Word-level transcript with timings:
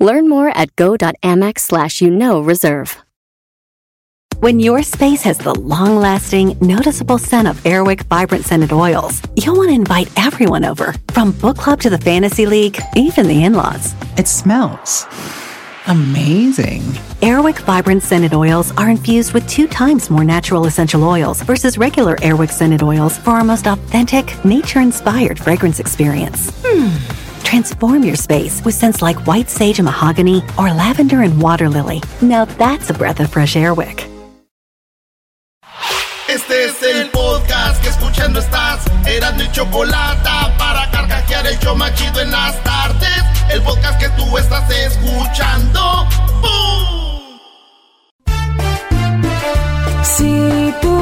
Learn 0.00 0.28
more 0.28 0.48
at 0.48 0.74
go.amex 0.76 1.60
slash 1.60 2.00
you 2.00 2.10
know 2.10 2.40
reserve. 2.40 2.96
When 4.40 4.58
your 4.58 4.82
space 4.82 5.20
has 5.22 5.36
the 5.36 5.54
long 5.54 5.96
lasting, 5.96 6.56
noticeable 6.62 7.18
scent 7.18 7.46
of 7.46 7.62
Airwick 7.64 8.04
Vibrant 8.04 8.46
Scented 8.46 8.72
Oils, 8.72 9.20
you'll 9.36 9.56
want 9.56 9.68
to 9.68 9.74
invite 9.74 10.10
everyone 10.16 10.64
over, 10.64 10.94
from 11.12 11.32
book 11.32 11.58
club 11.58 11.82
to 11.82 11.90
the 11.90 11.98
fantasy 11.98 12.46
league, 12.46 12.80
even 12.96 13.28
the 13.28 13.44
in 13.44 13.52
laws. 13.52 13.94
It 14.16 14.26
smells 14.26 15.06
amazing. 15.86 16.80
Airwick 17.20 17.58
Vibrant 17.60 18.02
Scented 18.02 18.32
Oils 18.32 18.72
are 18.76 18.90
infused 18.90 19.32
with 19.32 19.48
two 19.48 19.66
times 19.66 20.08
more 20.08 20.24
natural 20.24 20.66
essential 20.66 21.04
oils 21.04 21.42
versus 21.42 21.78
regular 21.78 22.16
Airwick 22.16 22.50
Scented 22.50 22.82
Oils 22.82 23.18
for 23.18 23.30
our 23.30 23.44
most 23.44 23.66
authentic, 23.66 24.42
nature 24.44 24.80
inspired 24.80 25.38
fragrance 25.38 25.80
experience. 25.80 26.50
Hmm. 26.64 27.19
Transform 27.50 28.04
your 28.04 28.14
space 28.14 28.64
with 28.64 28.76
scents 28.76 29.02
like 29.02 29.26
white 29.26 29.50
sage 29.50 29.80
and 29.80 29.84
mahogany 29.84 30.40
or 30.56 30.70
lavender 30.72 31.22
and 31.22 31.42
water 31.42 31.68
lily. 31.68 32.00
Now 32.22 32.44
that's 32.44 32.90
a 32.90 32.94
breath 32.94 33.18
of 33.18 33.28
fresh 33.28 33.56
Airwick. 33.56 34.06
Este 36.28 36.66
es 36.66 36.80
el 36.80 37.10
podcast 37.10 37.82
que 37.82 37.88
escuchando 37.88 38.38
estás. 38.38 38.84
Eran 39.04 39.36
mi 39.36 39.50
chocolate 39.50 40.30
para 40.58 40.88
carcajear 40.92 41.44
el 41.48 41.58
yo 41.58 41.74
machido 41.74 42.20
en 42.20 42.30
las 42.30 42.54
tardes. 42.62 43.24
El 43.52 43.60
podcast 43.62 43.98
que 43.98 44.08
tú 44.10 44.38
estás 44.38 44.70
escuchando. 44.70 46.06
¡Bum! 46.40 47.40
Si 50.04 50.72
tú 50.80 50.99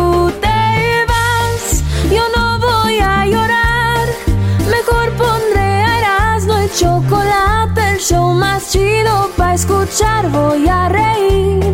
show 8.08 8.32
más 8.34 8.70
chido 8.70 9.30
para 9.36 9.54
escuchar. 9.54 10.28
Voy 10.30 10.68
a 10.68 10.88
reír. 10.88 11.72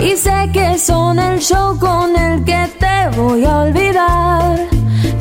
Y 0.00 0.16
sé 0.16 0.50
que 0.52 0.78
son 0.78 1.18
el 1.18 1.40
show 1.40 1.78
con 1.78 2.14
el 2.16 2.44
que 2.44 2.68
te 2.78 3.08
voy 3.16 3.44
a 3.44 3.56
olvidar. 3.58 4.56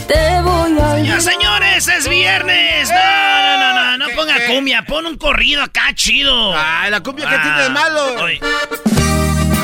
Te 0.08 0.42
voy 0.42 0.78
a 0.80 0.94
olvidar. 0.94 1.22
señores, 1.22 1.88
es 1.88 2.08
viernes. 2.08 2.90
No, 2.90 2.96
no, 2.96 3.74
no, 3.74 3.74
no, 3.74 3.98
no 3.98 4.06
ponga 4.16 4.36
cumbia, 4.48 4.84
pon 4.86 5.06
un 5.06 5.18
corrido 5.18 5.64
acá 5.64 5.94
chido. 5.94 6.54
Ay, 6.56 6.92
la 6.92 7.02
cumbia 7.02 7.28
que 7.30 7.38
tiene 7.40 7.62
de 7.64 7.70
malo. 7.70 8.24
Oye, 8.24 8.40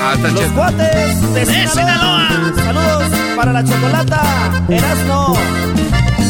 Ah, 0.03 0.13
está 0.15 0.29
Los 0.29 0.39
chido. 0.39 0.53
cuates 0.55 1.33
de 1.33 1.45
De 1.45 1.67
Sinaloa. 1.67 2.27
Sinaloa. 2.27 2.53
Saludos 2.55 3.19
para 3.35 3.53
la 3.53 3.63
chocolata. 3.63 4.21
Erasno. 4.69 5.35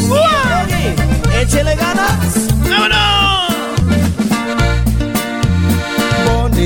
Doggy, 0.10 1.40
Échele 1.42 1.76
ganas. 1.78 2.48
¡Vámonos! 2.70 3.51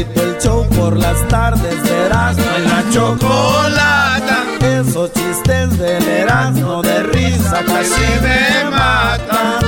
El 0.01 0.37
show 0.41 0.67
por 0.75 0.97
las 0.97 1.25
tardes 1.29 1.81
de 1.83 2.05
Erasmo 2.07 2.43
y 2.57 2.67
la 2.67 2.83
chocolata. 2.91 4.43
Esos 4.59 5.13
chistes 5.13 5.77
del 5.79 6.03
Erasmo 6.05 6.81
de 6.81 7.01
risa 7.03 7.63
casi 7.65 8.01
me 8.21 8.69
matan. 8.71 9.63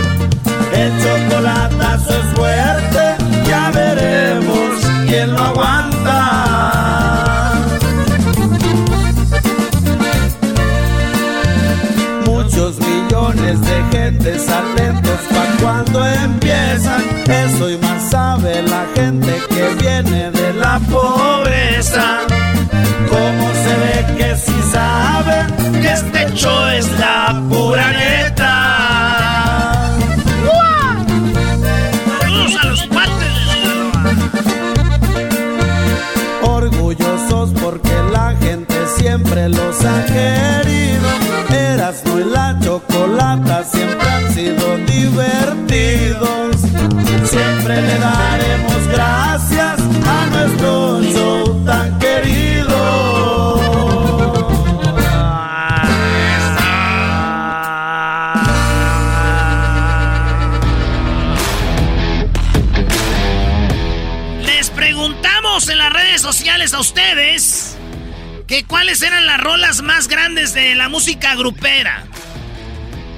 El 0.74 0.91
chocolatazo 1.02 2.09
es 2.09 2.25
fuerte, 2.35 3.16
ya 3.47 3.72
veremos 3.74 4.81
quién 5.07 5.31
lo 5.31 5.40
aguanta. 5.40 6.18
Muchos 12.25 12.79
millones 12.79 13.62
de 13.62 13.97
gentes 13.97 14.50
atentos 14.50 14.87
pa' 15.33 15.61
cuando 15.61 16.05
empiezan. 16.05 17.03
Eso 17.28 17.69
y 17.69 17.78
más 17.78 18.09
sabe 18.09 18.61
la 18.63 18.85
gente 18.95 19.41
que 19.50 19.75
viene 19.79 20.31
de 20.31 20.53
la 20.53 20.79
pobreza. 20.79 22.19
¿Cómo 23.09 23.50
se 23.63 23.73
ve 23.83 23.97
que 24.17 24.35
si 24.35 24.61
saben 24.72 25.81
que 25.81 25.91
este 25.94 26.33
show 26.33 26.67
es 26.67 26.88
la 27.00 27.41
pura 27.50 27.91
neta? 27.91 28.53
Saludos 32.19 32.55
a 32.61 32.67
los 32.67 32.84
cuates. 32.88 33.38
Orgullosos 36.44 37.49
porque 37.61 37.95
la 38.11 38.35
gente 38.39 38.75
siempre 38.97 39.49
los 39.49 39.84
ha 39.84 40.05
querido. 40.05 41.07
Erasmo 41.49 42.19
y 42.19 42.23
la 42.25 42.57
chocolata 42.59 43.63
siempre 43.63 43.97
divertidos. 44.85 46.56
Siempre 47.30 47.81
le 47.81 47.97
daremos 48.00 48.88
gracias 48.88 49.80
a 50.06 50.25
nuestro 50.28 51.02
show 51.03 51.66
tan 51.66 52.00
querido. 52.00 53.58
Les 64.41 64.69
preguntamos 64.69 65.69
en 65.69 65.78
las 65.78 65.91
redes 65.91 66.22
sociales 66.22 66.74
a 66.74 66.79
ustedes 66.79 67.78
que 68.47 68.64
cuáles 68.64 69.02
eran 69.02 69.25
las 69.25 69.41
rolas 69.41 69.81
más 69.81 70.08
grandes 70.08 70.53
de 70.53 70.74
la 70.75 70.88
música 70.88 71.35
grupera. 71.35 72.06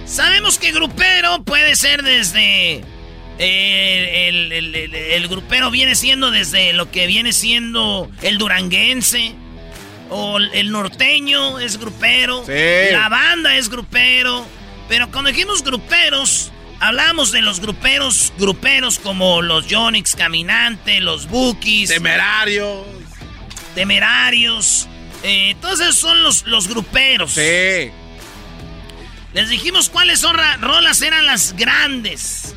Sabemos 0.10 0.58
que 0.58 0.72
grupero 0.72 1.44
puede 1.44 1.76
ser 1.76 2.02
desde... 2.04 2.84
eh, 3.38 4.26
el, 4.30 4.52
el- 4.52 4.76
el- 4.76 4.96
el 4.96 5.28
grupero 5.28 5.70
viene 5.72 5.96
siendo 5.96 6.32
desde 6.32 6.74
lo 6.74 6.90
que 6.92 7.06
viene 7.08 7.32
siendo 7.32 8.10
el 8.22 8.38
duranguense. 8.38 9.34
O 10.10 10.40
el 10.40 10.72
norteño 10.72 11.60
es 11.60 11.78
grupero. 11.78 12.44
Sí. 12.46 12.92
La 12.92 13.10
banda 13.10 13.56
es 13.56 13.70
grupero. 13.70 14.46
Pero 14.88 15.12
cuando 15.12 15.30
dijimos 15.30 15.64
gruperos, 15.64 16.52
hablamos 16.80 17.32
de 17.32 17.44
los 17.44 17.60
gruperos, 17.60 18.34
gruperos 18.40 18.98
como 18.98 19.44
los 19.44 19.68
Yonix 19.68 20.16
Caminante, 20.16 21.00
los 21.00 21.28
Bookies, 21.28 21.90
Temerario. 21.90 22.84
Temerarios. 23.76 24.88
Eh, 25.22 25.56
todos 25.62 25.80
esos 25.80 25.98
son 25.98 26.24
los, 26.24 26.44
los 26.48 26.68
gruperos. 26.68 27.34
Sí. 27.34 27.92
Les 29.34 29.50
dijimos 29.50 29.90
cuáles 29.90 30.20
son 30.20 30.38
rolas 30.60 31.02
eran 31.02 31.26
las 31.26 31.54
grandes. 31.54 32.56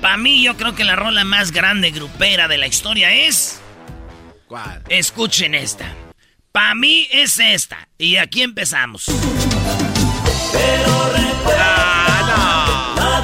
Para 0.00 0.16
mí, 0.16 0.42
yo 0.44 0.56
creo 0.56 0.74
que 0.74 0.84
la 0.84 0.96
rola 0.96 1.24
más 1.24 1.50
grande 1.50 1.90
grupera 1.90 2.46
de 2.46 2.58
la 2.58 2.66
historia 2.66 3.12
es. 3.12 3.60
¿Cuál? 4.46 4.82
Escuchen 4.88 5.54
esta. 5.54 5.86
Para 6.52 6.74
mí 6.74 7.08
es 7.10 7.38
esta. 7.38 7.88
Y 7.98 8.16
aquí 8.16 8.42
empezamos. 8.42 9.06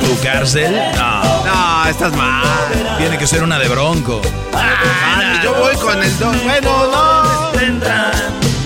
¿Tu 0.01 0.23
cárcel? 0.23 0.73
No. 0.97 1.45
No, 1.45 1.87
estás 1.87 2.13
mal. 2.17 2.97
Tiene 2.99 3.19
que 3.19 3.27
ser 3.27 3.43
una 3.45 3.59
de 3.59 3.69
bronco. 3.69 4.21
Ah, 4.53 5.41
yo 5.45 5.55
voy 5.55 5.77
con 5.77 6.03
el 6.03 6.19
dos. 6.19 6.43
Bueno, 6.43 6.91
no. 6.91 7.53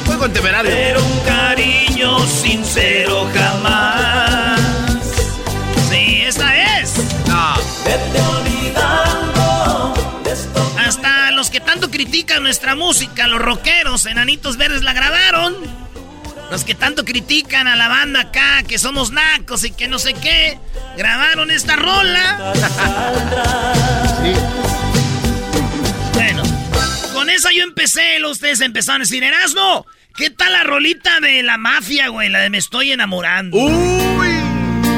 Voy 0.07 0.17
con 0.17 0.33
temerario. 0.33 0.71
Pero 0.71 1.05
un 1.05 1.21
cariño 1.21 1.54
sincero 2.27 3.29
jamás. 3.35 4.61
Sí, 5.91 6.23
esta 6.23 6.81
es. 6.81 6.95
No. 7.27 7.55
Hasta 10.79 11.31
los 11.31 11.51
que 11.51 11.61
tanto 11.61 11.91
critican 11.91 12.43
nuestra 12.43 12.75
música, 12.75 13.27
los 13.27 13.41
rockeros, 13.41 14.07
enanitos 14.07 14.57
verdes 14.57 14.83
la 14.83 14.93
grabaron. 14.93 15.57
Los 16.51 16.65
que 16.65 16.75
tanto 16.75 17.05
critican 17.05 17.67
a 17.67 17.75
la 17.75 17.89
banda 17.89 18.21
acá, 18.21 18.63
que 18.63 18.79
somos 18.79 19.11
nacos 19.11 19.65
y 19.65 19.71
que 19.71 19.89
no 19.89 19.99
sé 19.99 20.15
qué, 20.15 20.59
grabaron 20.97 21.51
esta 21.51 21.77
rola. 21.77 22.53
Esa 27.35 27.51
yo 27.53 27.63
empecé, 27.65 28.19
los 28.21 28.33
ustedes 28.33 28.61
empezaron 28.61 29.03
a 29.03 29.05
decir, 29.05 29.23
Erasmo, 29.23 29.87
¿qué 30.17 30.31
tal 30.31 30.53
la 30.53 30.65
rolita 30.65 31.21
de 31.21 31.43
la 31.43 31.59
mafia, 31.59 32.09
güey? 32.09 32.29
La 32.29 32.41
de 32.41 32.51
me 32.51 32.59
estoy 32.59 32.93
enamorando. 32.93 33.57
Uy. 33.57 34.29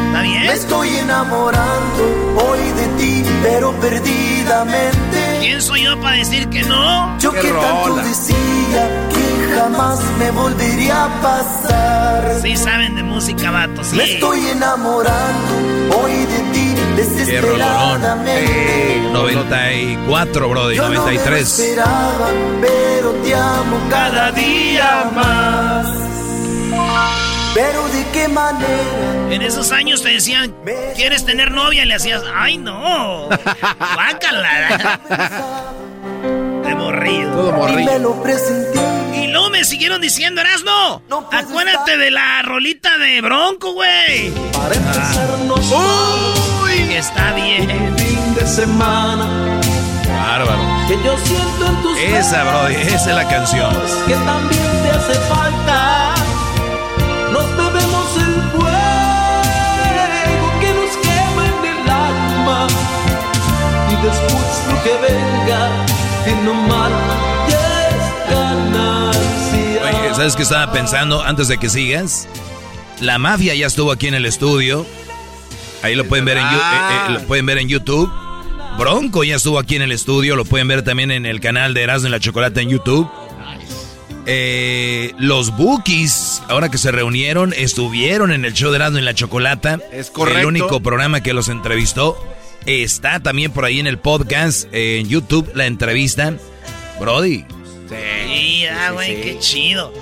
¿Está 0.06 0.22
bien? 0.22 0.42
Me 0.42 0.52
estoy 0.52 0.88
enamorando 0.96 2.44
hoy 2.46 2.58
de 2.58 2.86
ti, 2.98 3.22
pero 3.42 3.72
perdidamente. 3.80 5.38
¿Quién 5.40 5.62
soy 5.62 5.84
yo 5.84 6.00
para 6.00 6.16
decir 6.16 6.48
que 6.48 6.62
no? 6.62 7.18
Yo 7.18 7.32
que 7.32 7.50
tanto 7.50 7.96
decía 7.96 9.08
que 9.10 9.54
jamás 9.54 10.00
me 10.18 10.30
volvería 10.30 11.04
a 11.04 11.20
pasar. 11.20 12.40
Sí 12.42 12.56
saben 12.56 12.96
de 12.96 13.02
música, 13.02 13.50
vato, 13.50 13.82
sí. 13.84 13.96
Me 13.96 14.14
estoy 14.14 14.46
enamorando 14.46 15.98
hoy 15.98 16.12
de 16.12 16.38
ti 16.52 16.75
desesperadamente. 16.96 19.00
94, 19.12 20.48
Brody, 20.48 20.76
93. 20.76 21.58
esperaba, 21.58 22.28
pero 22.60 23.10
te 23.24 23.34
amo 23.34 23.78
cada 23.90 24.30
día 24.32 25.10
más. 25.14 25.86
Pero 27.54 27.88
de 27.88 28.04
qué 28.12 28.28
manera. 28.28 29.30
En 29.30 29.40
esos 29.42 29.72
años 29.72 30.02
te 30.02 30.10
decían, 30.10 30.54
¿quieres 30.94 31.24
tener 31.24 31.50
novia? 31.50 31.84
Y 31.84 31.86
le 31.86 31.94
hacías, 31.94 32.22
¡ay 32.34 32.58
no! 32.58 33.28
¡Guácala! 33.94 35.00
De 36.64 36.74
morrido. 36.74 37.30
Todo 37.32 37.48
Y 37.48 37.52
me 37.52 37.58
morrillo. 37.58 37.98
lo 37.98 38.22
presenté. 38.22 38.80
Y 39.22 39.26
luego 39.28 39.48
me 39.50 39.64
siguieron 39.64 40.00
diciendo, 40.02 40.40
Erasno, 40.42 41.02
acuérdate 41.32 41.92
estar- 41.92 41.98
de 41.98 42.10
la 42.10 42.42
rolita 42.42 42.98
de 42.98 43.20
Bronco, 43.22 43.72
güey. 43.72 44.30
Para 44.52 44.74
empezar, 44.74 45.26
Uy, 45.48 46.35
que 46.96 47.00
está 47.00 47.34
bien. 47.34 47.68
fin 47.98 48.34
de 48.34 48.46
semana. 48.46 49.60
Bárbaro. 50.08 50.62
Que 50.88 50.96
yo 51.04 51.14
siento 51.18 51.66
en 51.66 51.82
tus 51.82 51.98
Esa, 51.98 52.42
Brody, 52.44 52.74
esa 52.74 53.10
es 53.10 53.16
la 53.16 53.28
canción. 53.28 53.70
que 54.06 54.14
también 54.14 54.82
te 54.82 54.90
hace 54.92 55.14
falta. 55.28 56.14
Nos 57.34 57.46
bebemos 57.54 58.06
el 58.16 58.34
fuego 58.52 60.46
que 60.62 60.70
nos 60.78 60.92
quema 61.04 61.42
en 61.52 61.60
el 61.74 61.90
alma. 61.90 62.66
Y 63.90 63.94
después 64.06 64.48
lo 64.70 64.76
que 64.82 64.94
venga, 65.06 65.62
mal 66.66 66.92
es 67.48 68.34
ganancia. 68.34 69.82
Oye, 69.84 70.14
¿sabes 70.14 70.34
qué 70.34 70.44
estaba 70.44 70.72
pensando 70.72 71.22
antes 71.22 71.48
de 71.48 71.58
que 71.58 71.68
sigas? 71.68 72.26
La 73.00 73.18
mafia 73.18 73.54
ya 73.54 73.66
estuvo 73.66 73.92
aquí 73.92 74.06
en 74.08 74.14
el 74.14 74.24
estudio. 74.24 74.86
Ahí 75.82 75.94
lo 75.94 76.04
pueden 76.06 76.24
ver 76.24 76.38
en, 76.38 76.44
eh, 76.46 76.48
eh, 76.50 77.10
lo 77.12 77.20
pueden 77.26 77.46
ver 77.46 77.58
en 77.58 77.68
YouTube. 77.68 78.10
Bronco 78.78 79.24
ya 79.24 79.36
estuvo 79.36 79.58
aquí 79.58 79.76
en 79.76 79.82
el 79.82 79.92
estudio. 79.92 80.36
Lo 80.36 80.44
pueden 80.44 80.68
ver 80.68 80.82
también 80.82 81.10
en 81.10 81.26
el 81.26 81.40
canal 81.40 81.74
de 81.74 81.82
Erasmo 81.82 82.08
y 82.08 82.10
la 82.10 82.20
Chocolata 82.20 82.60
en 82.60 82.68
YouTube. 82.70 83.08
Eh, 84.28 85.12
los 85.18 85.56
Bookies, 85.56 86.42
ahora 86.48 86.68
que 86.68 86.78
se 86.78 86.90
reunieron, 86.90 87.52
estuvieron 87.56 88.32
en 88.32 88.44
el 88.44 88.52
show 88.54 88.70
de 88.70 88.76
Erasmo 88.76 88.98
y 88.98 89.02
la 89.02 89.14
Chocolata. 89.14 89.78
Es 89.92 90.10
correcto. 90.10 90.40
El 90.40 90.46
único 90.46 90.80
programa 90.80 91.22
que 91.22 91.32
los 91.32 91.48
entrevistó. 91.48 92.18
Está 92.66 93.20
también 93.20 93.52
por 93.52 93.64
ahí 93.64 93.78
en 93.78 93.86
el 93.86 93.98
podcast, 93.98 94.66
eh, 94.72 94.98
en 94.98 95.08
YouTube, 95.08 95.48
la 95.54 95.66
entrevista. 95.66 96.34
Brody, 96.98 97.44
Sí, 97.88 98.66
ah, 98.66 98.90
güey, 98.90 99.20
qué 99.22 99.38
chido. 99.38 99.92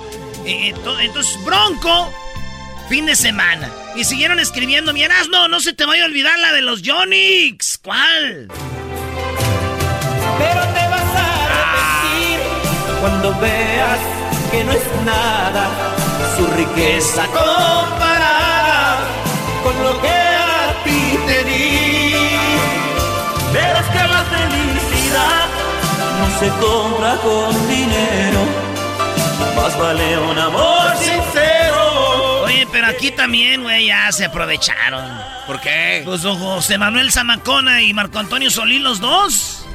Eh, 0.47 0.73
ento- 0.73 0.99
Entonces, 0.99 1.37
Bronco, 1.45 2.11
fin 2.87 3.05
de 3.05 3.15
semana. 3.15 3.69
Y 3.95 4.03
siguieron 4.03 4.39
escribiendo, 4.39 4.93
mi 4.93 5.03
Erasno, 5.03 5.47
no 5.47 5.59
se 5.59 5.73
te 5.73 5.85
vaya 5.85 6.03
a 6.03 6.05
olvidar 6.05 6.37
la 6.39 6.53
de 6.53 6.61
los 6.61 6.81
Yonix. 6.81 7.79
¿Cuál? 7.81 8.47
Pero 10.37 10.61
te 10.61 10.87
vas 10.89 11.15
a 11.15 11.45
arrepentir 11.45 12.39
cuando 13.01 13.39
veas 13.39 13.99
que 14.51 14.63
no 14.63 14.71
es 14.71 14.83
nada 15.05 15.69
su 16.37 16.45
riqueza 16.47 17.25
comparada 17.27 18.99
con 19.63 19.83
lo 19.83 20.01
que 20.01 20.07
a 20.07 20.83
ti 20.83 21.19
te 21.27 21.43
di. 21.45 22.13
Verás 23.53 23.87
que 23.87 23.99
la 23.99 24.23
felicidad 24.35 25.47
no 26.19 26.39
se 26.39 26.49
compra 26.59 27.15
con 27.23 27.67
dinero, 27.69 28.41
más 29.55 29.79
vale 29.79 30.17
un 30.19 30.37
amor 30.37 30.97
sincero. 30.97 31.54
Oye, 32.65 32.69
pero 32.71 32.87
aquí 32.87 33.11
también, 33.11 33.63
güey, 33.63 33.87
ya 33.87 34.11
se 34.11 34.25
aprovecharon. 34.25 35.05
¿Por 35.47 35.59
qué? 35.61 36.01
Pues 36.05 36.21
don 36.21 36.37
José 36.37 36.77
Manuel 36.77 37.11
Zamacona 37.11 37.81
y 37.81 37.93
Marco 37.93 38.19
Antonio 38.19 38.49
Solís, 38.49 38.81
los 38.81 38.99
dos, 38.99 39.65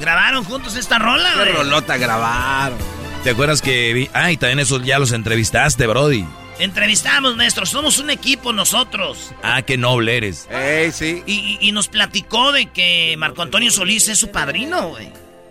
grabaron 0.00 0.44
juntos 0.44 0.76
esta 0.76 0.98
rola, 0.98 1.30
¿Qué 1.34 1.40
güey. 1.40 1.52
rolota 1.52 1.96
grabaron? 1.96 2.78
¿te 3.24 3.30
acuerdas 3.30 3.60
que 3.60 3.92
vi? 3.92 4.08
Ah, 4.14 4.30
y 4.30 4.36
también 4.36 4.60
eso 4.60 4.80
ya 4.80 4.98
los 5.00 5.10
entrevistaste, 5.12 5.86
Brody. 5.86 6.24
Entrevistamos, 6.58 7.36
maestro, 7.36 7.66
somos 7.66 7.98
un 7.98 8.08
equipo 8.10 8.52
nosotros. 8.52 9.32
Ah, 9.42 9.62
qué 9.62 9.76
noble 9.76 10.16
eres. 10.16 10.48
Ey, 10.50 10.90
sí. 10.92 11.22
Y, 11.26 11.32
y- 11.34 11.58
y 11.68 11.72
nos 11.72 11.88
platicó 11.88 12.52
de 12.52 12.66
que 12.66 13.14
Marco 13.18 13.42
Antonio 13.42 13.70
Solís 13.70 14.08
es 14.08 14.18
su 14.18 14.30
padrino, 14.30 14.88
güey. 14.90 15.08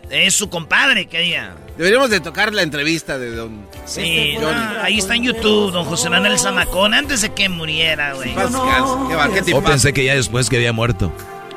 Es 0.10 0.34
su 0.36 0.50
compadre, 0.50 1.08
que 1.08 1.20
diga. 1.20 1.56
Deberíamos 1.78 2.10
de 2.10 2.20
tocar 2.20 2.54
la 2.54 2.62
entrevista 2.62 3.18
de 3.18 3.32
don... 3.36 3.68
Sí, 3.86 4.36
Johnny. 4.36 4.46
no, 4.46 4.82
ahí 4.82 4.98
está 5.00 5.16
en 5.16 5.24
YouTube, 5.24 5.72
don 5.72 5.84
José 5.86 6.10
Manuel 6.10 6.40
Zamacón, 6.40 6.94
antes 6.94 7.22
de 7.22 7.34
que 7.34 7.50
muriera, 7.50 8.14
güey. 8.14 8.34
Paz 8.34 8.52
descanse. 8.52 8.94
Qué 9.10 9.16
va, 9.16 9.34
qué 9.34 9.40
O 9.42 9.44
tipazo. 9.44 9.64
pensé 9.66 9.94
que 9.94 10.06
ya 10.06 10.16
después 10.16 10.50
que 10.50 10.56
había 10.58 10.72
muerto. 10.74 11.12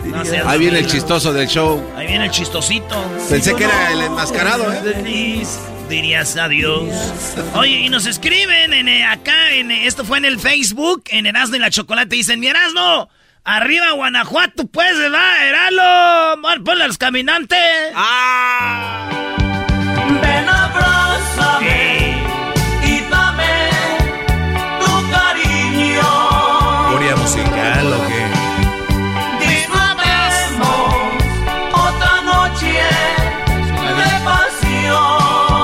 No 0.04 0.22
Ahí 0.48 0.58
viene 0.58 0.78
el 0.78 0.86
chistoso 0.86 1.32
del 1.32 1.48
show. 1.48 1.82
Ahí 1.96 2.06
viene 2.06 2.26
el 2.26 2.30
chistosito. 2.30 2.96
Pensé 3.28 3.54
que 3.54 3.64
era 3.64 3.92
el 3.92 4.00
enmascarado, 4.02 4.72
¿eh? 4.72 4.80
Feliz, 4.94 5.58
dirías 5.88 6.36
adiós. 6.36 6.84
Oye, 7.54 7.80
y 7.80 7.88
nos 7.88 8.06
escriben 8.06 8.72
en, 8.72 8.88
eh, 8.88 9.04
acá, 9.04 9.52
en, 9.52 9.70
eh, 9.70 9.86
esto 9.86 10.04
fue 10.04 10.18
en 10.18 10.24
el 10.24 10.38
Facebook, 10.38 11.02
en 11.08 11.26
Erasmo 11.26 11.56
y 11.56 11.58
la 11.58 11.70
Chocolate, 11.70 12.14
dicen, 12.14 12.38
mi 12.40 12.46
Erasmo, 12.46 13.08
arriba 13.48 13.92
Guanajuato, 13.92 14.66
pues, 14.66 14.96
¿verdad? 14.98 15.48
Erasmo, 15.48 16.42
Bueno, 16.42 16.64
ponle 16.64 16.84
a 16.84 16.86
los 16.86 16.98
caminantes. 16.98 17.58
¡Ah! 17.94 19.08
Ven, 20.22 20.48
abrázame 20.48 22.22
y 22.84 23.00
dame 23.10 23.70
tu 24.80 25.10
cariño. 25.10 26.08
Furia 26.92 27.16
musical 27.16 27.92
o 27.92 28.06
qué. 28.08 28.22
Disfrutemos 29.46 30.68
otra 31.72 32.20
noche 32.22 32.72
de 33.98 34.10
pasión. 34.24 35.58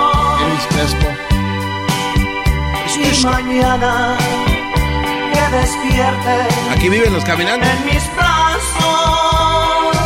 Y 2.96 3.25
mañana 3.25 4.16
despierte 5.64 6.70
Aquí 6.70 6.88
viven 6.88 7.12
los 7.12 7.25
caminantes. 7.25 7.69
en 7.69 7.87
mis 7.87 8.16
brazos, 8.16 9.96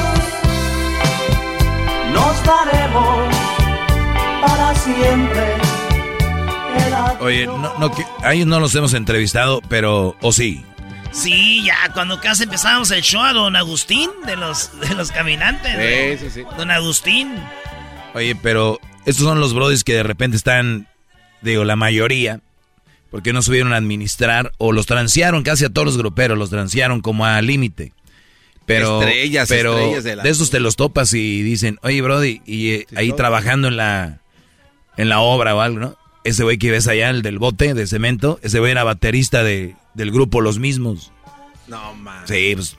nos 2.13 2.45
daremos 2.45 3.35
para 4.41 4.75
siempre. 4.77 5.55
el 6.77 6.95
Oye, 7.21 7.47
no, 7.47 7.79
no, 7.79 7.91
que, 7.91 8.05
a 8.23 8.35
ellos 8.35 8.47
no 8.47 8.61
los 8.61 8.75
hemos 8.75 8.95
entrevistado, 8.95 9.61
pero, 9.69 10.17
o 10.21 10.33
sí. 10.33 10.65
Sí, 11.11 11.65
ya, 11.65 11.93
cuando 11.93 12.21
casi 12.21 12.45
empezábamos 12.45 12.91
el 12.91 13.03
show 13.03 13.23
a 13.23 13.33
don 13.33 13.57
Agustín 13.57 14.11
de 14.27 14.37
los, 14.37 14.79
de 14.81 14.95
los 14.95 15.11
caminantes. 15.11 16.19
Sí, 16.21 16.29
sí, 16.29 16.43
sí. 16.43 16.47
Don 16.57 16.71
Agustín. 16.71 17.35
Oye, 18.15 18.37
pero 18.37 18.79
estos 19.07 19.25
son 19.25 19.41
los 19.41 19.55
brodis 19.55 19.85
que 19.85 19.95
de 19.95 20.03
repente 20.03 20.37
están, 20.37 20.87
digo, 21.41 21.65
la 21.65 21.77
mayoría, 21.77 22.41
porque 23.11 23.33
no 23.33 23.43
subieron 23.43 23.73
a 23.73 23.77
administrar 23.77 24.53
o 24.59 24.73
los 24.73 24.87
transearon 24.87 25.43
casi 25.43 25.65
a 25.65 25.71
todos 25.71 25.87
los 25.87 25.97
gruperos, 25.99 26.37
los 26.39 26.51
transearon 26.51 27.01
como 27.01 27.25
a 27.27 27.41
límite. 27.43 27.93
Pero, 28.67 29.01
Estrellas, 29.01 29.49
pero 29.49 29.79
estrellas 29.79 30.05
de 30.05 30.17
la- 30.17 30.23
esos 30.25 30.51
te 30.51 30.61
los 30.61 30.77
topas 30.77 31.15
y 31.15 31.43
dicen, 31.43 31.79
oye, 31.83 32.03
Brody, 32.03 32.43
y 32.45 32.71
eh, 32.73 32.87
ahí 32.97 33.13
trabajando 33.15 33.69
en 33.69 33.79
la, 33.79 34.21
en 34.99 35.09
la 35.09 35.21
obra 35.21 35.55
o 35.55 35.61
algo, 35.63 35.79
¿no? 35.81 35.97
Ese 36.25 36.43
güey 36.45 36.59
que 36.59 36.71
ves 36.71 36.87
allá, 36.87 37.09
el 37.09 37.23
del 37.23 37.39
bote 37.39 37.73
de 37.73 37.87
cemento, 37.87 38.39
ese 38.43 38.59
güey 38.59 38.73
era 38.73 38.85
baterista 38.85 39.43
de, 39.43 39.75
del 39.95 40.11
grupo 40.11 40.43
Los 40.43 40.59
Mismos. 40.59 41.13
No, 41.67 41.95
man. 41.95 42.25
Sí, 42.27 42.53
pues, 42.55 42.77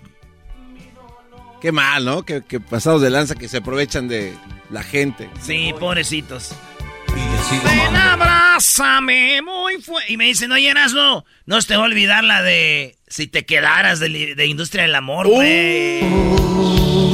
Qué 1.62 1.71
mal, 1.71 2.05
¿no? 2.05 2.24
Que, 2.24 2.41
que 2.43 2.59
pasados 2.59 3.01
de 3.01 3.09
lanza 3.09 3.36
que 3.36 3.48
se 3.50 3.57
aprovechan 3.57 4.07
de 4.07 4.33
la 4.69 4.83
gente. 4.83 5.29
Sí, 5.41 5.74
pobrecitos. 5.79 6.51
Ven, 7.63 7.96
abrázame 7.96 9.42
muy 9.42 9.82
fuerte. 9.82 10.12
Y 10.12 10.18
me 10.18 10.25
dicen, 10.25 10.51
oye, 10.51 10.70
Erasmo, 10.70 11.25
no 11.46 11.62
te 11.62 11.75
va 11.75 11.84
a 11.84 11.86
olvidar 11.86 12.24
la 12.24 12.42
de 12.42 12.98
si 13.08 13.28
te 13.28 13.46
quedaras 13.46 14.00
de, 14.00 14.46
Industria 14.46 14.84
del 14.84 14.96
Amor, 14.96 15.28
güey. 15.28 16.00
Si 16.01 17.09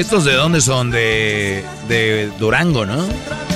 ¿estos 0.00 0.24
de 0.24 0.32
dónde 0.32 0.60
son? 0.62 0.90
De, 0.90 1.64
de 1.86 2.30
Durango, 2.38 2.86
¿no? 2.86 3.06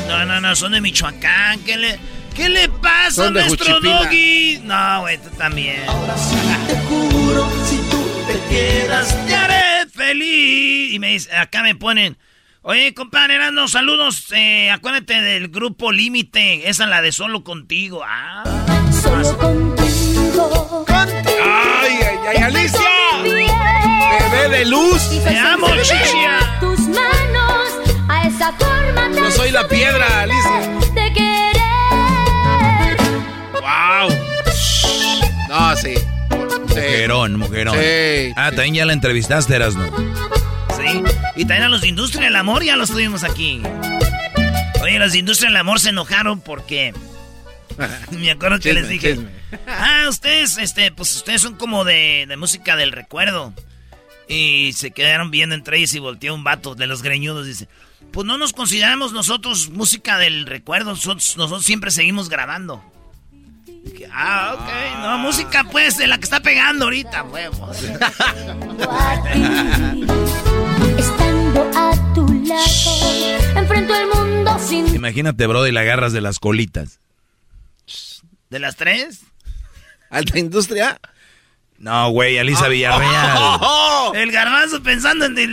No, 0.09 0.27
no, 0.27 0.41
no, 0.41 0.55
son 0.55 0.73
de 0.73 0.81
Michoacán. 0.81 1.61
¿Qué 1.61 1.77
le, 1.77 1.99
¿Qué 2.35 2.49
le 2.51 2.69
pasa, 2.69 3.31
nuestro 3.31 3.81
doggy? 3.81 4.61
No, 4.63 5.01
güey, 5.01 5.19
tú 5.19 5.31
también. 5.39 5.83
Ahora 5.89 6.17
sí 6.19 6.37
te 6.67 6.77
juro, 6.81 7.51
si 7.65 7.77
tú 7.91 8.05
te 8.27 8.55
quedas, 8.55 9.27
te 9.27 9.35
haré 9.35 9.89
feliz. 9.91 10.93
Y 10.93 10.99
me 10.99 11.13
dice, 11.13 11.35
acá 11.35 11.63
me 11.63 11.75
ponen, 11.75 12.19
oye, 12.61 12.93
compadre, 12.93 13.37
Erasmo, 13.37 13.67
saludos, 13.67 14.27
eh, 14.33 14.71
acuérdate 14.71 15.23
del 15.23 15.49
grupo 15.49 15.93
Límite, 15.93 16.69
esa 16.69 16.85
es 16.85 16.91
la 16.91 17.01
de 17.01 17.13
Solo 17.13 17.43
Contigo. 17.43 18.03
Ah. 18.07 18.45
Solo 19.03 19.39
contigo. 19.39 19.64
De 24.55 24.65
luz! 24.67 25.11
¡Te 25.25 25.37
amo, 25.37 25.67
chichia! 25.83 26.59
Tus 26.61 26.79
manos 26.81 27.73
a 28.09 28.29
esa 28.29 28.53
forma 28.53 29.11
Yo 29.13 29.31
soy 29.33 29.51
la 29.51 29.67
piedra, 29.67 30.21
Alicia. 30.21 30.61
¡Wow! 33.53 34.17
No, 35.49 35.77
sí. 35.77 35.95
Mujerón, 36.69 37.39
mujerón. 37.39 37.75
Sí. 37.75 38.33
Ah, 38.37 38.51
también 38.51 38.75
ya 38.75 38.87
la 38.87 38.93
entrevistaste, 38.93 39.57
Erasno. 39.57 39.87
Sí. 40.77 41.03
Y 41.35 41.45
también 41.47 41.65
a 41.65 41.69
los 41.69 41.81
de 41.81 41.89
Industria 41.89 42.27
del 42.27 42.37
Amor 42.37 42.63
ya 42.63 42.77
los 42.77 42.91
tuvimos 42.91 43.25
aquí. 43.25 43.61
Oye, 44.83 44.99
los 45.01 45.13
de 45.13 45.19
Industria 45.19 45.51
del 45.51 45.57
Amor 45.57 45.81
se 45.81 45.89
enojaron 45.89 46.41
porque... 46.41 46.95
Me 48.13 48.31
acuerdo 48.31 48.61
que 48.61 48.73
les 48.73 48.89
dije... 48.89 49.19
Ah, 49.67 50.07
ustedes, 50.09 50.59
este, 50.59 50.93
pues 50.93 51.15
ustedes 51.17 51.43
son 51.43 51.57
como 51.57 51.85
de, 51.85 52.27
de 52.29 52.37
música 52.37 52.77
del 52.77 52.93
recuerdo. 52.93 53.53
Y 54.29 54.73
se 54.75 54.91
quedaron 54.91 55.31
viendo 55.31 55.55
entre 55.55 55.79
ellos 55.79 55.95
y 55.95 55.99
volteó 55.99 56.35
un 56.35 56.45
vato 56.45 56.75
de 56.75 56.87
los 56.87 57.03
greñudos 57.03 57.47
dice... 57.47 57.69
Pues 58.13 58.27
no 58.27 58.39
nos 58.39 58.53
consideramos 58.53 59.13
nosotros 59.13 59.71
música 59.71 60.19
del 60.19 60.47
recuerdo, 60.47 60.91
nosotros, 60.91 61.37
nosotros 61.37 61.65
siempre 61.65 61.91
seguimos 61.91 62.29
grabando. 62.29 62.81
Ah, 64.13 64.55
ok. 64.55 65.01
No, 65.03 65.19
música 65.19 65.65
pues 65.65 65.97
de 65.99 66.07
la 66.07 66.19
que 66.19 66.25
está 66.25 66.39
pegando 66.41 66.85
ahorita, 66.85 67.25
huevos. 67.25 67.83
Estando 70.99 71.71
a 71.75 72.15
tu 72.15 72.29
lado, 72.45 73.59
enfrento 73.59 73.95
el 73.97 74.07
mundo 74.07 74.59
sin... 74.61 74.95
Imagínate, 74.95 75.47
bro, 75.47 75.67
y 75.67 75.73
la 75.73 75.81
agarras 75.81 76.13
de 76.13 76.21
las 76.21 76.39
colitas. 76.39 77.01
¿De 78.51 78.61
las 78.61 78.77
tres? 78.77 79.23
¿Alta 80.11 80.39
industria? 80.39 81.01
No, 81.85 82.09
güey, 82.09 82.39
Alisa 82.39 82.67
Villarreal. 82.67 83.61
El 84.15 84.33
garbanzo 84.33 84.83
pensando 84.83 85.27
en 85.27 85.35
que 85.35 85.47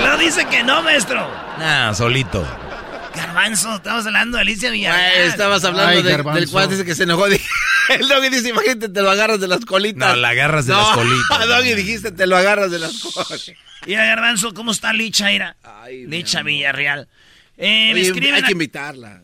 lo 0.00 0.16
dice 0.18 0.46
que 0.46 0.62
no, 0.62 0.82
maestro. 0.82 1.30
Nah, 1.58 1.92
solito. 1.92 2.42
Garbanzo, 3.14 3.76
estamos 3.76 4.06
hablando 4.06 4.38
de 4.38 4.44
Alicia 4.44 4.70
Villarreal. 4.70 5.12
Ay, 5.14 5.28
estabas 5.28 5.62
hablando 5.66 6.02
del 6.02 6.48
cual 6.48 6.70
dice 6.70 6.86
que 6.86 6.94
se 6.94 7.02
enojó. 7.02 7.26
El 7.88 8.08
doggy 8.08 8.30
dice, 8.30 8.48
imagínate, 8.48 8.88
te 8.88 9.02
lo 9.02 9.10
agarras 9.10 9.40
de 9.40 9.48
las 9.48 9.62
colitas. 9.66 10.08
No, 10.08 10.16
la 10.16 10.30
agarras 10.30 10.64
de 10.64 10.72
las 10.72 10.88
colitas. 10.88 11.48
Doggy 11.48 11.74
dijiste, 11.74 12.10
te 12.10 12.26
lo 12.26 12.38
agarras 12.38 12.70
de 12.70 12.78
las 12.78 12.98
colitas. 12.98 13.52
Y 13.84 13.94
a 13.94 14.06
Garbanzo, 14.06 14.54
¿cómo 14.54 14.72
está 14.72 14.94
Licha, 14.94 15.30
Ira? 15.30 15.54
Licha 16.06 16.42
Villarreal. 16.42 17.08
Eh, 17.58 17.90
me 17.92 18.00
escriben 18.00 18.36
hay 18.36 18.42
que 18.42 18.52
invitarla. 18.52 19.20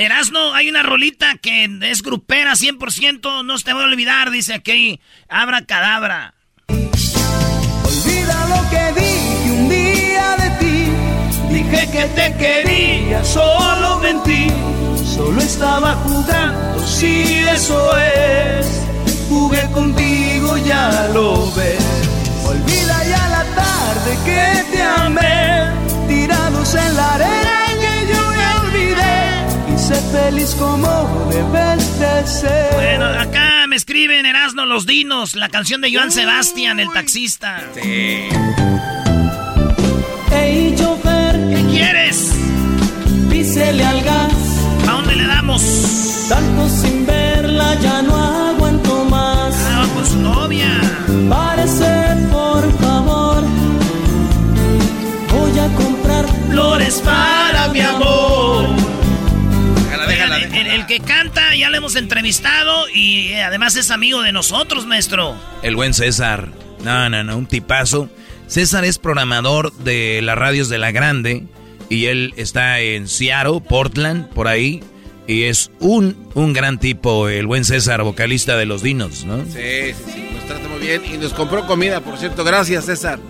Erasno, 0.00 0.54
hay 0.54 0.70
una 0.70 0.82
rolita 0.82 1.36
que 1.36 1.68
es 1.82 2.02
grupera 2.02 2.52
100%, 2.54 3.44
no 3.44 3.58
te 3.58 3.74
voy 3.74 3.82
a 3.82 3.86
olvidar, 3.86 4.30
dice 4.30 4.54
aquí, 4.54 4.98
Abra 5.28 5.66
Cadabra. 5.66 6.32
Olvida 6.68 8.46
lo 8.48 8.70
que 8.70 8.98
dije 8.98 9.50
un 9.52 9.68
día 9.68 10.36
de 10.38 10.50
ti, 10.58 10.86
dije 11.52 11.90
que 11.92 12.04
te 12.14 12.34
quería, 12.38 13.22
solo 13.22 13.98
mentí, 13.98 14.46
solo 15.04 15.38
estaba 15.42 15.94
jugando, 15.96 16.86
si 16.86 17.44
eso 17.54 17.94
es, 17.98 18.66
jugué 19.28 19.70
contigo, 19.72 20.56
ya 20.64 21.10
lo 21.12 21.52
ves. 21.52 21.84
Olvida 22.46 23.04
ya 23.04 23.28
la 23.28 23.44
tarde 23.54 24.18
que 24.24 24.64
te 24.72 24.82
amé, 24.82 25.68
tirados 26.08 26.74
en 26.74 26.96
la 26.96 27.14
arena 27.16 27.59
feliz 29.94 30.54
como 30.58 31.28
debes 31.30 31.98
de 31.98 32.26
ser. 32.26 32.74
Bueno, 32.74 33.06
acá 33.06 33.66
me 33.68 33.76
escriben 33.76 34.26
Erasno 34.26 34.66
Los 34.66 34.86
Dinos, 34.86 35.34
la 35.34 35.48
canción 35.48 35.80
de 35.80 35.92
Joan 35.94 36.10
Sebastián, 36.10 36.80
el 36.80 36.92
taxista. 36.92 37.62
Sí. 37.74 38.28
Hey, 40.30 40.74
chofer. 40.76 41.34
¿Qué 41.54 41.64
quieres? 41.70 42.32
Písele 43.30 43.84
al 43.84 44.02
gas. 44.02 44.32
¿A 44.88 44.92
dónde 44.92 45.16
le 45.16 45.26
damos? 45.26 45.62
Tanto 46.28 46.68
sin 46.68 47.06
verla 47.06 47.74
ya 47.80 48.02
no 48.02 48.16
aguanto 48.16 49.04
más. 49.06 49.54
Ah, 49.72 49.86
con 49.94 50.06
su 50.06 50.18
novia. 50.18 50.80
Parece, 51.28 52.16
por 52.30 52.80
favor. 52.80 53.42
Voy 55.32 55.58
a 55.58 55.66
comprar 55.74 56.26
flores 56.48 57.00
para 57.04 57.29
que 60.90 60.98
canta 60.98 61.54
ya 61.54 61.70
lo 61.70 61.76
hemos 61.76 61.94
entrevistado 61.94 62.88
y 62.92 63.28
eh, 63.28 63.44
además 63.44 63.76
es 63.76 63.92
amigo 63.92 64.22
de 64.22 64.32
nosotros, 64.32 64.86
maestro. 64.86 65.36
El 65.62 65.76
buen 65.76 65.94
César. 65.94 66.48
No, 66.82 67.08
no, 67.08 67.22
no, 67.22 67.36
un 67.36 67.46
tipazo. 67.46 68.10
César 68.48 68.84
es 68.84 68.98
programador 68.98 69.72
de 69.72 70.20
las 70.20 70.36
radios 70.36 70.68
de 70.68 70.78
La 70.78 70.90
Grande 70.90 71.44
y 71.88 72.06
él 72.06 72.34
está 72.36 72.80
en 72.80 73.06
Seattle, 73.06 73.60
Portland, 73.60 74.30
por 74.30 74.48
ahí. 74.48 74.82
Y 75.28 75.44
es 75.44 75.70
un, 75.78 76.16
un 76.34 76.52
gran 76.52 76.80
tipo, 76.80 77.28
el 77.28 77.46
buen 77.46 77.64
César, 77.64 78.02
vocalista 78.02 78.56
de 78.56 78.66
Los 78.66 78.82
Dinos, 78.82 79.24
¿no? 79.24 79.44
Sí, 79.44 79.92
sí, 79.94 80.12
sí, 80.12 80.28
nos 80.34 80.44
trata 80.46 80.66
muy 80.66 80.80
bien 80.80 81.02
y 81.04 81.18
nos 81.18 81.32
compró 81.34 81.68
comida, 81.68 82.00
por 82.00 82.18
cierto. 82.18 82.42
Gracias, 82.42 82.86
César. 82.86 83.20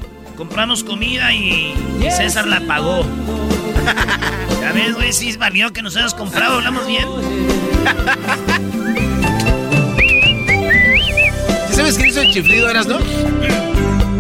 Compramos 0.41 0.83
comida 0.83 1.33
y 1.35 1.75
César 2.11 2.47
la 2.47 2.67
pagó. 2.67 3.05
Ya 4.63 4.73
ves, 4.73 4.95
güey, 4.95 5.13
sí 5.13 5.37
valió 5.37 5.71
que 5.71 5.83
nos 5.83 5.97
hayas 5.97 6.15
comprado, 6.15 6.55
hablamos 6.55 6.87
bien. 6.87 7.07
sabes 11.75 11.99
qué 11.99 12.09
hizo 12.09 12.23
el 12.23 12.33
chiflido, 12.33 12.71
eras, 12.71 12.87
no? 12.87 12.99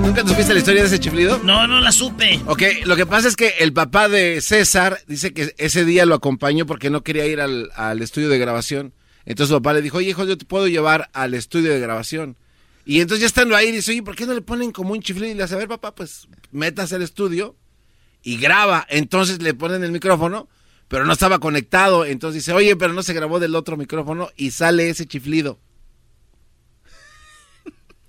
¿Nunca 0.02 0.22
te 0.22 0.28
supiste 0.28 0.52
la 0.52 0.58
historia 0.58 0.82
de 0.82 0.88
ese 0.88 1.00
chiflido? 1.00 1.40
No, 1.42 1.66
no 1.66 1.80
la 1.80 1.92
supe. 1.92 2.38
Ok, 2.46 2.64
lo 2.84 2.96
que 2.96 3.06
pasa 3.06 3.26
es 3.26 3.36
que 3.36 3.54
el 3.60 3.72
papá 3.72 4.10
de 4.10 4.42
César 4.42 4.98
dice 5.06 5.32
que 5.32 5.54
ese 5.56 5.86
día 5.86 6.04
lo 6.04 6.16
acompañó 6.16 6.66
porque 6.66 6.90
no 6.90 7.02
quería 7.02 7.24
ir 7.24 7.40
al, 7.40 7.70
al 7.76 8.02
estudio 8.02 8.28
de 8.28 8.38
grabación. 8.38 8.92
Entonces 9.24 9.48
su 9.48 9.54
papá 9.62 9.72
le 9.72 9.80
dijo, 9.80 9.96
oye, 9.96 10.10
hijo, 10.10 10.24
yo 10.24 10.36
te 10.36 10.44
puedo 10.44 10.68
llevar 10.68 11.08
al 11.14 11.32
estudio 11.32 11.72
de 11.72 11.80
grabación. 11.80 12.36
Y 12.90 13.00
entonces 13.00 13.20
ya 13.20 13.28
estando 13.28 13.54
ahí, 13.54 13.70
dice, 13.70 13.92
oye, 13.92 14.02
¿por 14.02 14.16
qué 14.16 14.26
no 14.26 14.34
le 14.34 14.40
ponen 14.42 14.72
como 14.72 14.90
un 14.94 15.00
chiflido? 15.00 15.30
Y 15.30 15.34
le 15.34 15.44
dice, 15.44 15.54
a 15.54 15.58
ver, 15.58 15.68
papá, 15.68 15.94
pues 15.94 16.26
metas 16.50 16.92
al 16.92 17.02
estudio 17.02 17.54
y 18.20 18.36
graba. 18.36 18.84
Entonces 18.88 19.40
le 19.40 19.54
ponen 19.54 19.84
el 19.84 19.92
micrófono, 19.92 20.48
pero 20.88 21.04
no 21.04 21.12
estaba 21.12 21.38
conectado. 21.38 22.04
Entonces 22.04 22.42
dice, 22.42 22.52
oye, 22.52 22.74
pero 22.74 22.92
no 22.92 23.04
se 23.04 23.14
grabó 23.14 23.38
del 23.38 23.54
otro 23.54 23.76
micrófono 23.76 24.30
y 24.34 24.50
sale 24.50 24.90
ese 24.90 25.06
chiflido. 25.06 25.60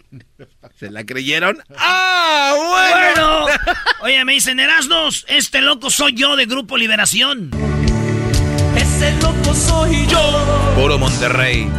¿Se 0.80 0.90
la 0.90 1.06
creyeron? 1.06 1.62
¡Ah, 1.78 2.56
bueno! 2.58 3.46
Oye, 4.02 4.26
me 4.26 4.34
dicen, 4.34 4.60
Erasnos, 4.60 5.26
este 5.30 5.62
loco 5.62 5.92
soy 5.92 6.14
yo 6.16 6.36
de 6.36 6.48
Grupo 6.48 6.76
Liberación. 6.76 7.52
Ese 8.76 9.12
loco 9.22 9.54
soy 9.54 10.08
yo. 10.08 10.74
Puro 10.76 10.98
Monterrey. 10.98 11.70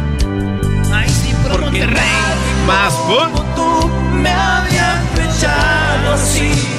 Ay, 0.89 1.09
sí, 1.09 1.33
puro 1.43 1.57
Monterrey. 1.65 2.42
Más, 2.67 2.93
Como 2.93 3.41
tú 3.55 3.87
me 4.13 4.29
habías 4.29 5.19
echado 5.19 6.13
así 6.13 6.73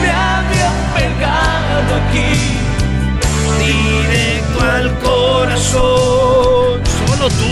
me 0.00 0.10
había 0.10 0.70
pegado 0.94 1.94
aquí, 2.06 2.32
directo 3.58 4.60
al 4.60 4.98
corazón. 5.00 6.80
Solo 7.06 7.28
tú, 7.28 7.48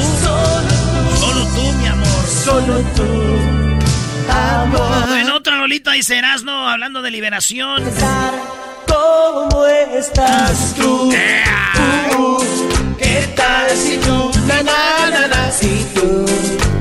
solo, 1.20 1.46
tú, 1.54 1.72
mi 1.80 1.86
amor, 1.86 2.24
solo 2.44 2.74
tú. 2.96 3.08
Amor. 4.32 5.18
En 5.18 5.30
otra 5.30 5.58
rolita 5.58 5.92
dice 5.92 6.18
Erasno 6.18 6.68
hablando 6.68 7.02
de 7.02 7.10
liberación. 7.10 7.82
¿Cómo 8.86 9.66
estás 9.66 10.74
tú? 10.76 11.10
¿Qué 12.98 13.28
tal 13.36 13.70
si 13.76 13.96
tú? 13.98 14.30
Na, 14.46 14.62
na, 14.62 15.28
na, 15.28 15.50
si 15.50 15.86
tú 15.94 16.59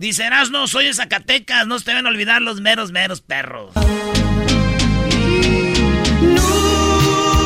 Dice 0.00 0.24
no 0.50 0.66
soy 0.66 0.86
de 0.86 0.94
Zacatecas, 0.94 1.66
no 1.66 1.78
se 1.78 1.84
te 1.84 1.92
van 1.92 2.06
a 2.06 2.08
olvidar 2.08 2.40
los 2.40 2.62
meros, 2.62 2.90
meros 2.90 3.20
perros. 3.20 3.74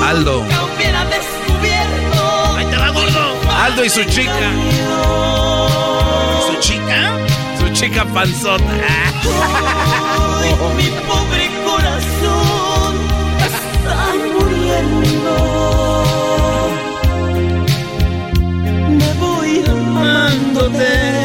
Aldo. 0.00 0.44
Ahí 2.56 2.66
te 2.70 2.76
va, 2.76 2.90
gordo. 2.90 3.50
Aldo 3.50 3.84
y 3.84 3.90
su 3.90 4.04
chica. 4.04 4.52
¿Su 6.46 6.54
chica? 6.61 7.18
Su 7.58 7.68
chica 7.73 8.04
panzota. 8.14 8.62
mi 10.76 10.90
pobre 11.08 11.50
corazón 11.66 12.94
está 13.49 14.14
muriendo. 14.32 15.34
Me 18.90 19.12
voy 19.14 19.64
amándote. 19.68 21.24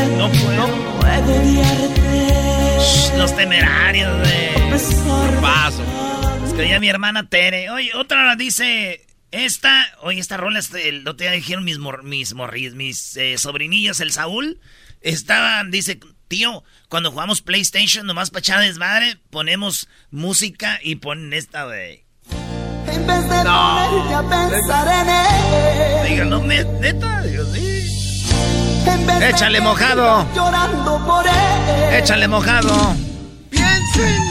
Temerarios, 3.40 4.18
güey. 4.20 5.42
Paso. 5.42 5.84
Escribía 6.46 6.80
mi 6.80 6.90
hermana 6.90 7.28
Tere. 7.30 7.70
Oye, 7.70 7.92
otra 7.96 8.22
hora 8.22 8.36
dice. 8.36 9.06
Esta, 9.32 9.86
oye, 10.02 10.20
esta 10.20 10.38
rola, 10.38 10.58
este, 10.58 10.90
el 10.90 11.08
otro 11.08 11.24
día 11.24 11.32
dijeron 11.32 11.64
mis, 11.64 11.78
mor- 11.78 12.02
mis 12.04 12.34
morris, 12.34 12.74
mis 12.74 13.16
eh, 13.16 13.38
sobrinillos, 13.38 14.00
el 14.00 14.12
Saúl, 14.12 14.60
estaban, 15.02 15.70
dice, 15.70 16.00
tío, 16.28 16.64
cuando 16.90 17.12
jugamos 17.12 17.44
PlayStation, 17.44 18.08
nomás 18.08 18.32
para 18.32 18.40
echar 18.40 18.60
desmadre, 18.62 19.18
ponemos 19.30 19.88
música 20.10 20.80
y 20.82 20.96
ponen 20.96 21.34
esta, 21.34 21.66
güey. 21.66 22.04
En 22.88 23.06
vez 23.06 23.30
de 23.30 23.36
a 23.36 24.24
pensar 24.28 24.88
en 25.04 25.10
él. 25.10 26.10
Digo, 26.12 26.26
no, 26.26 26.42
me- 26.42 26.64
neta, 26.64 27.22
digo, 27.22 27.46
sí. 27.54 28.26
Échale 29.22 29.62
mojado. 29.62 30.28
Llorando 30.34 31.06
por 31.06 31.28
él. 31.28 31.94
Échale 32.02 32.28
mojado. 32.28 32.96
Piensen. 34.00 34.30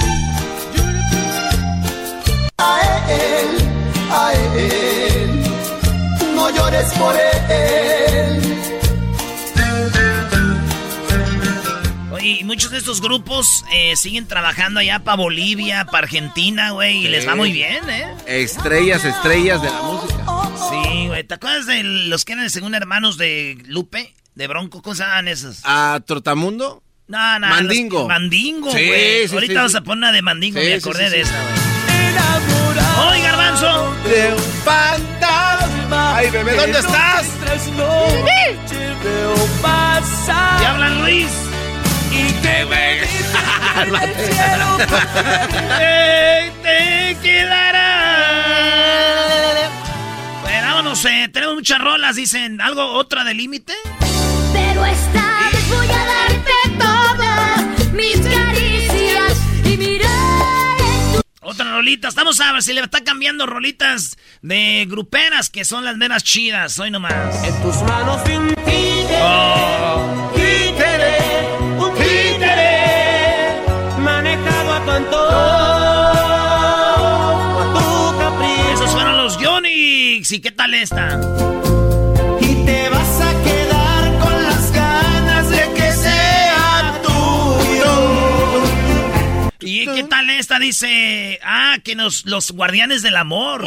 A 2.59 2.81
él, 3.11 3.49
a 4.11 4.33
él. 4.57 5.43
No 6.35 6.51
llores 6.51 6.93
por 6.95 7.15
él. 7.51 8.59
Oye, 12.11 12.29
y 12.41 12.45
muchos 12.45 12.71
de 12.71 12.79
estos 12.79 13.01
grupos 13.01 13.65
eh, 13.73 13.95
siguen 13.97 14.27
trabajando 14.27 14.81
allá 14.81 15.05
para 15.05 15.17
Bolivia, 15.17 15.85
para 15.85 16.05
Argentina, 16.05 16.71
güey, 16.71 17.05
y 17.05 17.09
les 17.09 17.29
va 17.29 17.37
muy 17.37 17.53
bien, 17.53 17.89
¿eh? 17.89 18.15
Estrellas, 18.27 19.05
estrellas 19.05 19.63
de 19.63 19.71
la 19.71 19.83
música. 19.83 20.25
Sí, 20.71 21.07
güey. 21.07 21.25
¿Te 21.25 21.35
acuerdas 21.35 21.67
de 21.67 21.83
los 21.83 22.25
que 22.25 22.33
eran 22.33 22.51
según 22.51 22.75
hermanos 22.75 23.19
de 23.19 23.63
Lupe? 23.67 24.15
De 24.35 24.47
Bronco, 24.47 24.83
¿cómo 24.83 24.95
se 24.95 25.05
esos? 25.27 25.61
¿A 25.65 26.01
Trotamundo? 26.07 26.83
No, 27.09 27.39
no. 27.39 27.47
Mandingo. 27.49 27.99
los- 28.01 28.09
Mandingo, 28.09 28.71
Sí, 28.71 28.87
güey. 28.87 29.29
sí, 29.29 29.35
Ahorita 29.35 29.53
sí, 29.53 29.57
vas 29.59 29.73
sí. 29.73 29.79
a 29.79 29.81
poner 29.81 29.99
una 29.99 30.13
de 30.13 30.23
Mandingo, 30.23 30.61
Sí, 30.61 30.67
me 30.67 30.75
acordé 30.75 31.09
sí, 31.11 31.17
de 31.17 31.25
sí. 31.25 31.31
esa, 31.31 31.43
güey. 31.43 31.59
¡Oye, 33.11 33.23
Garbanzo! 33.23 33.95
De 34.05 34.35
un 34.35 34.43
fantasma. 34.65 36.17
Ay, 36.17 36.31
bebé, 36.31 36.55
¿dónde 36.57 36.79
estás? 36.81 37.27
¿Te 40.59 40.67
hablan, 40.67 41.01
Luis? 41.03 41.29
Y 42.13 42.33
me 42.45 42.65
¡Ey, 45.81 46.51
te 46.63 47.17
quedará! 47.23 47.79
Bueno, 50.43 50.67
vámonos, 50.67 51.05
eh, 51.05 51.29
tenemos 51.33 51.55
muchas 51.57 51.81
rolas, 51.81 52.17
dicen. 52.17 52.61
¿Algo, 52.61 52.85
otra 52.95 53.23
de 53.25 53.35
límite? 53.35 53.73
Pero 54.53 54.85
esta 54.85 55.49
vez 55.53 55.69
voy 55.69 55.87
a 55.87 56.05
darte 56.05 56.51
mis 58.09 58.27
caricias 58.27 59.39
y 59.65 59.77
mirar 59.77 60.77
en 60.81 61.13
tu 61.13 61.21
Otra 61.43 61.73
rolita. 61.73 62.09
Estamos 62.09 62.41
a 62.41 62.53
ver 62.53 62.63
si 62.63 62.73
le 62.73 62.81
está 62.81 63.03
cambiando 63.05 63.47
rolitas 63.47 64.17
de 64.43 64.87
gruperas 64.89 65.51
que 65.51 65.65
son 65.65 65.85
las 65.85 65.97
meras 65.97 66.23
chidas. 66.25 66.79
Hoy 66.79 66.91
nomás. 66.91 67.45
En 67.45 67.63
tus 67.63 67.77
manos 67.83 68.25
de 68.25 68.39
un 68.39 68.49
títere. 68.49 69.21
Oh. 69.23 70.33
Títere. 70.35 71.19
Un 71.79 71.95
títere. 71.95 73.63
Manejado 74.01 74.73
a 74.73 74.85
tu 74.85 74.91
antojo. 74.91 75.29
A 77.61 77.73
tu 77.75 78.19
capricho. 78.19 78.75
Esos 78.75 78.91
fueron 78.91 79.17
los 79.19 79.39
Yonix. 79.39 80.33
¿Y 80.33 80.41
qué 80.41 80.51
tal 80.51 80.75
esta? 80.75 81.21
¿Y 89.83 89.87
qué 89.87 90.05
tal 90.05 90.29
esta? 90.31 90.59
Dice. 90.59 91.39
Ah, 91.43 91.77
que 91.85 91.95
nos, 91.95 92.25
los 92.27 92.51
guardianes 92.51 93.03
del 93.03 93.17
amor. 93.17 93.65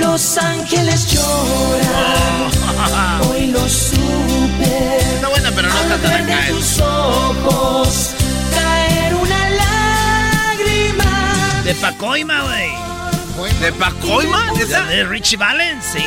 Los 0.00 0.38
ángeles 0.38 1.12
lloran. 1.12 3.22
Hoy 3.28 3.48
lo 3.48 3.68
supe. 3.68 4.98
Está 5.14 5.28
buena, 5.28 5.50
pero 5.54 5.68
no 5.68 5.78
está 5.80 5.98
tan 5.98 6.22
acá. 6.24 6.40
de 6.40 6.48
¿eh? 6.48 6.52
tus 6.52 6.80
ojos 6.80 8.14
caer 8.54 9.14
una 9.14 9.50
lágrima. 9.50 11.62
De 11.64 11.74
Pacoima, 11.74 12.42
güey. 12.42 12.70
¿De 13.60 13.72
Pacoima? 13.72 14.52
¿Esa? 14.58 14.82
De 14.84 15.04
Richie 15.04 15.36
Valens, 15.36 15.84
sí. 15.84 16.02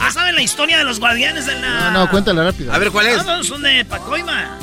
Ah, 0.00 0.10
¿saben 0.10 0.34
la 0.34 0.42
historia 0.42 0.78
de 0.78 0.84
los 0.84 0.98
guardianes 0.98 1.46
de 1.46 1.54
la. 1.60 1.90
No, 1.90 1.92
no, 1.92 2.10
cuéntala 2.10 2.42
rápido. 2.44 2.72
A 2.72 2.78
ver, 2.78 2.90
¿cuál 2.90 3.06
es? 3.06 3.24
No, 3.24 3.36
no, 3.36 3.44
son 3.44 3.62
de 3.62 3.84
Pacoima. 3.84 4.58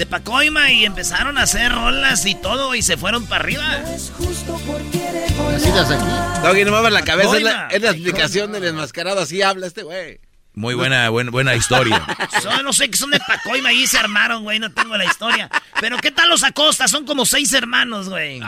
De 0.00 0.06
Pacoima 0.06 0.72
y 0.72 0.86
empezaron 0.86 1.36
a 1.36 1.42
hacer 1.42 1.70
rolas 1.70 2.24
y 2.24 2.34
todo 2.34 2.74
y 2.74 2.80
se 2.80 2.96
fueron 2.96 3.26
para 3.26 3.44
arriba. 3.44 3.82
Es 3.94 4.10
justo 4.16 4.58
porque 4.66 4.96
eres 4.96 5.36
Nacidas 5.36 5.90
aquí. 5.90 6.42
Doggy, 6.42 6.64
no 6.64 6.70
muevas 6.70 6.90
la 6.90 7.02
cabeza. 7.02 7.36
Es 7.36 7.42
la, 7.42 7.66
es 7.66 7.82
la 7.82 7.90
explicación 7.90 8.50
del 8.50 8.64
enmascarado. 8.64 9.20
Así 9.20 9.42
habla 9.42 9.66
este 9.66 9.82
güey. 9.82 10.18
Muy 10.54 10.72
buena, 10.72 11.10
buena, 11.10 11.30
buena 11.30 11.54
historia. 11.54 12.02
Son, 12.42 12.64
no 12.64 12.72
sé 12.72 12.90
que 12.90 12.96
son 12.96 13.10
de 13.10 13.20
Pacoima 13.20 13.74
y 13.74 13.86
se 13.86 13.98
armaron, 13.98 14.42
güey. 14.42 14.58
No 14.58 14.72
tengo 14.72 14.96
la 14.96 15.04
historia. 15.04 15.50
Pero 15.82 15.98
¿qué 15.98 16.10
tal 16.10 16.30
los 16.30 16.44
Acosta? 16.44 16.88
Son 16.88 17.04
como 17.04 17.26
seis 17.26 17.52
hermanos, 17.52 18.08
güey. 18.08 18.40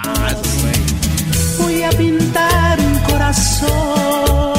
Voy 1.59 1.83
a 1.83 1.91
pintar 1.91 2.81
un 2.81 2.99
corazón. 3.01 4.52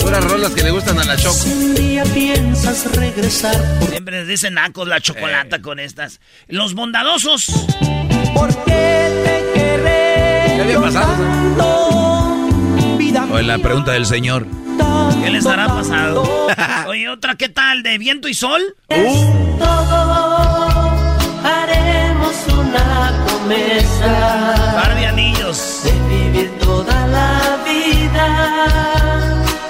Puras 0.00 0.24
rolas 0.24 0.52
que 0.52 0.62
le 0.62 0.70
gustan 0.70 0.98
a 0.98 1.04
la 1.04 1.16
Choco. 1.16 1.34
Si 1.34 1.52
un 1.52 1.74
día 1.74 2.02
piensas 2.04 2.90
regresar 2.96 3.54
por 3.78 3.90
Siempre 3.90 4.20
les 4.20 4.28
dicen 4.28 4.54
nacos 4.54 4.88
la 4.88 5.00
chocolata 5.02 5.60
con 5.60 5.78
estas. 5.78 6.20
Los 6.48 6.72
bondadosos. 6.74 7.46
¿Por 8.32 8.48
qué 8.64 9.22
te 9.24 9.52
querré 9.60 10.54
¿Qué 10.56 10.62
había 10.62 10.80
pasado? 10.80 11.12
tanto? 11.12 12.96
Vida 12.96 13.26
O 13.30 13.38
en 13.38 13.48
la 13.48 13.58
pregunta 13.58 13.92
del 13.92 14.06
señor. 14.06 14.46
¿Qué 15.22 15.28
les 15.30 15.44
hará 15.44 15.66
pasado? 15.68 16.24
Oye, 16.88 17.10
otra, 17.10 17.34
¿qué 17.34 17.50
tal? 17.50 17.82
¿De 17.82 17.98
viento 17.98 18.28
y 18.28 18.34
sol? 18.34 18.62
todo 18.88 18.96
haremos 21.44 22.34
una 22.48 23.24
promesa 23.26 24.72
Par 24.74 24.96
de 25.84 25.92
vivir 26.08 26.50
toda 26.58 27.06
la 27.06 27.58
vida 27.64 28.28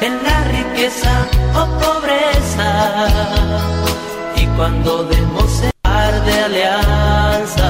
en 0.00 0.22
la 0.24 0.44
riqueza 0.44 1.26
o 1.54 1.66
pobreza 1.78 3.08
y 4.36 4.46
cuando 4.56 5.04
demos 5.04 5.62
el 5.62 5.70
par 5.82 6.24
de 6.24 6.32
alianza 6.40 7.68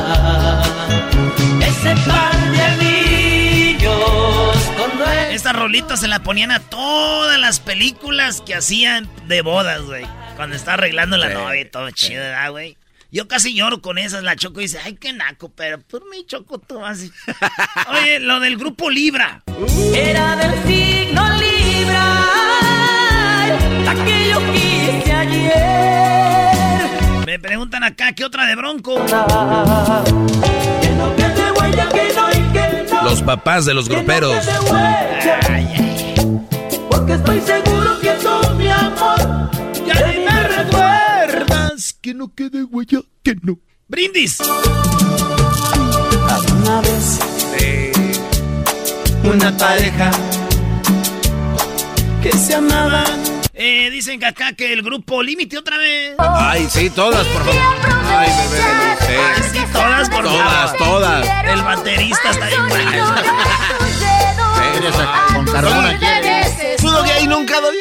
ese 1.61 1.95
par 2.09 2.35
de 2.53 2.63
anillos 2.63 4.57
con 4.79 4.99
nuestra 4.99 5.31
Esta 5.33 5.53
rolita 5.53 5.97
se 5.97 6.09
la 6.09 6.21
ponían 6.23 6.51
a 6.53 6.61
todas 6.61 7.39
las 7.39 7.61
películas 7.61 8.41
que 8.41 8.55
hacían 8.55 9.09
de 9.27 9.43
bodas, 9.43 9.83
güey. 9.83 10.07
Cuando 10.37 10.57
está 10.57 10.75
arreglando 10.75 11.17
la 11.17 11.29
Sí, 11.29 11.35
novia 11.35 11.61
y 11.61 11.65
todo 11.67 11.91
chido, 11.91 12.23
¿verdad, 12.23 12.51
güey? 12.51 12.77
Yo 13.11 13.29
casi 13.29 13.55
lloro 13.55 13.81
con 13.81 13.99
esas. 13.99 14.23
La 14.25 14.37
Choco 14.37 14.61
dice, 14.61 14.79
ay, 14.85 14.97
qué 14.97 15.13
naco, 15.13 15.51
pero 15.55 15.81
por 15.81 16.09
mi 16.11 16.27
Choco 16.27 16.59
tú 16.59 16.85
así. 16.85 17.11
Oye, 17.91 18.19
lo 18.21 18.41
del 18.41 18.57
grupo 18.57 18.91
Libra. 18.91 19.43
Era 19.95 20.37
del 20.37 20.53
signo 20.67 21.23
Libra, 21.37 22.05
la 23.85 23.95
que 24.05 24.29
yo 24.31 24.53
quise 24.53 25.13
ayer. 25.13 25.67
Me 27.27 27.39
preguntan 27.39 27.85
acá, 27.85 28.13
¿qué 28.13 28.25
otra 28.25 28.47
de 28.47 28.57
Bronco? 28.57 29.05
Los 33.05 33.23
papás 33.23 33.65
de 33.67 33.75
los 33.75 33.89
gruperos. 33.89 34.47
Ay, 35.49 35.69
ay. 35.77 36.15
porque 36.91 37.13
estoy 37.13 37.41
seguro 37.41 38.01
que 38.01 38.11
tú, 38.23 38.55
mi 38.57 38.69
amor, 38.69 39.51
ya 39.87 39.95
ni 40.09 40.25
me 40.25 40.43
recuerdas. 40.43 40.96
Que 42.07 42.15
no 42.15 42.33
quede 42.33 42.63
huella, 42.63 43.01
que 43.25 43.35
no. 43.43 43.59
Brindis. 43.89 44.39
Una 46.63 46.81
vez 46.81 47.19
una 49.25 49.57
pareja 49.57 50.13
que 52.23 52.31
se 52.31 52.55
amaban. 52.55 53.25
Eh, 53.55 53.91
dicen 53.91 54.21
que 54.21 54.27
acá 54.27 54.53
que 54.53 54.73
el 54.73 54.83
grupo 54.83 55.21
Límite 55.21 55.59
otra 55.59 55.79
vez. 55.79 56.15
Ay, 56.19 56.69
sí, 56.71 56.91
todas, 56.91 57.27
por 57.27 57.45
favor. 57.45 57.61
Ay, 58.09 58.31
bebé 58.39 58.57
de 58.57 59.19
Ay, 59.19 59.43
sí, 59.53 59.59
todas, 59.73 60.09
por 60.09 60.23
Todas, 60.27 60.79
favor. 60.79 60.79
todas. 60.79 61.29
El 61.49 61.63
baterista 61.63 62.31
está 62.31 62.47
bien 62.47 62.69
bueno. 62.69 62.91
Con 65.35 65.45
carbón 65.47 65.87
aquí. 65.87 66.07
¿Pudo 66.81 67.03
que 67.03 67.11
ahí 67.11 67.27
nunca 67.27 67.61
doy? 67.61 67.75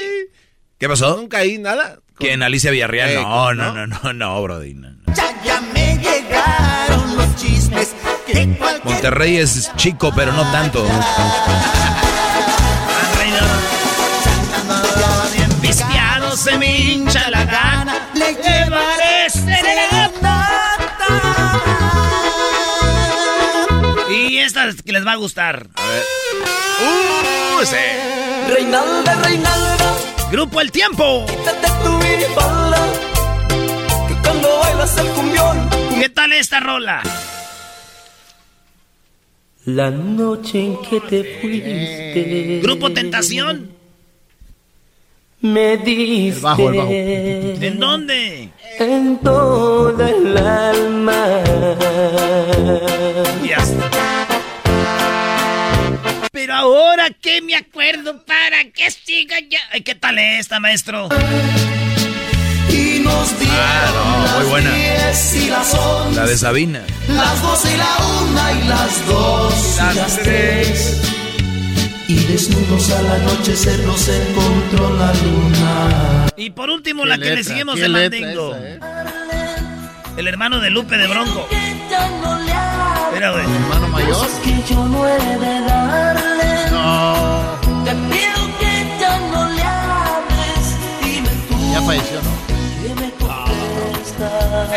¿Qué 0.86 0.90
pasó? 0.90 1.18
Nunca 1.18 1.40
ahí 1.40 1.58
nada. 1.58 1.98
¿Quién? 2.20 2.44
Alicia 2.44 2.70
Villarreal. 2.70 3.10
Eh, 3.10 3.16
no, 3.16 3.56
¿no? 3.56 3.74
no, 3.74 3.88
no, 3.88 3.98
no, 4.04 4.14
no, 4.14 4.42
Brody. 4.44 4.76
no, 4.76 4.92
no. 4.92 5.16
Ya, 5.16 5.34
ya 5.44 5.60
me 5.74 5.98
llegaron 5.98 7.18
los 7.18 7.36
chismes 7.38 7.96
que 8.28 8.56
Monterrey 8.84 9.38
es 9.38 9.72
chico, 9.78 10.14
pero 10.16 10.32
no 10.32 10.44
tanto. 10.52 10.86
Pisteado 15.60 16.38
se 16.38 16.56
me 16.60 16.80
hincha 16.80 17.32
la 17.32 17.46
gana. 17.46 17.75
Y 24.76 24.78
esta 24.78 24.84
que 24.84 24.92
les 24.92 25.08
va 25.08 25.14
a 25.14 25.16
gustar. 25.16 25.68
A 25.74 25.88
ver. 25.88 26.04
Uh, 26.84 27.62
ese. 27.62 27.80
Reinalda, 28.50 29.16
Reinalda, 29.24 29.96
Grupo 30.32 30.60
El 30.60 30.70
Tiempo. 30.70 31.26
quítate 31.26 31.68
tu 31.82 31.92
minifalda, 31.94 32.78
que 34.08 34.16
cuando 34.22 34.60
bailas 34.60 34.98
el 34.98 35.08
cumbión. 35.08 35.70
¿Qué 35.98 36.10
tal 36.10 36.34
esta 36.34 36.60
rola? 36.60 37.02
La 39.64 39.90
noche 39.90 40.60
en 40.60 40.82
que 40.82 41.00
te 41.00 41.40
fuiste. 41.40 42.60
Grupo 42.62 42.92
Tentación. 42.92 43.72
Me 45.40 45.78
diste. 45.78 46.42
bajo, 46.42 46.70
el 46.70 46.78
bajo. 46.78 46.92
¿En 46.92 47.80
dónde? 47.80 48.50
En 48.78 49.18
toda 49.20 50.10
el 50.10 50.38
alma. 50.38 51.44
Ya 53.48 53.58
está. 53.58 54.05
Pero 56.46 56.58
ahora 56.58 57.10
que 57.10 57.42
me 57.42 57.56
acuerdo 57.56 58.24
para 58.24 58.66
que 58.72 58.92
siga 58.92 59.36
ya. 59.50 59.58
Ay, 59.72 59.82
¿Qué 59.82 59.96
tal 59.96 60.20
esta, 60.20 60.60
maestro? 60.60 61.10
Y 62.70 63.00
nos 63.00 63.40
dieron 63.40 63.58
Ah, 63.58 64.28
no, 64.36 64.40
muy 64.42 64.50
buena. 64.52 64.70
las 64.70 65.32
10 65.34 65.44
y 65.44 65.50
las 65.50 65.74
11, 65.74 66.16
La 66.20 66.28
de 66.28 66.38
Sabina. 66.38 66.82
las 67.08 67.42
12 67.42 67.74
y 67.74 67.78
la 67.78 67.98
1 68.22 68.60
y 68.64 68.68
las 68.68 69.08
2 69.08 69.54
y 69.92 69.96
las 69.96 70.20
3. 70.20 71.02
Y 72.10 72.16
desnudos 72.26 72.92
al 72.92 73.08
anochecer 73.10 73.80
nos 73.80 74.08
encontró 74.08 74.96
la 74.98 75.12
luna. 75.16 76.28
Y 76.38 76.52
por 76.52 76.70
último, 76.70 77.02
¿Qué 77.06 77.10
la 77.10 77.18
que 77.18 77.24
le 77.24 77.30
letra? 77.38 77.44
seguimos 77.44 77.76
¿Qué 77.78 77.86
el 77.86 77.92
mandingo. 77.92 78.56
eh? 78.56 78.80
El 80.18 80.28
hermano 80.28 80.60
de 80.60 80.70
Lupe 80.70 80.96
de 80.96 81.08
Bronco. 81.08 81.48
Mira, 83.16 83.32
güey. 83.32 83.44
Hermano 83.46 83.88
mayor. 83.88 84.28
que 84.44 84.74
yo 84.74 84.86
no 84.86 85.08
he 85.08 85.20
de 85.40 85.62
darle. 85.62 86.35
No. 86.86 87.84
Te 87.84 87.92
pido 87.92 88.42
que 88.60 88.74
ya 89.00 89.20
no 89.32 89.50
le 89.50 89.64
hables. 89.64 90.64
Dime 91.02 91.30
tú 91.50 91.56
Ya 91.74 91.82
falleció, 91.82 92.20
¿no? 92.22 92.32
me 93.02 93.10
contestas. 93.12 94.70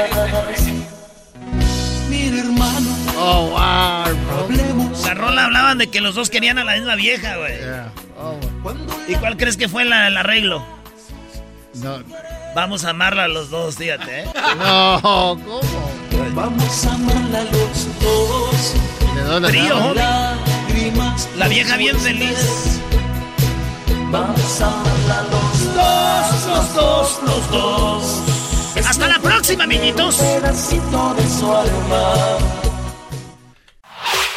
Mira, 2.09 2.39
hermano, 2.41 2.91
Oh, 3.21 3.49
wow, 3.51 4.41
hablemos. 4.41 5.05
La 5.05 5.13
rola 5.15 5.45
hablaban 5.45 5.77
de 5.79 5.89
que 5.91 6.01
los 6.01 6.15
dos 6.15 6.31
querían 6.31 6.59
a 6.59 6.65
la 6.65 6.75
misma 6.77 6.95
vieja, 6.95 7.37
güey. 7.37 7.59
Yeah. 7.59 7.93
Oh, 8.19 8.37
¿Y 9.07 9.15
cuál 9.17 9.37
crees 9.37 9.57
que 9.57 9.69
fue 9.69 9.85
la- 9.85 10.07
el 10.09 10.17
arreglo? 10.17 10.65
no. 11.75 11.99
Vamos 12.55 12.85
a 12.87 12.91
amarla 12.91 13.29
los 13.29 13.51
dos, 13.51 13.77
fíjate, 13.77 14.23
¿eh? 14.23 14.25
No, 14.59 14.99
¿cómo? 15.03 15.61
vamos 16.35 16.87
a 16.87 16.95
amarla 16.95 17.43
los 17.45 18.01
dos. 18.01 18.75
¿Y 19.03 19.15
de 19.17 19.23
La 21.37 21.49
vieja 21.49 21.77
bien 21.77 21.99
feliz. 21.99 22.81
Vamos 24.11 24.61
a 24.61 24.67
amarla 24.67 25.27
los 25.31 25.75
dos, 25.75 26.47
los 26.47 26.75
dos, 26.75 27.21
los 27.25 27.51
dos. 27.51 28.23
Hasta 28.89 29.09
la 29.09 29.19
próxima, 29.19 29.65
amiguitos. 29.65 30.17
Pedacito 30.17 31.15
de 31.15 31.29
su 31.29 31.53
alma. 31.53 32.39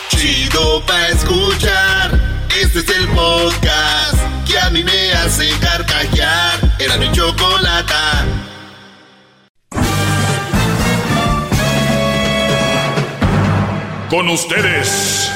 Chido 0.10 0.84
pa' 0.86 1.08
escuchar. 1.10 2.20
Este 2.62 2.80
es 2.80 2.90
el 2.90 3.08
podcast 3.10 4.18
que 4.48 4.60
a 4.60 4.70
mí 4.70 4.84
me 4.84 5.14
hace 5.14 5.50
carcajear. 5.60 6.60
Era 6.80 6.98
mi 6.98 7.12
chocolata. 7.12 8.26
Con 14.10 14.28
ustedes. 14.30 15.32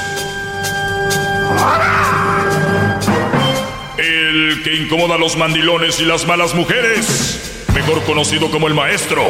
El 3.97 4.61
que 4.63 4.75
incomoda 4.75 5.15
a 5.15 5.17
los 5.17 5.37
mandilones 5.37 5.99
y 5.99 6.05
las 6.05 6.25
malas 6.25 6.53
mujeres. 6.53 7.65
Mejor 7.73 8.03
conocido 8.03 8.49
como 8.51 8.67
el 8.67 8.73
maestro. 8.73 9.23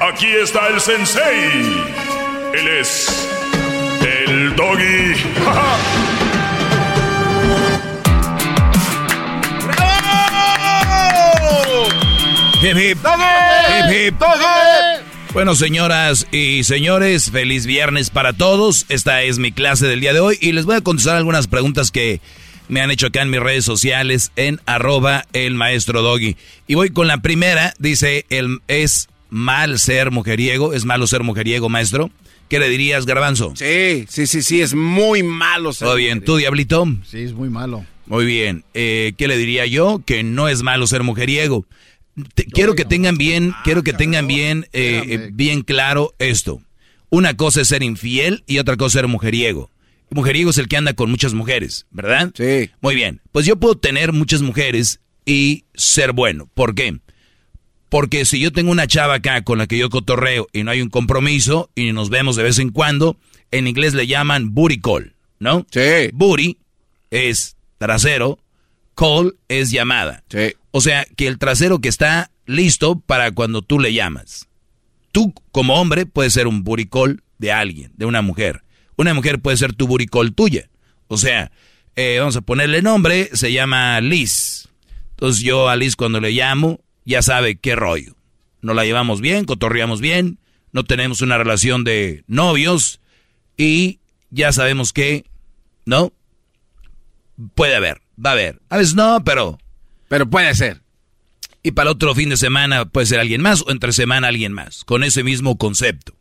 Aquí 0.00 0.26
está 0.26 0.68
el 0.68 0.80
sensei. 0.80 1.84
Él 2.54 2.68
es. 2.80 3.28
El 4.02 4.56
doggy. 4.56 5.14
Hip, 12.62 12.76
hip. 12.76 12.98
Hip, 12.98 13.90
hip. 13.90 14.99
Bueno, 15.32 15.54
señoras 15.54 16.26
y 16.32 16.64
señores, 16.64 17.30
feliz 17.30 17.64
viernes 17.64 18.10
para 18.10 18.32
todos. 18.32 18.84
Esta 18.88 19.22
es 19.22 19.38
mi 19.38 19.52
clase 19.52 19.86
del 19.86 20.00
día 20.00 20.12
de 20.12 20.18
hoy 20.18 20.36
y 20.40 20.50
les 20.50 20.64
voy 20.66 20.74
a 20.74 20.80
contestar 20.80 21.16
algunas 21.16 21.46
preguntas 21.46 21.92
que 21.92 22.20
me 22.68 22.80
han 22.80 22.90
hecho 22.90 23.06
acá 23.06 23.22
en 23.22 23.30
mis 23.30 23.38
redes 23.38 23.64
sociales 23.64 24.32
en 24.34 24.60
arroba 24.66 25.24
el 25.32 25.54
maestro 25.54 26.02
doggy. 26.02 26.36
Y 26.66 26.74
voy 26.74 26.90
con 26.90 27.06
la 27.06 27.18
primera, 27.18 27.74
dice, 27.78 28.26
el, 28.28 28.58
¿es 28.66 29.08
mal 29.28 29.78
ser 29.78 30.10
mujeriego? 30.10 30.72
¿Es 30.74 30.84
malo 30.84 31.06
ser 31.06 31.22
mujeriego, 31.22 31.68
maestro? 31.68 32.10
¿Qué 32.48 32.58
le 32.58 32.68
dirías, 32.68 33.06
garbanzo? 33.06 33.52
Sí, 33.54 34.06
sí, 34.08 34.26
sí, 34.26 34.42
sí, 34.42 34.60
es 34.60 34.74
muy 34.74 35.22
malo. 35.22 35.72
ser 35.72 35.86
Todo 35.86 35.94
bien, 35.94 36.18
mujeriego. 36.18 36.32
¿tú, 36.32 36.38
diablito? 36.38 36.88
Sí, 37.08 37.18
es 37.22 37.32
muy 37.34 37.48
malo. 37.50 37.84
Muy 38.06 38.24
bien. 38.24 38.64
Eh, 38.74 39.12
¿Qué 39.16 39.28
le 39.28 39.36
diría 39.36 39.66
yo? 39.66 40.02
Que 40.04 40.24
no 40.24 40.48
es 40.48 40.64
malo 40.64 40.88
ser 40.88 41.04
mujeriego. 41.04 41.64
Te- 42.34 42.44
quiero 42.44 42.74
que 42.74 42.84
tengan 42.84 43.16
bien, 43.18 43.52
quiero 43.64 43.82
que 43.82 43.92
tengan 43.92 44.26
bien, 44.26 44.66
eh, 44.72 45.30
bien 45.32 45.62
claro 45.62 46.14
esto. 46.18 46.62
Una 47.10 47.36
cosa 47.36 47.60
es 47.62 47.68
ser 47.68 47.82
infiel 47.82 48.44
y 48.46 48.58
otra 48.58 48.76
cosa 48.76 48.86
es 48.86 48.92
ser 49.02 49.08
mujeriego. 49.08 49.70
Mujeriego 50.10 50.50
es 50.50 50.58
el 50.58 50.68
que 50.68 50.76
anda 50.76 50.92
con 50.94 51.10
muchas 51.10 51.34
mujeres, 51.34 51.86
¿verdad? 51.90 52.32
Sí. 52.34 52.70
Muy 52.80 52.94
bien. 52.94 53.20
Pues 53.32 53.46
yo 53.46 53.56
puedo 53.56 53.76
tener 53.76 54.12
muchas 54.12 54.42
mujeres 54.42 55.00
y 55.24 55.64
ser 55.74 56.12
bueno. 56.12 56.48
¿Por 56.54 56.74
qué? 56.74 56.98
Porque 57.88 58.24
si 58.24 58.38
yo 58.40 58.52
tengo 58.52 58.70
una 58.70 58.86
chava 58.86 59.14
acá 59.14 59.42
con 59.42 59.58
la 59.58 59.66
que 59.66 59.76
yo 59.78 59.90
cotorreo 59.90 60.46
y 60.52 60.62
no 60.62 60.70
hay 60.70 60.80
un 60.82 60.90
compromiso 60.90 61.70
y 61.74 61.92
nos 61.92 62.08
vemos 62.10 62.36
de 62.36 62.44
vez 62.44 62.58
en 62.60 62.70
cuando, 62.70 63.16
en 63.50 63.66
inglés 63.66 63.94
le 63.94 64.06
llaman 64.06 64.54
booty 64.54 64.80
call, 64.80 65.14
¿no? 65.40 65.66
Sí. 65.72 66.10
Booty 66.12 66.58
es 67.10 67.56
trasero, 67.78 68.38
call 68.94 69.36
es 69.48 69.70
llamada. 69.70 70.22
Sí. 70.28 70.54
O 70.70 70.80
sea, 70.80 71.06
que 71.16 71.26
el 71.26 71.38
trasero 71.38 71.80
que 71.80 71.88
está 71.88 72.30
listo 72.46 72.98
para 73.00 73.32
cuando 73.32 73.62
tú 73.62 73.78
le 73.78 73.92
llamas. 73.92 74.48
Tú, 75.12 75.34
como 75.52 75.80
hombre, 75.80 76.06
puedes 76.06 76.32
ser 76.32 76.46
un 76.46 76.64
call 76.90 77.22
de 77.38 77.52
alguien, 77.52 77.92
de 77.96 78.06
una 78.06 78.22
mujer. 78.22 78.62
Una 78.96 79.14
mujer 79.14 79.40
puede 79.40 79.56
ser 79.56 79.72
tu 79.72 79.88
call 80.10 80.34
tuya. 80.34 80.68
O 81.08 81.16
sea, 81.16 81.50
eh, 81.96 82.16
vamos 82.18 82.36
a 82.36 82.40
ponerle 82.40 82.82
nombre, 82.82 83.30
se 83.32 83.52
llama 83.52 84.00
Liz. 84.00 84.68
Entonces 85.10 85.42
yo 85.42 85.68
a 85.68 85.76
Liz 85.76 85.96
cuando 85.96 86.20
le 86.20 86.30
llamo, 86.30 86.80
ya 87.04 87.22
sabe 87.22 87.56
qué 87.56 87.74
rollo. 87.74 88.14
Nos 88.62 88.76
la 88.76 88.84
llevamos 88.84 89.20
bien, 89.20 89.44
cotorreamos 89.44 90.00
bien, 90.00 90.38
no 90.72 90.84
tenemos 90.84 91.22
una 91.22 91.38
relación 91.38 91.82
de 91.82 92.24
novios 92.26 93.00
y 93.56 93.98
ya 94.30 94.52
sabemos 94.52 94.92
que, 94.92 95.24
¿no? 95.84 96.12
Puede 97.54 97.74
haber, 97.74 98.02
va 98.24 98.30
a 98.30 98.32
haber. 98.34 98.60
A 98.68 98.78
veces 98.78 98.94
no, 98.94 99.22
pero... 99.24 99.58
Pero 100.08 100.28
puede 100.28 100.54
ser. 100.54 100.82
Y 101.62 101.72
para 101.72 101.90
el 101.90 101.94
otro 101.94 102.14
fin 102.14 102.30
de 102.30 102.36
semana 102.36 102.86
puede 102.86 103.06
ser 103.06 103.20
alguien 103.20 103.42
más 103.42 103.62
o 103.62 103.70
entre 103.70 103.92
semana 103.92 104.28
alguien 104.28 104.52
más, 104.52 104.84
con 104.84 105.04
ese 105.04 105.22
mismo 105.22 105.56
concepto. 105.56 106.14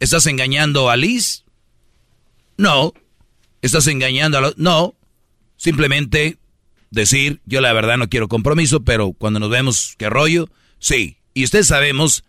¿Estás 0.00 0.26
engañando 0.26 0.90
a 0.90 0.96
Liz? 0.96 1.44
No. 2.56 2.92
¿Estás 3.62 3.86
engañando 3.86 4.38
a 4.38 4.40
los... 4.40 4.58
No. 4.58 4.94
Simplemente 5.56 6.38
decir, 6.90 7.40
yo 7.46 7.60
la 7.60 7.72
verdad 7.72 7.96
no 7.96 8.08
quiero 8.08 8.28
compromiso, 8.28 8.84
pero 8.84 9.12
cuando 9.12 9.40
nos 9.40 9.50
vemos, 9.50 9.94
¿qué 9.96 10.10
rollo? 10.10 10.48
Sí. 10.78 11.18
Y 11.34 11.44
ustedes 11.44 11.68
sabemos, 11.68 12.24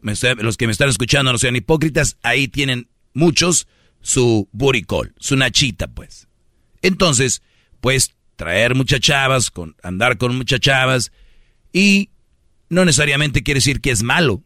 los 0.00 0.56
que 0.56 0.66
me 0.66 0.72
están 0.72 0.88
escuchando 0.88 1.32
no 1.32 1.38
sean 1.38 1.56
hipócritas, 1.56 2.16
ahí 2.22 2.48
tienen 2.48 2.88
muchos 3.14 3.68
su 4.00 4.48
call, 4.88 5.14
su 5.18 5.36
nachita, 5.36 5.86
pues. 5.86 6.26
Entonces, 6.82 7.42
pues 7.80 8.14
traer 8.36 8.74
muchas 8.74 9.00
chavas, 9.00 9.50
con, 9.50 9.76
andar 9.82 10.18
con 10.18 10.36
muchas 10.36 10.60
chavas, 10.60 11.12
y 11.72 12.10
no 12.68 12.84
necesariamente 12.84 13.42
quiere 13.42 13.58
decir 13.58 13.80
que 13.80 13.90
es 13.90 14.02
malo. 14.02 14.42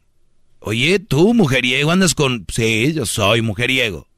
Oye, 0.59 0.99
tú, 0.99 1.35
mujeriego, 1.35 1.91
andas 1.93 2.15
con... 2.15 2.45
Sí, 2.53 2.93
yo 2.93 3.07
soy 3.07 3.43
mujeriego. 3.43 4.09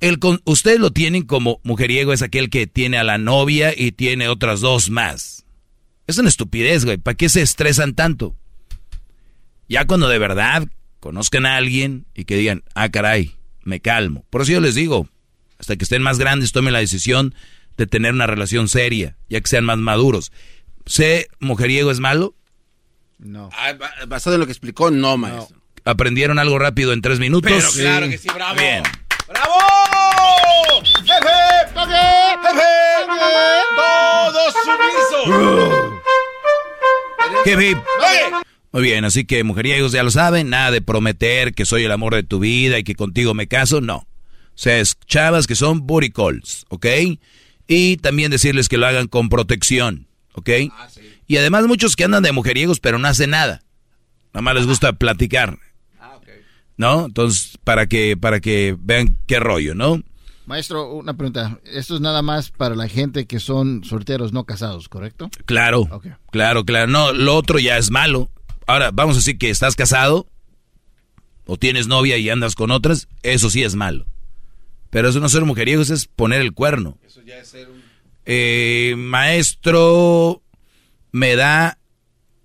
El 0.00 0.18
con, 0.18 0.40
ustedes 0.44 0.78
lo 0.78 0.92
tienen 0.92 1.22
como 1.22 1.60
mujeriego, 1.64 2.12
es 2.12 2.22
aquel 2.22 2.50
que 2.50 2.66
tiene 2.66 2.98
a 2.98 3.04
la 3.04 3.18
novia 3.18 3.72
y 3.76 3.92
tiene 3.92 4.28
otras 4.28 4.60
dos 4.60 4.90
más. 4.90 5.44
Es 6.06 6.18
una 6.18 6.28
estupidez, 6.28 6.84
güey. 6.84 6.98
¿Para 6.98 7.16
qué 7.16 7.28
se 7.28 7.42
estresan 7.42 7.94
tanto? 7.94 8.36
Ya 9.68 9.86
cuando 9.86 10.08
de 10.08 10.18
verdad 10.18 10.68
conozcan 11.00 11.46
a 11.46 11.56
alguien 11.56 12.06
y 12.14 12.24
que 12.24 12.36
digan, 12.36 12.62
ah, 12.74 12.90
caray, 12.90 13.32
me 13.64 13.80
calmo. 13.80 14.24
Por 14.30 14.42
eso 14.42 14.52
yo 14.52 14.60
les 14.60 14.74
digo, 14.74 15.08
hasta 15.58 15.76
que 15.76 15.84
estén 15.84 16.02
más 16.02 16.18
grandes, 16.18 16.52
tomen 16.52 16.72
la 16.72 16.78
decisión 16.78 17.34
de 17.76 17.86
tener 17.86 18.12
una 18.12 18.26
relación 18.26 18.68
seria, 18.68 19.16
ya 19.28 19.40
que 19.40 19.48
sean 19.48 19.64
más 19.64 19.78
maduros. 19.78 20.32
¿Sé 20.86 21.28
mujeriego 21.40 21.90
es 21.90 22.00
malo? 22.00 22.34
No. 23.18 23.48
Ah, 23.52 23.72
ba- 23.72 23.92
basado 24.06 24.34
en 24.36 24.40
lo 24.40 24.46
que 24.46 24.52
explicó, 24.52 24.90
no, 24.90 25.16
maestro. 25.16 25.56
¿Aprendieron 25.84 26.38
algo 26.38 26.58
rápido 26.58 26.92
en 26.92 27.00
tres 27.02 27.18
minutos? 27.18 27.50
Pero 27.50 27.68
claro 27.72 28.08
que 28.08 28.18
sí, 28.18 28.28
bravo. 28.34 28.58
Bien. 28.58 28.82
¡Bravo! 29.28 29.52
¡Jefe! 30.84 31.16
¡Jefe! 31.74 32.56
¡Todos 33.76 34.54
sumisos! 34.64 35.92
Hip, 37.46 37.60
hip. 37.60 37.78
Muy 38.72 38.82
bien, 38.82 39.04
así 39.04 39.24
que 39.24 39.42
mujeriegos 39.44 39.92
ya 39.92 40.02
lo 40.02 40.10
saben, 40.10 40.50
nada 40.50 40.70
de 40.70 40.82
prometer 40.82 41.54
que 41.54 41.64
soy 41.64 41.84
el 41.84 41.92
amor 41.92 42.14
de 42.14 42.22
tu 42.24 42.38
vida 42.40 42.78
y 42.78 42.84
que 42.84 42.94
contigo 42.94 43.32
me 43.34 43.48
caso, 43.48 43.80
no. 43.80 43.96
O 43.98 44.06
sea, 44.58 44.78
es 44.78 44.96
chavas 45.06 45.46
que 45.46 45.54
son 45.54 45.86
booty 45.86 46.10
calls, 46.10 46.64
¿ok? 46.68 46.86
Y 47.66 47.96
también 47.96 48.30
decirles 48.30 48.68
que 48.68 48.78
lo 48.78 48.86
hagan 48.86 49.08
con 49.08 49.28
protección, 49.28 50.06
¿ok? 50.34 50.50
Y 51.26 51.36
además 51.36 51.66
muchos 51.66 51.96
que 51.96 52.04
andan 52.04 52.22
de 52.22 52.32
mujeriegos 52.32 52.80
pero 52.80 52.98
no 52.98 53.08
hacen 53.08 53.30
nada. 53.30 53.62
Nada 54.32 54.42
más 54.42 54.54
les 54.54 54.66
gusta 54.66 54.92
platicar. 54.92 55.58
¿No? 56.76 57.06
Entonces, 57.06 57.56
para 57.64 57.86
que, 57.86 58.18
para 58.18 58.40
que 58.40 58.76
vean 58.78 59.16
qué 59.26 59.40
rollo, 59.40 59.74
¿no? 59.74 60.02
Maestro, 60.44 60.92
una 60.92 61.16
pregunta. 61.16 61.58
Esto 61.64 61.94
es 61.94 62.00
nada 62.00 62.22
más 62.22 62.50
para 62.50 62.76
la 62.76 62.86
gente 62.86 63.26
que 63.26 63.40
son 63.40 63.82
solteros 63.82 64.32
no 64.32 64.44
casados, 64.44 64.88
¿correcto? 64.88 65.30
Claro, 65.46 65.88
claro, 66.30 66.64
claro. 66.64 66.86
No, 66.86 67.12
lo 67.12 67.34
otro 67.34 67.58
ya 67.58 67.78
es 67.78 67.90
malo. 67.90 68.30
Ahora, 68.66 68.90
vamos 68.92 69.16
a 69.16 69.18
decir 69.20 69.38
que 69.38 69.50
estás 69.50 69.74
casado 69.74 70.28
o 71.46 71.56
tienes 71.56 71.86
novia 71.86 72.16
y 72.18 72.28
andas 72.28 72.54
con 72.54 72.70
otras, 72.70 73.08
eso 73.22 73.50
sí 73.50 73.62
es 73.62 73.74
malo. 73.74 74.06
Pero 74.96 75.10
eso 75.10 75.20
no 75.20 75.28
ser 75.28 75.44
mujeriego, 75.44 75.82
eso 75.82 75.92
es 75.92 76.06
poner 76.06 76.40
el 76.40 76.54
cuerno. 76.54 76.96
Eso 77.06 77.20
ya 77.20 77.36
es 77.36 77.48
ser 77.48 77.68
un... 77.68 77.82
Eh, 78.24 78.94
maestro, 78.96 80.40
me 81.12 81.36
da... 81.36 81.76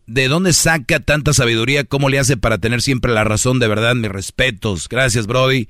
¿De 0.05 0.27
dónde 0.27 0.51
saca 0.51 0.99
tanta 0.99 1.31
sabiduría? 1.31 1.85
¿Cómo 1.85 2.09
le 2.09 2.19
hace 2.19 2.35
para 2.35 2.57
tener 2.57 2.81
siempre 2.81 3.13
la 3.13 3.23
razón? 3.23 3.59
De 3.59 3.69
verdad, 3.69 3.95
mis 3.95 4.11
respetos. 4.11 4.89
Gracias, 4.89 5.27
Brody. 5.27 5.69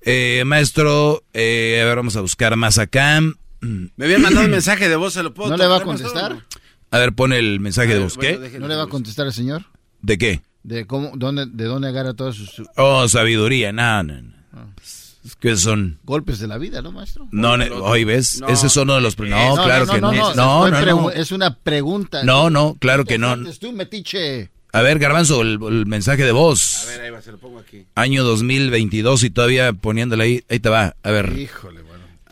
Eh, 0.00 0.44
maestro, 0.46 1.22
eh, 1.34 1.80
a 1.82 1.84
ver, 1.84 1.96
vamos 1.96 2.16
a 2.16 2.22
buscar 2.22 2.56
más 2.56 2.78
acá. 2.78 3.20
Me 3.60 3.90
habían 4.02 4.22
mandado 4.22 4.46
un 4.46 4.52
mensaje 4.52 4.88
de 4.88 4.96
voz, 4.96 5.12
¿se 5.12 5.22
lo 5.22 5.34
puedo 5.34 5.50
¿No 5.50 5.58
le 5.58 5.66
va 5.66 5.76
a 5.76 5.82
contestar? 5.82 6.46
A 6.90 6.98
ver, 6.98 7.12
pone 7.12 7.38
el 7.38 7.60
mensaje 7.60 7.92
de 7.92 8.00
voz. 8.00 8.16
¿Qué? 8.16 8.38
¿No 8.58 8.68
le 8.68 8.76
va 8.76 8.84
a 8.84 8.88
contestar 8.88 9.26
el 9.26 9.34
señor? 9.34 9.66
¿De 10.00 10.16
qué? 10.16 10.40
¿De 10.62 10.86
cómo, 10.86 11.12
dónde, 11.14 11.44
de 11.44 11.64
dónde 11.66 11.88
agarra 11.88 12.14
todos 12.14 12.36
sus 12.36 12.62
Oh, 12.78 13.06
sabiduría, 13.06 13.70
no, 13.70 14.02
no, 14.02 14.22
no. 14.22 14.72
Es 14.82 15.01
que 15.40 15.56
son... 15.56 15.98
golpes 16.04 16.38
de 16.38 16.48
la 16.48 16.58
vida, 16.58 16.82
¿no, 16.82 16.92
maestro? 16.92 17.28
No, 17.30 17.56
ne- 17.56 17.70
hoy 17.70 18.04
ves, 18.04 18.42
ese 18.48 18.66
es 18.66 18.76
uno 18.76 18.94
de 18.94 19.00
los... 19.00 19.18
No, 19.18 19.56
No, 19.56 19.64
claro 19.64 19.86
no, 19.86 19.92
que 19.94 20.00
no, 20.00 20.12
no. 20.12 20.34
no, 20.34 20.34
No, 20.34 20.66
es 21.10 21.30
no, 21.30 21.36
no. 21.36 21.36
Una 21.36 21.54
pregunta. 21.56 22.22
No, 22.24 22.50
no, 22.50 22.76
claro 22.80 23.04
que 23.04 23.18
no. 23.18 23.36
Tú, 23.60 23.72
metiche. 23.72 24.50
A 24.74 24.80
ver, 24.80 24.98
Garbanzo, 24.98 25.42
el, 25.42 25.58
el 25.68 25.86
mensaje 25.86 26.24
de 26.24 26.32
voz. 26.32 26.84
A 26.84 26.86
ver, 26.86 27.00
ahí 27.02 27.10
va, 27.10 27.20
se 27.20 27.30
lo 27.30 27.38
pongo 27.38 27.58
aquí. 27.58 27.84
Año 27.94 28.24
2022 28.24 29.22
y 29.24 29.30
todavía 29.30 29.72
poniéndole 29.74 30.24
ahí. 30.24 30.44
Ahí 30.48 30.60
te 30.60 30.70
va. 30.70 30.96
A 31.02 31.10
ver. 31.10 31.38
Híjole. 31.38 31.81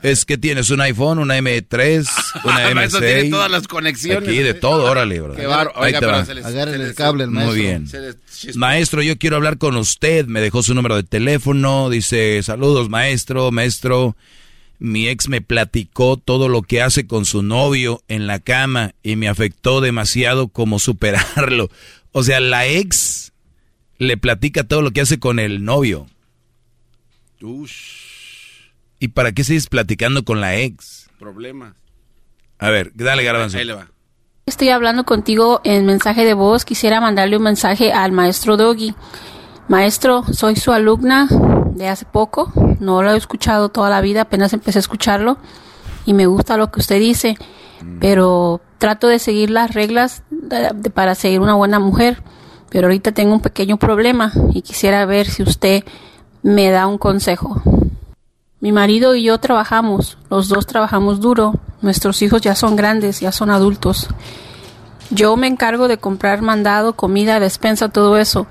Es 0.03 0.25
que 0.25 0.39
tienes 0.39 0.71
un 0.71 0.81
iPhone, 0.81 1.19
una 1.19 1.39
M3, 1.39 2.09
una 2.45 2.75
Maestro, 2.75 3.01
M6. 3.01 3.15
tiene 3.15 3.31
todas 3.31 3.51
las 3.51 3.69
conexiones. 3.69 4.29
Aquí 4.29 4.39
de 4.39 4.55
todo, 4.55 4.91
órale, 4.91 5.21
bro. 5.21 5.35
Qué. 5.35 5.43
Ahí 5.43 5.67
Oiga, 5.77 6.01
te 6.01 6.07
pero 6.07 6.13
va. 6.19 6.25
se 6.25 6.35
les- 6.35 6.45
Agárrenle 6.47 6.85
se 6.85 6.91
el 6.91 6.95
cable 6.97 7.27
maestro. 7.27 7.53
Muy 7.55 7.61
bien. 7.61 7.87
Maestro, 8.57 9.03
yo 9.03 9.19
quiero 9.19 9.37
hablar 9.37 9.59
con 9.59 9.77
usted. 9.77 10.27
Me 10.27 10.41
dejó 10.41 10.63
su 10.63 10.75
número 10.75 10.97
de 10.97 11.03
teléfono. 11.03 11.91
Dice, 11.91 12.43
saludos, 12.43 12.89
maestro, 12.89 13.51
maestro. 13.53 14.17
Mi 14.79 15.09
ex 15.09 15.29
me 15.29 15.43
platicó 15.43 16.17
todo 16.17 16.49
lo 16.49 16.63
que 16.63 16.81
hace 16.81 17.07
con 17.07 17.27
su 17.27 17.43
novio 17.43 18.03
en 18.09 18.27
la 18.27 18.39
cama 18.39 18.95
y 19.03 19.17
me 19.17 19.29
afectó 19.29 19.81
demasiado 19.83 20.49
como 20.49 20.79
superarlo. 20.79 21.71
O 22.13 22.25
sea, 22.25 22.41
la 22.41 22.67
ex 22.67 23.31
le 23.99 24.17
platica 24.17 24.65
todo 24.65 24.83
lo 24.83 24.91
que 24.91 25.01
hace 25.01 25.21
con 25.21 25.39
el 25.39 25.63
novio. 25.63 26.09
Ush, 27.41 28.00
¿Y 29.01 29.09
para 29.09 29.33
qué 29.33 29.43
sigues 29.43 29.67
platicando 29.67 30.25
con 30.25 30.41
la 30.41 30.57
ex? 30.57 31.09
problemas. 31.19 31.75
A 32.59 32.71
ver, 32.71 32.93
dale, 32.95 33.25
garbanzo. 33.25 33.59
Ahí 33.59 33.65
le 33.65 33.73
va. 33.75 33.89
Estoy 34.47 34.69
hablando 34.71 35.05
contigo 35.05 35.61
en 35.65 35.85
mensaje 35.87 36.25
de 36.25 36.35
voz. 36.35 36.65
Quisiera 36.65 37.01
mandarle 37.01 37.37
un 37.37 37.43
mensaje 37.43 37.93
al 37.93 38.13
maestro 38.13 38.57
Doggy. 38.57 38.95
Maestro, 39.69 40.23
soy 40.33 40.57
su 40.57 40.73
alumna 40.73 41.29
de 41.75 41.89
hace 41.89 42.05
poco. 42.07 42.53
No 42.81 43.03
lo 43.03 43.13
he 43.13 43.17
escuchado 43.17 43.69
toda 43.69 43.91
la 43.91 44.01
vida, 44.01 44.23
apenas 44.23 44.53
empecé 44.53 44.79
a 44.79 44.81
escucharlo. 44.81 45.39
Y 46.07 46.15
me 46.15 46.27
gusta 46.27 46.57
lo 46.57 46.71
que 46.71 46.81
usted 46.81 46.99
dice. 46.99 47.37
Pero 48.01 48.61
trato 48.79 49.07
de 49.09 49.19
seguir 49.19 49.51
las 49.51 49.73
reglas 49.75 50.23
de- 50.31 50.71
de- 50.75 50.91
para 50.91 51.15
seguir 51.15 51.41
una 51.41 51.55
buena 51.55 51.79
mujer. 51.79 52.23
Pero 52.71 52.87
ahorita 52.89 53.13
tengo 53.13 53.33
un 53.35 53.41
pequeño 53.41 53.77
problema 53.79 54.33
y 54.55 54.63
quisiera 54.63 55.05
ver 55.07 55.27
si 55.29 55.43
usted 55.43 55.85
me 56.43 56.71
da 56.71 56.87
un 56.87 56.99
consejo. 56.99 57.63
Mi 58.61 58.73
marido 58.73 59.15
y 59.15 59.23
yo 59.23 59.39
trabajamos, 59.39 60.19
los 60.29 60.49
dos 60.49 60.67
trabajamos 60.67 61.21
duro, 61.21 61.55
nuestros 61.81 62.21
hijos 62.21 62.43
ya 62.43 62.55
son 62.55 62.77
grandes, 62.77 63.21
ya 63.21 63.33
son 63.33 63.49
adultos. 63.49 64.09
Yo 65.09 65.35
me 65.39 65.47
encargo 65.47 65.89
de 65.89 65.97
comprar 65.97 66.43
mandado, 66.43 66.93
comida, 66.93 67.41
despensa, 67.41 67.89
todo 67.89 68.19
eso, 68.19 68.47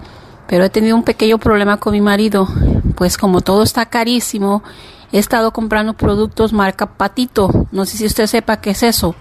pero 0.48 0.64
he 0.64 0.70
tenido 0.72 0.96
un 0.96 1.04
pequeño 1.04 1.38
problema 1.38 1.78
con 1.78 1.94
mi 1.94 2.02
marido, 2.02 2.48
pues 2.96 3.20
como 3.20 3.42
todo 3.42 3.62
está 3.62 3.86
carísimo, 3.86 4.64
he 5.12 5.20
estado 5.20 5.54
comprando 5.54 5.94
productos 5.94 6.54
marca 6.54 6.98
Patito, 6.98 7.68
no 7.72 7.86
sé 7.86 7.98
si 7.98 8.08
usted 8.08 8.26
sepa 8.26 8.62
qué 8.62 8.72
es 8.72 8.82
eso. 8.82 9.14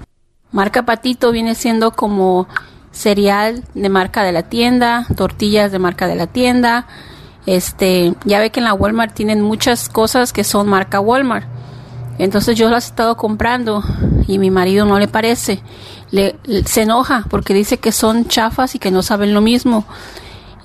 Marca 0.53 0.87
Patito 0.87 1.33
viene 1.33 1.55
siendo 1.55 1.91
como 1.91 2.49
cereal 2.93 3.63
de 3.75 3.89
marca 3.91 4.23
de 4.23 4.33
la 4.33 4.45
tienda, 4.45 5.07
tortillas 5.17 5.71
de 5.71 5.79
marca 5.79 6.07
de 6.07 6.15
la 6.15 6.29
tienda, 6.29 6.87
este, 7.57 8.15
ya 8.25 8.41
ve 8.41 8.51
que 8.51 8.61
en 8.61 8.65
la 8.65 8.75
Walmart 8.75 9.15
tienen 9.15 9.41
muchas 9.41 9.89
cosas 9.89 10.35
que 10.35 10.45
son 10.45 10.69
marca 10.69 11.01
Walmart. 11.01 11.47
Entonces 12.19 12.59
yo 12.59 12.69
las 12.69 12.85
he 12.85 12.89
estado 12.89 13.17
comprando 13.17 13.83
y 14.27 14.39
mi 14.39 14.51
marido 14.51 14.85
no 14.85 14.99
le 14.99 15.09
parece. 15.09 15.63
Le, 16.11 16.37
se 16.67 16.83
enoja 16.83 17.25
porque 17.31 17.55
dice 17.55 17.79
que 17.79 17.91
son 17.91 18.27
chafas 18.27 18.75
y 18.75 18.79
que 18.79 18.91
no 18.91 19.03
saben 19.03 19.33
lo 19.33 19.41
mismo. 19.41 19.87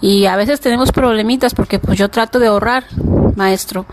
Y 0.02 0.26
a 0.26 0.36
veces 0.36 0.60
tenemos 0.60 0.91
problemitas 0.91 1.54
porque 1.54 1.80
pues 1.80 1.98
yo 1.98 2.10
trato 2.10 2.38
de 2.39 2.48
ahorrar, 2.48 2.84
maestro. 3.38 3.86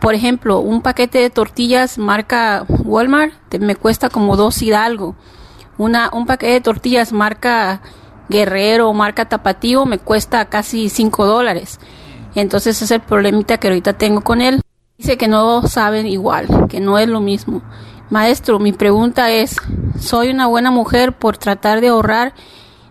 Por 0.00 0.14
ejemplo, 0.14 0.58
un 0.58 0.82
paquete 0.82 1.18
de 1.18 1.30
tortillas 1.30 1.98
marca 1.98 2.64
Walmart 2.68 3.34
me 3.60 3.76
cuesta 3.76 4.08
como 4.10 4.36
dos 4.36 4.60
hidalgo. 4.60 5.14
Una, 5.76 6.10
un 6.12 6.26
paquete 6.26 6.54
de 6.54 6.60
tortillas 6.62 7.12
marca 7.12 7.80
Guerrero 8.28 8.88
o 8.88 8.92
marca 8.92 9.28
Tapatío 9.28 9.86
me 9.86 9.98
cuesta 9.98 10.46
casi 10.46 10.88
cinco 10.88 11.26
dólares. 11.26 11.78
Entonces 12.34 12.80
es 12.82 12.90
el 12.90 13.00
problemita 13.00 13.58
que 13.58 13.68
ahorita 13.68 13.94
tengo 13.94 14.20
con 14.22 14.40
él. 14.40 14.60
Dice 14.96 15.16
que 15.16 15.28
no 15.28 15.62
saben 15.66 16.06
igual, 16.06 16.46
que 16.68 16.80
no 16.80 16.98
es 16.98 17.08
lo 17.08 17.20
mismo. 17.20 17.62
Maestro, 18.10 18.58
mi 18.58 18.72
pregunta 18.72 19.30
es, 19.30 19.56
¿soy 20.00 20.28
una 20.28 20.46
buena 20.46 20.70
mujer 20.70 21.12
por 21.12 21.36
tratar 21.38 21.80
de 21.80 21.88
ahorrar 21.88 22.34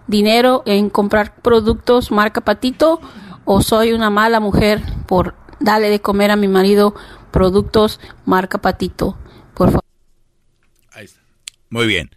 dinero 0.07 0.63
en 0.65 0.89
comprar 0.89 1.35
productos 1.41 2.11
marca 2.11 2.41
Patito 2.41 3.01
o 3.45 3.61
soy 3.61 3.93
una 3.93 4.09
mala 4.09 4.39
mujer 4.39 4.81
por 5.07 5.35
darle 5.59 5.89
de 5.89 5.99
comer 6.01 6.31
a 6.31 6.35
mi 6.35 6.47
marido 6.47 6.93
productos 7.31 7.99
marca 8.25 8.59
Patito? 8.59 9.17
Por 9.53 9.69
favor. 9.69 9.83
Muy 11.69 11.85
bien. 11.87 12.11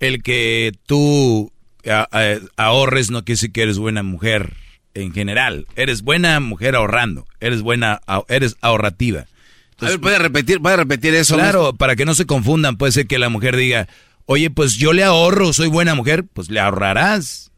El 0.00 0.22
que 0.22 0.72
tú 0.86 1.52
a- 1.86 2.08
a- 2.10 2.38
ahorres 2.56 3.10
no 3.10 3.18
quiere 3.24 3.34
decir 3.36 3.52
que 3.52 3.62
eres 3.62 3.78
buena 3.78 4.02
mujer 4.02 4.54
en 4.94 5.12
general. 5.12 5.66
Eres 5.76 6.02
buena 6.02 6.40
mujer 6.40 6.76
ahorrando. 6.76 7.26
Eres 7.40 7.62
buena, 7.62 8.00
eres 8.28 8.56
ahorrativa. 8.60 9.26
A 9.80 9.86
ver, 9.86 10.00
puede 10.00 10.18
repetir, 10.18 10.60
puede 10.60 10.76
repetir 10.76 11.14
eso. 11.14 11.34
Claro, 11.34 11.74
para 11.74 11.96
que 11.96 12.04
no 12.04 12.14
se 12.14 12.26
confundan, 12.26 12.76
puede 12.76 12.92
ser 12.92 13.06
que 13.06 13.18
la 13.18 13.28
mujer 13.28 13.56
diga, 13.56 13.88
oye, 14.26 14.50
pues 14.50 14.74
yo 14.74 14.92
le 14.92 15.04
ahorro, 15.04 15.52
soy 15.52 15.68
buena 15.68 15.94
mujer, 15.94 16.24
pues 16.32 16.48
le 16.48 16.60
ahorrarás. 16.60 17.50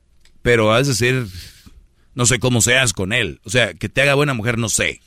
Pero 0.43 0.73
has 0.73 0.87
de 0.87 0.93
decir, 0.93 1.27
no 2.15 2.27
sé 2.27 2.39
cómo 2.39 2.61
seas 2.61 2.93
con 2.93 3.13
él. 3.13 3.41
O 3.45 3.51
sea, 3.51 3.75
que 3.75 3.89
te 3.89 4.03
haga 4.03 4.15
buena 4.15 4.35
mujer, 4.35 4.59
no 4.59 4.69
sé. 4.69 5.01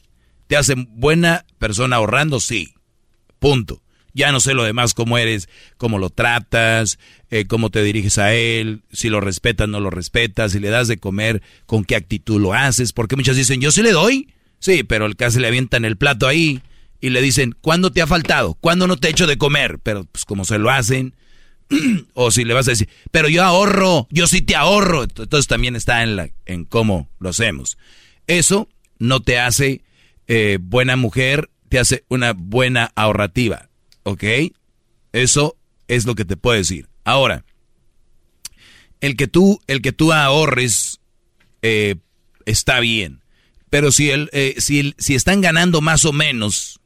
¿Te 0.48 0.58
hace 0.58 0.76
buena 0.76 1.46
persona 1.58 1.98
ahorrando? 1.98 2.40
Sí. 2.40 2.74
Punto. 3.40 3.82
Ya 4.20 4.32
no 4.34 4.42
sé 4.42 4.54
lo 4.54 4.64
demás, 4.64 4.94
cómo 4.94 5.18
eres, 5.18 5.48
cómo 5.78 5.98
lo 5.98 6.10
tratas, 6.10 7.00
eh, 7.30 7.46
cómo 7.48 7.70
te 7.70 7.82
diriges 7.84 8.18
a 8.18 8.34
él, 8.34 8.82
si 8.92 9.10
lo 9.10 9.22
respetas, 9.22 9.70
no 9.70 9.80
lo 9.80 9.90
respetas, 9.90 10.52
si 10.52 10.60
le 10.60 10.70
das 10.70 10.90
de 10.90 10.98
comer, 10.98 11.42
con 11.66 11.86
qué 11.86 11.96
actitud 11.96 12.42
lo 12.42 12.54
haces, 12.54 12.92
porque 12.92 13.16
muchas 13.16 13.38
dicen, 13.38 13.62
yo 13.62 13.72
sí 13.72 13.82
le 13.82 13.94
doy, 13.94 14.28
sí, 14.60 14.84
pero 14.84 15.06
el 15.06 15.16
caso 15.16 15.40
le 15.40 15.48
avientan 15.48 15.86
el 15.86 15.96
plato 15.96 16.28
ahí 16.28 16.62
y 17.00 17.12
le 17.12 17.22
dicen, 17.22 17.56
¿cuándo 17.62 17.92
te 17.92 18.02
ha 18.02 18.08
faltado? 18.08 18.56
¿Cuándo 18.56 18.88
no 18.88 18.98
te 18.98 19.08
he 19.08 19.12
hecho 19.12 19.26
de 19.26 19.38
comer? 19.38 19.80
Pero 19.82 20.04
pues 20.04 20.26
como 20.26 20.44
se 20.44 20.60
lo 20.60 20.70
hacen, 20.70 21.16
o 22.14 22.32
si 22.32 22.44
le 22.44 22.54
vas 22.54 22.68
a 22.68 22.72
decir, 22.72 22.90
pero 23.12 23.30
yo 23.30 23.44
ahorro, 23.44 24.08
yo 24.12 24.28
sí 24.28 24.42
te 24.42 24.56
ahorro, 24.56 25.04
entonces 25.04 25.48
también 25.48 25.76
está 25.76 26.04
en, 26.04 26.16
la, 26.16 26.30
en 26.46 26.66
cómo 26.66 27.10
lo 27.20 27.30
hacemos. 27.30 27.78
Eso 28.28 28.68
no 28.98 29.22
te 29.22 29.40
hace 29.40 29.82
eh, 30.28 30.60
buena 30.62 30.96
mujer, 30.96 31.50
te 31.70 31.80
hace 31.80 32.04
una 32.10 32.34
buena 32.34 32.92
ahorrativa, 32.96 33.69
¿ok? 34.04 34.24
Eso 35.14 35.58
es 35.88 36.06
lo 36.06 36.16
que 36.16 36.26
te 36.26 36.38
puedo 36.38 36.58
decir. 36.58 36.88
Ahora, 37.04 37.46
el 39.02 39.16
que 39.16 39.28
tú, 39.28 39.60
el 39.68 39.82
que 39.82 39.92
tú 39.92 40.14
ahorres 40.14 41.00
eh, 41.62 41.96
está 42.46 42.80
bien. 42.80 43.22
Pero 43.70 43.92
si, 43.92 44.10
el, 44.10 44.30
eh, 44.34 44.56
si, 44.58 44.96
si 44.98 45.16
están 45.16 45.42
ganando 45.42 45.82
más 45.82 46.06
o 46.06 46.14
menos, 46.14 46.80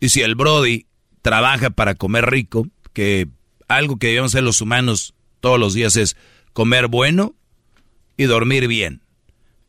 y 0.00 0.08
si 0.08 0.22
el 0.22 0.34
Brody 0.34 0.86
trabaja 1.22 1.70
para 1.70 1.94
comer 1.94 2.30
rico, 2.30 2.66
que 2.92 3.28
algo 3.68 3.98
que 3.98 4.08
debemos 4.08 4.32
hacer 4.32 4.44
los 4.44 4.60
humanos 4.60 5.14
todos 5.40 5.58
los 5.58 5.74
días 5.74 5.96
es 5.96 6.16
comer 6.52 6.88
bueno 6.88 7.34
y 8.16 8.24
dormir 8.24 8.68
bien. 8.68 9.03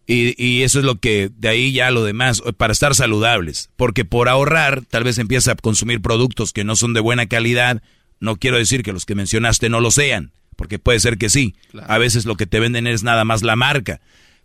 Y, 0.08 0.36
y, 0.44 0.62
eso 0.63 0.80
es 0.80 0.86
lo 0.86 1.00
que, 1.00 1.32
de 1.36 1.50
ahí 1.50 1.72
ya 1.72 1.89
lo 1.89 2.04
demás, 2.04 2.44
para 2.58 2.74
estar 2.74 2.94
saludables. 2.94 3.70
Porque 3.76 4.06
por 4.06 4.30
ahorrar, 4.30 4.84
tal 4.86 5.04
vez 5.04 5.18
empieza 5.18 5.54
a 5.54 5.56
consumir 5.56 6.02
productos 6.02 6.54
que 6.54 6.63
no 6.63 6.76
son 6.76 6.94
de 6.94 7.00
buena 7.00 7.26
calidad. 7.26 7.82
No 8.20 8.36
quiero 8.36 8.58
decir 8.58 8.84
que 8.84 8.94
los 8.94 9.06
que 9.06 9.15
mencionaste 9.15 9.70
no 9.70 9.80
lo 9.80 9.89
sean, 9.89 10.32
porque 10.56 10.78
puede 10.78 11.00
ser 11.00 11.18
que 11.18 11.30
sí. 11.30 11.56
A 11.88 11.98
veces 11.98 12.26
lo 12.26 12.36
que 12.36 12.46
te 12.46 12.60
venden 12.60 12.86
es 12.86 13.04
nada 13.04 13.26
más 13.26 13.41
la 13.41 13.56
marca. 13.56 14.00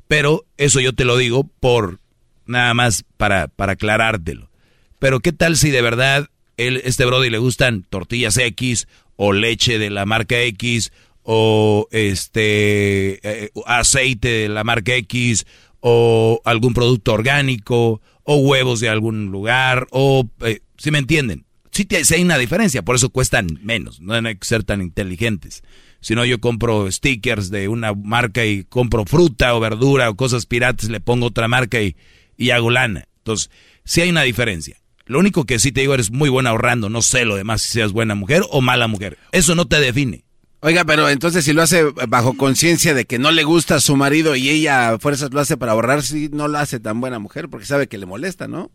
Pero 0.09 0.47
eso 0.57 0.81
yo 0.81 0.95
te 0.95 1.05
lo 1.05 1.17
digo 1.17 1.45
por 1.61 2.01
nada 2.47 2.73
más 2.75 3.05
para, 3.17 3.49
para 3.49 3.73
aclarártelo. 3.73 4.51
Pero 4.99 5.21
qué 5.21 5.33
tal 5.33 5.57
si 5.57 5.71
de 5.71 5.83
verdad 5.83 6.29
él, 6.57 6.81
este 6.85 7.05
Brody 7.05 7.31
le 7.31 7.39
gustan 7.39 7.85
tortillas 7.89 8.37
X 8.37 8.87
o 9.17 9.33
leche 9.33 9.79
de 9.79 9.91
la 9.91 10.07
marca 10.07 10.41
X 10.41 10.93
o 11.23 11.89
este 11.91 13.21
eh, 13.23 13.51
aceite 13.67 14.29
de 14.29 14.49
la 14.49 14.65
marca 14.65 14.95
X 14.95 15.47
o 15.81 16.41
algún 16.45 16.75
producto 16.75 17.13
orgánico 17.13 18.01
o 18.25 18.37
huevos 18.37 18.81
de 18.81 18.89
algún 18.89 19.27
lugar 19.31 19.87
o 19.91 20.29
eh, 20.41 20.61
si 20.77 20.91
me 20.91 20.99
entienden 20.99 21.45
sí, 21.71 21.87
hay 22.15 22.23
una 22.23 22.39
diferencia 22.39 22.83
por 22.83 22.97
eso 22.97 23.11
cuestan 23.11 23.47
menos 23.63 24.01
no 24.01 24.15
hay 24.15 24.37
que 24.37 24.47
ser 24.47 24.65
tan 24.65 24.83
inteligentes 24.83 25.63
si 26.01 26.15
no, 26.15 26.25
yo 26.25 26.41
compro 26.41 26.91
stickers 26.91 27.51
de 27.51 27.69
una 27.69 27.93
marca 27.93 28.45
y 28.47 28.65
compro 28.65 29.05
fruta 29.05 29.55
o 29.55 29.61
verdura 29.61 30.09
o 30.09 30.17
cosas 30.17 30.47
piratas, 30.47 30.89
le 30.89 31.01
pongo 31.01 31.27
otra 31.27 31.47
marca 31.47 31.81
y, 31.81 31.97
y 32.37 32.51
hago 32.51 32.71
lana. 32.71 33.07
Entonces, 33.19 33.51
sí 33.85 34.01
hay 34.01 34.11
una 34.11 34.23
diferencia. 34.23 34.79
Lo 35.05 35.19
único 35.19 35.45
que 35.45 35.59
sí 35.59 35.73
te 35.73 35.83
digo, 35.83 35.93
eres 35.93 36.11
muy 36.11 36.31
buena 36.31 36.51
ahorrando. 36.51 36.89
No 36.89 37.03
sé 37.03 37.25
lo 37.25 37.37
demás 37.37 37.63
si 37.63 37.73
seas 37.73 37.93
buena 37.93 38.15
mujer 38.15 38.43
o 38.51 38.63
mala 38.63 38.87
mujer. 38.87 39.19
Eso 39.33 39.55
no 39.55 39.67
te 39.67 39.79
define. 39.81 40.25
Oiga, 40.63 40.85
pero 40.85 41.09
entonces 41.09 41.45
si 41.45 41.53
lo 41.53 41.63
hace 41.63 41.85
bajo 42.09 42.37
conciencia 42.37 42.93
de 42.93 43.07
que 43.07 43.19
no 43.19 43.31
le 43.31 43.45
gusta 43.45 43.77
a 43.77 43.81
su 43.81 43.97
marido 43.97 44.37
y 44.37 44.51
ella 44.51 44.91
a 44.91 44.99
fuerzas 44.99 45.33
lo 45.33 45.41
hace 45.41 45.57
para 45.57 45.73
ahorrar, 45.73 46.03
sí 46.03 46.29
no 46.33 46.49
lo 46.49 46.59
hace 46.59 46.81
tan 46.81 47.01
buena 47.01 47.19
mujer 47.19 47.49
porque 47.49 47.67
sabe 47.67 47.89
que 47.89 47.97
le 47.97 48.07
molesta, 48.07 48.47
¿no? 48.47 48.71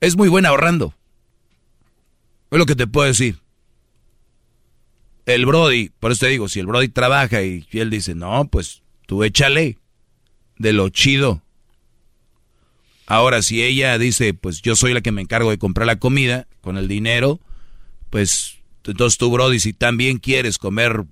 Es 0.00 0.16
muy 0.16 0.28
buena 0.28 0.50
ahorrando. 0.50 0.94
Es 2.50 2.58
lo 2.58 2.66
que 2.66 2.76
te 2.76 2.86
puedo 2.86 3.08
decir 3.08 3.40
el 5.26 5.44
Brody, 5.44 5.90
por 5.98 6.12
eso 6.12 6.20
te 6.20 6.30
digo, 6.30 6.48
si 6.48 6.60
el 6.60 6.66
Brody 6.66 6.88
trabaja 6.88 7.42
y, 7.42 7.66
él 7.72 7.90
dice, 7.90 8.14
no, 8.14 8.48
pues 8.48 8.82
tú 9.06 9.24
échale 9.24 9.78
de 10.56 10.72
lo 10.72 10.88
chido. 10.88 11.42
Ahora, 13.06 13.42
si 13.42 13.62
ella 13.62 13.98
dice, 13.98 14.34
pues 14.34 14.62
yo 14.62 14.76
soy 14.76 14.94
la 14.94 15.00
que 15.00 15.12
me 15.12 15.22
encargo 15.22 15.50
de 15.50 15.58
comprar 15.58 15.86
la 15.86 15.98
comida 15.98 16.46
con 16.60 16.76
el 16.76 16.88
dinero, 16.88 17.40
pues 18.10 18.58
entonces 18.84 19.18
tú, 19.18 19.30
Brody, 19.30 19.58
si 19.58 19.72
también 19.72 20.18
quieres 20.18 20.58
comer 20.58 21.04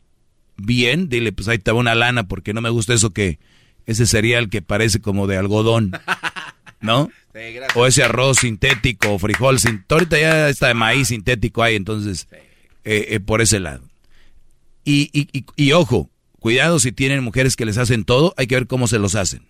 bien, 0.56 1.08
dile, 1.08 1.32
pues 1.32 1.48
ahí 1.48 1.58
te 1.58 1.72
va 1.72 1.78
una 1.78 1.94
lana 1.94 2.26
porque 2.26 2.54
no 2.54 2.60
me 2.60 2.70
gusta 2.70 2.94
eso 2.94 3.10
que, 3.10 3.38
ese 3.86 4.06
cereal 4.06 4.48
que 4.48 4.62
parece 4.62 5.00
como 5.00 5.26
de 5.26 5.36
algodón, 5.36 5.92
¿no? 6.80 7.10
o 7.74 7.86
ese 7.86 8.04
arroz 8.04 8.38
sintético 8.38 9.14
o 9.14 9.18
frijol 9.18 9.58
sintético. 9.58 9.94
Ahorita 9.94 10.18
ya 10.18 10.48
está 10.48 10.68
de 10.68 10.74
maíz 10.74 11.08
sintético 11.08 11.62
ahí, 11.62 11.74
entonces, 11.74 12.28
eh, 12.84 13.06
eh, 13.10 13.20
por 13.20 13.40
ese 13.40 13.60
lado. 13.60 13.82
Y, 14.84 15.10
y, 15.12 15.44
y, 15.56 15.72
ojo, 15.72 16.10
cuidado 16.40 16.78
si 16.78 16.92
tienen 16.92 17.24
mujeres 17.24 17.56
que 17.56 17.64
les 17.64 17.78
hacen 17.78 18.04
todo, 18.04 18.34
hay 18.36 18.46
que 18.46 18.54
ver 18.54 18.66
cómo 18.66 18.86
se 18.86 18.98
los 18.98 19.14
hacen. 19.14 19.46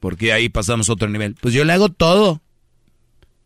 Porque 0.00 0.32
ahí 0.32 0.48
pasamos 0.48 0.88
a 0.88 0.92
otro 0.92 1.08
nivel. 1.08 1.34
Pues 1.40 1.54
yo 1.54 1.64
le 1.64 1.72
hago 1.72 1.88
todo. 1.88 2.42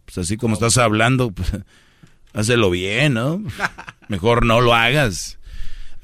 Pues 0.07 0.19
así 0.19 0.37
como 0.37 0.55
estás 0.55 0.79
hablando, 0.79 1.31
pues 1.31 1.53
hazlo 2.33 2.71
bien, 2.71 3.15
¿no? 3.15 3.43
Mejor 4.09 4.45
no 4.45 4.61
lo 4.61 4.75
hagas. 4.75 5.39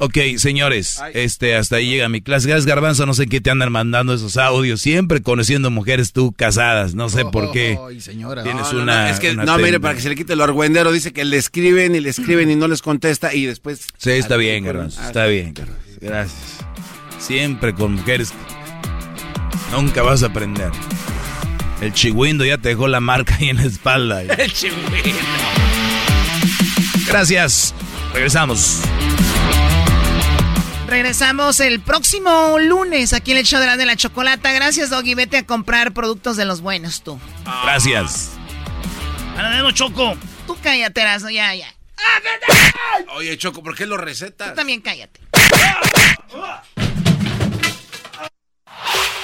Ok, 0.01 0.17
señores, 0.37 1.03
este, 1.13 1.57
hasta 1.57 1.77
ahí 1.77 1.89
llega 1.89 2.09
mi 2.09 2.21
clase. 2.21 2.47
Gracias, 2.49 2.67
Garbanzo, 2.67 3.05
no 3.05 3.15
sé 3.15 3.27
qué 3.27 3.41
te 3.41 3.51
andan 3.51 3.73
mandando 3.73 4.15
esos 4.15 4.37
audios. 4.37 4.81
Siempre 4.81 5.23
conociendo 5.23 5.73
mujeres 5.73 6.13
tú 6.13 6.33
casadas, 6.33 6.95
no 6.95 7.09
sé 7.09 7.25
por 7.25 7.51
qué. 7.51 7.77
señora. 7.99 8.45
Tienes 8.45 8.73
una. 8.73 9.11
es 9.11 9.19
que, 9.19 9.35
no, 9.35 9.59
mire, 9.59 9.81
para 9.81 9.97
que 9.97 10.01
se 10.01 10.09
le 10.09 10.15
quite 10.15 10.37
lo 10.37 10.45
argüendero, 10.45 10.93
dice 10.93 11.13
que 11.13 11.25
le 11.25 11.37
escriben 11.37 11.97
y 11.97 12.01
le 12.01 12.11
escriben 12.11 12.49
y 12.49 12.55
no 12.55 12.69
les 12.69 12.81
contesta 12.81 13.35
y 13.35 13.47
después. 13.47 13.89
Sí, 13.97 14.11
está 14.11 14.37
bien, 14.37 14.65
Garbanzo, 14.65 15.03
está 15.03 15.27
bien, 15.27 15.55
Garbanzo. 15.55 15.83
Gracias. 16.01 16.59
Siempre 17.19 17.75
con 17.75 17.95
mujeres. 17.95 18.33
Nunca 19.73 20.03
vas 20.03 20.23
a 20.23 20.27
aprender. 20.27 20.71
El 21.81 21.93
chigüindo 21.93 22.45
ya 22.45 22.59
te 22.59 22.71
dejó 22.71 22.87
la 22.87 23.01
marca 23.01 23.35
ahí 23.35 23.49
en 23.49 23.57
la 23.57 23.65
espalda. 23.65 24.23
El 24.39 24.53
chigüindo. 24.53 25.19
Gracias. 27.09 27.75
Regresamos. 28.15 28.81
Regresamos 30.89 31.61
el 31.61 31.81
próximo 31.81 32.59
lunes 32.59 33.13
aquí 33.13 33.33
en 33.33 33.37
el 33.37 33.45
show 33.45 33.61
de 33.61 33.67
la 33.67 33.77
de 33.77 33.85
la 33.85 33.95
chocolata. 33.95 34.53
Gracias, 34.53 34.89
Doggy. 34.89 35.15
Vete 35.15 35.37
a 35.37 35.45
comprar 35.45 35.93
productos 35.93 36.39
de 36.39 36.47
los 36.47 36.63
buenos 36.63 37.03
tú. 37.03 37.21
Gracias. 37.63 38.31
Ahora 39.37 39.51
vemos, 39.51 39.75
Choco. 39.75 40.17
Tú 40.47 40.57
cállate, 40.63 41.03
Eraso, 41.03 41.29
ya, 41.29 41.55
ya. 41.55 41.69
Oye, 43.17 43.37
Choco, 43.37 43.63
¿por 43.63 43.77
qué 43.77 43.85
lo 43.85 43.99
recetas? 43.99 44.49
Tú 44.49 44.55
también 44.55 44.81
cállate. 44.81 45.21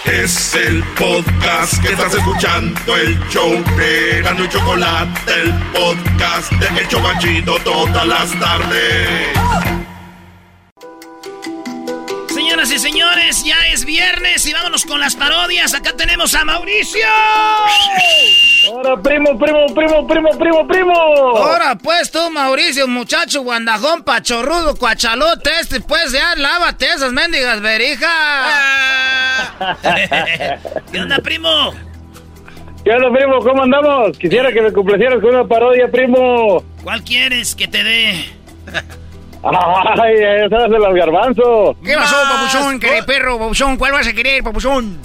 Es 0.05 0.55
el 0.55 0.85
podcast 0.99 1.83
que 1.83 1.93
estás 1.93 2.13
escuchando, 2.13 2.95
el 2.95 3.19
show 3.31 3.51
de 3.79 4.21
Gano 4.23 4.45
y 4.45 4.49
Chocolate, 4.51 5.33
el 5.33 5.55
podcast 5.73 6.53
de 6.53 6.81
El 6.81 6.89
Chocachito 6.89 7.59
todas 7.61 8.07
las 8.07 8.39
tardes. 8.39 9.74
Señoras 12.65 12.83
y 12.83 12.93
señores, 12.93 13.45
ya 13.45 13.57
es 13.75 13.85
viernes 13.85 14.47
y 14.47 14.55
vámonos 14.55 14.87
con 14.87 14.99
las 14.99 15.15
parodias. 15.15 15.75
Acá 15.75 15.93
tenemos 15.99 16.35
a 16.35 16.47
Mauricio. 16.47 17.05
Ahora, 18.69 18.97
primo, 19.03 19.39
primo, 19.39 19.67
primo, 19.75 20.07
primo, 20.07 20.31
primo, 20.39 20.67
primo. 20.67 20.95
Ahora, 20.95 21.77
pues 21.77 22.11
tú, 22.11 22.31
Mauricio, 22.31 22.89
muchacho 22.89 23.43
guandajón, 23.43 24.03
pachorrudo, 24.03 24.77
cuachalote, 24.77 25.51
este, 25.61 25.81
pues 25.83 26.13
ya 26.13 26.35
lávate 26.37 26.87
esas 26.87 27.13
mendigas 27.13 27.61
verijas. 27.61 28.09
¿Qué 30.91 31.01
onda, 31.01 31.19
primo? 31.19 31.75
¿Qué 32.83 32.93
onda, 32.93 33.11
primo? 33.13 33.41
¿Cómo 33.41 33.63
andamos? 33.63 34.17
Quisiera 34.17 34.51
que 34.51 34.63
me 34.63 34.73
complacieras 34.73 35.21
con 35.21 35.35
una 35.35 35.45
parodia, 35.47 35.91
primo. 35.91 36.65
¿Cuál 36.83 37.05
quieres 37.05 37.55
que 37.55 37.69
te 37.69 37.85
dé? 37.85 38.25
Ay, 39.45 40.15
esa 40.47 40.65
es 40.65 40.71
de 40.71 40.79
los 40.79 40.95
garbanzos. 40.95 41.77
¿Qué 41.85 41.95
pasó, 41.95 42.17
papuchón? 42.31 42.81
¿Qué 42.81 43.03
perro, 43.07 43.39
papuchón? 43.39 43.77
¿Cuál 43.77 43.93
vas 43.93 44.07
a 44.07 44.13
querer, 44.13 44.43
papuchón? 44.43 44.99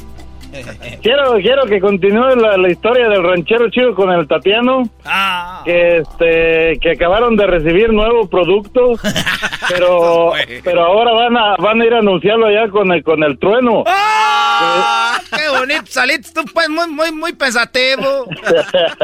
Quiero, 1.02 1.34
quiero 1.36 1.66
que 1.66 1.80
continúe 1.80 2.36
la, 2.36 2.70
historia 2.70 3.08
del 3.08 3.24
ranchero 3.24 3.70
chido 3.70 3.94
con 3.94 4.12
el 4.12 4.28
Tatiano. 4.28 4.84
Ah. 5.06 5.62
Que 5.64 5.98
este, 5.98 6.80
que 6.82 6.92
acabaron 6.94 7.36
de 7.36 7.46
recibir 7.46 7.94
nuevo 7.94 8.28
producto, 8.28 8.94
pero, 9.70 10.34
pero 10.64 10.86
ahora 10.86 11.14
van 11.14 11.38
a, 11.38 11.56
van 11.58 11.82
a 11.82 11.86
ir 11.86 11.94
a 11.94 12.00
anunciarlo 12.00 12.48
allá 12.48 12.70
con 12.70 12.92
el, 12.92 13.04
con 13.04 13.24
el 13.24 13.38
trueno. 13.38 13.84
¡Ah! 13.86 15.20
¡Qué 15.30 15.50
bonito! 15.58 15.84
Saliste 15.86 16.32
tú, 16.34 16.52
pues, 16.54 16.68
muy, 16.70 16.88
muy, 16.88 17.12
muy 17.12 17.34
pensativo. 17.34 18.26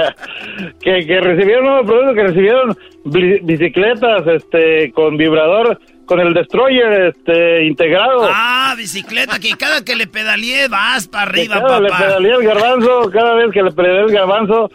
que, 0.82 1.06
que 1.06 1.22
recibieron 1.22 1.66
nuevo 1.66 1.86
producto, 1.86 2.14
que 2.16 2.24
recibieron 2.24 2.78
bicicletas, 3.06 4.24
este, 4.28 4.92
con 4.92 5.16
vibrador 5.18 5.80
con 6.06 6.20
el 6.20 6.34
destroyer 6.36 7.16
este 7.16 7.66
integrado. 7.66 8.30
Ah, 8.32 8.76
bicicleta, 8.78 9.40
que 9.40 9.52
cada 9.58 9.84
que 9.84 9.96
le 9.96 10.06
pedaleé 10.06 10.68
vas 10.68 11.08
para 11.08 11.24
arriba, 11.24 11.56
cada 11.56 11.68
papá. 11.68 11.80
le 11.80 11.90
pedaleé 11.90 12.32
el 12.36 12.44
garbanzo, 12.44 13.10
cada 13.12 13.34
vez 13.36 13.52
que 13.52 13.64
le 13.64 13.72
pedaleé 13.72 14.02
el 14.04 14.12
garbanzo, 14.12 14.70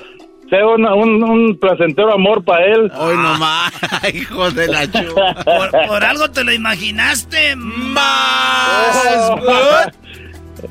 sea 0.48 0.66
una- 0.66 0.92
un, 0.94 1.22
un 1.22 1.56
placentero 1.60 2.12
amor 2.12 2.42
para 2.44 2.64
él. 2.66 2.90
Hoy 2.98 3.14
nomás, 3.16 3.72
hijo 4.12 4.50
de 4.50 4.66
la 4.66 4.90
chupa. 4.90 5.34
Por, 5.44 5.70
por 5.86 6.02
algo 6.04 6.28
te 6.32 6.42
lo 6.42 6.52
imaginaste 6.52 7.54
más. 7.54 9.30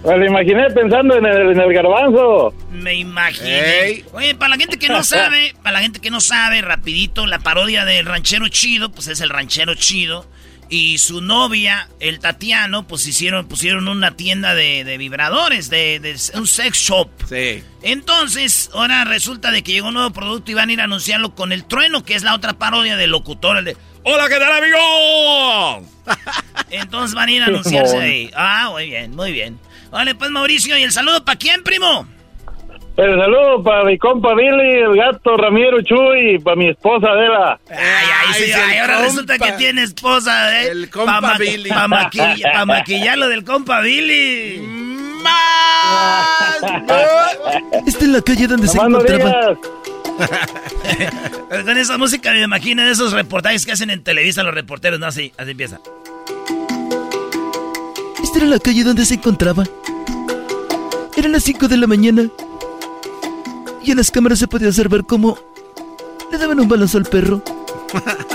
Me 0.03 0.17
lo 0.17 0.25
imaginé 0.25 0.69
pensando 0.69 1.17
en 1.17 1.25
el, 1.25 1.51
en 1.51 1.59
el 1.59 1.73
garbanzo. 1.73 2.53
Me 2.71 2.95
imaginé. 2.95 4.05
Oye, 4.13 4.33
para 4.35 4.49
la 4.49 4.57
gente 4.57 4.79
que 4.79 4.87
no 4.87 5.03
sabe, 5.03 5.53
para 5.63 5.73
la 5.73 5.81
gente 5.81 5.99
que 5.99 6.09
no 6.09 6.21
sabe, 6.21 6.61
rapidito, 6.61 7.27
la 7.27 7.39
parodia 7.39 7.83
del 7.85 8.05
ranchero 8.05 8.47
chido, 8.47 8.91
pues 8.91 9.07
es 9.07 9.19
el 9.21 9.29
ranchero 9.29 9.75
chido. 9.75 10.25
Y 10.71 10.99
su 10.99 11.21
novia, 11.21 11.89
el 11.99 12.19
Tatiano, 12.19 12.87
pues 12.87 13.07
hicieron, 13.07 13.47
pusieron 13.47 13.87
una 13.87 14.15
tienda 14.15 14.53
de, 14.53 14.83
de 14.83 14.97
vibradores, 14.99 15.71
de, 15.71 15.99
de 15.99 16.15
un 16.35 16.45
sex 16.45 16.77
shop. 16.77 17.09
Sí. 17.27 17.63
Entonces, 17.81 18.69
ahora 18.73 19.03
resulta 19.03 19.49
de 19.51 19.63
que 19.63 19.71
llegó 19.71 19.87
un 19.87 19.95
nuevo 19.95 20.11
producto 20.11 20.51
y 20.51 20.53
van 20.53 20.69
a 20.69 20.73
ir 20.73 20.81
a 20.81 20.83
anunciarlo 20.83 21.33
con 21.33 21.51
el 21.51 21.65
trueno, 21.65 22.05
que 22.05 22.13
es 22.13 22.21
la 22.21 22.35
otra 22.35 22.53
parodia 22.53 22.97
del 22.97 23.09
locutor, 23.09 23.57
el 23.57 23.65
de 23.65 23.77
¡Hola, 24.03 24.29
qué 24.29 24.37
tal, 24.37 24.51
amigos! 24.63 25.89
Entonces 26.69 27.15
van 27.15 27.29
a 27.29 27.31
ir 27.31 27.41
a 27.41 27.47
anunciarse 27.47 27.97
ahí. 27.97 28.31
Ah, 28.35 28.69
muy 28.71 28.89
bien, 28.89 29.15
muy 29.15 29.31
bien. 29.31 29.59
Vale, 29.91 30.15
pues 30.15 30.31
Mauricio, 30.31 30.77
¿y 30.77 30.83
el 30.83 30.91
saludo 30.91 31.23
para 31.23 31.37
quién, 31.37 31.63
primo? 31.63 32.07
El 32.97 33.17
saludo 33.17 33.63
para 33.63 33.85
mi 33.85 33.97
compa 33.97 34.35
Billy, 34.35 34.79
el 34.79 34.95
gato 34.97 35.37
Ramiro 35.37 35.81
Chuy 35.81 36.35
y 36.35 36.39
para 36.39 36.57
mi 36.57 36.69
esposa 36.69 37.07
Adela. 37.07 37.59
Ay, 37.69 37.77
ay, 37.77 38.33
sí, 38.33 38.51
ay, 38.51 38.77
ahora 38.77 38.95
compa. 38.95 39.07
resulta 39.07 39.37
que 39.39 39.51
tiene 39.53 39.83
esposa, 39.83 40.61
¿eh? 40.61 40.67
El 40.67 40.89
compa 40.89 41.21
pa 41.21 41.37
Billy. 41.37 41.69
Para 41.69 42.65
maquillar 42.65 43.17
lo 43.17 43.29
del 43.29 43.45
compa 43.45 43.79
Billy. 43.79 44.61
Esta 47.87 48.05
es 48.05 48.09
la 48.09 48.21
calle 48.21 48.47
donde 48.47 48.67
se 48.67 48.77
encontraba. 48.77 49.57
Con 51.65 51.77
esa 51.77 51.97
música 51.97 52.31
me 52.31 52.41
imagino 52.41 52.83
de 52.83 52.91
esos 52.91 53.13
reportajes 53.13 53.65
que 53.65 53.71
hacen 53.71 53.89
en 53.89 54.03
Televisa 54.03 54.43
los 54.43 54.53
reporteros, 54.53 54.99
¿no? 54.99 55.05
Así, 55.05 55.31
así 55.37 55.51
empieza. 55.51 55.79
Esta 58.29 58.41
era 58.41 58.47
la 58.47 58.59
calle 58.59 58.83
donde 58.83 59.07
se 59.07 59.15
encontraba. 59.15 59.63
Eran 61.17 61.31
las 61.31 61.43
5 61.45 61.67
de 61.67 61.77
la 61.77 61.87
mañana. 61.87 62.29
Y 63.83 63.89
en 63.89 63.97
las 63.97 64.11
cámaras 64.11 64.37
se 64.37 64.47
podía 64.47 64.67
observar 64.67 65.03
cómo 65.03 65.39
le 66.31 66.37
daban 66.37 66.59
un 66.59 66.67
balazo 66.67 66.99
al 66.99 67.05
perro. 67.05 67.43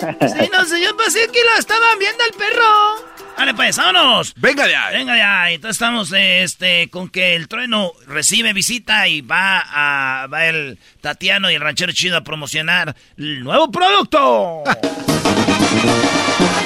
Sí, 0.00 0.50
no 0.52 0.64
sé, 0.66 0.82
yo 0.82 0.94
que 0.98 1.40
lo 1.44 1.58
estaban 1.58 1.98
viendo 1.98 2.22
el 2.24 2.36
perro. 2.36 3.06
Vale, 3.38 3.54
pues, 3.54 3.76
vámonos. 3.76 4.34
Venga 4.36 4.66
de 4.66 4.76
ahí. 4.76 4.98
Venga 4.98 5.16
ya, 5.16 5.50
entonces 5.50 5.76
estamos 5.76 6.12
este 6.12 6.90
con 6.90 7.08
que 7.08 7.36
el 7.36 7.48
trueno 7.48 7.92
recibe 8.06 8.52
visita 8.52 9.08
y 9.08 9.22
va 9.22 9.60
a 9.60 10.26
va 10.26 10.46
el 10.46 10.78
Tatiano 11.00 11.50
y 11.50 11.54
el 11.54 11.62
ranchero 11.62 11.92
chido 11.92 12.18
a 12.18 12.20
promocionar 12.22 12.94
el 13.16 13.44
nuevo 13.44 13.70
producto. 13.70 14.64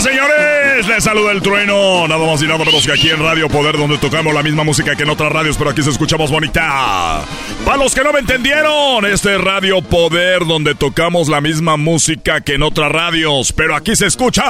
Señoras 0.00 0.30
señores, 0.38 0.86
les 0.86 1.04
saluda 1.04 1.32
el 1.32 1.42
trueno, 1.42 2.08
nada 2.08 2.26
más 2.26 2.42
y 2.42 2.46
nada 2.46 2.64
menos 2.64 2.86
que 2.86 2.92
aquí 2.92 3.10
en 3.10 3.18
Radio 3.22 3.48
Poder, 3.48 3.76
donde 3.76 3.98
tocamos 3.98 4.32
la 4.32 4.42
misma 4.42 4.64
música 4.64 4.96
que 4.96 5.02
en 5.02 5.10
otras 5.10 5.30
radios, 5.30 5.56
pero 5.58 5.70
aquí 5.70 5.82
se 5.82 5.90
escuchamos 5.90 6.30
bonita. 6.30 7.22
Para 7.66 7.76
los 7.76 7.94
que 7.94 8.02
no 8.02 8.12
me 8.12 8.20
entendieron, 8.20 9.04
este 9.04 9.34
es 9.34 9.40
Radio 9.40 9.82
Poder, 9.82 10.46
donde 10.46 10.74
tocamos 10.74 11.28
la 11.28 11.40
misma 11.42 11.76
música 11.76 12.40
que 12.40 12.54
en 12.54 12.62
otras 12.62 12.90
radios, 12.90 13.52
pero 13.52 13.76
aquí 13.76 13.94
se 13.94 14.06
escucha 14.06 14.42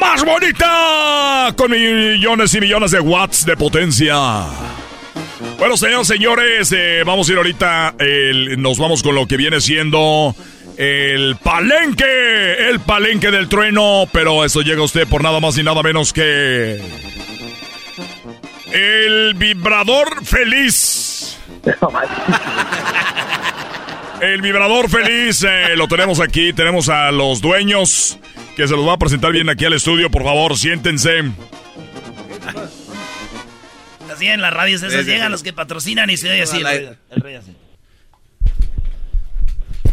más 0.00 0.24
bonita, 0.24 1.52
con 1.56 1.70
millones 1.70 2.54
y 2.54 2.60
millones 2.60 2.90
de 2.92 3.00
watts 3.00 3.44
de 3.44 3.56
potencia. 3.56 4.16
Bueno, 5.58 5.76
señores, 5.76 6.06
señores, 6.08 6.72
eh, 6.74 7.02
vamos 7.04 7.28
a 7.28 7.32
ir 7.32 7.38
ahorita, 7.38 7.94
el- 7.98 8.60
nos 8.62 8.78
vamos 8.78 9.02
con 9.02 9.14
lo 9.14 9.26
que 9.26 9.36
viene 9.36 9.60
siendo 9.60 10.34
el 10.80 11.36
palenque, 11.36 12.70
el 12.70 12.80
palenque 12.80 13.30
del 13.30 13.50
trueno, 13.50 14.08
pero 14.10 14.46
eso 14.46 14.62
llega 14.62 14.80
a 14.80 14.84
usted 14.84 15.06
por 15.06 15.22
nada 15.22 15.38
más 15.38 15.58
y 15.58 15.62
nada 15.62 15.82
menos 15.82 16.14
que 16.14 16.80
el 18.72 19.34
vibrador 19.34 20.24
feliz. 20.24 21.36
El 24.22 24.40
vibrador 24.40 24.88
feliz, 24.88 25.44
eh, 25.44 25.76
lo 25.76 25.86
tenemos 25.86 26.18
aquí, 26.18 26.54
tenemos 26.54 26.88
a 26.88 27.10
los 27.10 27.42
dueños 27.42 28.18
que 28.56 28.66
se 28.66 28.74
los 28.74 28.88
va 28.88 28.94
a 28.94 28.98
presentar 28.98 29.32
bien 29.32 29.50
aquí 29.50 29.66
al 29.66 29.74
estudio, 29.74 30.10
por 30.10 30.24
favor, 30.24 30.56
siéntense. 30.56 31.24
Así 34.10 34.26
en 34.28 34.40
las 34.40 34.52
radios 34.54 34.82
esas 34.82 34.92
Sí, 34.92 35.04
sí, 35.04 35.10
llegan 35.10 35.30
los 35.30 35.42
que 35.42 35.52
patrocinan 35.52 36.08
y 36.08 36.16
se 36.16 36.30
oye 36.30 36.42
así. 36.42 36.58
El 36.60 36.96
el 37.10 37.20
rey 37.20 37.34
así. 37.34 37.54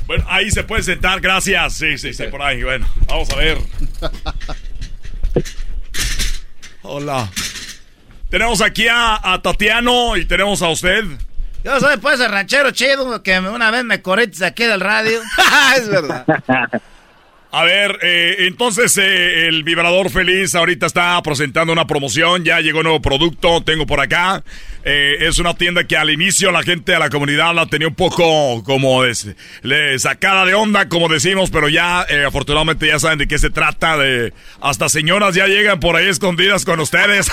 Bueno, 0.07 0.25
ahí 0.29 0.49
se 0.49 0.63
puede 0.63 0.83
sentar, 0.83 1.19
gracias. 1.19 1.73
Sí, 1.73 1.97
sí, 1.97 2.13
sí, 2.13 2.23
por 2.27 2.41
ahí. 2.41 2.63
Bueno, 2.63 2.87
vamos 3.07 3.29
a 3.29 3.35
ver. 3.35 3.57
Hola. 6.81 7.29
Tenemos 8.29 8.61
aquí 8.61 8.87
a, 8.87 9.19
a 9.21 9.41
Tatiano 9.41 10.15
y 10.17 10.25
tenemos 10.25 10.61
a 10.61 10.69
usted. 10.69 11.03
Yo 11.63 11.79
soy 11.81 11.97
pues 11.97 12.19
el 12.21 12.31
ranchero 12.31 12.71
chido 12.71 13.21
que 13.21 13.37
una 13.39 13.69
vez 13.71 13.83
me 13.83 14.01
corriste 14.01 14.45
aquí 14.45 14.63
del 14.63 14.79
radio. 14.79 15.19
es 15.77 15.89
verdad. 15.89 16.25
A 17.59 17.63
ver, 17.63 17.97
eh, 18.03 18.35
entonces 18.41 18.95
eh, 18.99 19.47
el 19.47 19.63
vibrador 19.63 20.11
feliz 20.11 20.53
ahorita 20.53 20.85
está 20.85 21.19
presentando 21.23 21.73
una 21.73 21.87
promoción, 21.87 22.43
ya 22.45 22.59
llegó 22.61 22.79
un 22.79 22.83
nuevo 22.83 23.01
producto, 23.01 23.61
tengo 23.63 23.87
por 23.87 23.99
acá. 23.99 24.43
Eh, 24.83 25.15
es 25.21 25.39
una 25.39 25.55
tienda 25.55 25.83
que 25.85 25.97
al 25.97 26.11
inicio 26.11 26.51
la 26.51 26.61
gente 26.61 26.91
de 26.91 26.99
la 26.99 27.09
comunidad 27.09 27.55
la 27.55 27.65
tenía 27.65 27.87
un 27.87 27.95
poco 27.95 28.63
como 28.63 29.01
des- 29.01 29.35
le- 29.63 29.97
sacada 29.97 30.45
de 30.45 30.53
onda, 30.53 30.87
como 30.87 31.09
decimos, 31.09 31.49
pero 31.49 31.67
ya 31.67 32.05
afortunadamente 32.27 32.85
ya 32.85 32.99
saben 32.99 33.17
de 33.17 33.27
qué 33.27 33.39
se 33.39 33.49
trata. 33.49 33.97
De 33.97 34.33
hasta 34.61 34.87
señoras 34.87 35.33
ya 35.33 35.47
llegan 35.47 35.79
por 35.79 35.95
ahí 35.95 36.05
escondidas 36.07 36.63
con 36.63 36.79
ustedes. 36.79 37.31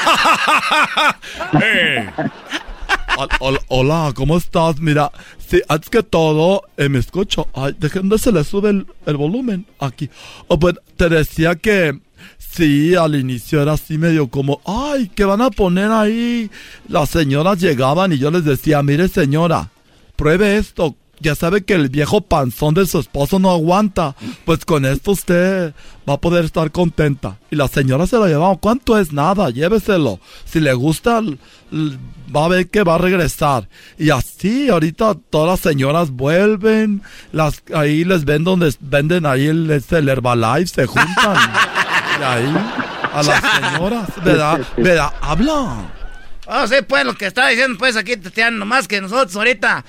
Hola, 3.69 4.13
¿cómo 4.15 4.37
estás? 4.37 4.81
Mira, 4.81 5.13
sí, 5.39 5.63
antes 5.69 5.89
que 5.89 6.03
todo, 6.03 6.63
eh, 6.77 6.89
me 6.89 6.99
escucho. 6.99 7.49
Ay, 7.55 7.75
déjenme 7.79 8.19
se 8.19 8.33
le 8.33 8.43
sube 8.43 8.71
el, 8.71 8.87
el 9.07 9.17
volumen 9.17 9.67
aquí. 9.79 10.11
Oh, 10.49 10.59
pues 10.59 10.75
te 10.97 11.09
decía 11.09 11.55
que 11.55 11.99
sí, 12.39 12.95
al 12.95 13.15
inicio 13.15 13.63
era 13.63 13.75
así 13.75 13.99
medio 13.99 14.29
como, 14.29 14.61
ay, 14.65 15.11
¿qué 15.15 15.25
van 15.25 15.43
a 15.43 15.51
poner 15.51 15.91
ahí? 15.91 16.51
Las 16.89 17.11
señoras 17.11 17.61
llegaban 17.61 18.13
y 18.13 18.19
yo 18.19 18.31
les 18.31 18.45
decía, 18.45 18.83
mire 18.83 19.09
señora, 19.09 19.71
pruebe 20.17 20.57
esto. 20.57 20.97
Ya 21.21 21.35
sabe 21.35 21.65
que 21.65 21.75
el 21.75 21.89
viejo 21.89 22.21
panzón 22.21 22.75
de 22.75 22.87
su 22.87 22.99
esposo 22.99 23.39
no 23.39 23.51
aguanta. 23.51 24.15
Pues 24.45 24.65
con 24.65 24.85
esto 24.85 25.13
usted 25.13 25.75
va 26.09 26.15
a 26.15 26.21
poder 26.21 26.45
estar 26.45 26.71
contenta. 26.71 27.39
Y 27.51 27.57
la 27.57 27.69
señora 27.69 28.07
se 28.07 28.17
lo 28.17 28.27
llevaba. 28.27 28.57
¿Cuánto 28.57 28.99
es? 28.99 29.13
Nada, 29.13 29.51
lléveselo. 29.51 30.21
Si 30.45 30.61
le 30.61 30.73
gusta, 30.75 31.21
va 32.35 32.45
a 32.45 32.49
ver 32.49 32.69
que 32.69 32.83
va 32.83 32.97
a 32.97 32.99
regresar. 32.99 33.69
Y 33.99 34.11
así, 34.11 34.69
ahorita 34.69 35.17
todas 35.31 35.49
las 35.49 35.61
señoras 35.61 36.11
vuelven. 36.11 37.03
Las, 37.33 37.63
ahí 37.75 38.05
les 38.05 38.25
ven 38.25 38.45
donde 38.45 38.75
venden 38.81 39.27
ahí 39.27 39.47
el, 39.47 39.71
el 39.71 40.09
Herbalife, 40.09 40.67
se 40.67 40.87
juntan. 40.87 41.37
y 42.21 42.23
ahí, 42.23 42.55
a 43.13 43.23
las 43.23 43.73
señoras, 43.73 44.09
¿verdad? 44.25 44.61
¿Verdad? 44.77 45.13
Hablan. 45.21 45.95
Oh, 46.47 46.67
sí, 46.67 46.77
pues 46.87 47.05
lo 47.05 47.15
que 47.15 47.27
estaba 47.27 47.49
diciendo, 47.49 47.79
pues 47.79 47.97
aquí 47.97 48.17
Tatiana, 48.17 48.59
nomás 48.59 48.87
que 48.87 49.01
nosotros 49.01 49.35
ahorita, 49.35 49.85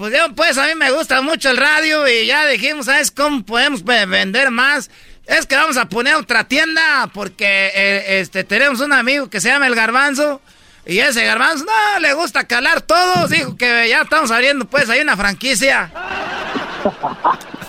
pues 0.00 0.14
yo, 0.14 0.34
pues 0.34 0.56
a 0.56 0.66
mí 0.66 0.74
me 0.76 0.90
gusta 0.92 1.20
mucho 1.20 1.50
el 1.50 1.58
radio 1.58 2.08
y 2.08 2.24
ya 2.24 2.46
dijimos, 2.46 2.86
¿sabes 2.86 3.10
cómo 3.10 3.44
podemos 3.44 3.84
vender 3.84 4.50
más? 4.50 4.90
Es 5.26 5.44
que 5.44 5.56
vamos 5.56 5.76
a 5.76 5.90
poner 5.90 6.14
otra 6.14 6.44
tienda 6.44 7.10
porque 7.12 7.70
eh, 7.74 8.20
este 8.20 8.42
tenemos 8.42 8.80
un 8.80 8.94
amigo 8.94 9.28
que 9.28 9.42
se 9.42 9.50
llama 9.50 9.66
El 9.66 9.74
Garbanzo 9.74 10.40
y 10.86 11.00
ese 11.00 11.22
Garbanzo 11.26 11.66
no 11.66 12.00
le 12.00 12.14
gusta 12.14 12.44
calar 12.44 12.80
todos, 12.80 13.28
dijo 13.28 13.58
que 13.58 13.90
ya 13.90 14.00
estamos 14.00 14.30
abriendo 14.30 14.64
pues 14.64 14.88
ahí 14.88 15.02
una 15.02 15.18
franquicia. 15.18 15.92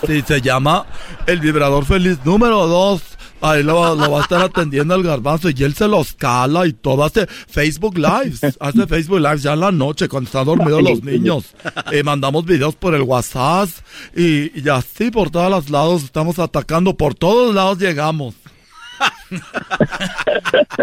Sí, 0.04 0.24
se 0.26 0.40
llama 0.40 0.84
el 1.26 1.38
vibrador 1.38 1.84
feliz 1.84 2.18
número 2.24 2.66
2. 2.66 3.11
Ahí 3.42 3.62
lo, 3.64 3.94
lo 3.96 4.10
va 4.10 4.20
a 4.20 4.22
estar 4.22 4.40
atendiendo 4.40 4.94
el 4.94 5.02
garbanzo 5.02 5.50
y 5.50 5.64
él 5.64 5.74
se 5.74 5.88
los 5.88 6.12
cala 6.12 6.66
y 6.66 6.72
todo. 6.72 7.02
Hace 7.04 7.26
Facebook 7.26 7.98
Lives. 7.98 8.40
Hace 8.60 8.86
Facebook 8.86 9.18
Lives 9.18 9.42
ya 9.42 9.54
en 9.54 9.60
la 9.60 9.72
noche 9.72 10.08
cuando 10.08 10.28
están 10.28 10.46
dormidos 10.46 10.82
los 10.82 11.02
niños. 11.02 11.46
Eh, 11.90 12.02
mandamos 12.02 12.44
videos 12.44 12.76
por 12.76 12.94
el 12.94 13.02
WhatsApp 13.02 13.68
y, 14.16 14.60
y 14.60 14.68
así 14.68 15.10
por 15.10 15.30
todos 15.30 15.50
los 15.50 15.70
lados 15.70 16.04
estamos 16.04 16.38
atacando. 16.38 16.96
Por 16.96 17.14
todos 17.14 17.54
lados 17.54 17.78
llegamos. 17.78 18.34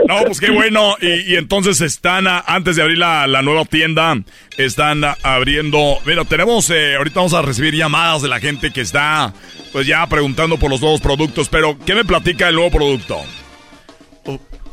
No, 0.07 0.24
pues 0.26 0.39
qué 0.39 0.51
bueno. 0.51 0.95
Y, 1.01 1.36
entonces 1.36 1.82
están, 1.82 2.28
a- 2.28 2.39
antes 2.47 2.76
de 2.76 2.82
abrir 2.82 2.97
la, 2.97 3.28
la 3.28 3.41
nueva 3.41 3.65
tienda, 3.65 4.15
están 4.57 5.03
abriendo. 5.24 5.97
Mira, 6.05 6.26
tenemos, 6.26 6.70
eh, 6.70 6.95
ahorita 6.95 7.20
vamos 7.20 7.34
a 7.34 7.41
recibir 7.41 7.76
llamadas 7.76 8.22
de 8.22 8.28
la 8.30 8.39
gente 8.39 8.72
que 8.72 8.82
está, 8.82 9.34
pues 9.72 9.88
ya 9.88 10.05
preguntando 10.07 10.57
por 10.57 10.70
los 10.70 10.82
nuevos 10.82 11.01
productos. 11.01 11.49
Pero, 11.49 11.78
¿qué 11.86 11.95
me 11.95 12.05
platica 12.05 12.49
el 12.49 12.55
nuevo 12.55 12.72
producto? 12.72 13.17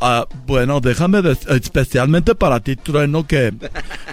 Ah, 0.01 0.27
bueno, 0.47 0.81
déjame, 0.81 1.23
especialmente 1.49 2.35
para 2.35 2.61
ti, 2.61 2.77
Trueno, 2.77 3.27
que 3.27 3.51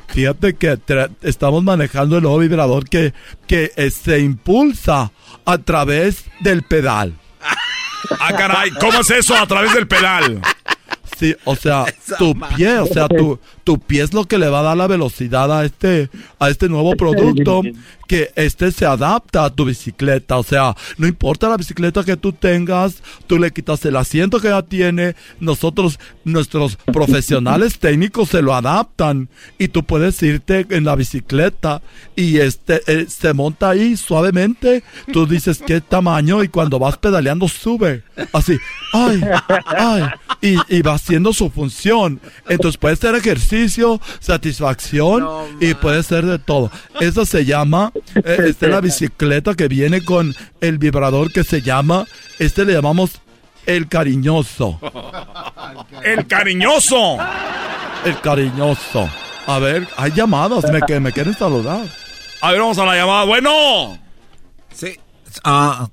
fíjate 0.07 0.53
que 0.55 0.79
estamos 1.23 1.61
manejando 1.61 2.15
el 2.17 2.23
nuevo 2.23 2.37
vibrador 2.39 2.87
que, 2.87 3.13
que 3.47 3.71
eh, 3.75 3.91
se 3.91 4.19
impulsa 4.19 5.11
a 5.43 5.57
través 5.57 6.23
del 6.39 6.63
pedal. 6.63 7.15
Ah, 8.19 8.33
caray, 8.33 8.71
¿cómo 8.71 8.99
es 8.99 9.09
eso 9.09 9.35
a 9.35 9.47
través 9.47 9.73
del 9.73 9.87
pedal? 9.87 10.41
Sí, 11.17 11.35
o 11.45 11.55
sea, 11.55 11.85
tu 12.17 12.33
pie, 12.55 12.79
o 12.79 12.87
sea, 12.87 13.07
tu, 13.07 13.39
tu 13.63 13.79
pie 13.79 14.03
es 14.03 14.13
lo 14.13 14.25
que 14.25 14.37
le 14.37 14.49
va 14.49 14.59
a 14.59 14.63
dar 14.63 14.77
la 14.77 14.87
velocidad 14.87 15.57
a 15.57 15.63
este, 15.63 16.09
a 16.39 16.49
este 16.49 16.69
nuevo 16.69 16.95
producto, 16.95 17.61
que 18.13 18.31
este 18.35 18.71
se 18.71 18.85
adapta 18.85 19.43
a 19.43 19.49
tu 19.49 19.65
bicicleta, 19.65 20.37
o 20.37 20.43
sea, 20.43 20.75
no 20.99 21.07
importa 21.07 21.49
la 21.49 21.57
bicicleta 21.57 22.03
que 22.03 22.15
tú 22.15 22.31
tengas, 22.31 23.01
tú 23.25 23.39
le 23.39 23.49
quitas 23.49 23.83
el 23.85 23.95
asiento 23.95 24.39
que 24.39 24.49
ya 24.49 24.61
tiene, 24.61 25.15
nosotros, 25.39 25.99
nuestros 26.23 26.75
profesionales 26.75 27.79
técnicos 27.79 28.29
se 28.29 28.43
lo 28.43 28.53
adaptan 28.53 29.29
y 29.57 29.69
tú 29.69 29.83
puedes 29.83 30.21
irte 30.21 30.67
en 30.69 30.83
la 30.83 30.95
bicicleta 30.95 31.81
y 32.15 32.37
este, 32.37 32.83
eh, 32.85 33.07
se 33.09 33.33
monta 33.33 33.71
ahí 33.71 33.97
suavemente, 33.97 34.83
tú 35.11 35.25
dices 35.25 35.63
qué 35.65 35.81
tamaño 35.81 36.43
y 36.43 36.49
cuando 36.49 36.77
vas 36.77 36.97
pedaleando 36.97 37.47
sube, 37.47 38.03
así, 38.31 38.59
ay, 38.93 39.21
ay, 39.65 40.03
y, 40.39 40.57
y 40.69 40.83
va 40.83 40.93
haciendo 40.93 41.33
su 41.33 41.49
función. 41.49 42.19
Entonces 42.47 42.77
puede 42.77 42.95
ser 42.95 43.15
ejercicio, 43.15 43.99
satisfacción 44.19 45.25
y 45.59 45.73
puede 45.73 46.03
ser 46.03 46.27
de 46.27 46.37
todo. 46.37 46.69
Eso 46.99 47.25
se 47.25 47.43
llama, 47.43 47.91
eh, 48.15 48.37
esta 48.47 48.65
es 48.65 48.71
la 48.71 48.81
bicicleta 48.81 49.53
que 49.55 49.67
viene 49.67 50.03
con 50.03 50.35
el 50.61 50.77
vibrador 50.77 51.31
que 51.31 51.43
se 51.43 51.61
llama, 51.61 52.05
este 52.39 52.65
le 52.65 52.73
llamamos 52.73 53.21
el 53.65 53.87
cariñoso. 53.87 54.79
El 56.03 56.27
cariñoso. 56.27 57.17
El 58.05 58.19
cariñoso. 58.19 59.09
A 59.47 59.59
ver, 59.59 59.87
hay 59.97 60.11
llamadas 60.11 60.69
me, 60.71 60.81
que 60.81 60.99
me 60.99 61.11
quieren 61.13 61.33
saludar. 61.33 61.85
A 62.41 62.51
ver, 62.51 62.59
vamos 62.59 62.77
a 62.77 62.85
la 62.85 62.95
llamada. 62.95 63.23
Bueno. 63.25 63.97
Sí. 64.73 64.99
Ah, 65.43 65.87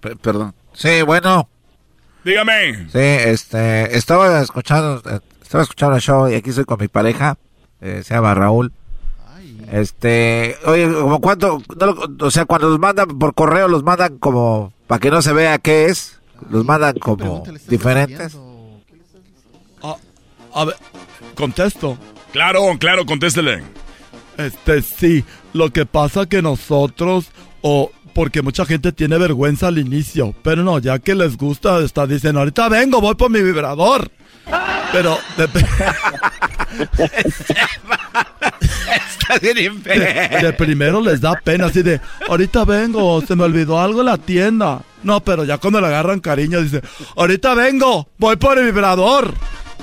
pe- 0.00 0.16
perdón. 0.16 0.54
Sí, 0.74 1.00
bueno. 1.02 1.48
Dígame. 2.24 2.88
Sí, 2.90 2.98
este, 2.98 3.96
estaba 3.96 4.40
escuchando, 4.42 5.00
eh, 5.10 5.20
estaba 5.42 5.62
escuchando 5.62 5.96
el 5.96 6.02
show 6.02 6.28
y 6.28 6.34
aquí 6.34 6.50
estoy 6.50 6.64
con 6.64 6.78
mi 6.80 6.88
pareja, 6.88 7.38
eh, 7.80 8.02
se 8.04 8.14
llama 8.14 8.34
Raúl. 8.34 8.72
Este, 9.70 10.56
oye, 10.64 10.90
como 10.92 11.20
cuánto, 11.20 11.62
no 11.80 11.86
lo- 11.86 12.26
o 12.26 12.30
sea, 12.30 12.44
cuando 12.44 12.68
los 12.68 12.78
mandan 12.78 13.08
por 13.18 13.34
correo, 13.34 13.66
los 13.68 13.82
mandan 13.82 14.18
como, 14.18 14.72
para 14.86 15.00
que 15.00 15.10
no 15.10 15.22
se 15.22 15.32
vea 15.32 15.58
qué 15.58 15.86
es, 15.86 16.20
los 16.50 16.64
mandan 16.64 16.98
como 16.98 17.42
diferentes. 17.68 18.36
A 20.54 20.64
ver, 20.64 20.76
contesto. 21.34 21.98
Claro, 22.32 22.60
claro, 22.78 23.04
contéstele. 23.04 23.62
Este, 24.38 24.80
sí, 24.82 25.24
lo 25.52 25.70
que 25.70 25.84
pasa 25.84 26.26
que 26.26 26.40
nosotros, 26.42 27.26
o 27.60 27.90
porque 28.14 28.40
mucha 28.40 28.64
gente 28.64 28.92
tiene 28.92 29.18
vergüenza 29.18 29.66
al 29.68 29.76
inicio, 29.78 30.34
pero 30.42 30.62
no, 30.62 30.78
ya 30.78 30.98
que 30.98 31.14
les 31.14 31.36
gusta, 31.36 31.80
está 31.80 32.06
diciendo, 32.06 32.40
ahorita 32.40 32.70
vengo, 32.70 33.02
voy 33.02 33.14
por 33.16 33.30
mi 33.30 33.42
vibrador. 33.42 34.10
Pero, 34.92 35.18
de, 35.36 35.48
Está 39.28 39.38
bien 39.54 39.82
de- 39.82 40.38
de 40.42 40.52
primero 40.52 41.00
les 41.00 41.20
da 41.20 41.34
pena, 41.42 41.66
así 41.66 41.82
de, 41.82 42.00
ahorita 42.28 42.64
vengo, 42.64 43.20
se 43.26 43.34
me 43.36 43.44
olvidó 43.44 43.80
algo 43.80 44.00
en 44.00 44.06
la 44.06 44.18
tienda. 44.18 44.82
No, 45.02 45.20
pero 45.20 45.44
ya 45.44 45.58
cuando 45.58 45.80
le 45.80 45.86
agarran 45.86 46.20
cariño, 46.20 46.60
dice, 46.62 46.82
ahorita 47.16 47.54
vengo, 47.54 48.08
voy 48.18 48.36
por 48.36 48.58
el 48.58 48.64
vibrador. 48.66 49.32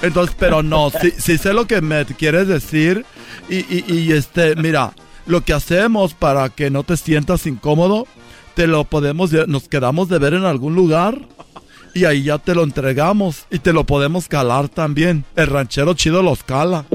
Entonces, 0.02 0.36
pero 0.38 0.62
no, 0.64 0.90
sí, 0.90 1.14
sí 1.18 1.38
sé 1.38 1.54
lo 1.54 1.66
que 1.66 1.82
me 1.82 2.06
quieres 2.06 2.48
decir. 2.48 3.06
Y, 3.50 3.58
y, 3.58 3.86
y, 3.88 4.12
este, 4.12 4.56
mira, 4.56 4.92
lo 5.26 5.42
que 5.42 5.54
hacemos 5.54 6.14
para 6.14 6.50
que 6.50 6.70
no 6.70 6.84
te 6.84 6.98
sientas 6.98 7.46
incómodo, 7.46 8.06
te 8.56 8.68
lo 8.68 8.84
podemos, 8.84 9.32
nos 9.48 9.70
quedamos 9.70 10.10
de 10.10 10.20
ver 10.20 10.34
en 10.34 10.44
algún 10.46 10.76
lugar. 10.76 11.20
Y 11.96 12.06
ahí 12.06 12.24
ya 12.24 12.40
te 12.40 12.56
lo 12.56 12.64
entregamos 12.64 13.46
y 13.52 13.60
te 13.60 13.72
lo 13.72 13.84
podemos 13.86 14.28
calar 14.28 14.68
también. 14.68 15.26
El 15.36 15.48
ranchero 15.48 15.94
chido 15.94 16.24
los 16.24 16.44
cala. 16.44 16.86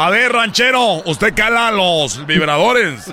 A 0.00 0.10
ver, 0.10 0.32
ranchero, 0.32 1.02
usted 1.06 1.34
cala 1.34 1.72
los 1.72 2.24
vibradores. 2.24 3.12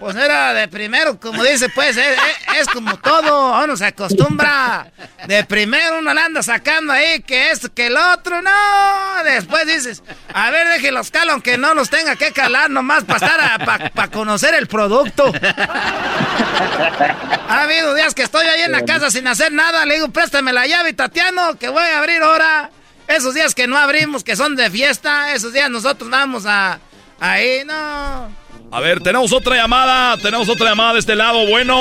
Pues 0.00 0.16
era 0.16 0.54
de 0.54 0.66
primero, 0.66 1.20
como 1.20 1.44
dice, 1.44 1.68
pues, 1.68 1.98
es, 1.98 2.68
como 2.72 2.96
todo, 2.96 3.62
uno 3.62 3.76
se 3.76 3.84
acostumbra. 3.84 4.90
De 5.26 5.44
primero 5.44 5.98
uno 5.98 6.14
le 6.14 6.20
anda 6.22 6.42
sacando 6.42 6.94
ahí 6.94 7.20
que 7.20 7.50
esto, 7.50 7.68
que 7.74 7.88
el 7.88 7.98
otro, 7.98 8.40
no. 8.40 8.50
Después 9.24 9.66
dices, 9.66 10.02
a 10.32 10.50
ver, 10.50 10.68
déjenlos 10.68 11.10
calo, 11.10 11.32
aunque 11.32 11.58
no 11.58 11.74
los 11.74 11.90
tenga 11.90 12.16
que 12.16 12.32
calar 12.32 12.70
nomás 12.70 13.04
para 13.04 13.26
estar, 13.26 13.92
para 13.92 14.10
conocer 14.10 14.54
el 14.54 14.68
producto. 14.68 15.30
Ha 17.46 17.62
habido 17.62 17.92
días 17.94 18.14
que 18.14 18.22
estoy 18.22 18.46
ahí 18.46 18.62
en 18.62 18.72
la 18.72 18.86
casa 18.86 19.10
sin 19.10 19.26
hacer 19.26 19.52
nada, 19.52 19.84
le 19.84 19.96
digo, 19.96 20.08
préstame 20.08 20.54
la 20.54 20.66
llave, 20.66 20.94
Tatiano, 20.94 21.58
que 21.58 21.68
voy 21.68 21.84
a 21.84 21.98
abrir 21.98 22.22
ahora. 22.22 22.70
Esos 23.08 23.34
días 23.34 23.54
que 23.54 23.66
no 23.66 23.76
abrimos, 23.76 24.24
que 24.24 24.36
son 24.36 24.56
de 24.56 24.70
fiesta, 24.70 25.34
esos 25.34 25.52
días 25.52 25.70
nosotros 25.70 26.10
vamos 26.10 26.46
a... 26.46 26.80
Ahí, 27.20 27.62
no. 27.64 28.28
A 28.72 28.80
ver, 28.80 29.00
tenemos 29.00 29.32
otra 29.32 29.56
llamada, 29.56 30.16
tenemos 30.16 30.48
otra 30.48 30.70
llamada 30.70 30.94
de 30.94 30.98
este 31.00 31.14
lado, 31.14 31.46
bueno. 31.46 31.76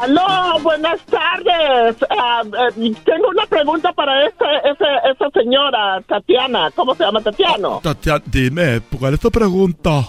Aló, 0.00 0.60
buenas 0.62 1.00
tardes. 1.06 1.96
Ah, 2.10 2.42
eh, 2.44 2.94
tengo 3.04 3.28
una 3.28 3.46
pregunta 3.46 3.92
para 3.92 4.26
esta, 4.26 4.58
esa, 4.58 4.98
esa 5.10 5.30
señora, 5.30 6.00
Tatiana. 6.06 6.70
¿Cómo 6.74 6.94
se 6.94 7.04
llama 7.04 7.20
Tatiano? 7.20 7.80
Tatiana, 7.82 8.22
dime, 8.26 8.80
¿cuál 8.98 9.14
es 9.14 9.20
tu 9.20 9.30
pregunta? 9.30 10.02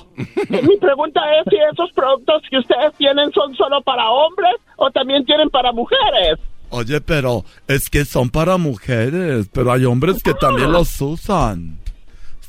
Mi 0.50 0.78
pregunta 0.78 1.22
es 1.40 1.46
si 1.50 1.56
esos 1.72 1.92
productos 1.94 2.44
que 2.50 2.60
ustedes 2.60 2.94
tienen 2.98 3.32
son 3.32 3.56
solo 3.56 3.82
para 3.82 4.10
hombres 4.10 4.56
o 4.78 4.92
también 4.92 5.26
tienen 5.26 5.50
para 5.50 5.72
mujeres. 5.72 6.38
Oye, 6.72 7.02
pero 7.02 7.46
es 7.68 7.90
que 7.90 8.06
son 8.06 8.30
para 8.30 8.58
mujeres, 8.58 9.50
pero 9.52 9.72
hay 9.72 9.86
hombres 9.86 10.22
que 10.22 10.34
también 10.36 10.72
los 10.72 11.00
usan. 11.02 11.80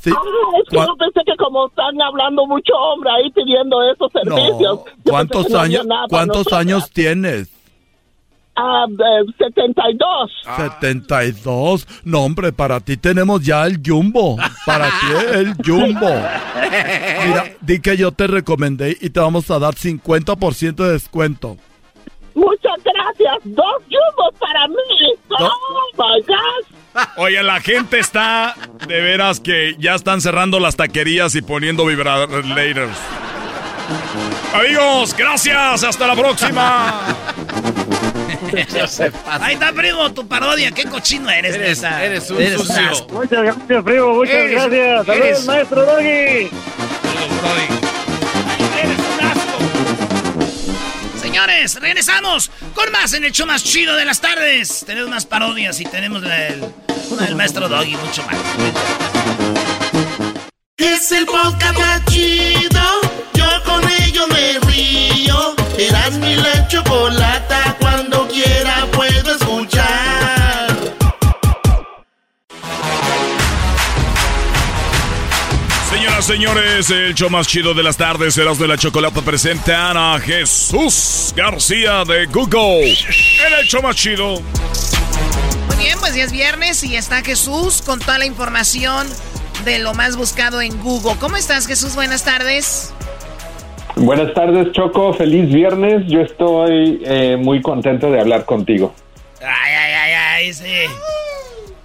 Sí. 0.00 0.10
Ah, 0.14 0.20
es 0.62 0.68
que 0.70 0.76
¿Cuá- 0.76 0.86
yo 0.86 0.96
pensé 0.96 1.20
que 1.26 1.36
como 1.36 1.66
están 1.68 2.00
hablando 2.00 2.46
mucho 2.46 2.72
hombre 2.74 3.10
ahí 3.10 3.30
pidiendo 3.32 3.76
esos 3.90 4.10
servicios. 4.12 4.80
¿Cuántos 5.04 5.48
no 5.50 5.58
años, 5.58 5.86
cuántos 6.08 6.52
años 6.52 6.90
tienes? 6.90 7.48
Ah, 8.56 8.84
eh, 8.88 9.32
72. 9.38 10.30
72. 10.56 11.86
No, 12.04 12.20
hombre, 12.24 12.52
para 12.52 12.80
ti 12.80 12.96
tenemos 12.98 13.42
ya 13.42 13.64
el 13.66 13.80
jumbo. 13.84 14.36
Para 14.66 14.86
ti 14.86 15.06
el 15.34 15.54
jumbo. 15.64 16.08
Mira, 17.26 17.44
di 17.60 17.80
que 17.80 17.96
yo 17.96 18.12
te 18.12 18.26
recomendé 18.26 18.96
y 19.00 19.10
te 19.10 19.20
vamos 19.20 19.50
a 19.50 19.58
dar 19.58 19.74
50% 19.76 20.84
de 20.84 20.92
descuento. 20.92 21.56
Muchas 22.34 22.69
gracias. 23.05 23.36
Dos 23.44 23.82
yumbos 23.88 24.34
para 24.38 24.68
mí. 24.68 25.14
Oh 25.30 25.92
my 25.96 26.22
gosh. 26.26 26.66
Oye, 27.16 27.42
la 27.42 27.61
gente 27.61 27.98
está 27.98 28.55
de 28.86 29.01
veras 29.01 29.38
que 29.40 29.76
ya 29.78 29.94
están 29.94 30.20
cerrando 30.20 30.59
las 30.61 30.76
taquerías 30.76 31.34
y 31.34 31.42
poniendo 31.42 31.86
vibradores. 31.86 32.44
Amigos, 34.53 35.14
gracias, 35.16 35.84
hasta 35.84 36.07
la 36.07 36.14
próxima. 36.16 37.01
Ahí 39.40 39.55
está, 39.55 39.72
primo, 39.72 40.12
tu 40.12 40.26
parodia. 40.26 40.72
Qué 40.72 40.84
cochino 40.84 41.30
eres, 41.30 41.55
Eres- 41.55 41.82
eres 41.82 42.30
un 42.30 42.38
sucio. 42.59 43.07
Muchas 43.12 43.42
gracias, 43.44 43.84
primo. 43.84 44.14
Muchas 44.14 44.34
Eres- 44.34 44.53
gracias. 44.53 45.07
Saludos, 45.07 45.46
maestro 45.46 45.86
Doggy. 45.86 46.51
Regresamos 51.47 52.51
con 52.74 52.93
más 52.93 53.14
en 53.14 53.24
el 53.24 53.32
show 53.32 53.47
más 53.47 53.64
chido 53.64 53.97
de 53.97 54.05
las 54.05 54.20
tardes. 54.20 54.84
Tenemos 54.86 55.09
más 55.09 55.24
parodias 55.24 55.80
y 55.80 55.84
tenemos 55.84 56.22
una 56.22 57.24
del 57.24 57.34
maestro 57.34 57.66
Doggy, 57.66 57.97
mucho 57.97 58.22
más. 58.24 58.36
Es 60.76 61.12
el 61.12 61.24
podcast 61.24 61.78
más 61.78 62.05
chido. 62.07 62.82
Yo 63.32 63.47
con 63.64 63.82
ello 64.03 64.26
me 64.28 64.59
río. 64.70 65.55
Eras 65.78 66.18
mi 66.18 66.36
la 66.36 66.68
chocolata. 66.68 67.59
Señoras, 76.20 76.86
señores, 76.86 76.90
el 76.90 77.14
show 77.14 77.30
más 77.30 77.48
chido 77.48 77.72
de 77.72 77.82
las 77.82 77.96
tardes, 77.96 78.36
Eras 78.36 78.58
de 78.58 78.68
la 78.68 78.76
Chocolata, 78.76 79.22
presentan 79.22 79.96
a 79.96 80.18
Jesús 80.20 81.32
García 81.34 82.04
de 82.04 82.26
Google. 82.26 82.90
En 82.90 83.52
el 83.58 83.66
show 83.66 83.80
más 83.82 83.96
chido. 83.96 84.34
Muy 84.34 85.76
bien, 85.78 85.98
pues 85.98 86.14
ya 86.14 86.24
es 86.24 86.32
viernes 86.32 86.84
y 86.84 86.96
está 86.96 87.22
Jesús 87.22 87.80
con 87.80 88.00
toda 88.00 88.18
la 88.18 88.26
información 88.26 89.06
de 89.64 89.78
lo 89.78 89.94
más 89.94 90.16
buscado 90.16 90.60
en 90.60 90.78
Google. 90.82 91.14
¿Cómo 91.18 91.36
estás, 91.36 91.66
Jesús? 91.66 91.94
Buenas 91.94 92.22
tardes. 92.22 92.92
Buenas 93.96 94.34
tardes, 94.34 94.72
Choco. 94.72 95.14
Feliz 95.14 95.50
viernes. 95.50 96.02
Yo 96.06 96.20
estoy 96.20 97.00
eh, 97.04 97.38
muy 97.38 97.62
contento 97.62 98.10
de 98.10 98.20
hablar 98.20 98.44
contigo. 98.44 98.94
Ay, 99.40 99.72
ay, 99.74 99.92
ay, 99.94 100.12
ay, 100.12 100.52
sí. 100.52 101.19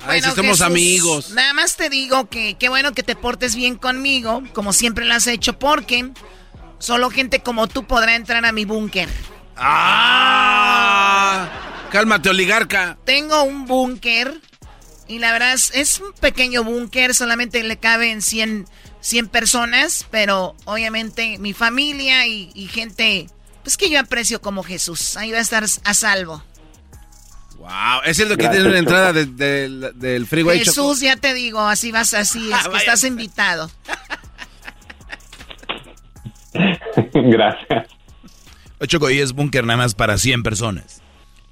Ay, 0.08 0.22
si 0.22 0.32
somos 0.32 0.62
amigos. 0.62 1.32
Nada 1.32 1.54
más 1.54 1.76
te 1.76 1.90
digo 1.90 2.30
que 2.30 2.56
qué 2.58 2.70
bueno 2.70 2.94
que 2.94 3.04
te 3.04 3.16
portes 3.16 3.56
bien 3.56 3.76
conmigo, 3.76 4.44
como 4.54 4.74
siempre 4.74 5.06
lo 5.06 5.14
has 5.14 5.28
hecho, 5.28 5.58
porque 5.60 6.10
solo 6.80 7.10
gente 7.10 7.42
como 7.42 7.68
tú 7.68 7.86
podrá 7.86 8.16
entrar 8.16 8.46
a 8.46 8.52
mi 8.52 8.66
búnker. 8.66 9.10
¡Ah! 9.56 11.50
Cálmate, 11.92 12.30
oligarca. 12.30 12.98
Tengo 13.06 13.44
un 13.44 13.66
búnker 13.66 14.42
y 15.08 15.20
la 15.20 15.32
verdad 15.32 15.54
es, 15.54 15.72
es 15.74 16.00
un 16.00 16.12
pequeño 16.14 16.64
búnker, 16.64 17.14
solamente 17.16 17.64
le 17.64 17.78
caben 17.78 18.22
100, 18.22 18.68
100 19.02 19.28
personas, 19.30 20.06
pero 20.12 20.56
obviamente 20.66 21.38
mi 21.38 21.54
familia 21.54 22.28
y, 22.28 22.52
y 22.54 22.68
gente 22.68 23.28
pues 23.64 23.78
que 23.78 23.90
yo 23.90 24.00
aprecio 24.00 24.42
como 24.42 24.62
Jesús. 24.64 25.18
Ahí 25.18 25.32
va 25.32 25.40
a 25.40 25.42
estar 25.42 25.64
a 25.64 25.94
salvo. 25.96 26.44
Wow, 27.66 28.02
es 28.06 28.20
el 28.20 28.30
que 28.38 28.48
tiene 28.48 28.68
una 28.68 28.78
entrada 28.78 29.12
de- 29.12 29.26
de- 29.26 29.92
del 29.96 30.28
freeway. 30.28 30.60
Choco? 30.60 30.90
Jesús, 30.90 31.00
ya 31.02 31.16
te 31.16 31.34
digo, 31.34 31.60
así 31.62 31.92
vas, 31.92 32.14
así 32.14 32.52
es, 32.54 32.68
que 32.68 32.78
estás 32.78 33.04
invitado. 33.04 33.72
Gracias. 37.14 37.88
Choco, 38.88 39.10
y 39.10 39.20
es 39.20 39.32
búnker 39.34 39.66
nada 39.66 39.78
más 39.78 39.96
para 39.96 40.18
100 40.18 40.44
personas. 40.44 41.02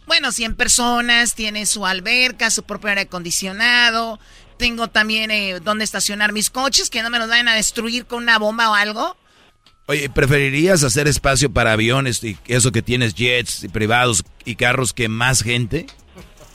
Bueno, 0.06 0.32
100 0.32 0.56
personas, 0.56 1.34
tiene 1.34 1.66
su 1.66 1.86
alberca, 1.86 2.50
su 2.52 2.64
propio 2.64 2.90
aire 2.90 3.02
acondicionado. 3.02 4.20
Tengo 4.58 4.90
también 4.90 5.32
eh, 5.32 5.60
donde 5.62 5.84
estacionar 5.84 6.32
mis 6.32 6.50
coches, 6.50 6.90
que 6.90 7.02
no 7.02 7.10
me 7.10 7.18
los 7.20 7.28
vayan 7.30 7.48
a 7.48 7.56
destruir 7.56 8.06
con 8.06 8.22
una 8.24 8.38
bomba 8.38 8.70
o 8.70 8.76
algo. 8.76 9.18
Oye, 9.88 10.10
¿preferirías 10.10 10.84
hacer 10.84 11.08
espacio 11.08 11.52
para 11.52 11.72
aviones 11.74 12.24
y 12.24 12.38
eso 12.46 12.72
que 12.72 12.82
tienes 12.82 13.16
jets 13.16 13.64
y 13.64 13.68
privados 13.70 14.24
y 14.46 14.56
carros 14.56 14.94
que 14.94 15.10
más 15.10 15.42
gente? 15.42 15.88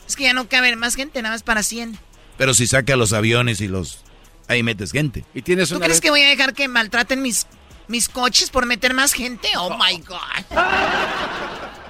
Es 0.09 0.16
que 0.16 0.24
ya 0.24 0.32
no 0.32 0.48
cabe 0.48 0.74
más 0.74 0.94
gente, 0.96 1.22
nada 1.22 1.34
más 1.34 1.42
para 1.42 1.62
100. 1.62 1.98
Pero 2.38 2.54
si 2.54 2.66
saca 2.66 2.96
los 2.96 3.12
aviones 3.12 3.61
y 3.61 3.68
los... 3.68 4.02
Ahí 4.48 4.62
metes 4.62 4.92
gente. 4.92 5.26
Y 5.34 5.42
tienes 5.42 5.68
¿Tú 5.68 5.78
crees 5.78 6.00
que 6.00 6.09
voy 6.09 6.22
a 6.22 6.28
dejar 6.28 6.54
que 6.54 6.66
maltraten 6.68 7.20
mis, 7.20 7.46
mis 7.86 8.09
coches 8.09 8.48
por 8.48 8.64
meter 8.64 8.94
más 8.94 9.12
gente? 9.12 9.48
Oh 9.59 9.76
my 9.76 9.98
God. 9.98 10.59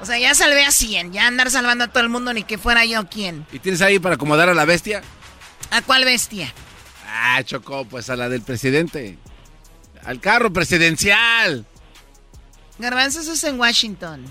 O 0.01 0.05
sea, 0.05 0.19
ya 0.19 0.35
salvé 0.35 0.65
a 0.65 0.73
100, 0.73 1.13
ya 1.13 1.29
andar 1.29 1.51
salvando 1.51 1.85
a 1.85 1.89
todo 1.89 2.03
el 2.03 2.09
mundo, 2.09 2.33
ni 2.33 2.43
que 2.43 2.59
fuera 2.59 2.85
yo 2.85 3.09
quien. 3.09 3.47
¿Y 3.53 3.61
tienes 3.61 3.81
ahí 3.81 4.01
para 4.01 4.17
acomodar 4.17 4.49
a 4.49 4.55
la 4.55 4.65
bestia? 4.65 5.03
¿A 5.71 5.83
cuál 5.83 6.05
bestia? 6.05 6.53
Ah, 7.07 7.43
Choco, 7.45 7.85
pues 7.85 8.11
a 8.11 8.17
la 8.17 8.29
del 8.29 8.43
presidente. 8.43 9.19
Al 10.05 10.21
carro 10.21 10.53
presidencial. 10.53 11.65
Garbanzos 12.79 13.29
es 13.29 13.45
en 13.45 13.59
Washington. 13.59 14.25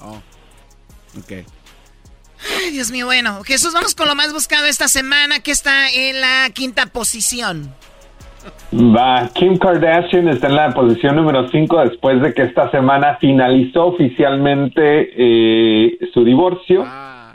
Oh, 0.00 0.20
ok. 1.18 1.46
Ay, 2.62 2.70
Dios 2.70 2.90
mío, 2.90 3.06
bueno. 3.06 3.42
Jesús, 3.44 3.72
vamos 3.74 3.94
con 3.94 4.08
lo 4.08 4.14
más 4.14 4.32
buscado 4.32 4.66
esta 4.66 4.88
semana, 4.88 5.40
que 5.40 5.50
está 5.50 5.90
en 5.90 6.20
la 6.20 6.50
quinta 6.52 6.86
posición. 6.86 7.72
Va, 8.72 9.30
Kim 9.34 9.56
Kardashian 9.56 10.28
está 10.28 10.48
en 10.48 10.56
la 10.56 10.70
posición 10.74 11.16
número 11.16 11.48
5 11.48 11.80
después 11.80 12.20
de 12.20 12.34
que 12.34 12.42
esta 12.42 12.70
semana 12.70 13.16
finalizó 13.20 13.86
oficialmente 13.86 15.10
eh, 15.16 15.98
su 16.12 16.24
divorcio 16.24 16.84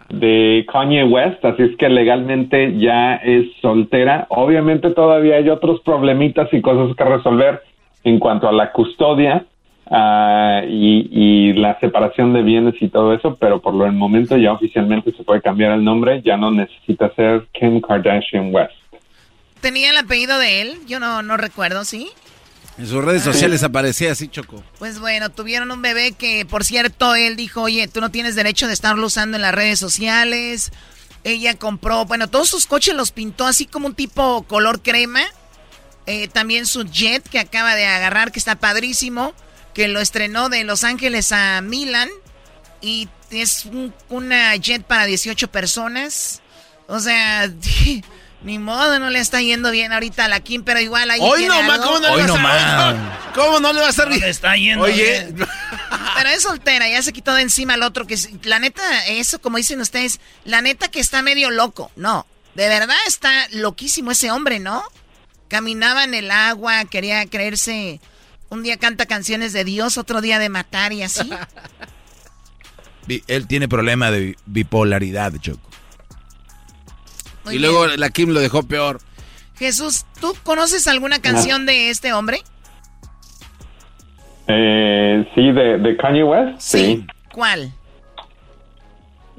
de 0.10 0.66
Kanye 0.72 1.04
West, 1.06 1.44
así 1.46 1.64
es 1.64 1.78
que 1.78 1.88
legalmente 1.88 2.78
ya 2.78 3.16
es 3.16 3.46
soltera. 3.62 4.28
Obviamente 4.30 4.90
todavía 4.92 5.36
hay 5.36 5.50
otros 5.50 5.82
problemitas 5.82 6.50
y 6.52 6.62
cosas 6.62 6.96
que 6.96 7.04
resolver 7.04 7.62
en 8.04 8.20
cuanto 8.20 8.48
a 8.48 8.52
la 8.52 8.72
custodia 8.72 9.46
ah, 9.90 10.62
y, 10.68 11.10
y 11.12 11.54
la 11.54 11.80
separación 11.80 12.34
de 12.34 12.42
bienes 12.42 12.76
y 12.82 12.90
todo 12.90 13.14
eso, 13.14 13.36
pero 13.40 13.62
por 13.62 13.74
lo 13.74 13.86
el 13.86 13.94
momento 13.94 14.38
ya 14.38 14.52
oficialmente 14.54 15.12
se 15.14 15.24
puede 15.24 15.42
cambiar 15.42 15.72
el 15.74 15.84
nombre, 15.84 16.22
ya 16.24 16.38
no 16.38 16.52
necesita 16.52 17.14
ser 17.16 17.48
Kim 17.54 17.82
Kardashian 17.82 18.54
West. 18.54 18.74
¿Tenía 19.62 19.90
el 19.90 19.98
apellido 19.98 20.40
de 20.40 20.62
él? 20.62 20.78
Yo 20.88 21.00
no, 21.00 21.22
no 21.22 21.38
recuerdo, 21.38 21.84
¿sí? 21.84 22.10
En 22.78 22.88
sus 22.88 23.04
redes 23.04 23.24
sociales 23.24 23.62
aparecía 23.64 24.14
así, 24.14 24.30
Choco. 24.30 24.64
Pues 24.78 25.00
bueno, 25.00 25.30
tuvieron 25.30 25.70
un 25.70 25.82
bebé 25.82 26.14
que, 26.14 26.46
por 26.46 26.64
cierto, 26.64 27.14
él 27.14 27.36
dijo, 27.36 27.64
oye, 27.64 27.90
tú 27.90 28.00
no 28.00 28.10
tienes 28.10 28.36
derecho 28.36 28.68
de 28.68 28.74
estarlo 28.74 29.06
usando 29.06 29.36
en 29.36 29.42
las 29.42 29.54
redes 29.54 29.80
sociales. 29.80 30.72
Ella 31.26 31.56
compró, 31.56 32.06
bueno, 32.06 32.30
todos 32.30 32.48
sus 32.48 32.68
coches 32.68 32.96
los 32.96 33.12
pintó 33.12 33.46
así 33.46 33.66
como 33.66 33.88
un 33.88 33.96
tipo 33.96 34.44
color 34.44 34.82
crema. 34.82 35.20
Eh, 36.06 36.30
también 36.30 36.66
su 36.66 36.86
jet 36.86 37.28
que 37.28 37.40
acaba 37.40 37.76
de 37.76 37.86
agarrar, 37.86 38.32
que 38.32 38.40
está 38.40 38.56
padrísimo, 38.56 39.34
que 39.74 39.88
lo 39.88 40.00
estrenó 40.00 40.50
de 40.50 40.64
Los 40.64 40.84
Ángeles 40.84 41.32
a 41.32 41.62
Milan. 41.62 42.10
Y 42.82 43.10
es 43.32 43.66
un- 43.66 43.94
una 44.10 44.56
jet 44.58 44.84
para 44.84 45.06
18 45.06 45.50
personas. 45.50 46.42
O 46.88 47.00
sea, 47.00 47.52
ni 48.42 48.58
modo, 48.58 49.00
no 49.00 49.10
le 49.10 49.20
está 49.20 49.42
yendo 49.42 49.70
bien 49.72 49.92
ahorita 49.92 50.26
a 50.26 50.28
la 50.30 50.40
Kim, 50.40 50.64
pero 50.64 50.80
igual 50.80 51.12
ahí 51.12 51.20
Hoy 51.22 51.46
no, 51.46 51.62
ma. 51.64 51.78
¿cómo 51.80 52.00
no 52.00 52.16
le 52.16 52.24
va 52.26 52.54
a 52.54 52.92
estar- 52.94 53.34
¿Cómo 53.36 53.60
no 53.60 53.74
le 53.74 53.82
va 53.82 53.88
a 53.88 53.90
estar 53.90 54.10
bien? 54.10 54.24
está 54.24 54.56
yendo 54.56 54.86
Oye, 54.86 55.26
bien. 55.34 55.48
Pero 56.16 56.30
es 56.32 56.44
soltera, 56.44 56.90
ya 56.90 57.02
se 57.02 57.14
quitó 57.14 57.34
de 57.34 57.44
encima 57.44 57.76
al 57.76 57.84
otro 57.84 58.08
que 58.08 58.16
es- 58.16 58.30
la 58.44 58.60
neta, 58.60 59.06
eso 59.08 59.40
como 59.40 59.58
dicen 59.58 59.80
ustedes, 59.82 60.20
la 60.46 60.62
neta 60.62 60.88
que 60.90 61.00
está 61.00 61.22
medio 61.22 61.50
loco. 61.52 61.92
No, 61.96 62.26
de 62.56 62.68
verdad 62.68 62.96
está 63.08 63.32
loquísimo 63.52 64.12
ese 64.12 64.32
hombre, 64.32 64.60
¿no? 64.60 64.84
Caminaba 65.48 66.04
en 66.04 66.14
el 66.14 66.32
agua, 66.32 66.86
quería 66.86 67.26
creerse, 67.28 68.00
un 68.50 68.64
día 68.64 68.78
canta 68.78 69.06
canciones 69.06 69.54
de 69.54 69.64
Dios, 69.64 69.98
otro 69.98 70.22
día 70.22 70.40
de 70.40 70.50
matar 70.50 70.94
y 70.94 71.04
así. 71.04 71.30
Él 73.28 73.48
tiene 73.48 73.68
problema 73.68 74.12
de 74.12 74.36
bipolaridad, 74.46 75.34
Choco. 75.40 75.68
Muy 77.46 77.56
y 77.56 77.60
luego 77.60 77.88
la 77.88 78.10
Kim 78.10 78.30
lo 78.30 78.40
dejó 78.40 78.64
peor. 78.64 79.00
Jesús, 79.58 80.06
¿tú 80.22 80.36
conoces 80.44 80.88
alguna 80.88 81.20
canción 81.20 81.66
de 81.66 81.90
este 81.90 82.14
hombre? 82.14 82.42
Eh, 84.48 85.28
sí, 85.36 85.52
de, 85.52 85.78
de 85.80 85.98
Kanye 85.98 86.24
West. 86.24 86.60
sí. 86.60 87.06
¿Cuál? 87.34 87.72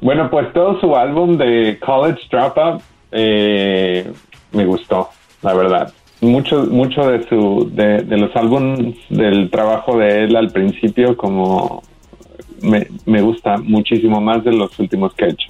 Bueno, 0.01 0.31
pues 0.31 0.51
todo 0.55 0.81
su 0.81 0.97
álbum 0.97 1.37
de 1.37 1.79
College 1.85 2.21
Dropout 2.31 2.83
eh, 3.13 4.11
me 4.53 4.65
gustó, 4.65 5.11
la 5.43 5.53
verdad. 5.53 5.93
Mucho, 6.21 6.65
mucho 6.67 7.03
de 7.11 7.27
su, 7.29 7.71
de, 7.73 8.03
de 8.03 8.17
los 8.19 8.35
álbumes 8.37 8.95
del 9.09 9.51
trabajo 9.51 9.97
de 9.99 10.25
él 10.25 10.37
al 10.37 10.51
principio, 10.51 11.17
como 11.17 11.83
me, 12.61 12.87
me 13.07 13.23
gusta 13.23 13.57
muchísimo 13.57 14.21
más 14.21 14.45
de 14.45 14.53
los 14.53 14.79
últimos 14.79 15.15
que 15.15 15.25
ha 15.25 15.29
hecho. 15.29 15.47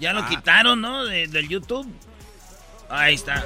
Ya 0.00 0.10
Ah. 0.10 0.14
lo 0.14 0.26
quitaron, 0.28 0.80
¿no? 0.80 1.04
De- 1.04 1.26
del 1.28 1.48
YouTube. 1.48 1.86
Ahí 2.88 3.14
está. 3.14 3.44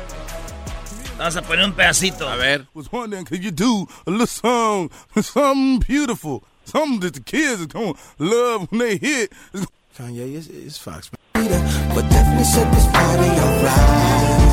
Vamos 1.19 1.37
a 1.37 1.43
poner 1.43 1.65
un 1.65 1.73
pedacito. 1.73 2.29
A 2.29 2.37
ver. 2.37 2.67
was 2.75 2.89
wondering, 2.93 3.25
could 3.25 3.43
you 3.43 3.51
do 3.51 3.89
a 4.07 4.11
little 4.11 4.27
song, 4.27 4.89
something 5.21 5.81
beautiful, 5.81 6.43
something 6.65 7.01
that 7.01 7.15
the 7.15 7.21
kids 7.21 7.61
are 7.61 7.67
gonna 7.67 7.95
love 8.21 8.69
when 8.71 8.79
they 8.79 8.97
hear? 8.99 9.25
it? 9.25 9.69
Kanye, 9.99 10.37
it's, 10.37 10.47
it's 10.47 10.79
Fox. 10.79 11.11
But 11.35 12.09
definitely 12.09 12.45
set 12.45 12.73
this 12.73 12.87
party 12.93 13.29
alright. 13.41 14.48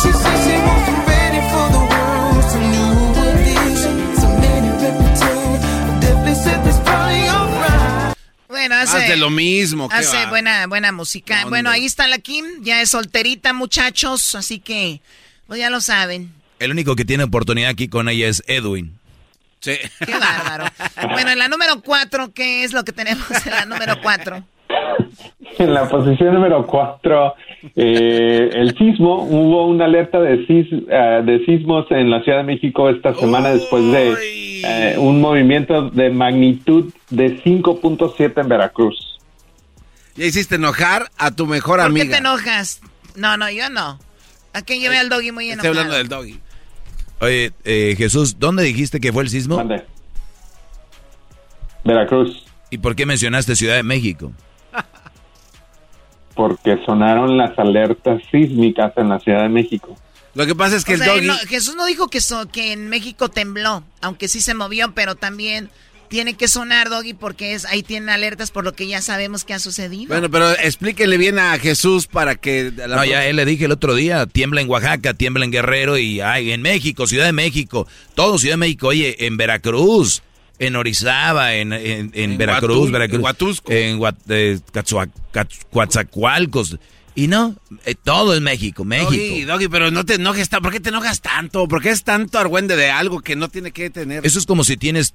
She 0.00 0.12
says 0.12 0.38
she 0.44 0.56
wants 0.62 0.88
you 0.88 0.98
ready 1.06 1.40
for 1.50 1.66
the 1.74 1.82
world, 1.90 2.44
some 2.52 2.66
new 2.70 2.92
addiction, 3.24 4.16
some 4.16 4.34
many 4.40 4.70
repetitions. 4.84 5.60
Definitely 6.00 6.34
set 6.34 6.64
this 6.64 6.78
party 6.84 7.28
alright. 7.28 8.16
Bueno, 8.48 8.74
hace, 8.76 8.98
de 9.08 9.16
lo 9.16 9.30
mismo. 9.30 9.88
¿qué 9.88 9.96
hace 9.96 10.16
va? 10.16 10.30
buena, 10.30 10.66
buena 10.66 10.92
música. 10.92 11.36
¿Dónde? 11.36 11.50
Bueno, 11.50 11.70
ahí 11.70 11.84
está 11.84 12.06
la 12.08 12.18
Kim, 12.18 12.44
ya 12.62 12.80
es 12.80 12.90
solterita, 12.90 13.52
muchachos, 13.52 14.34
así 14.34 14.60
que, 14.60 15.00
pues 15.46 15.58
ya 15.58 15.70
lo 15.70 15.80
saben. 15.80 16.32
El 16.58 16.70
único 16.72 16.96
que 16.96 17.04
tiene 17.04 17.24
oportunidad 17.24 17.70
aquí 17.70 17.88
con 17.88 18.08
ella 18.08 18.28
es 18.28 18.42
Edwin. 18.46 18.98
Sí. 19.60 19.76
Qué 20.04 20.12
bárbaro. 20.18 20.64
Bueno, 21.12 21.30
en 21.30 21.38
la 21.38 21.48
número 21.48 21.80
cuatro, 21.80 22.32
¿qué 22.32 22.64
es 22.64 22.72
lo 22.72 22.84
que 22.84 22.92
tenemos 22.92 23.26
en 23.46 23.52
la 23.52 23.64
número 23.64 24.00
cuatro? 24.02 24.44
En 25.58 25.74
la 25.74 25.88
posición 25.88 26.34
número 26.34 26.64
4, 26.66 27.34
el 27.74 28.76
sismo, 28.78 29.24
hubo 29.24 29.66
una 29.66 29.86
alerta 29.86 30.20
de, 30.20 30.46
sis- 30.46 30.84
eh, 30.88 31.22
de 31.24 31.44
sismos 31.46 31.86
en 31.90 32.10
la 32.10 32.22
Ciudad 32.22 32.38
de 32.38 32.44
México 32.44 32.88
esta 32.88 33.12
semana 33.14 33.50
después 33.50 33.82
de 33.90 34.62
eh, 34.64 34.96
un 34.98 35.20
movimiento 35.20 35.90
de 35.90 36.10
magnitud 36.10 36.92
de 37.10 37.42
5.7 37.42 38.40
en 38.40 38.48
Veracruz. 38.48 39.18
Ya 40.14 40.26
hiciste 40.26 40.54
enojar 40.56 41.10
a 41.16 41.32
tu 41.32 41.46
mejor 41.46 41.80
¿Por 41.80 41.88
qué 41.88 41.94
te 41.94 42.00
amiga. 42.02 42.18
enojas? 42.18 42.80
No, 43.16 43.36
no, 43.36 43.50
yo 43.50 43.68
no. 43.70 43.98
¿A 44.52 44.62
quién 44.62 44.80
llevé 44.80 44.98
al 44.98 45.08
doggy 45.08 45.32
muy 45.32 45.50
Estoy 45.50 45.70
enojado? 45.70 45.78
hablando 45.80 45.96
del 45.96 46.08
doggy. 46.08 46.40
Oye, 47.20 47.50
eh, 47.64 47.94
Jesús, 47.98 48.38
¿dónde 48.38 48.62
dijiste 48.62 49.00
que 49.00 49.12
fue 49.12 49.24
el 49.24 49.28
sismo? 49.28 49.60
Veracruz. 51.84 52.44
¿Y 52.70 52.78
por 52.78 52.94
qué 52.94 53.06
mencionaste 53.06 53.56
Ciudad 53.56 53.74
de 53.76 53.82
México? 53.82 54.32
Porque 56.38 56.78
sonaron 56.86 57.36
las 57.36 57.58
alertas 57.58 58.22
sísmicas 58.30 58.92
en 58.96 59.08
la 59.08 59.18
Ciudad 59.18 59.42
de 59.42 59.48
México. 59.48 59.98
Lo 60.34 60.46
que 60.46 60.54
pasa 60.54 60.76
es 60.76 60.84
que 60.84 60.92
O 60.92 60.94
el 60.94 61.00
sea, 61.02 61.14
doggy... 61.14 61.26
no, 61.26 61.34
Jesús 61.48 61.74
no 61.74 61.84
dijo 61.84 62.06
que, 62.06 62.20
so- 62.20 62.46
que 62.48 62.72
en 62.72 62.88
México 62.88 63.28
tembló, 63.28 63.82
aunque 64.02 64.28
sí 64.28 64.40
se 64.40 64.54
movió, 64.54 64.92
pero 64.94 65.16
también 65.16 65.68
tiene 66.06 66.34
que 66.34 66.46
sonar, 66.46 66.90
Doggy, 66.90 67.12
porque 67.14 67.54
es 67.54 67.64
ahí 67.66 67.82
tienen 67.82 68.08
alertas 68.08 68.52
por 68.52 68.62
lo 68.62 68.72
que 68.72 68.86
ya 68.86 69.02
sabemos 69.02 69.44
que 69.44 69.52
ha 69.52 69.58
sucedido. 69.58 70.06
Bueno, 70.08 70.30
pero 70.30 70.52
explíquele 70.52 71.16
bien 71.18 71.40
a 71.40 71.58
Jesús 71.58 72.06
para 72.06 72.36
que... 72.36 72.72
no, 72.88 73.04
ya 73.04 73.26
él 73.26 73.34
le 73.34 73.44
dije 73.44 73.64
el 73.64 73.72
otro 73.72 73.94
día, 73.96 74.24
tiembla 74.26 74.60
en 74.60 74.70
Oaxaca, 74.70 75.14
tiembla 75.14 75.44
en 75.44 75.50
Guerrero 75.50 75.98
y 75.98 76.20
ay, 76.20 76.52
en 76.52 76.62
México, 76.62 77.08
Ciudad 77.08 77.26
de 77.26 77.32
México, 77.32 77.88
todo 78.14 78.38
Ciudad 78.38 78.52
de 78.54 78.58
México, 78.58 78.86
oye, 78.86 79.26
en 79.26 79.36
Veracruz, 79.36 80.22
en 80.58 80.76
Orizaba, 80.76 81.54
en, 81.54 81.72
en, 81.72 82.38
Veracruz, 82.38 82.90
Veracruz, 82.90 83.18
en 83.18 83.24
Huatusco, 83.24 83.72
en 83.72 84.00
eh, 84.28 84.58
Coatzacoalcos. 85.70 86.78
Y 87.14 87.26
no, 87.26 87.56
eh, 87.84 87.96
todo 87.96 88.32
es 88.32 88.40
México, 88.40 88.84
México. 88.84 89.10
Doggy, 89.10 89.44
Doggy, 89.44 89.68
pero 89.68 89.90
no 89.90 90.04
te 90.04 90.14
enojes, 90.14 90.48
¿por 90.48 90.70
qué 90.70 90.78
te 90.78 90.90
enojas 90.90 91.20
tanto? 91.20 91.66
¿Por 91.66 91.82
qué 91.82 91.90
es 91.90 92.04
tanto 92.04 92.38
argüende 92.38 92.76
de 92.76 92.90
algo 92.90 93.20
que 93.22 93.34
no 93.34 93.48
tiene 93.48 93.72
que 93.72 93.90
tener? 93.90 94.24
Eso 94.24 94.38
es 94.38 94.46
como 94.46 94.62
si 94.62 94.76
tienes 94.76 95.14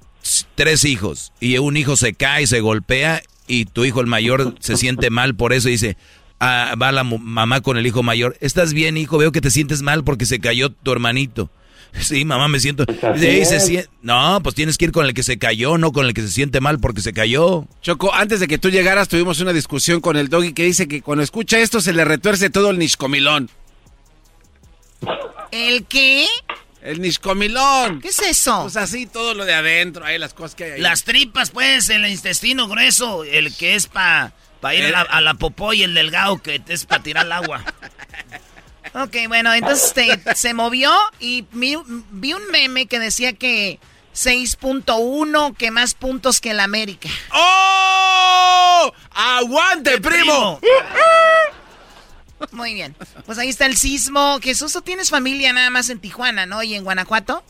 tres 0.54 0.84
hijos 0.84 1.32
y 1.40 1.56
un 1.56 1.78
hijo 1.78 1.96
se 1.96 2.12
cae, 2.12 2.46
se 2.46 2.60
golpea 2.60 3.22
y 3.46 3.64
tu 3.64 3.84
hijo 3.86 4.02
el 4.02 4.06
mayor 4.06 4.54
se 4.60 4.76
siente 4.76 5.08
mal 5.08 5.34
por 5.34 5.54
eso 5.54 5.68
y 5.68 5.72
dice, 5.72 5.96
ah, 6.40 6.74
va 6.80 6.92
la 6.92 7.04
mamá 7.04 7.62
con 7.62 7.78
el 7.78 7.86
hijo 7.86 8.02
mayor, 8.02 8.36
¿estás 8.40 8.74
bien 8.74 8.98
hijo? 8.98 9.16
Veo 9.16 9.32
que 9.32 9.40
te 9.40 9.50
sientes 9.50 9.80
mal 9.80 10.04
porque 10.04 10.26
se 10.26 10.40
cayó 10.40 10.70
tu 10.70 10.92
hermanito. 10.92 11.50
Sí, 12.00 12.24
mamá, 12.24 12.48
me 12.48 12.60
siento. 12.60 12.86
Pues 12.86 13.90
no, 14.02 14.40
pues 14.42 14.54
tienes 14.54 14.78
que 14.78 14.86
ir 14.86 14.92
con 14.92 15.06
el 15.06 15.14
que 15.14 15.22
se 15.22 15.38
cayó, 15.38 15.78
no 15.78 15.92
con 15.92 16.06
el 16.06 16.14
que 16.14 16.22
se 16.22 16.28
siente 16.28 16.60
mal 16.60 16.78
porque 16.80 17.00
se 17.00 17.12
cayó. 17.12 17.66
Choco, 17.82 18.12
antes 18.12 18.40
de 18.40 18.48
que 18.48 18.58
tú 18.58 18.70
llegaras 18.70 19.08
tuvimos 19.08 19.40
una 19.40 19.52
discusión 19.52 20.00
con 20.00 20.16
el 20.16 20.28
doggy 20.28 20.52
que 20.52 20.64
dice 20.64 20.88
que 20.88 21.02
cuando 21.02 21.22
escucha 21.22 21.58
esto 21.58 21.80
se 21.80 21.92
le 21.92 22.04
retuerce 22.04 22.50
todo 22.50 22.70
el 22.70 22.78
niscomilón. 22.78 23.50
¿El 25.50 25.84
qué? 25.84 26.26
El 26.82 27.00
niscomilón. 27.00 28.00
¿Qué 28.00 28.08
es 28.08 28.18
eso? 28.20 28.62
Pues 28.62 28.76
así 28.76 29.06
todo 29.06 29.34
lo 29.34 29.44
de 29.44 29.54
adentro, 29.54 30.04
ahí 30.04 30.18
las 30.18 30.34
cosas 30.34 30.54
que 30.54 30.64
hay 30.64 30.70
ahí. 30.72 30.80
Las 30.80 31.04
tripas, 31.04 31.50
pues, 31.50 31.88
el 31.88 32.06
intestino 32.06 32.68
grueso, 32.68 33.24
el 33.24 33.54
que 33.54 33.74
es 33.74 33.86
para 33.86 34.34
pa 34.60 34.74
ir 34.74 34.84
a 34.86 34.90
la, 34.90 35.00
a 35.02 35.20
la, 35.20 35.34
popó 35.34 35.72
y 35.74 35.82
el 35.82 35.94
delgado 35.94 36.42
que 36.42 36.60
es 36.68 36.84
para 36.86 37.02
tirar 37.02 37.26
el 37.26 37.32
agua. 37.32 37.64
Ok, 38.94 39.16
bueno, 39.28 39.52
entonces 39.52 39.92
se 40.36 40.54
movió 40.54 40.90
y 41.18 41.44
vi, 41.52 41.74
un 41.74 42.50
meme 42.52 42.86
que 42.86 43.00
decía 43.00 43.32
que 43.32 43.80
6.1, 44.14 45.56
que 45.56 45.70
más 45.70 45.94
puntos 45.94 46.40
que 46.40 46.52
el 46.52 46.60
América. 46.60 47.08
¡Oh! 47.34 48.92
¡Aguante, 49.10 50.00
primo! 50.00 50.60
Muy 52.52 52.74
bien. 52.74 52.94
Pues 53.26 53.38
ahí 53.38 53.48
está 53.48 53.66
el 53.66 53.76
sismo. 53.76 54.38
Jesús, 54.40 54.72
¿tú 54.72 54.82
tienes 54.82 55.10
familia 55.10 55.52
nada 55.52 55.70
más 55.70 55.88
en 55.90 55.98
Tijuana, 55.98 56.46
no? 56.46 56.62
¿Y 56.62 56.74
en 56.74 56.84
Guanajuato? 56.84 57.42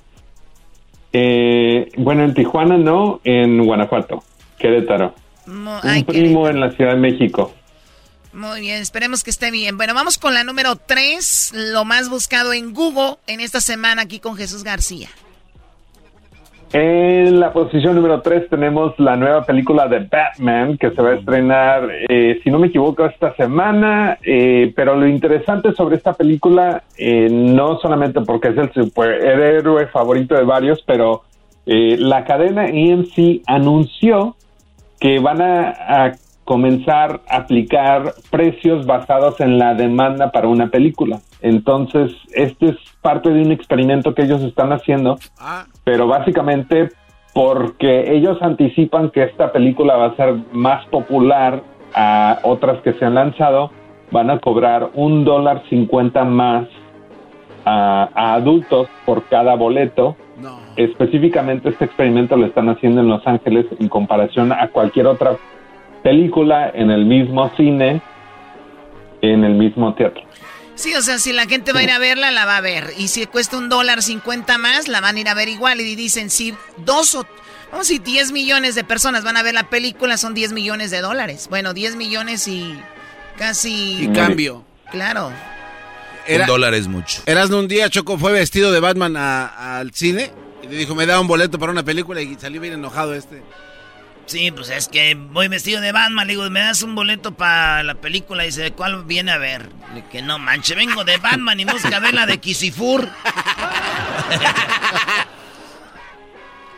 Eh, 1.12 1.90
bueno, 1.96 2.24
en 2.24 2.34
Tijuana 2.34 2.76
no, 2.78 3.20
en 3.22 3.64
Guanajuato, 3.64 4.24
Querétaro. 4.58 5.14
un 5.46 6.04
primo 6.06 6.48
en 6.48 6.60
la 6.60 6.70
Ciudad 6.72 6.92
de 6.92 6.98
México. 6.98 7.52
Muy 8.34 8.62
bien, 8.62 8.82
esperemos 8.82 9.22
que 9.22 9.30
esté 9.30 9.52
bien. 9.52 9.76
Bueno, 9.76 9.94
vamos 9.94 10.18
con 10.18 10.34
la 10.34 10.42
número 10.42 10.74
3, 10.74 11.52
lo 11.72 11.84
más 11.84 12.10
buscado 12.10 12.52
en 12.52 12.74
Google 12.74 13.16
en 13.28 13.38
esta 13.38 13.60
semana 13.60 14.02
aquí 14.02 14.18
con 14.18 14.34
Jesús 14.34 14.64
García. 14.64 15.08
En 16.72 17.38
la 17.38 17.52
posición 17.52 17.94
número 17.94 18.20
3 18.22 18.50
tenemos 18.50 18.98
la 18.98 19.14
nueva 19.14 19.44
película 19.44 19.86
de 19.86 20.00
Batman 20.00 20.76
que 20.76 20.90
se 20.90 21.00
va 21.00 21.10
a 21.10 21.14
estrenar, 21.14 21.88
eh, 22.08 22.40
si 22.42 22.50
no 22.50 22.58
me 22.58 22.66
equivoco, 22.66 23.06
esta 23.06 23.32
semana. 23.36 24.18
Eh, 24.24 24.72
pero 24.74 24.96
lo 24.96 25.06
interesante 25.06 25.72
sobre 25.72 25.94
esta 25.94 26.14
película, 26.14 26.82
eh, 26.98 27.28
no 27.30 27.78
solamente 27.78 28.20
porque 28.22 28.48
es 28.48 28.58
el 28.58 28.72
superhéroe 28.72 29.86
favorito 29.86 30.34
de 30.34 30.42
varios, 30.42 30.82
pero 30.84 31.22
la 31.66 32.24
cadena 32.24 32.66
EMC 32.66 33.42
anunció 33.46 34.36
que 34.98 35.18
van 35.18 35.40
a 35.40 36.12
comenzar 36.44 37.20
a 37.28 37.36
aplicar 37.36 38.14
precios 38.30 38.86
basados 38.86 39.40
en 39.40 39.58
la 39.58 39.74
demanda 39.74 40.30
para 40.30 40.48
una 40.48 40.68
película. 40.68 41.20
Entonces, 41.40 42.12
este 42.32 42.70
es 42.70 42.76
parte 43.02 43.30
de 43.30 43.42
un 43.42 43.52
experimento 43.52 44.14
que 44.14 44.22
ellos 44.22 44.42
están 44.42 44.72
haciendo, 44.72 45.18
ah. 45.38 45.64
pero 45.84 46.06
básicamente 46.06 46.90
porque 47.34 48.14
ellos 48.14 48.38
anticipan 48.40 49.10
que 49.10 49.24
esta 49.24 49.52
película 49.52 49.96
va 49.96 50.06
a 50.06 50.16
ser 50.16 50.34
más 50.52 50.86
popular 50.86 51.62
a 51.94 52.38
otras 52.44 52.80
que 52.82 52.92
se 52.94 53.04
han 53.04 53.14
lanzado, 53.14 53.70
van 54.10 54.30
a 54.30 54.38
cobrar 54.38 54.90
un 54.94 55.24
dólar 55.24 55.62
cincuenta 55.68 56.24
más 56.24 56.68
a, 57.64 58.34
adultos 58.34 58.88
por 59.04 59.24
cada 59.24 59.54
boleto. 59.56 60.16
Específicamente 60.76 61.68
este 61.68 61.84
experimento 61.84 62.36
lo 62.36 62.46
están 62.46 62.68
haciendo 62.68 63.00
en 63.00 63.08
Los 63.08 63.26
Ángeles 63.26 63.66
en 63.78 63.88
comparación 63.88 64.52
a 64.52 64.68
cualquier 64.68 65.06
otra 65.06 65.36
película 66.04 66.70
en 66.74 66.90
el 66.90 67.06
mismo 67.06 67.50
cine, 67.56 68.00
en 69.22 69.42
el 69.42 69.54
mismo 69.54 69.94
teatro. 69.94 70.22
Sí, 70.76 70.94
o 70.94 71.02
sea, 71.02 71.18
si 71.18 71.32
la 71.32 71.46
gente 71.46 71.72
va 71.72 71.80
a 71.80 71.82
ir 71.82 71.90
a 71.90 71.98
verla, 71.98 72.30
la 72.30 72.44
va 72.44 72.58
a 72.58 72.60
ver. 72.60 72.90
Y 72.98 73.08
si 73.08 73.24
cuesta 73.26 73.56
un 73.56 73.68
dólar 73.68 74.02
cincuenta 74.02 74.58
más, 74.58 74.86
la 74.86 75.00
van 75.00 75.16
a 75.16 75.20
ir 75.20 75.28
a 75.28 75.34
ver 75.34 75.48
igual. 75.48 75.80
Y 75.80 75.94
dicen, 75.96 76.30
si 76.30 76.54
dos 76.78 77.14
o, 77.14 77.24
vamos 77.72 77.90
a 77.90 77.94
10 77.94 78.32
millones 78.32 78.74
de 78.74 78.84
personas 78.84 79.24
van 79.24 79.36
a 79.36 79.42
ver 79.42 79.54
la 79.54 79.70
película, 79.70 80.16
son 80.16 80.34
10 80.34 80.52
millones 80.52 80.90
de 80.90 81.00
dólares. 81.00 81.46
Bueno, 81.48 81.74
10 81.74 81.96
millones 81.96 82.46
y 82.48 82.74
casi... 83.38 84.04
Y 84.04 84.08
cambio. 84.08 84.64
Claro. 84.90 85.32
un 86.28 86.46
dólar 86.46 86.74
es 86.74 86.86
mucho. 86.86 87.22
Eras 87.26 87.50
un 87.50 87.66
día, 87.66 87.88
Choco 87.88 88.18
fue 88.18 88.32
vestido 88.32 88.72
de 88.72 88.80
Batman 88.80 89.16
al 89.16 89.92
cine 89.92 90.32
y 90.62 90.66
le 90.66 90.76
dijo, 90.76 90.94
me 90.94 91.06
da 91.06 91.20
un 91.20 91.28
boleto 91.28 91.58
para 91.58 91.72
una 91.72 91.84
película 91.84 92.20
y 92.20 92.34
salió 92.34 92.60
bien 92.60 92.74
enojado 92.74 93.14
este. 93.14 93.42
Sí, 94.26 94.50
pues 94.50 94.70
es 94.70 94.88
que 94.88 95.14
voy 95.14 95.48
vestido 95.48 95.80
de 95.80 95.92
Batman. 95.92 96.26
Le 96.26 96.32
digo, 96.32 96.48
¿me 96.50 96.60
das 96.60 96.82
un 96.82 96.94
boleto 96.94 97.34
para 97.34 97.82
la 97.82 97.94
película? 97.94 98.44
Y 98.44 98.46
dice, 98.46 98.72
¿cuál 98.72 99.04
viene 99.04 99.32
a 99.32 99.38
ver? 99.38 99.68
Le 99.94 100.04
que 100.06 100.22
no 100.22 100.38
manche, 100.38 100.74
vengo 100.74 101.04
de 101.04 101.18
Batman 101.18 101.60
y 101.60 101.64
música 101.64 102.00
de 102.00 102.12
la 102.12 102.26
de 102.26 102.38
Kisifur. 102.38 103.06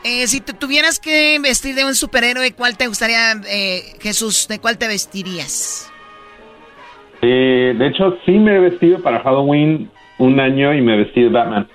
eh, 0.05 0.27
si 0.27 0.41
te 0.41 0.53
tuvieras 0.55 0.99
que 0.99 1.39
vestir 1.41 1.75
de 1.77 1.85
un 1.85 1.95
superhéroe, 1.95 2.53
¿cuál 2.53 2.77
te 2.77 2.89
gustaría, 2.89 3.33
eh, 3.49 3.95
Jesús? 4.01 4.49
¿De 4.49 4.59
cuál 4.59 4.77
te 4.77 4.89
vestirías? 4.89 5.93
Eh, 7.23 7.75
de 7.79 7.87
hecho, 7.87 8.19
sí 8.27 8.33
me 8.33 8.57
he 8.57 8.59
vestido 8.59 9.01
para 9.03 9.21
Halloween 9.21 9.91
un 10.19 10.41
año 10.41 10.75
y 10.75 10.83
me 10.83 10.97
vestí 10.97 11.23
de 11.23 11.29
Batman. 11.29 11.69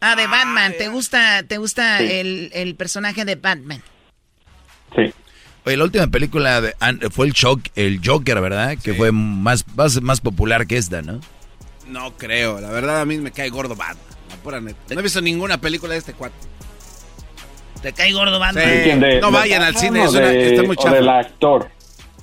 Ah, 0.00 0.14
de 0.16 0.26
Batman. 0.26 0.72
¿Te 0.78 0.88
gusta, 0.88 1.42
te 1.42 1.58
gusta 1.58 2.00
el, 2.00 2.50
el 2.52 2.74
personaje 2.76 3.24
de 3.24 3.34
Batman? 3.36 3.82
Sí. 4.96 5.12
Oye, 5.64 5.76
la 5.76 5.84
última 5.84 6.06
película 6.08 6.60
fue 7.10 7.26
el, 7.26 7.32
Shock, 7.32 7.60
el 7.76 8.00
Joker, 8.04 8.40
¿verdad? 8.40 8.76
Que 8.82 8.94
fue 8.94 9.12
más, 9.12 9.64
más, 10.02 10.20
popular 10.20 10.66
que 10.66 10.76
esta, 10.76 11.02
¿no? 11.02 11.20
No 11.88 12.12
creo, 12.16 12.60
la 12.60 12.70
verdad 12.70 13.00
a 13.00 13.04
mí 13.04 13.18
me 13.18 13.30
cae 13.30 13.48
gordo 13.50 13.76
Batman, 13.76 14.74
No 14.90 14.98
he 14.98 15.02
visto 15.02 15.20
ninguna 15.20 15.60
película 15.60 15.92
de 15.92 15.98
este 15.98 16.14
cuate. 16.14 16.34
¿Te 17.80 17.92
cae 17.92 18.12
gordo 18.12 18.38
Batman? 18.38 19.20
no 19.20 19.30
vayan 19.30 19.62
al 19.62 19.76
cine, 19.76 20.04
es 20.04 20.14
está 20.14 20.62
muy 20.62 20.76
del 20.76 21.08
actor. 21.08 21.68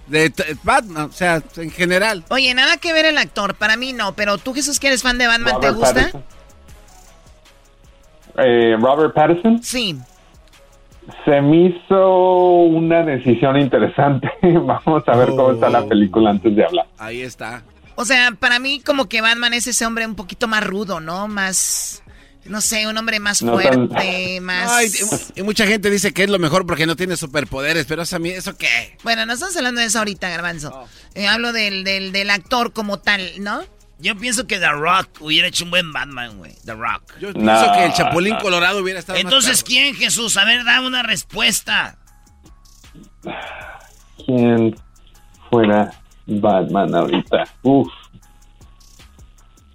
De 0.07 0.33
Batman, 0.63 1.09
o 1.09 1.11
sea, 1.11 1.41
en 1.57 1.71
general. 1.71 2.25
Oye, 2.29 2.53
nada 2.53 2.77
que 2.77 2.91
ver 2.93 3.05
el 3.05 3.17
actor, 3.17 3.55
para 3.55 3.77
mí 3.77 3.93
no, 3.93 4.15
pero 4.15 4.37
tú 4.37 4.53
Jesús 4.53 4.79
que 4.79 4.87
eres 4.87 5.03
fan 5.03 5.17
de 5.17 5.27
Batman, 5.27 5.59
¿te 5.61 5.69
gusta? 5.69 6.11
Eh, 8.37 8.75
Robert 8.79 9.13
Pattinson. 9.13 9.61
Sí. 9.61 9.97
Se 11.25 11.41
me 11.41 11.67
hizo 11.67 12.63
una 12.63 13.03
decisión 13.03 13.59
interesante. 13.59 14.29
Vamos 14.41 15.03
a 15.07 15.15
ver 15.15 15.29
cómo 15.29 15.51
está 15.51 15.69
la 15.69 15.81
oh. 15.81 15.87
película 15.87 16.31
antes 16.31 16.55
de 16.55 16.65
hablar. 16.65 16.87
Ahí 16.97 17.21
está. 17.21 17.63
O 17.95 18.05
sea, 18.05 18.31
para 18.31 18.59
mí 18.59 18.81
como 18.81 19.09
que 19.09 19.21
Batman 19.21 19.53
es 19.53 19.67
ese 19.67 19.85
hombre 19.85 20.05
un 20.05 20.15
poquito 20.15 20.47
más 20.47 20.63
rudo, 20.65 21.01
¿no? 21.01 21.27
Más, 21.27 22.01
no 22.45 22.61
sé, 22.61 22.87
un 22.87 22.97
hombre 22.97 23.19
más 23.19 23.39
fuerte, 23.39 24.39
más... 24.41 25.33
y, 25.35 25.43
mucha 25.43 25.67
gente 25.67 25.89
dice 25.89 26.13
que 26.13 26.23
es 26.23 26.29
lo 26.29 26.39
mejor 26.39 26.65
porque 26.65 26.85
no 26.85 26.95
tiene 26.95 27.17
superpoderes, 27.17 27.85
pero 27.87 28.03
eso 28.03 28.15
a 28.15 28.19
mí, 28.19 28.29
¿eso 28.29 28.57
qué? 28.57 28.97
Bueno, 29.03 29.25
no 29.25 29.33
estamos 29.33 29.55
hablando 29.57 29.81
de 29.81 29.87
eso 29.87 29.99
ahorita, 29.99 30.29
Garbanzo. 30.29 30.71
Oh. 30.73 30.87
Eh, 31.13 31.27
hablo 31.27 31.51
del, 31.51 31.83
del, 31.83 32.13
del 32.13 32.29
actor 32.29 32.71
como 32.71 32.99
tal, 32.99 33.21
¿no? 33.39 33.63
Yo 33.99 34.15
pienso 34.15 34.47
que 34.47 34.59
The 34.59 34.71
Rock 34.71 35.09
hubiera 35.19 35.47
hecho 35.47 35.65
un 35.65 35.71
buen 35.71 35.91
Batman, 35.91 36.37
güey. 36.37 36.53
The 36.65 36.73
Rock. 36.73 37.19
Yo 37.19 37.33
pienso 37.33 37.71
que 37.73 37.85
el 37.85 37.93
Chapulín 37.93 38.35
Colorado 38.37 38.81
hubiera 38.81 38.99
estado 38.99 39.19
Entonces, 39.19 39.63
¿quién, 39.63 39.93
Jesús? 39.93 40.37
A 40.37 40.45
ver, 40.45 40.63
dame 40.63 40.87
una 40.87 41.03
respuesta. 41.03 41.97
¿Quién 44.25 44.75
fuera 45.49 45.91
Batman 46.25 46.95
ahorita? 46.95 47.43
Uf. 47.63 47.89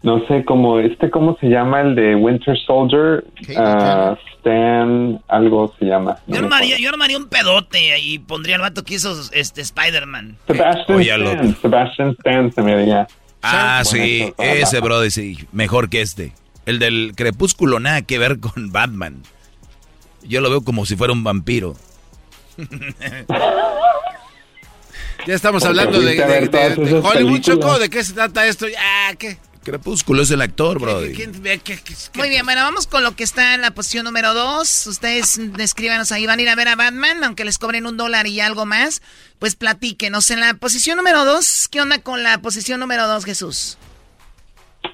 No 0.03 0.27
sé 0.27 0.45
cómo, 0.45 0.81
este, 0.81 1.11
¿cómo 1.11 1.37
se 1.41 1.49
llama 1.49 1.81
el 1.81 1.95
de 1.95 2.15
Winter 2.15 2.57
Soldier? 2.67 3.25
Uh, 3.49 4.15
Stan, 4.37 5.23
algo 5.29 5.75
se 5.79 5.87
llama. 5.87 6.19
yo, 6.27 6.41
armaría, 6.41 6.79
yo, 6.79 6.91
armaría, 6.91 7.17
un 7.17 7.29
pedote 7.29 7.99
y 7.99 8.19
pondría 8.19 8.57
el 8.57 8.61
vato 8.61 8.85
que 8.85 8.95
hizo 8.95 9.15
este 9.33 9.63
Spider-Man. 9.63 10.37
Sebastian 10.47 11.01
Stan, 11.01 11.57
Sebastian 11.57 12.11
Stan 12.19 12.53
se 12.53 12.63
me 12.63 12.77
diría. 12.77 13.07
Ah, 13.45 13.83
sí, 13.85 14.33
ese 14.39 14.81
brother 14.81 15.11
sí, 15.11 15.47
mejor 15.53 15.89
que 15.91 16.01
este. 16.01 16.33
El 16.67 16.79
del 16.79 17.13
crepúsculo 17.15 17.79
nada 17.81 18.03
que 18.03 18.19
ver 18.19 18.41
con 18.41 18.73
Batman. 18.73 19.23
Yo 20.23 20.41
lo 20.41 20.49
veo 20.51 20.63
como 20.63 20.87
si 20.87 20.97
fuera 20.97 21.13
un 21.13 21.23
vampiro. 21.25 21.77
Ya 25.27 25.35
estamos 25.35 25.63
Porque 25.65 25.81
hablando 25.81 26.01
de, 26.01 26.17
de- 26.17 26.49
de- 26.49 26.49
de 26.49 26.95
Hollywood, 26.99 27.13
películas. 27.15 27.41
Choco. 27.43 27.79
¿De 27.79 27.89
qué 27.89 28.05
se 28.05 28.13
trata 28.13 28.47
esto? 28.47 28.69
Ya, 28.69 29.15
¿qué? 29.19 29.39
Crepúsculo 29.65 30.23
es 30.23 30.31
el 30.31 30.41
actor, 30.43 30.79
Brody. 30.79 31.15
¿Quién 31.15 31.43
ve 31.43 31.59
qué- 31.59 31.79
qué- 31.83 31.95
qué- 32.13 32.19
Muy 32.19 32.29
bien, 32.29 32.45
bueno, 32.45 32.61
vamos 32.63 32.87
con 32.87 33.03
lo 33.03 33.17
que 33.17 33.25
está 33.25 33.55
en 33.55 33.63
la 33.63 33.73
posición 33.73 34.05
número 34.05 34.35
dos. 34.35 34.87
Ustedes 34.87 35.41
descríbanos 35.57 36.13
ahí, 36.13 36.27
van 36.27 36.39
a 36.39 36.43
ir 36.43 36.49
a 36.49 36.55
ver 36.55 36.69
a 36.69 36.77
Batman, 36.77 37.25
aunque 37.25 37.45
les 37.45 37.59
cobren 37.59 37.87
un 37.87 37.97
dólar 37.97 38.27
y 38.27 38.41
algo 38.41 38.67
más. 38.67 39.03
Pues 39.39 39.57
platíquenos. 39.57 40.31
En 40.31 40.41
la 40.41 40.55
posición 40.55 40.97
número 40.97 41.25
dos, 41.25 41.67
¿qué 41.69 41.81
onda 41.81 41.99
con 41.99 42.23
la 42.23 42.39
posición 42.39 42.79
número 42.79 43.07
dos, 43.09 43.25
Jesús? 43.25 43.79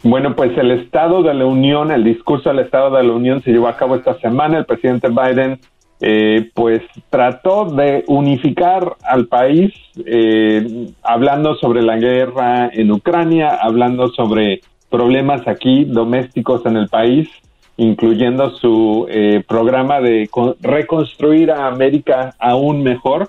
Bueno, 0.03 0.35
pues 0.35 0.57
el 0.57 0.71
Estado 0.71 1.23
de 1.23 1.35
la 1.35 1.45
Unión, 1.45 1.91
el 1.91 2.05
discurso 2.05 2.49
del 2.49 2.61
Estado 2.61 2.97
de 2.97 3.03
la 3.03 3.13
Unión 3.13 3.43
se 3.43 3.51
llevó 3.51 3.69
a 3.69 3.77
cabo 3.77 3.97
esta 3.97 4.19
semana. 4.21 4.59
El 4.59 4.65
presidente 4.65 5.09
Biden, 5.09 5.61
eh, 6.01 6.51
pues 6.55 6.81
trató 7.11 7.67
de 7.67 8.05
unificar 8.07 8.97
al 9.03 9.27
país, 9.27 9.73
eh, 10.07 10.89
hablando 11.03 11.55
sobre 11.57 11.83
la 11.83 11.97
guerra 11.99 12.71
en 12.73 12.91
Ucrania, 12.91 13.59
hablando 13.61 14.09
sobre 14.09 14.63
problemas 14.89 15.47
aquí 15.47 15.85
domésticos 15.85 16.65
en 16.67 16.77
el 16.77 16.89
país, 16.89 17.29
incluyendo 17.77 18.51
su 18.51 19.07
eh, 19.09 19.43
programa 19.47 20.01
de 20.01 20.29
co- 20.29 20.57
reconstruir 20.61 21.51
a 21.51 21.67
América 21.67 22.35
aún 22.39 22.83
mejor. 22.83 23.29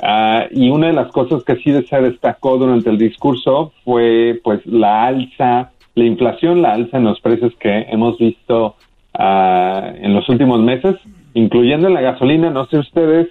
Ah, 0.00 0.46
y 0.50 0.70
una 0.70 0.88
de 0.88 0.92
las 0.92 1.10
cosas 1.10 1.42
que 1.42 1.56
sí 1.56 1.72
se 1.88 2.00
destacó 2.00 2.56
durante 2.56 2.88
el 2.90 2.98
discurso 2.98 3.72
fue 3.84 4.40
pues 4.44 4.64
la 4.64 5.06
alza, 5.06 5.72
la 5.96 6.04
inflación, 6.04 6.62
la 6.62 6.74
alza 6.74 6.98
en 6.98 7.04
los 7.04 7.20
precios 7.20 7.52
que 7.58 7.86
hemos 7.90 8.16
visto 8.18 8.76
ah, 9.14 9.92
en 10.00 10.14
los 10.14 10.28
últimos 10.28 10.60
meses, 10.60 10.94
incluyendo 11.38 11.88
en 11.88 11.94
la 11.94 12.00
gasolina, 12.00 12.50
no 12.50 12.66
sé 12.66 12.78
ustedes, 12.78 13.28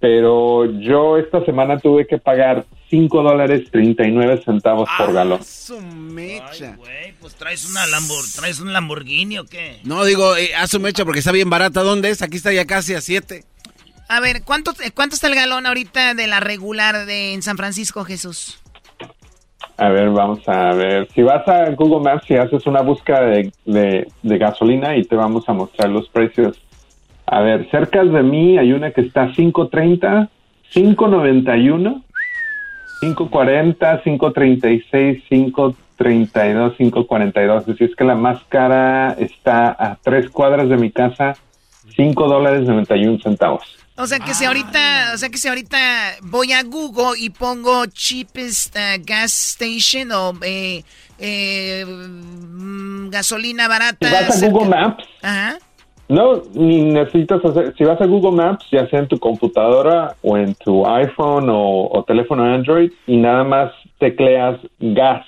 pero 0.00 0.64
yo 0.80 1.16
esta 1.16 1.44
semana 1.44 1.78
tuve 1.78 2.06
que 2.06 2.18
pagar 2.18 2.64
5 2.90 3.22
dólares 3.22 3.70
39 3.70 4.42
centavos 4.44 4.88
por 4.98 5.12
galón. 5.12 5.42
Su 5.44 5.80
mecha. 5.80 6.76
Pues 7.20 7.34
traes, 7.36 7.70
una 7.70 7.86
Lambor 7.86 8.24
¿traes 8.36 8.60
un 8.60 8.72
Lamborghini 8.72 9.38
o 9.38 9.44
qué? 9.44 9.78
No, 9.84 10.04
digo, 10.04 10.36
eh, 10.36 10.54
haz 10.56 10.70
su 10.70 10.80
mecha 10.80 11.04
porque 11.04 11.20
está 11.20 11.32
bien 11.32 11.48
barata. 11.50 11.82
¿Dónde 11.82 12.10
es? 12.10 12.20
Aquí 12.22 12.36
está 12.36 12.52
ya 12.52 12.64
casi 12.64 12.94
a 12.94 13.00
7. 13.00 13.44
A 14.08 14.20
ver, 14.20 14.42
¿cuánto, 14.44 14.72
eh, 14.84 14.90
¿cuánto 14.94 15.14
está 15.14 15.28
el 15.28 15.34
galón 15.36 15.66
ahorita 15.66 16.14
de 16.14 16.26
la 16.26 16.40
regular 16.40 17.06
de 17.06 17.32
en 17.32 17.42
San 17.42 17.56
Francisco, 17.56 18.04
Jesús? 18.04 18.58
A 19.78 19.88
ver, 19.88 20.10
vamos 20.10 20.40
a 20.48 20.74
ver. 20.74 21.08
Si 21.14 21.22
vas 21.22 21.46
a 21.48 21.70
Google 21.70 22.00
Maps 22.04 22.28
y 22.28 22.34
haces 22.34 22.66
una 22.66 22.82
búsqueda 22.82 23.22
de, 23.22 23.52
de- 23.64 24.06
de 24.22 24.38
gasolina 24.38 24.96
y 24.96 25.04
te 25.04 25.16
vamos 25.16 25.48
a 25.48 25.52
mostrar 25.54 25.88
los 25.90 26.08
precios. 26.10 26.58
A 27.32 27.40
ver, 27.40 27.66
cerca 27.70 28.04
de 28.04 28.22
mí 28.22 28.58
hay 28.58 28.74
una 28.74 28.90
que 28.90 29.00
está 29.00 29.28
5.30, 29.28 30.28
5.91, 30.74 32.02
5.40, 33.00 34.02
5.36, 34.04 35.22
5.32, 35.30 36.76
5.42. 36.76 37.72
Así 37.72 37.84
es 37.84 37.96
que 37.96 38.04
la 38.04 38.16
más 38.16 38.38
cara 38.50 39.12
está 39.12 39.70
a 39.70 39.96
tres 40.02 40.28
cuadras 40.28 40.68
de 40.68 40.76
mi 40.76 40.90
casa, 40.90 41.34
5 41.96 42.28
dólares 42.28 42.68
91 42.68 43.20
centavos. 43.22 43.62
O 43.96 44.06
sea 44.06 44.18
que 44.18 44.34
si 44.34 44.44
ahorita, 44.44 45.12
o 45.14 45.16
sea 45.16 45.30
que 45.30 45.38
si 45.38 45.48
ahorita 45.48 45.78
voy 46.20 46.52
a 46.52 46.62
Google 46.62 47.18
y 47.18 47.30
pongo 47.30 47.86
cheapest 47.86 48.76
uh, 48.76 49.02
gas 49.06 49.56
station 49.58 50.12
o 50.12 50.34
eh, 50.42 50.84
eh, 51.18 51.86
mm, 51.86 53.08
gasolina 53.08 53.68
barata. 53.68 54.06
Si 54.06 54.12
vas 54.12 54.42
a 54.42 54.48
Google 54.50 54.68
Maps, 54.68 55.04
Ajá. 55.22 55.58
No, 56.12 56.42
ni 56.52 56.82
necesitas 56.82 57.42
hacer, 57.42 57.74
si 57.74 57.84
vas 57.84 57.98
a 57.98 58.04
Google 58.04 58.32
Maps, 58.32 58.66
ya 58.70 58.86
sea 58.88 58.98
en 58.98 59.08
tu 59.08 59.18
computadora 59.18 60.14
o 60.20 60.36
en 60.36 60.54
tu 60.56 60.86
iPhone 60.86 61.48
o, 61.48 61.88
o 61.90 62.04
teléfono 62.04 62.44
Android, 62.44 62.92
y 63.06 63.16
nada 63.16 63.44
más 63.44 63.72
tecleas 63.98 64.60
gas, 64.78 65.24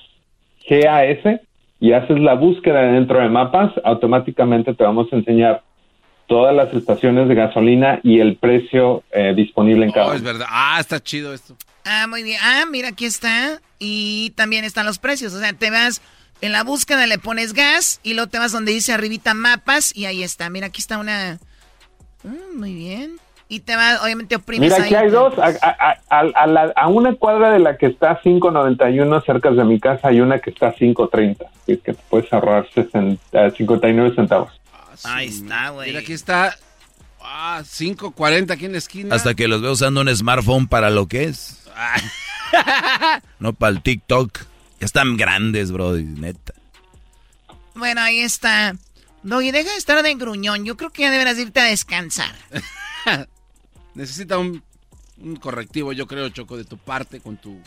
G-A-S, 0.69 1.41
y 1.81 1.93
haces 1.95 2.21
la 2.21 2.35
búsqueda 2.35 2.83
dentro 2.83 3.19
de 3.19 3.31
mapas, 3.31 3.73
automáticamente 3.83 4.75
te 4.75 4.85
vamos 4.85 5.11
a 5.11 5.17
enseñar 5.17 5.63
todas 6.27 6.55
las 6.55 6.71
estaciones 6.75 7.29
de 7.29 7.35
gasolina 7.35 8.01
y 8.03 8.21
el 8.21 8.37
precio 8.37 9.05
eh, 9.11 9.33
disponible 9.35 9.87
en 9.87 9.93
cada 9.93 10.09
Oh, 10.09 10.13
es 10.13 10.23
verdad. 10.23 10.47
Ah, 10.51 10.77
está 10.81 11.03
chido 11.03 11.33
esto. 11.33 11.57
Ah, 11.87 12.07
muy 12.07 12.23
bien. 12.23 12.39
Ah, 12.43 12.65
mira, 12.71 12.89
aquí 12.89 13.07
está. 13.07 13.59
Y 13.79 14.35
también 14.37 14.65
están 14.65 14.85
los 14.85 14.99
precios. 14.99 15.33
O 15.33 15.39
sea, 15.39 15.55
te 15.55 15.71
vas 15.71 16.03
en 16.41 16.53
la 16.53 16.63
búsqueda, 16.65 17.07
le 17.07 17.19
pones 17.19 17.53
gas 17.55 18.01
y 18.03 18.15
luego 18.15 18.29
te 18.31 18.39
vas 18.39 18.53
donde 18.53 18.73
dice 18.73 18.93
arribita 18.93 19.35
mapas 19.35 19.95
y 19.97 20.07
ahí 20.07 20.23
está. 20.23 20.51
Mira, 20.51 20.67
aquí 20.69 20.81
está 20.81 20.99
una... 20.99 21.39
Mm, 22.23 22.59
muy 22.59 22.75
bien. 22.75 23.17
Y 23.49 23.61
te 23.61 23.77
vas, 23.77 24.03
obviamente 24.03 24.37
oprimes 24.37 24.71
Mira, 24.73 24.77
ahí. 24.83 24.83
aquí 24.85 24.95
hay 24.95 25.11
dos. 25.11 25.39
A, 25.39 25.47
a- 25.63 25.99
a- 26.11 26.21
a 26.35 26.47
la- 26.47 26.73
a 26.75 26.89
una 26.89 27.15
cuadra 27.15 27.51
de 27.53 27.59
la 27.59 27.77
que 27.77 27.87
está 27.87 28.21
5.91 28.23 29.23
cerca 29.25 29.51
de 29.51 29.65
mi 29.65 29.79
casa 29.79 30.09
hay 30.09 30.21
una 30.21 30.39
que 30.39 30.51
está 30.51 30.75
5.30. 30.75 31.37
Así 31.45 31.73
es 31.73 31.79
que 31.83 31.93
te 31.93 32.03
puedes 32.09 32.33
ahorrar 32.33 32.67
60, 32.75 33.47
eh, 33.47 33.51
59 33.57 34.15
centavos. 34.15 34.51
Ahí 35.05 35.29
está, 35.29 35.69
güey. 35.71 35.89
Mira, 35.89 36.01
aquí 36.01 36.15
está. 36.15 36.57
Ah, 37.21 37.63
5.40 37.65 38.51
aquí 38.53 38.65
en 38.65 38.73
la 38.73 38.79
esquina. 38.79 39.15
Hasta 39.15 39.35
que 39.35 39.47
los 39.49 39.61
veo 39.61 39.73
usando 39.73 40.01
un 40.01 40.15
smartphone 40.15 40.67
para 40.67 40.89
lo 40.91 41.07
que 41.07 41.25
es. 41.25 41.63
no 43.39 43.53
para 43.53 43.71
el 43.73 43.83
TikTok. 43.83 44.39
Ya 44.85 44.87
están 44.87 45.17
grandes, 45.17 45.73
bro, 45.73 45.95
neta. 45.95 46.53
Bueno, 47.75 48.03
ahí 48.03 48.19
está. 48.19 48.77
Doggy, 49.23 49.51
deja 49.51 49.71
de 49.71 49.79
estar 49.79 50.03
de 50.03 50.15
gruñón. 50.15 50.67
Yo 50.67 50.77
creo 50.77 50.91
que 50.91 51.01
ya 51.01 51.11
deberás 51.11 51.39
irte 51.39 51.59
a 51.61 51.65
descansar. 51.65 52.35
Necesita 53.95 54.37
un, 54.37 54.63
un 55.17 55.37
correctivo, 55.37 55.95
yo 55.95 56.07
creo, 56.07 56.29
Choco, 56.29 56.59
de 56.59 56.65
tu 56.67 56.77
parte 56.77 57.21
con 57.21 57.39
tu 57.39 57.59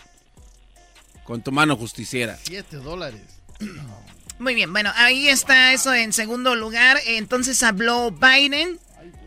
con 1.24 1.41
tu 1.41 1.51
mano 1.51 1.76
justiciera. 1.76 2.38
7 2.43 2.76
dólares. 2.78 3.24
Muy 4.38 4.53
bien, 4.53 4.72
bueno, 4.72 4.91
ahí 4.93 5.28
está 5.28 5.74
eso 5.74 5.95
en 5.95 6.13
segundo 6.13 6.53
lugar. 6.53 6.99
Entonces 7.07 7.63
habló 7.63 8.11
Biden. 8.11 8.80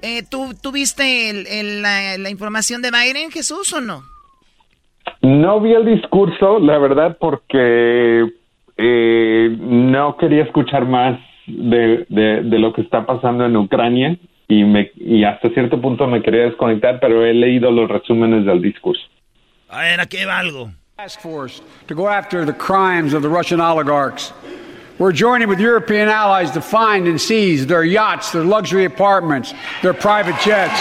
Eh, 0.03 0.23
¿tú, 0.23 0.55
¿Tú 0.55 0.71
viste 0.71 1.29
el- 1.31 1.49
el- 1.49 1.83
la, 1.83 2.17
la 2.19 2.31
información 2.31 2.83
de 2.83 2.93
Biden, 2.93 3.33
Jesús, 3.33 3.73
o 3.73 3.81
no? 3.81 4.09
No 5.23 5.61
vi 5.61 5.73
el 5.75 5.85
discurso, 5.85 6.59
la 6.59 6.79
verdad, 6.79 7.17
porque 7.21 8.27
eh, 8.77 9.57
no 9.61 10.17
quería 10.17 10.45
escuchar 10.45 10.87
más 10.87 11.19
de, 11.47 12.07
de- 12.09 12.43
de 12.43 12.59
lo 12.59 12.73
que 12.73 12.81
está 12.83 13.05
pasando 13.05 13.45
en 13.45 13.57
Ucrania 13.57 14.17
y, 14.49 14.65
me, 14.65 14.91
y 14.97 15.25
hasta 15.25 15.51
cierto 15.51 15.81
punto 15.81 16.07
me 16.07 16.23
quería 16.23 16.45
desconectar, 16.45 16.99
pero 17.01 17.25
he 17.25 17.35
leído 17.35 17.71
los 17.71 17.89
resúmenes 17.89 18.45
del 18.47 18.63
discurso. 18.63 19.03
A 19.69 19.81
ver, 19.83 20.01
aquí 20.01 20.25
va 20.25 20.39
algo. 20.39 20.71
task 20.97 21.21
force 21.21 21.63
to 21.87 21.95
go 21.95 22.09
after 22.09 22.45
the 22.45 22.53
crimes 22.53 23.15
of 23.15 23.23
the 23.23 23.29
Russian 23.29 23.61
oligarchs. 23.61 24.33
We're 24.99 25.13
joining 25.15 25.49
with 25.49 25.59
European 25.61 26.09
allies 26.11 26.51
to 26.53 26.61
find 26.61 27.07
and 27.09 27.19
seize 27.19 27.67
their 27.67 27.85
yachts, 27.85 28.33
their 28.33 28.45
luxury 28.45 28.85
apartments, 28.85 29.55
their 29.83 29.95
private 29.95 30.37
jets. 30.45 30.79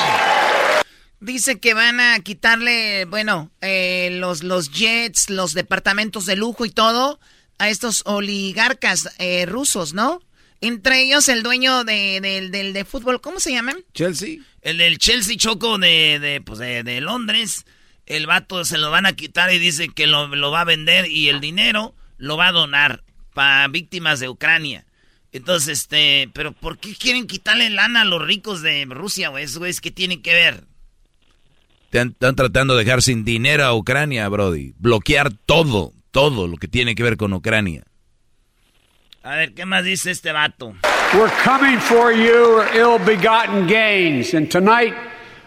Dice 1.22 1.60
que 1.60 1.74
van 1.74 2.00
a 2.00 2.20
quitarle, 2.22 3.06
bueno, 3.06 3.52
eh, 3.62 4.10
los, 4.20 4.44
los 4.44 4.72
jets, 4.72 5.30
los 5.30 5.54
departamentos 5.54 6.26
de 6.26 6.36
lujo 6.38 6.66
y 6.66 6.70
todo 6.70 7.20
a 7.58 7.70
estos 7.70 8.04
oligarcas 8.06 9.10
eh, 9.18 9.46
rusos, 9.46 9.94
¿no? 9.94 10.22
Entre 10.62 11.02
ellos 11.04 11.28
el 11.30 11.44
dueño 11.44 11.84
de, 11.84 12.20
del- 12.22 12.52
del 12.52 12.72
de 12.74 12.86
fútbol, 12.86 13.20
¿cómo 13.22 13.40
se 13.40 13.52
llaman? 13.52 13.78
Chelsea. 13.94 14.38
El 14.62 14.78
del 14.78 14.98
Chelsea 14.98 15.36
Choco 15.38 15.78
de, 15.78 16.20
de, 16.20 16.42
pues 16.42 16.60
de, 16.60 16.84
de 16.84 17.02
Londres. 17.02 17.66
El 18.06 18.26
vato 18.26 18.64
se 18.66 18.78
lo 18.78 18.90
van 18.90 19.06
a 19.06 19.14
quitar 19.14 19.54
y 19.54 19.60
dice 19.60 19.90
que 19.90 20.08
lo, 20.08 20.28
lo 20.28 20.52
va 20.52 20.62
a 20.62 20.66
vender 20.66 21.06
y 21.08 21.30
el 21.30 21.40
dinero 21.42 21.94
lo 22.18 22.38
va 22.38 22.48
a 22.48 22.52
donar 22.54 23.04
para 23.34 23.68
víctimas 23.68 24.20
de 24.20 24.30
Ucrania. 24.30 24.86
Entonces, 25.32 25.80
este, 25.80 26.30
pero 26.34 26.54
¿por 26.54 26.78
qué 26.80 26.96
quieren 26.96 27.28
quitarle 27.28 27.70
lana 27.70 28.02
a 28.02 28.06
los 28.06 28.26
ricos 28.26 28.62
de 28.62 28.86
Rusia, 28.90 29.30
güey? 29.30 29.44
Esos 29.44 29.60
güeyes 29.60 29.80
que 29.80 29.92
tienen 29.92 30.22
que 30.22 30.34
ver. 30.34 30.64
Te 31.90 32.00
han- 32.00 32.10
Están 32.10 32.36
tratando 32.36 32.76
de 32.76 32.84
dejar 32.86 33.02
sin 33.02 33.24
dinero 33.26 33.64
a 33.66 33.76
Ucrania, 33.76 34.28
Brody. 34.30 34.74
Bloquear 34.78 35.32
todo, 35.46 35.94
todo 36.12 36.48
lo 36.48 36.58
que 36.58 36.68
tiene 36.68 36.94
que 36.96 37.04
ver 37.04 37.18
con 37.18 37.34
Ucrania. 37.34 37.84
A 39.24 39.36
ver, 39.36 39.54
¿qué 39.54 39.66
más 39.66 39.84
dice 39.84 40.12
este 40.12 40.32
vato? 40.32 40.74
We're 41.14 41.32
coming 41.44 41.80
for 41.80 42.14
your 42.14 42.66
ill-begotten 42.76 43.68
gains, 43.68 44.34
and 44.34 44.48
tonight 44.50 44.94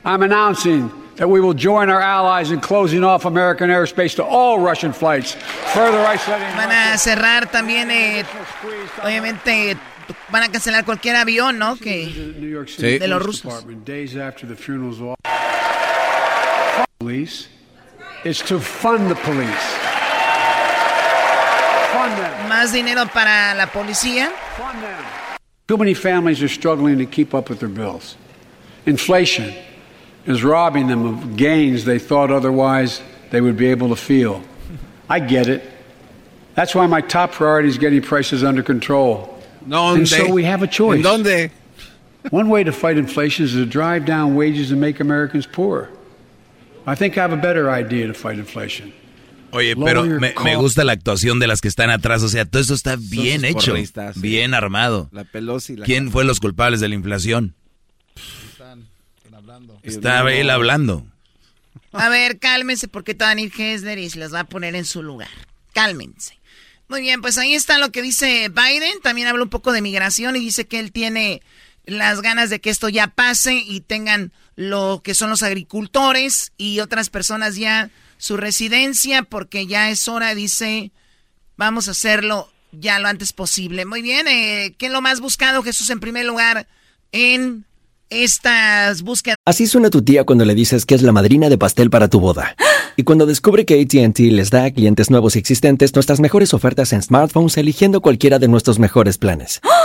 I'm 0.05 0.23
announcing 0.23 0.91
that 1.17 1.27
we 1.29 1.41
will 1.41 1.55
join 1.57 1.89
our 1.89 2.03
allies 2.03 2.51
in 2.51 2.61
closing 2.61 3.05
off 3.05 3.25
American 3.25 3.71
airspace 3.71 4.15
to 4.17 4.25
all 4.25 4.59
Russian 4.59 4.93
flights, 4.93 5.37
further 5.73 6.05
isolating. 6.13 6.57
Van 6.57 6.71
a 6.73 6.99
cerrar 6.99 7.49
también, 7.51 7.91
eh, 7.91 8.25
obviamente, 9.03 9.77
van 10.31 10.43
a 10.43 10.49
cancelar 10.51 10.85
cualquier 10.85 11.15
avión, 11.17 11.59
¿no? 11.59 11.77
Que 11.77 12.07
New 12.39 12.51
York 12.51 12.69
City 12.69 12.99
de 12.99 13.09
los 13.09 13.23
rusos. 13.23 13.65
Department 16.73 16.79
days 16.79 16.79
after 16.79 16.79
the 16.79 16.79
funerals. 16.79 16.79
of 16.79 16.79
all- 16.79 16.87
Police. 17.01 17.49
is 18.25 18.39
to 18.41 18.61
fund 18.61 19.11
the 19.11 19.15
police. 19.17 19.67
Fund 21.93 22.13
them. 22.19 22.49
Más 22.51 22.73
dinero 22.73 23.05
para 23.07 23.55
la 23.57 23.67
policía. 23.67 24.31
Too 25.69 25.77
many 25.77 25.95
families 25.95 26.43
are 26.43 26.49
struggling 26.49 26.99
to 26.99 27.07
keep 27.07 27.35
up 27.35 27.49
with 27.49 27.61
their 27.61 27.69
bills. 27.69 28.17
Inflation, 28.87 29.55
is 30.27 30.43
robbing 30.45 30.87
them 30.87 31.05
of 31.07 31.37
gains 31.37 31.85
they 31.85 31.99
thought 31.99 32.31
otherwise 32.31 33.01
they 33.31 33.41
would 33.41 33.57
be 33.57 33.67
able 33.69 33.89
to 33.89 33.97
feel. 33.97 34.43
I 35.09 35.19
get 35.21 35.49
it. 35.49 35.63
That's 36.55 36.75
why 36.75 36.87
my 36.87 37.01
top 37.01 37.33
priority 37.33 37.69
is 37.69 37.79
getting 37.79 38.03
prices 38.03 38.45
under 38.45 38.63
control. 38.63 39.39
No, 39.67 39.95
And 39.95 40.07
so 40.09 40.31
we 40.33 40.45
have 40.45 40.63
a 40.63 40.67
choice. 40.67 41.05
¿Dónde? 41.05 41.51
One 42.31 42.49
way 42.51 42.63
to 42.65 42.73
fight 42.73 42.99
inflation 42.99 43.45
is 43.45 43.53
to 43.55 43.67
drive 43.67 44.05
down 44.05 44.35
wages 44.37 44.71
and 44.71 44.81
make 44.81 45.01
Americans 45.01 45.47
poor. 45.47 45.89
I 46.87 46.97
think 46.97 47.17
I 47.17 47.21
have 47.21 47.33
a 47.33 47.41
better 47.41 47.69
idea 47.71 48.07
to 48.07 48.15
fight 48.15 48.39
inflation. 48.39 48.93
Oye, 49.53 49.77
pero 49.77 50.05
me, 50.05 50.35
me, 50.43 50.57
gusta 50.57 50.83
la 50.83 50.93
actuación 50.93 51.39
de 51.39 51.47
las 51.47 51.61
que 51.61 51.69
están 51.69 51.91
atrás. 51.91 52.23
O 52.23 52.29
sea, 52.29 52.47
todo 52.47 52.63
eso 52.63 52.73
está 52.73 52.97
bien 52.97 53.45
hecho, 53.45 53.75
bien 54.17 54.55
armado. 54.55 55.11
La 55.13 55.25
Pelosi. 55.25 55.77
La 55.77 55.85
¿Quién 55.85 56.11
fue 56.11 56.25
los 56.25 56.41
culpables 56.41 56.81
de 56.81 56.89
la 56.89 56.95
inflación? 56.95 57.55
Están 58.51 58.89
hablando. 59.35 59.79
Está 59.83 60.33
él 60.33 60.49
hablando. 60.49 61.07
A 61.93 62.09
ver, 62.09 62.39
cálmense 62.39 62.89
porque 62.89 63.15
te 63.15 63.25
van 63.25 63.37
a 63.37 63.41
ir 63.43 63.53
Hessler 63.57 63.99
y 63.99 64.09
se 64.09 64.19
los 64.19 64.33
va 64.33 64.41
a 64.41 64.45
poner 64.45 64.75
en 64.75 64.87
su 64.87 65.03
lugar. 65.03 65.29
Cálmense. 65.75 66.39
Muy 66.89 67.03
bien, 67.03 67.21
pues 67.21 67.37
ahí 67.37 67.55
está 67.55 67.79
lo 67.79 67.93
que 67.93 68.01
dice 68.01 68.49
Biden. 68.49 69.01
También 69.03 69.29
habla 69.29 69.43
un 69.43 69.51
poco 69.51 69.73
de 69.73 69.83
migración 69.83 70.35
y 70.37 70.41
dice 70.41 70.67
que 70.67 70.79
él 70.79 70.93
tiene 70.93 71.43
las 71.85 72.23
ganas 72.23 72.49
de 72.49 72.61
que 72.61 72.71
esto 72.71 72.89
ya 72.89 73.09
pase 73.09 73.55
y 73.55 73.81
tengan 73.81 74.33
lo 74.57 75.01
que 75.03 75.15
son 75.15 75.31
los 75.31 75.43
agricultores 75.43 76.53
y 76.57 76.81
otras 76.81 77.11
personas 77.11 77.57
ya 77.57 77.91
su 78.19 78.37
residencia 78.37 79.23
porque 79.23 79.67
ya 79.67 79.91
es 79.91 80.07
hora, 80.09 80.35
dice, 80.35 80.93
vamos 81.57 81.89
a 81.89 81.93
hacerlo 81.93 82.49
ya 82.73 82.99
lo 82.99 83.09
antes 83.09 83.33
posible. 83.33 83.85
Muy 83.85 84.03
bien, 84.03 84.27
eh, 84.29 84.75
¿qué 84.79 84.87
es 84.87 84.93
lo 84.93 85.03
más 85.03 85.21
buscado, 85.21 85.63
Jesús, 85.63 85.91
en 85.91 86.01
primer 86.01 86.25
lugar, 86.25 86.67
en 87.13 87.65
estas 88.11 89.03
búsquedas? 89.03 89.37
Así 89.45 89.67
suena 89.67 89.91
tu 89.91 90.03
tía 90.03 90.25
cuando 90.25 90.45
le 90.45 90.55
dices 90.55 90.87
que 90.87 90.95
es 90.95 91.03
la 91.03 91.13
madrina 91.13 91.49
de 91.49 91.59
pastel 91.59 91.91
para 91.91 92.09
tu 92.09 92.21
boda. 92.21 92.57
Y 92.95 93.05
cuando 93.05 93.25
descubre 93.25 93.65
que 93.65 93.81
ATT 93.81 94.19
les 94.19 94.51
da 94.51 94.65
a 94.65 94.71
clientes 94.71 95.09
nuevos 95.09 95.35
y 95.35 95.39
existentes 95.39 95.95
nuestras 95.95 96.21
mejores 96.21 96.53
ofertas 96.53 96.93
en 96.93 97.03
smartphones 97.03 97.57
eligiendo 97.57 98.03
cualquiera 98.03 98.39
de 98.39 98.49
nuestros 98.49 98.79
mejores 98.79 99.17
planes. 99.17 99.63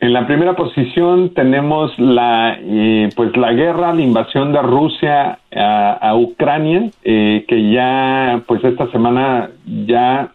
En 0.00 0.12
la 0.12 0.28
primera 0.28 0.54
posición 0.54 1.34
tenemos 1.34 1.98
la 1.98 2.56
eh, 2.60 3.08
pues 3.16 3.36
la 3.36 3.52
guerra, 3.52 3.92
la 3.92 4.00
invasión 4.00 4.52
de 4.52 4.62
Rusia 4.62 5.40
a, 5.50 6.14
Ucrania, 6.14 6.90
eh, 7.02 7.44
que 7.48 7.72
ya 7.72 8.42
pues 8.46 8.62
esta 8.62 8.88
semana 8.92 9.50
ya 9.66 10.32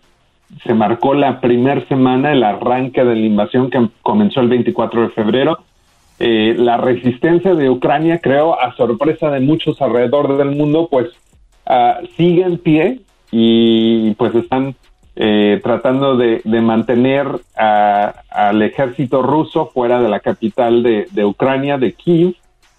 se 0.65 0.73
marcó 0.73 1.13
la 1.13 1.39
primera 1.39 1.85
semana 1.87 2.33
el 2.33 2.43
arranque 2.43 3.05
de 3.05 3.15
la 3.15 3.25
invasión 3.25 3.69
que 3.69 3.87
comenzó 4.01 4.41
el 4.41 4.49
24 4.49 5.03
de 5.03 5.09
febrero. 5.09 5.59
Eh, 6.19 6.55
la 6.57 6.77
resistencia 6.77 7.55
de 7.55 7.69
Ucrania, 7.69 8.19
creo, 8.19 8.59
a 8.59 8.75
sorpresa 8.75 9.31
de 9.31 9.39
muchos 9.39 9.81
alrededor 9.81 10.37
del 10.37 10.51
mundo, 10.51 10.89
pues 10.91 11.09
ah, 11.65 11.99
sigue 12.17 12.43
en 12.43 12.57
pie 12.57 12.99
y 13.31 14.13
pues 14.15 14.35
están 14.35 14.75
eh, 15.15 15.59
tratando 15.63 16.17
de, 16.17 16.41
mantener 16.61 17.27
a- 17.55 18.13
al 18.29 18.61
ejército 18.61 19.21
ruso 19.21 19.67
fuera 19.67 20.01
de 20.01 20.09
la 20.09 20.19
capital 20.19 20.81
de, 20.83 21.07
de 21.11 21.25
Ucrania, 21.25 21.77
de 21.77 21.93
Kiev. 21.93 22.35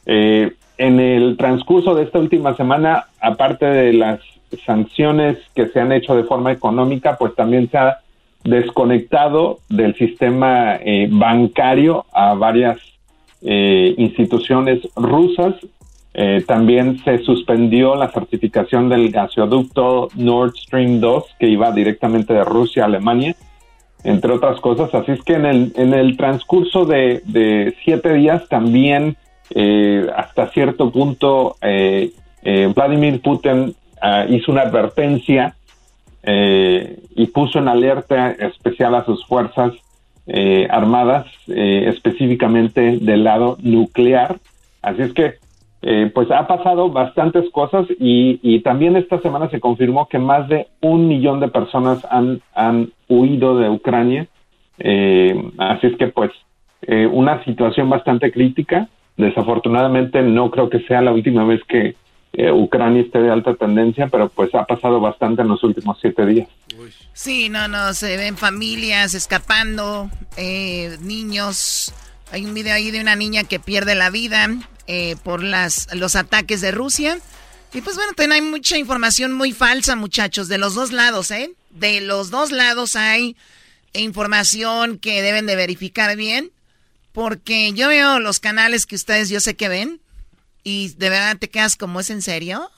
Eh, 0.07 0.53
en 0.77 0.99
el 0.99 1.37
transcurso 1.37 1.95
de 1.95 2.03
esta 2.03 2.19
última 2.19 2.55
semana, 2.57 3.05
aparte 3.21 3.67
de 3.67 3.93
las 3.93 4.21
sanciones 4.67 5.39
que 5.55 5.67
se 5.69 5.81
han 5.81 5.93
hecho 5.93 6.17
de 6.17 6.25
forma 6.25 6.51
económica, 6.53 7.17
pues 7.17 7.35
también 7.35 7.71
se 7.71 7.79
ha 7.79 7.99
desconectado 8.43 9.59
del 9.69 9.95
sistema 9.95 10.77
eh, 10.77 11.09
bancario 11.11 12.05
a 12.13 12.35
varias 12.35 12.79
eh, 13.43 13.95
instituciones 13.97 14.81
rusas. 14.97 15.55
Eh, 16.15 16.45
también 16.47 16.99
se 17.05 17.19
suspendió 17.19 17.97
la 17.97 18.09
certificación 18.13 18.89
del 18.89 19.11
gasoducto 19.11 20.09
Nord 20.15 20.55
Stream 20.57 21.01
2 21.01 21.25
que 21.39 21.49
iba 21.49 21.73
directamente 21.73 22.33
de 22.33 22.45
Rusia 22.45 22.85
a 22.85 22.87
Alemania, 22.87 23.35
entre 24.05 24.33
otras 24.33 24.61
cosas. 24.61 24.95
Así 24.95 25.13
es 25.13 25.23
que 25.23 25.35
en 25.35 25.47
el, 25.47 25.73
en 25.77 25.93
el 25.93 26.17
transcurso 26.17 26.85
de, 26.85 27.23
de 27.27 27.75
siete 27.85 28.15
días 28.15 28.49
también 28.49 29.17
eh, 29.51 30.07
hasta 30.17 30.49
cierto 30.51 30.91
punto 30.91 31.57
eh, 31.61 32.13
eh, 32.43 32.73
Vladimir 32.75 33.21
Putin 33.21 33.75
ah, 34.01 34.25
hizo 34.29 34.53
una 34.53 34.63
advertencia 34.63 35.55
eh, 36.23 36.99
y 37.15 37.27
puso 37.27 37.59
en 37.59 37.69
alerta 37.69 38.31
especial 38.33 38.95
a 38.95 39.05
sus 39.05 39.25
fuerzas 39.27 39.73
armadas, 40.71 41.27
específicamente 41.47 42.97
del 42.97 43.25
lado 43.25 43.59
nuclear. 43.61 44.39
Así 44.81 45.03
es 45.03 45.13
que, 45.13 45.35
eh, 45.87 46.11
pues 46.15 46.31
ha 46.31 46.47
pasado 46.47 46.89
bastantes 46.89 47.45
cosas 47.51 47.87
y, 47.99 48.61
también 48.61 48.97
esta 48.97 49.21
semana 49.21 49.51
se 49.51 49.61
confirmó 49.61 50.09
que 50.09 50.19
más 50.19 50.49
de 50.49 50.69
un 50.81 51.07
millón 51.09 51.41
de 51.41 51.49
personas 51.49 52.03
han, 52.11 52.41
han 52.55 52.91
huido 53.07 53.59
de 53.59 53.69
Ucrania. 53.69 54.27
Eh, 54.79 55.51
así 55.59 55.89
es 55.89 55.97
que, 55.99 56.07
pues, 56.07 56.31
eh, 56.83 57.07
una 57.07 57.45
situación 57.45 57.91
bastante 57.91 58.33
crítica. 58.33 58.89
Desafortunadamente 59.19 60.23
no 60.23 60.51
creo 60.51 60.71
que 60.71 60.81
sea 60.87 61.03
la 61.03 61.13
última 61.13 61.45
vez 61.45 61.61
que 61.69 61.95
eh, 62.33 62.51
Ucrania 62.51 63.03
esté 63.03 63.21
de 63.21 63.31
alta 63.31 63.55
tendencia, 63.55 64.09
pero 64.09 64.31
pues 64.31 64.55
ha 64.55 64.65
pasado 64.65 65.01
bastante 65.01 65.43
en 65.43 65.49
los 65.49 65.63
últimos 65.63 65.99
siete 66.01 66.25
días. 66.25 66.49
Sí, 67.13 67.51
no, 67.51 67.69
no, 67.69 67.93
se 67.93 68.17
ven 68.17 68.39
familias 68.39 69.15
escapando, 69.15 70.09
eh, 70.39 70.97
niños. 71.03 71.95
Hay 72.33 72.47
un 72.47 72.55
video 72.55 72.75
ahí 72.75 72.91
de 72.91 73.03
una 73.03 73.17
niña 73.17 73.45
que 73.45 73.61
pierde 73.61 73.95
la 73.95 74.09
vida 74.09 74.49
eh, 74.87 75.17
por 75.23 75.43
las, 75.43 75.89
los 75.95 76.17
ataques 76.17 76.61
de 76.61 76.71
Rusia. 76.71 77.19
Y 77.73 77.81
pues 77.81 77.97
bueno, 77.97 78.13
también 78.13 78.33
hay 78.33 78.41
mucha 78.41 78.79
información 78.79 79.33
muy 79.33 79.53
falsa, 79.53 79.97
muchachos, 79.97 80.49
de 80.49 80.59
los 80.59 80.75
dos 80.75 80.93
lados, 80.93 81.31
¿eh? 81.31 81.51
De 81.71 82.01
los 82.01 82.31
dos 82.31 82.53
lados 82.53 82.95
hay 82.95 83.37
información 83.95 84.99
que 84.99 85.23
deben 85.23 85.47
de 85.47 85.57
verificar 85.57 86.17
bien. 86.17 86.53
Porque 87.13 87.73
yo 87.73 87.89
veo 87.89 88.19
los 88.19 88.41
canales 88.41 88.87
que 88.87 88.97
ustedes 88.97 89.29
yo 89.29 89.41
sé 89.41 89.55
que 89.55 89.69
ven. 89.69 90.01
Y 90.63 90.95
de 90.97 91.11
verdad 91.11 91.37
te 91.39 91.49
quedas 91.49 91.77
como, 91.77 92.01
¿es 92.01 92.11
en 92.11 92.23
serio? 92.23 92.71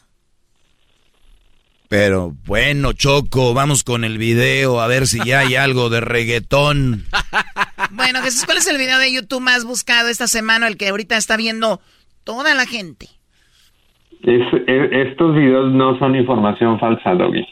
Pero 1.89 2.35
bueno, 2.45 2.93
Choco, 2.93 3.55
vamos 3.55 3.85
con 3.85 4.05
el 4.05 4.19
video 4.19 4.81
a 4.81 4.87
ver 4.89 5.07
si 5.07 5.21
ya 5.25 5.41
hay 5.41 5.55
algo 5.57 5.89
de 5.89 6.01
reggaetón. 6.01 7.07
Bueno, 7.91 8.23
Jesús, 8.23 8.45
¿cuál 8.45 8.59
es 8.59 8.67
el 8.67 8.77
video 8.77 8.99
de 8.99 9.13
YouTube 9.13 9.41
más 9.41 9.65
buscado 9.65 10.09
esta 10.09 10.27
semana, 10.27 10.67
el 10.67 10.77
que 10.77 10.89
ahorita 10.89 11.17
está 11.17 11.37
viendo 11.37 11.81
toda 12.27 12.53
la 12.55 12.67
gente? 12.67 13.09
Es- 14.23 14.53
estos 15.09 15.35
videos 15.37 15.73
no 15.73 15.99
son 15.99 16.17
información 16.17 16.79
falsa, 16.79 17.15
Doggy. 17.15 17.47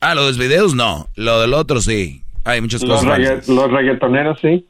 Ah, 0.00 0.14
los 0.14 0.36
videos 0.38 0.74
no, 0.74 1.08
lo 1.16 1.40
del 1.40 1.54
otro 1.54 1.80
sí. 1.80 2.22
Hay 2.44 2.60
muchas 2.60 2.82
Los, 2.82 3.00
cosas. 3.04 3.18
regga- 3.18 3.42
los 3.48 3.70
reggaetoneros 3.70 4.38
sí. 4.40 4.66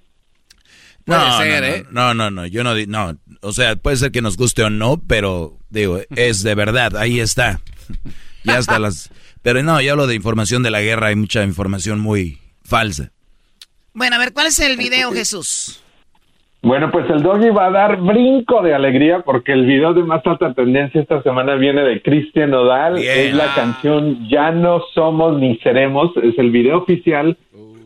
Puede 1.05 1.19
no, 1.21 1.39
ser, 1.39 1.61
no, 1.63 1.67
¿eh? 1.69 1.85
No, 1.91 2.15
no, 2.15 2.31
no, 2.31 2.47
yo 2.47 2.63
no, 2.63 2.75
di- 2.75 2.87
no, 2.87 3.19
o 3.41 3.53
sea, 3.53 3.75
puede 3.77 3.97
ser 3.97 4.13
que 4.13 4.23
nos 4.23 4.37
guste 4.37 4.63
o 4.63 4.71
no, 4.71 4.99
pero 5.05 5.59
digo, 5.71 5.99
es 6.15 6.43
de 6.45 6.55
verdad, 6.55 6.97
ahí 6.97 7.19
está. 7.21 7.61
Ya 8.45 8.59
hasta 8.59 8.79
las, 8.81 9.11
pero 9.43 9.63
no, 9.63 9.81
yo 9.81 9.93
hablo 9.93 10.07
de 10.09 10.15
información 10.17 10.63
de 10.65 10.71
la 10.73 10.81
guerra, 10.81 11.09
hay 11.09 11.15
mucha 11.17 11.45
información 11.45 12.01
muy 12.01 12.41
falsa. 12.65 13.13
Bueno, 13.95 14.17
a 14.17 14.19
ver, 14.19 14.33
¿cuál 14.33 14.47
es 14.49 14.59
el 14.61 14.77
video, 14.77 15.13
Jesús? 15.13 15.82
Bueno, 16.63 16.93
pues 16.93 17.11
el 17.11 17.23
doggy 17.23 17.51
va 17.51 17.67
a 17.67 17.71
dar 17.71 18.01
brinco 18.01 18.63
de 18.63 18.73
alegría 18.73 19.21
porque 19.21 19.53
el 19.53 19.67
video 19.67 19.95
de 19.95 20.05
más 20.05 20.25
alta 20.25 20.55
tendencia 20.55 21.01
esta 21.01 21.21
semana 21.23 21.57
viene 21.57 21.83
de 21.83 22.01
Cristian 22.01 22.51
Nodal. 22.51 22.95
Bien. 22.95 23.19
Es 23.19 23.35
la 23.35 23.53
canción 23.55 24.29
Ya 24.29 24.53
no 24.53 24.81
somos 24.95 25.41
ni 25.41 25.59
seremos. 25.59 26.13
Es 26.23 26.39
el 26.39 26.53
video 26.53 26.79
oficial. 26.79 27.37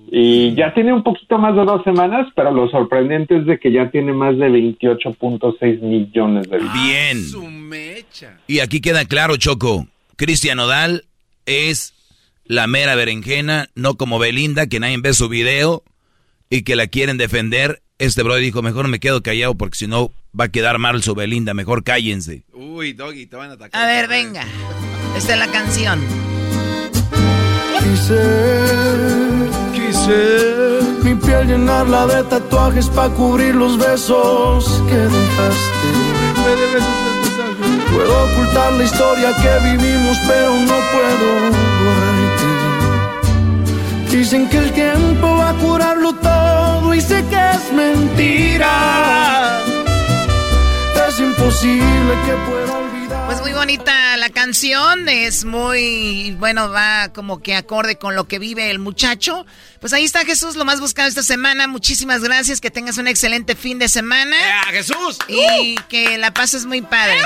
Y 0.08 0.54
ya 0.54 0.74
tiene 0.74 0.92
un 0.92 1.02
poquito 1.02 1.38
más 1.38 1.56
de 1.56 1.64
dos 1.64 1.82
semanas, 1.84 2.28
pero 2.36 2.52
lo 2.52 2.68
sorprendente 2.68 3.38
es 3.38 3.46
de 3.46 3.58
que 3.58 3.72
ya 3.72 3.90
tiene 3.90 4.12
más 4.12 4.36
de 4.36 4.48
28.6 4.48 5.80
millones 5.80 6.48
de 6.48 6.58
vistas. 6.58 6.82
Bien. 6.84 8.36
Y 8.46 8.60
aquí 8.60 8.80
queda 8.80 9.04
claro, 9.06 9.36
Choco, 9.36 9.86
Cristian 10.16 10.60
Odal 10.60 11.04
es 11.46 11.94
la 12.44 12.66
mera 12.66 12.94
berenjena, 12.94 13.68
no 13.74 13.96
como 13.96 14.18
Belinda, 14.18 14.66
que 14.68 14.80
nadie 14.80 14.98
ve 15.00 15.12
su 15.12 15.28
video 15.28 15.82
y 16.50 16.62
que 16.62 16.76
la 16.76 16.86
quieren 16.86 17.18
defender. 17.18 17.80
Este 17.98 18.22
brother 18.22 18.42
dijo, 18.42 18.60
mejor 18.60 18.88
me 18.88 19.00
quedo 19.00 19.22
callado 19.22 19.54
porque 19.54 19.78
si 19.78 19.86
no 19.86 20.12
va 20.38 20.44
a 20.44 20.48
quedar 20.50 20.78
mal 20.78 21.02
su 21.02 21.14
Belinda, 21.14 21.54
mejor 21.54 21.82
cállense. 21.82 22.44
Uy, 22.52 22.92
Doggy, 22.92 23.24
te 23.24 23.36
van 23.36 23.48
a 23.48 23.54
atacar. 23.54 23.82
A 23.82 23.86
ver, 23.86 24.06
venga. 24.06 24.44
Esta 25.16 25.32
es 25.32 25.38
la 25.38 25.46
canción. 25.46 25.98
Quise, 27.78 28.20
quise 29.72 30.80
mi 31.04 31.14
piel 31.14 31.46
llenarla 31.46 32.06
de 32.06 32.22
tatuajes 32.24 32.90
para 32.90 33.08
cubrir 33.14 33.54
los 33.54 33.78
besos 33.78 34.82
que 34.90 34.96
dejaste. 34.96 35.88
Puedo 37.94 38.24
ocultar 38.24 38.74
la 38.74 38.84
historia 38.84 39.34
que 39.36 39.58
vivimos, 39.70 40.18
pero 40.28 40.52
no 40.52 40.78
puedo 40.92 41.50
borrarte. 41.80 42.44
Dicen 44.18 44.50
que 44.50 44.58
el 44.58 44.70
tiempo 44.72 45.36
va 45.38 45.48
a 45.50 45.54
curarlo 45.54 46.12
todo 46.12 46.35
y 46.96 47.00
sé 47.00 47.24
que 47.28 47.50
es 47.50 47.72
mentira. 47.72 49.60
Es 51.08 51.20
imposible 51.20 52.14
que 52.24 52.32
pueda 52.50 52.78
olvidar. 52.78 53.26
Pues 53.26 53.40
muy 53.42 53.52
bonita 53.52 54.16
la 54.16 54.28
canción, 54.30 55.08
es 55.08 55.44
muy, 55.44 56.34
bueno, 56.38 56.70
va 56.70 57.12
como 57.14 57.40
que 57.40 57.54
acorde 57.54 57.96
con 57.96 58.14
lo 58.16 58.24
que 58.26 58.38
vive 58.38 58.70
el 58.70 58.78
muchacho. 58.78 59.46
Pues 59.80 59.92
ahí 59.92 60.04
está 60.04 60.24
Jesús, 60.24 60.56
lo 60.56 60.64
más 60.64 60.80
buscado 60.80 61.08
esta 61.08 61.22
semana. 61.22 61.66
Muchísimas 61.68 62.22
gracias, 62.22 62.60
que 62.60 62.70
tengas 62.70 62.98
un 62.98 63.06
excelente 63.08 63.54
fin 63.54 63.78
de 63.78 63.88
semana. 63.88 64.36
Jesús! 64.70 65.18
Y 65.28 65.76
que 65.88 66.18
la 66.18 66.32
pases 66.34 66.66
muy 66.66 66.82
padre. 66.82 67.18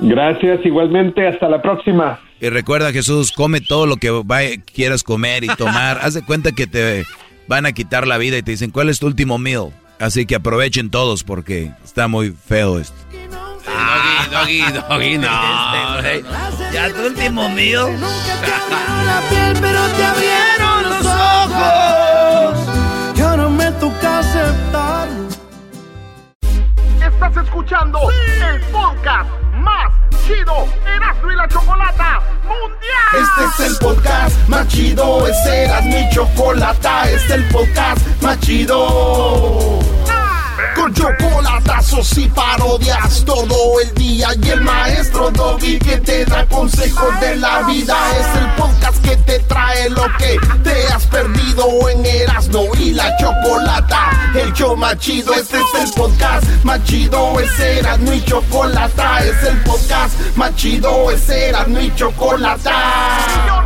Gracias, 0.00 0.60
igualmente. 0.64 1.26
Hasta 1.26 1.48
la 1.48 1.60
próxima. 1.62 2.20
Y 2.40 2.48
recuerda, 2.50 2.92
Jesús, 2.92 3.32
come 3.32 3.60
todo 3.60 3.86
lo 3.86 3.96
que 3.96 4.10
vaya- 4.10 4.60
quieras 4.62 5.02
comer 5.02 5.44
y 5.44 5.48
tomar. 5.48 5.98
Haz 6.02 6.14
de 6.14 6.22
cuenta 6.22 6.52
que 6.52 6.66
te 6.66 7.04
van 7.48 7.66
a 7.66 7.72
quitar 7.72 8.06
la 8.06 8.18
vida 8.18 8.36
y 8.38 8.42
te 8.42 8.50
dicen, 8.52 8.70
¿cuál 8.70 8.88
es 8.88 8.98
tu 8.98 9.06
último 9.06 9.38
meal? 9.38 9.72
Así 9.98 10.26
que 10.26 10.34
aprovechen 10.34 10.90
todos 10.90 11.24
porque 11.24 11.72
está 11.84 12.08
muy 12.08 12.34
feo 12.48 12.78
esto. 12.78 12.94
Doggy, 14.30 14.60
Doggy, 14.60 14.72
Doggy, 14.88 15.18
no. 15.18 16.02
güey. 16.02 16.24
Ya 16.72 16.92
tu 16.92 17.06
último 17.06 17.48
mío. 17.50 17.88
la 17.88 19.22
piel, 19.28 19.56
pero 19.60 19.86
te 19.96 20.04
abrieron 20.04 20.82
los 20.90 21.06
ojos. 21.06 21.95
Es 35.36 35.46
Erasmo 35.46 35.98
y 35.98 36.14
Chocolata, 36.14 37.10
es 37.10 37.30
el 37.30 37.44
podcast 37.48 38.00
más 38.20 38.38
chido. 38.40 39.80
Con 40.74 40.92
chocolatazos 40.94 42.18
y 42.18 42.28
parodias 42.28 43.24
todo 43.24 43.80
el 43.80 43.94
día 43.94 44.28
y 44.42 44.48
el 44.50 44.60
maestro 44.60 45.30
Doggy 45.30 45.78
que 45.78 45.96
te 45.98 46.24
da 46.26 46.46
consejos 46.46 47.18
de 47.20 47.36
la 47.36 47.62
vida 47.62 47.96
es 48.18 48.40
el 48.40 48.50
podcast 48.52 49.02
que 49.02 49.16
te 49.16 49.38
trae 49.40 49.88
lo 49.90 50.04
que 50.18 50.38
te 50.62 50.86
has 50.88 51.06
perdido 51.06 51.88
en 51.88 52.04
Erasmo 52.04 52.66
y 52.78 52.92
la 52.92 53.16
Chocolata. 53.16 54.32
El 54.34 54.52
show 54.52 54.76
más 54.76 54.98
chido, 54.98 55.32
este 55.32 55.56
es 55.58 55.82
el 55.82 55.90
podcast 55.94 56.46
más 56.62 56.84
chido, 56.84 57.40
es 57.40 57.58
Erasmo 57.58 58.12
y 58.12 58.22
Chocolata, 58.24 59.24
es 59.24 59.42
el 59.48 59.56
podcast 59.62 60.14
más 60.36 60.54
chido, 60.56 61.10
es 61.10 61.28
Erasmo 61.28 61.80
y 61.80 61.94
Chocolata. 61.94 63.65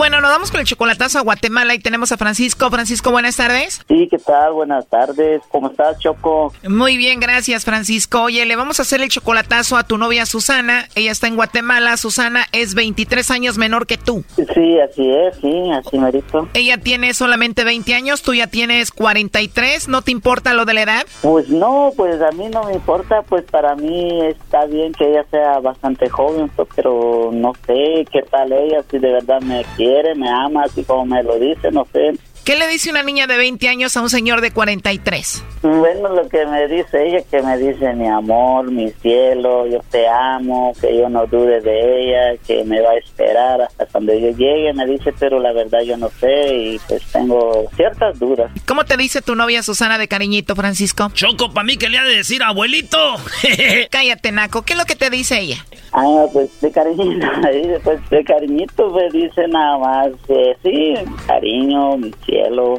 Bueno, 0.00 0.22
nos 0.22 0.30
vamos 0.30 0.50
con 0.50 0.60
el 0.60 0.66
chocolatazo 0.66 1.18
a 1.18 1.20
Guatemala 1.20 1.74
y 1.74 1.78
tenemos 1.78 2.10
a 2.10 2.16
Francisco. 2.16 2.70
Francisco, 2.70 3.10
buenas 3.10 3.36
tardes. 3.36 3.82
Sí, 3.86 4.08
¿qué 4.10 4.16
tal? 4.16 4.54
Buenas 4.54 4.86
tardes. 4.86 5.42
¿Cómo 5.50 5.68
estás, 5.68 5.98
Choco? 5.98 6.54
Muy 6.66 6.96
bien, 6.96 7.20
gracias, 7.20 7.66
Francisco. 7.66 8.22
Oye, 8.22 8.46
le 8.46 8.56
vamos 8.56 8.78
a 8.78 8.82
hacer 8.82 9.02
el 9.02 9.10
chocolatazo 9.10 9.76
a 9.76 9.84
tu 9.84 9.98
novia 9.98 10.24
Susana. 10.24 10.88
Ella 10.94 11.10
está 11.10 11.26
en 11.26 11.36
Guatemala. 11.36 11.98
Susana 11.98 12.46
es 12.52 12.74
23 12.74 13.30
años 13.30 13.58
menor 13.58 13.86
que 13.86 13.98
tú. 13.98 14.24
Sí, 14.36 14.80
así 14.80 15.06
es, 15.12 15.36
sí, 15.36 15.70
así 15.70 15.98
merito. 15.98 16.48
Ella 16.54 16.78
tiene 16.78 17.12
solamente 17.12 17.64
20 17.64 17.92
años, 17.92 18.22
tú 18.22 18.32
ya 18.32 18.46
tienes 18.46 18.92
43. 18.92 19.86
¿No 19.88 20.00
te 20.00 20.12
importa 20.12 20.54
lo 20.54 20.64
de 20.64 20.72
la 20.72 20.82
edad? 20.84 21.06
Pues 21.20 21.50
no, 21.50 21.92
pues 21.94 22.22
a 22.22 22.30
mí 22.30 22.48
no 22.48 22.64
me 22.64 22.72
importa, 22.72 23.20
pues 23.20 23.44
para 23.50 23.76
mí 23.76 24.18
está 24.24 24.64
bien 24.64 24.94
que 24.94 25.10
ella 25.10 25.26
sea 25.30 25.58
bastante 25.58 26.08
joven, 26.08 26.50
pero 26.74 27.28
no 27.34 27.52
sé 27.66 28.06
qué 28.10 28.22
tal 28.22 28.50
ella, 28.50 28.82
si 28.90 28.98
de 28.98 29.12
verdad 29.12 29.42
me 29.42 29.62
quiere, 29.76 29.89
me 30.14 30.28
ama, 30.28 30.64
así 30.64 30.84
como 30.84 31.06
me 31.06 31.22
lo 31.22 31.38
dice, 31.38 31.70
no 31.70 31.86
sé. 31.92 32.12
¿Qué 32.44 32.56
le 32.56 32.66
dice 32.68 32.90
una 32.90 33.02
niña 33.02 33.26
de 33.26 33.36
20 33.36 33.68
años 33.68 33.96
a 33.96 34.00
un 34.00 34.08
señor 34.08 34.40
de 34.40 34.50
43? 34.50 35.44
Bueno, 35.62 36.08
lo 36.08 36.26
que 36.28 36.46
me 36.46 36.66
dice 36.68 37.06
ella, 37.06 37.22
que 37.30 37.42
me 37.42 37.58
dice 37.58 37.92
mi 37.92 38.08
amor, 38.08 38.70
mi 38.70 38.90
cielo, 39.02 39.66
yo 39.66 39.80
te 39.90 40.08
amo, 40.08 40.72
que 40.80 40.96
yo 40.96 41.08
no 41.10 41.26
dude 41.26 41.60
de 41.60 42.02
ella, 42.02 42.40
que 42.46 42.64
me 42.64 42.80
va 42.80 42.92
a 42.92 42.96
esperar 42.96 43.60
hasta 43.60 43.84
cuando 43.86 44.14
yo 44.14 44.30
llegue, 44.30 44.72
me 44.72 44.86
dice, 44.86 45.12
pero 45.18 45.38
la 45.38 45.52
verdad 45.52 45.80
yo 45.82 45.98
no 45.98 46.08
sé 46.18 46.54
y 46.54 46.78
pues 46.88 47.04
tengo 47.12 47.68
ciertas 47.76 48.18
dudas. 48.18 48.50
¿Cómo 48.66 48.84
te 48.84 48.96
dice 48.96 49.20
tu 49.20 49.34
novia 49.34 49.62
Susana 49.62 49.98
de 49.98 50.08
cariñito, 50.08 50.56
Francisco? 50.56 51.10
Choco, 51.12 51.52
para 51.52 51.64
mí 51.64 51.76
que 51.76 51.90
le 51.90 51.98
ha 51.98 52.04
de 52.04 52.16
decir 52.16 52.42
abuelito. 52.42 53.16
Cállate, 53.90 54.32
Naco. 54.32 54.62
¿Qué 54.62 54.72
es 54.72 54.78
lo 54.78 54.86
que 54.86 54.96
te 54.96 55.10
dice 55.10 55.40
ella? 55.40 55.64
Ah, 55.92 56.24
pues 56.32 56.48
de 56.60 56.70
cariñito, 56.70 57.26
después 57.52 58.10
de 58.10 58.24
cariñito 58.24 58.90
me 58.90 59.10
dice 59.10 59.46
nada 59.48 59.76
más, 59.78 60.08
eh, 60.28 60.56
sí, 60.62 60.94
cariño, 61.26 61.96
mi 61.96 62.12
cielo, 62.24 62.29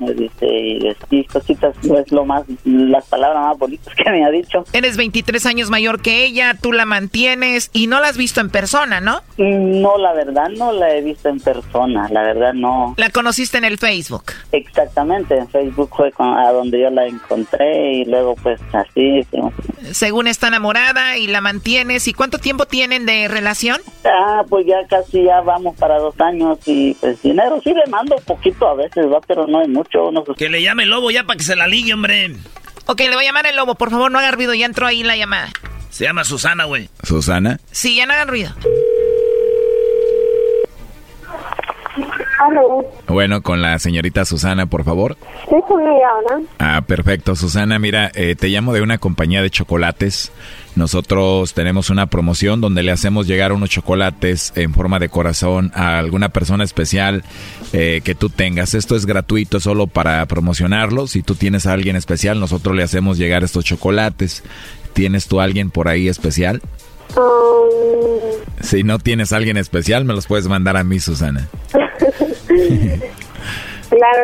me 0.02 0.14
dice, 0.14 0.48
y, 0.48 0.96
y 1.10 1.24
cositas, 1.26 1.76
pues 1.88 2.12
lo 2.12 2.26
más, 2.26 2.44
las 2.66 3.06
palabras 3.08 3.44
más 3.44 3.58
bonitas 3.58 3.94
que 3.96 4.10
me 4.10 4.24
ha 4.26 4.30
dicho. 4.30 4.64
Eres 4.74 4.98
23 4.98 5.46
años 5.46 5.70
mayor 5.70 6.02
que 6.02 6.24
ella, 6.26 6.56
tú 6.62 6.72
la 6.72 6.86
mantienes 6.86 7.70
y 7.74 7.88
no 7.88 8.00
la 8.00 8.08
has 8.10 8.18
visto 8.18 8.42
en 8.42 8.50
persona, 8.50 9.02
¿no? 9.02 9.22
No, 9.38 9.98
la 9.98 10.14
verdad 10.14 10.50
no 10.50 10.72
la 10.72 10.94
he 10.96 11.02
visto 11.02 11.30
en 11.30 11.40
persona, 11.40 12.08
la 12.12 12.22
verdad 12.24 12.54
no. 12.54 12.94
La 12.98 13.10
conociste 13.10 13.58
en 13.58 13.66
el 13.66 13.78
Facebook. 13.78 14.24
Exactamente, 14.52 15.38
en 15.38 15.48
Facebook 15.50 15.90
fue 15.96 16.12
con- 16.12 16.38
a 16.38 16.52
donde 16.52 16.80
yo 16.82 16.90
la 16.90 17.06
encontré 17.08 17.94
y 17.94 18.06
luego 18.06 18.36
pues 18.42 18.60
así. 18.74 19.24
sí. 19.32 19.40
Según 19.92 20.28
está 20.28 20.48
enamorada 20.48 21.18
y 21.18 21.28
la 21.28 21.42
mantienes. 21.42 22.08
¿Y 22.08 22.14
cuánto 22.14 22.38
tiempo 22.38 22.66
tienen 22.66 23.06
de 23.06 23.28
relación? 23.28 23.78
Ah, 24.06 24.44
pues 24.50 24.66
ya 24.66 24.86
casi 24.88 25.24
ya 25.24 25.42
vamos 25.42 25.76
para 25.78 25.98
dos 26.00 26.20
años 26.22 26.60
y 26.66 26.94
pues 26.96 27.22
dinero 27.22 27.60
sí 27.64 27.74
le 27.74 27.86
mando 27.90 28.16
poquito 28.26 28.68
a 28.68 28.76
veces, 28.76 29.06
va, 29.12 29.20
pero 29.28 29.41
no 29.48 29.62
es 29.62 29.70
mucho. 29.70 30.12
No 30.12 30.24
sé. 30.26 30.34
Que 30.38 30.50
le 30.50 30.62
llame 30.62 30.84
el 30.84 30.90
lobo 30.90 31.12
ya 31.12 31.24
para 31.24 31.38
que 31.38 31.44
se 31.44 31.56
la 31.56 31.68
ligue, 31.68 31.94
hombre. 31.94 32.36
Ok, 32.86 33.00
le 33.00 33.16
voy 33.16 33.24
a 33.26 33.28
llamar 33.28 33.46
el 33.46 33.56
lobo. 33.56 33.76
Por 33.76 33.90
favor, 33.90 34.12
no 34.12 34.20
haga 34.20 34.32
ruido. 34.32 34.54
Ya 34.54 34.66
entró 34.66 34.88
ahí 34.88 35.04
la 35.04 35.16
llamada. 35.16 35.50
Se 35.90 36.06
llama 36.06 36.24
Susana, 36.24 36.66
güey. 36.66 36.90
Susana. 37.04 37.60
Sí, 37.72 37.96
ya 37.96 38.06
no 38.06 38.14
hagan 38.14 38.28
ruido. 38.28 38.52
Bueno, 43.08 43.42
con 43.42 43.62
la 43.62 43.78
señorita 43.78 44.26
Susana, 44.26 44.66
por 44.66 44.84
favor. 44.84 45.18
Sí, 45.50 45.56
con 45.68 45.82
ella 45.82 46.08
ahora. 46.10 46.42
Ah, 46.60 46.82
perfecto. 46.82 47.36
Susana, 47.36 47.78
mira, 47.78 48.12
eh, 48.16 48.36
te 48.36 48.48
llamo 48.48 48.74
de 48.74 48.82
una 48.82 48.98
compañía 48.98 49.42
de 49.42 49.50
chocolates. 49.50 50.32
Nosotros 50.76 51.54
tenemos 51.54 51.90
una 51.90 52.08
promoción 52.08 52.62
donde 52.62 52.82
le 52.84 52.92
hacemos 52.92 53.28
llegar 53.28 53.52
unos 53.52 53.70
chocolates 53.70 54.54
en 54.56 54.74
forma 54.74 55.00
de 55.00 55.10
corazón 55.10 55.72
a 55.76 56.00
alguna 56.00 56.30
persona 56.30 56.64
especial 56.64 57.24
eh, 57.74 58.02
que 58.04 58.16
tú 58.16 58.30
tengas. 58.30 58.74
Esto 58.74 58.96
es 58.96 59.06
gratuito 59.06 59.60
solo 59.60 59.88
para 59.88 60.26
promocionarlo. 60.28 61.08
Si 61.08 61.24
tú 61.24 61.36
tienes 61.36 61.66
a 61.66 61.74
alguien 61.74 61.98
especial, 61.98 62.40
nosotros 62.40 62.76
le 62.76 62.84
hacemos 62.84 63.18
llegar 63.18 63.44
estos 63.44 63.66
chocolates. 63.66 64.44
¿Tienes 64.94 65.28
tú 65.28 65.42
a 65.42 65.44
alguien 65.44 65.72
por 65.72 65.90
ahí 65.90 66.08
especial? 66.08 66.62
Si 68.62 68.84
no 68.84 69.00
tienes 69.00 69.34
a 69.34 69.38
alguien 69.38 69.58
especial, 69.58 70.06
me 70.06 70.14
los 70.14 70.28
puedes 70.28 70.48
mandar 70.48 70.78
a 70.78 70.84
mí, 70.84 71.00
Susana. 71.00 71.50
claro 71.72 71.90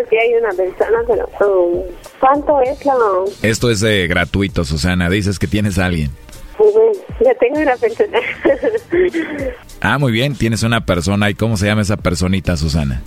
que 0.09 0.19
hay 0.19 0.33
una 0.39 0.51
persona, 0.53 0.99
pero 1.07 1.27
um, 1.55 1.83
¿cuánto 2.19 2.61
es 2.61 2.85
la...? 2.85 2.93
Esto 3.41 3.69
es 3.69 3.83
eh, 3.83 4.07
gratuito, 4.07 4.63
Susana. 4.63 5.09
Dices 5.09 5.39
que 5.39 5.47
tienes 5.47 5.77
a 5.79 5.87
alguien. 5.87 6.11
Pues, 6.57 6.97
ya 7.23 7.34
tengo 7.35 7.59
una 7.59 7.75
persona. 7.75 8.19
Ah, 9.79 9.99
muy 9.99 10.11
bien, 10.11 10.35
tienes 10.35 10.63
una 10.63 10.85
persona. 10.85 11.29
¿Y 11.29 11.35
cómo 11.35 11.55
se 11.55 11.67
llama 11.67 11.84
esa 11.84 11.97
personita, 11.97 12.57
Susana? 12.57 13.03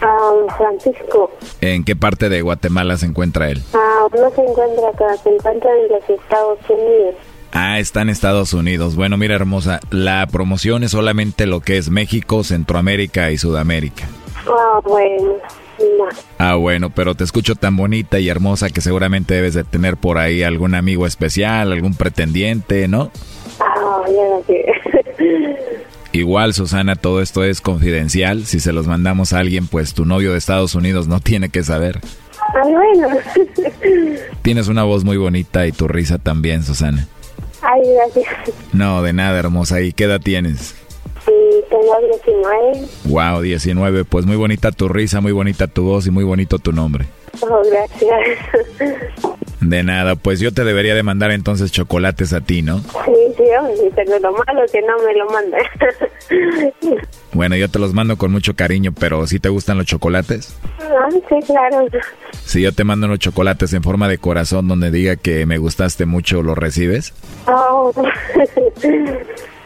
Um, 0.00 0.48
Francisco. 0.56 1.32
¿En 1.60 1.82
qué 1.82 1.96
parte 1.96 2.28
de 2.28 2.40
Guatemala 2.40 2.96
se 2.96 3.06
encuentra 3.06 3.50
él? 3.50 3.60
Ah, 3.74 4.06
no 4.12 4.30
se 4.30 4.42
encuentra 4.42 4.90
acá, 4.90 5.16
se 5.24 5.34
encuentra 5.34 5.70
en 5.72 5.88
los 5.88 6.08
Estados 6.08 6.58
Unidos. 6.68 7.16
Ah, 7.52 7.80
está 7.80 8.02
en 8.02 8.10
Estados 8.10 8.52
Unidos. 8.52 8.94
Bueno, 8.94 9.16
mira, 9.16 9.34
hermosa, 9.34 9.80
la 9.90 10.24
promoción 10.30 10.84
es 10.84 10.92
solamente 10.92 11.46
lo 11.46 11.60
que 11.60 11.78
es 11.78 11.90
México, 11.90 12.44
Centroamérica 12.44 13.32
y 13.32 13.38
Sudamérica. 13.38 14.06
Ah, 14.46 14.80
bueno. 14.84 15.34
No. 15.78 16.04
Ah, 16.38 16.54
bueno, 16.54 16.90
pero 16.90 17.14
te 17.14 17.24
escucho 17.24 17.54
tan 17.54 17.76
bonita 17.76 18.18
y 18.18 18.28
hermosa 18.28 18.70
que 18.70 18.80
seguramente 18.80 19.34
debes 19.34 19.54
de 19.54 19.64
tener 19.64 19.96
por 19.96 20.18
ahí 20.18 20.42
algún 20.42 20.74
amigo 20.74 21.06
especial, 21.06 21.72
algún 21.72 21.94
pretendiente, 21.94 22.88
¿no? 22.88 23.10
Ah, 23.60 24.02
ya 24.06 24.28
no 24.28 24.42
sé. 24.46 24.64
Igual, 26.12 26.54
Susana, 26.54 26.96
todo 26.96 27.20
esto 27.20 27.44
es 27.44 27.60
confidencial. 27.60 28.46
Si 28.46 28.60
se 28.60 28.72
los 28.72 28.86
mandamos 28.86 29.32
a 29.32 29.38
alguien, 29.38 29.68
pues 29.68 29.94
tu 29.94 30.04
novio 30.04 30.32
de 30.32 30.38
Estados 30.38 30.74
Unidos 30.74 31.06
no 31.06 31.20
tiene 31.20 31.50
que 31.50 31.62
saber. 31.62 32.00
Ah, 32.40 32.62
bueno. 32.64 33.08
Tienes 34.42 34.68
una 34.68 34.84
voz 34.84 35.04
muy 35.04 35.16
bonita 35.16 35.66
y 35.66 35.72
tu 35.72 35.86
risa 35.86 36.18
también, 36.18 36.62
Susana. 36.62 37.06
Ay, 37.62 37.82
gracias. 37.94 38.54
No, 38.72 39.02
de 39.02 39.12
nada, 39.12 39.38
hermosa. 39.38 39.80
¿Y 39.80 39.92
qué 39.92 40.04
edad 40.04 40.20
tienes? 40.20 40.74
Tengo 41.68 41.96
19. 42.24 42.88
Wow, 43.04 43.42
19. 43.42 44.04
Pues 44.04 44.26
muy 44.26 44.36
bonita 44.36 44.72
tu 44.72 44.88
risa, 44.88 45.20
muy 45.20 45.32
bonita 45.32 45.66
tu 45.66 45.84
voz 45.84 46.06
y 46.06 46.10
muy 46.10 46.24
bonito 46.24 46.58
tu 46.58 46.72
nombre. 46.72 47.06
Oh, 47.40 47.62
gracias. 47.70 48.38
De 49.60 49.82
nada, 49.82 50.14
pues 50.14 50.38
yo 50.38 50.52
te 50.52 50.62
debería 50.64 50.94
de 50.94 51.02
mandar 51.02 51.32
entonces 51.32 51.72
chocolates 51.72 52.32
a 52.32 52.40
ti, 52.40 52.62
¿no? 52.62 52.78
Sí, 52.78 53.12
sí, 53.36 53.42
hombre, 53.58 53.92
pero 53.96 54.18
lo 54.20 54.32
malo 54.32 54.62
que 54.72 54.80
no 54.82 54.96
me 55.04 55.14
lo 55.14 55.26
manda. 55.26 55.58
Bueno, 57.32 57.56
yo 57.56 57.68
te 57.68 57.78
los 57.78 57.92
mando 57.92 58.16
con 58.16 58.32
mucho 58.32 58.54
cariño, 58.54 58.92
pero 58.98 59.26
¿sí 59.26 59.38
te 59.38 59.48
gustan 59.48 59.76
los 59.76 59.86
chocolates? 59.86 60.56
Ah, 60.80 61.08
sí, 61.10 61.36
claro. 61.46 61.86
Si 62.44 62.62
yo 62.62 62.72
te 62.72 62.84
mando 62.84 63.06
unos 63.06 63.18
chocolates 63.18 63.72
en 63.74 63.82
forma 63.82 64.08
de 64.08 64.18
corazón 64.18 64.68
donde 64.68 64.90
diga 64.90 65.16
que 65.16 65.44
me 65.44 65.58
gustaste 65.58 66.06
mucho, 66.06 66.42
¿los 66.42 66.56
recibes? 66.56 67.12
Oh. 67.46 67.92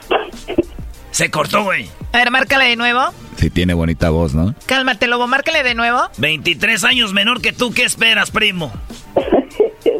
Se 1.13 1.31
cortó, 1.31 1.63
güey. 1.65 1.89
A 2.13 2.19
ver, 2.19 2.31
márcale 2.31 2.65
de 2.65 2.77
nuevo. 2.77 3.01
Sí 3.37 3.49
tiene 3.51 3.75
bonita 3.75 4.11
voz, 4.11 4.35
¿no? 4.35 4.55
Cálmate, 4.67 5.07
lobo, 5.07 5.27
márcale 5.29 5.63
de 5.63 5.75
nuevo. 5.75 6.01
23 6.19 6.83
años 6.85 7.13
menor 7.13 7.41
que 7.41 7.53
tú, 7.53 7.73
¿qué 7.73 7.85
esperas, 7.85 8.31
primo? 8.31 8.73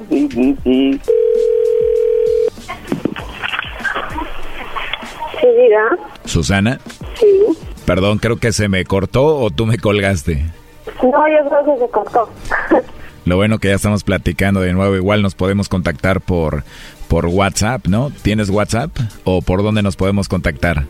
Sí, 0.09 0.29
sí, 0.31 0.57
sí. 0.63 1.01
Sí, 5.41 5.47
diga. 5.47 5.99
Susana, 6.25 6.79
Sí. 7.19 7.27
perdón, 7.85 8.19
creo 8.19 8.37
que 8.37 8.53
se 8.53 8.69
me 8.69 8.85
cortó 8.85 9.25
o 9.39 9.51
tú 9.51 9.67
me 9.67 9.79
colgaste. 9.79 10.45
No, 11.03 11.11
yo 11.29 11.49
creo 11.49 11.65
que 11.79 11.85
se 11.85 11.91
cortó. 11.91 12.31
Lo 13.25 13.37
bueno 13.37 13.59
que 13.59 13.69
ya 13.69 13.75
estamos 13.75 14.05
platicando 14.05 14.61
de 14.61 14.73
nuevo, 14.73 14.97
igual 14.97 15.23
nos 15.23 15.35
podemos 15.35 15.69
contactar 15.69 16.21
por 16.21 16.65
por 17.09 17.27
WhatsApp, 17.27 17.87
¿no? 17.89 18.11
¿Tienes 18.23 18.49
WhatsApp 18.49 18.91
o 19.25 19.43
por 19.43 19.63
dónde 19.63 19.83
nos 19.83 19.97
podemos 19.97 20.29
contactar? 20.29 20.85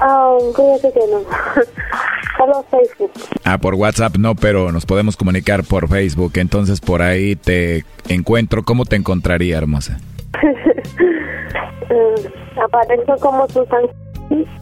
Ah, 0.00 0.36
fíjate 0.54 0.92
que 0.92 1.00
no. 1.10 1.22
Solo 2.38 2.64
Facebook. 2.70 3.10
Ah, 3.44 3.58
por 3.58 3.74
WhatsApp 3.74 4.16
no, 4.16 4.34
pero 4.34 4.70
nos 4.70 4.86
podemos 4.86 5.16
comunicar 5.16 5.64
por 5.64 5.88
Facebook. 5.88 6.32
Entonces 6.36 6.80
por 6.80 7.02
ahí 7.02 7.34
te 7.34 7.84
encuentro. 8.08 8.62
¿Cómo 8.62 8.84
te 8.84 8.96
encontraría, 8.96 9.58
hermosa? 9.58 9.98
Eh, 11.88 12.30
aparece 12.60 13.12
como 13.20 13.46
Susan. 13.46 13.84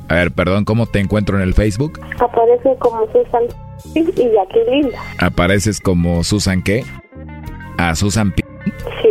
A 0.09 0.15
ver, 0.15 0.31
perdón, 0.32 0.66
¿cómo 0.66 0.85
te 0.85 0.99
encuentro 0.99 1.39
en 1.39 1.43
el 1.43 1.55
Facebook? 1.55 1.99
Aparece 2.20 2.77
como 2.78 3.07
Susan 3.12 3.45
y 3.95 4.05
Jacqueline. 4.05 4.91
¿Apareces 5.19 5.81
como 5.81 6.23
Susan 6.23 6.62
qué? 6.62 6.85
Ah, 7.78 7.94
Susan 7.94 8.32
P. 8.32 8.42
Sí. 9.02 9.09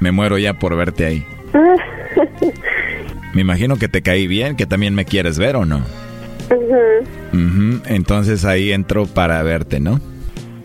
Me 0.00 0.12
muero 0.12 0.38
ya 0.38 0.54
por 0.54 0.76
verte 0.76 1.06
ahí. 1.06 1.26
Me 3.34 3.42
imagino 3.42 3.76
que 3.76 3.88
te 3.88 4.02
caí 4.02 4.26
bien, 4.26 4.56
que 4.56 4.64
también 4.66 4.94
me 4.94 5.04
quieres 5.04 5.38
ver 5.38 5.56
o 5.56 5.66
no. 5.66 5.82
Ujú. 6.50 7.36
Ujú, 7.38 7.82
Entonces 7.86 8.44
ahí 8.46 8.72
entro 8.72 9.06
para 9.06 9.42
verte, 9.42 9.78
¿no? 9.80 10.00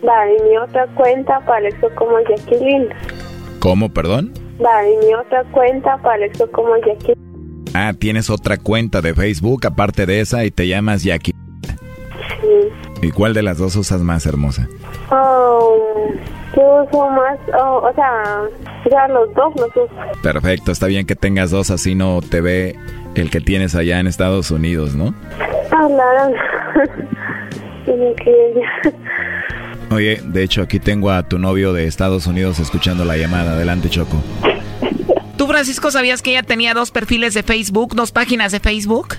Vale, 0.02 0.36
y 0.38 0.42
mi 0.48 0.56
otra 0.56 0.86
cuenta 0.94 1.36
apareció 1.36 1.94
como 1.94 2.12
Jacqueline. 2.28 2.88
¿Cómo, 3.58 3.90
perdón? 3.92 4.32
Vale, 4.58 4.88
mi 5.06 5.12
otra 5.14 5.44
cuenta 5.52 5.94
apareció 5.94 6.50
como 6.50 6.74
Jacqueline. 6.76 7.64
Ah, 7.74 7.92
tienes 7.98 8.30
otra 8.30 8.56
cuenta 8.56 9.00
de 9.02 9.14
Facebook 9.14 9.66
aparte 9.66 10.06
de 10.06 10.20
esa 10.20 10.44
y 10.44 10.50
te 10.50 10.66
llamas 10.66 11.02
Jackie. 11.04 11.32
Sí. 12.40 12.68
¿Y 13.02 13.10
cuál 13.10 13.34
de 13.34 13.42
las 13.42 13.58
dos 13.58 13.74
usas 13.74 14.00
más 14.00 14.24
hermosa? 14.26 14.68
Oh, 15.10 16.08
yo 16.56 16.84
uso 16.84 17.10
más, 17.10 17.36
oh, 17.60 17.88
o 17.90 17.94
sea, 17.94 18.42
ya 18.88 19.08
los 19.08 19.34
dos 19.34 19.52
los 19.56 19.68
uso. 19.70 20.22
Perfecto, 20.22 20.70
está 20.70 20.86
bien 20.86 21.04
que 21.04 21.16
tengas 21.16 21.50
dos, 21.50 21.70
así 21.70 21.96
no 21.96 22.20
te 22.22 22.40
ve 22.40 22.76
el 23.16 23.28
que 23.28 23.40
tienes 23.40 23.74
allá 23.74 23.98
en 23.98 24.06
Estados 24.06 24.52
Unidos, 24.52 24.94
¿no? 24.94 25.14
Hablaron. 25.72 26.32
Tiene 27.84 28.14
que 28.14 28.62
Oye, 29.90 30.20
de 30.24 30.42
hecho 30.44 30.62
aquí 30.62 30.78
tengo 30.78 31.10
a 31.10 31.24
tu 31.24 31.40
novio 31.40 31.72
de 31.72 31.86
Estados 31.86 32.28
Unidos 32.28 32.60
escuchando 32.60 33.04
la 33.04 33.16
llamada. 33.16 33.54
Adelante, 33.54 33.90
Choco. 33.90 34.22
¿Tú, 35.36 35.48
Francisco, 35.48 35.90
sabías 35.90 36.22
que 36.22 36.30
ella 36.30 36.44
tenía 36.44 36.72
dos 36.72 36.92
perfiles 36.92 37.34
de 37.34 37.42
Facebook, 37.42 37.96
dos 37.96 38.12
páginas 38.12 38.52
de 38.52 38.60
Facebook? 38.60 39.16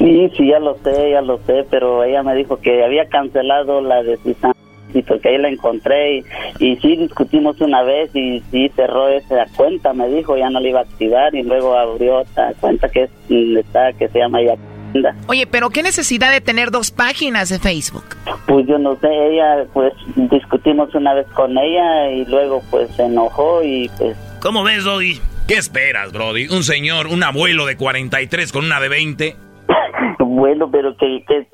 Sí, 0.00 0.32
sí, 0.34 0.48
ya 0.48 0.58
lo 0.58 0.78
sé, 0.82 1.10
ya 1.10 1.20
lo 1.20 1.38
sé, 1.44 1.66
pero 1.68 2.02
ella 2.02 2.22
me 2.22 2.34
dijo 2.34 2.58
que 2.58 2.82
había 2.82 3.06
cancelado 3.10 3.82
la 3.82 4.02
de 4.02 4.16
Susan 4.16 4.52
y 4.94 5.02
porque 5.02 5.28
ahí 5.28 5.38
la 5.38 5.50
encontré 5.50 6.16
y, 6.16 6.24
y 6.58 6.76
sí 6.76 6.96
discutimos 6.96 7.60
una 7.60 7.82
vez 7.82 8.10
y 8.16 8.42
sí 8.50 8.70
cerró 8.74 9.08
esa 9.08 9.46
cuenta, 9.54 9.92
me 9.92 10.08
dijo, 10.08 10.38
ya 10.38 10.48
no 10.48 10.58
la 10.58 10.68
iba 10.68 10.80
a 10.80 10.84
activar 10.84 11.34
y 11.34 11.42
luego 11.42 11.76
abrió 11.76 12.20
otra 12.20 12.54
cuenta 12.60 12.88
que 12.88 13.02
es 13.02 13.10
está 13.30 13.92
que 13.92 14.08
se 14.08 14.18
llama 14.18 14.38
Yacinda. 14.42 15.14
Oye, 15.26 15.46
pero 15.46 15.68
¿qué 15.68 15.82
necesidad 15.82 16.32
de 16.32 16.40
tener 16.40 16.70
dos 16.70 16.90
páginas 16.90 17.50
de 17.50 17.58
Facebook? 17.58 18.16
Pues 18.46 18.66
yo 18.66 18.78
no 18.78 18.96
sé, 18.96 19.08
ella 19.08 19.66
pues 19.74 19.92
discutimos 20.16 20.94
una 20.94 21.12
vez 21.12 21.26
con 21.34 21.58
ella 21.58 22.10
y 22.10 22.24
luego 22.24 22.62
pues 22.70 22.90
se 22.96 23.02
enojó 23.04 23.62
y 23.62 23.90
pues 23.98 24.16
¿Cómo 24.40 24.64
ves, 24.64 24.84
Doggy? 24.84 25.20
¿Qué 25.46 25.56
esperas, 25.56 26.10
Brody? 26.12 26.48
Un 26.48 26.64
señor, 26.64 27.08
un 27.08 27.22
abuelo 27.22 27.66
de 27.66 27.76
43 27.76 28.50
con 28.50 28.64
una 28.64 28.80
de 28.80 28.88
20. 28.88 29.49
bueno, 30.18 30.70
pero 30.70 30.96
¿qué, 30.96 31.24
qué, 31.26 31.46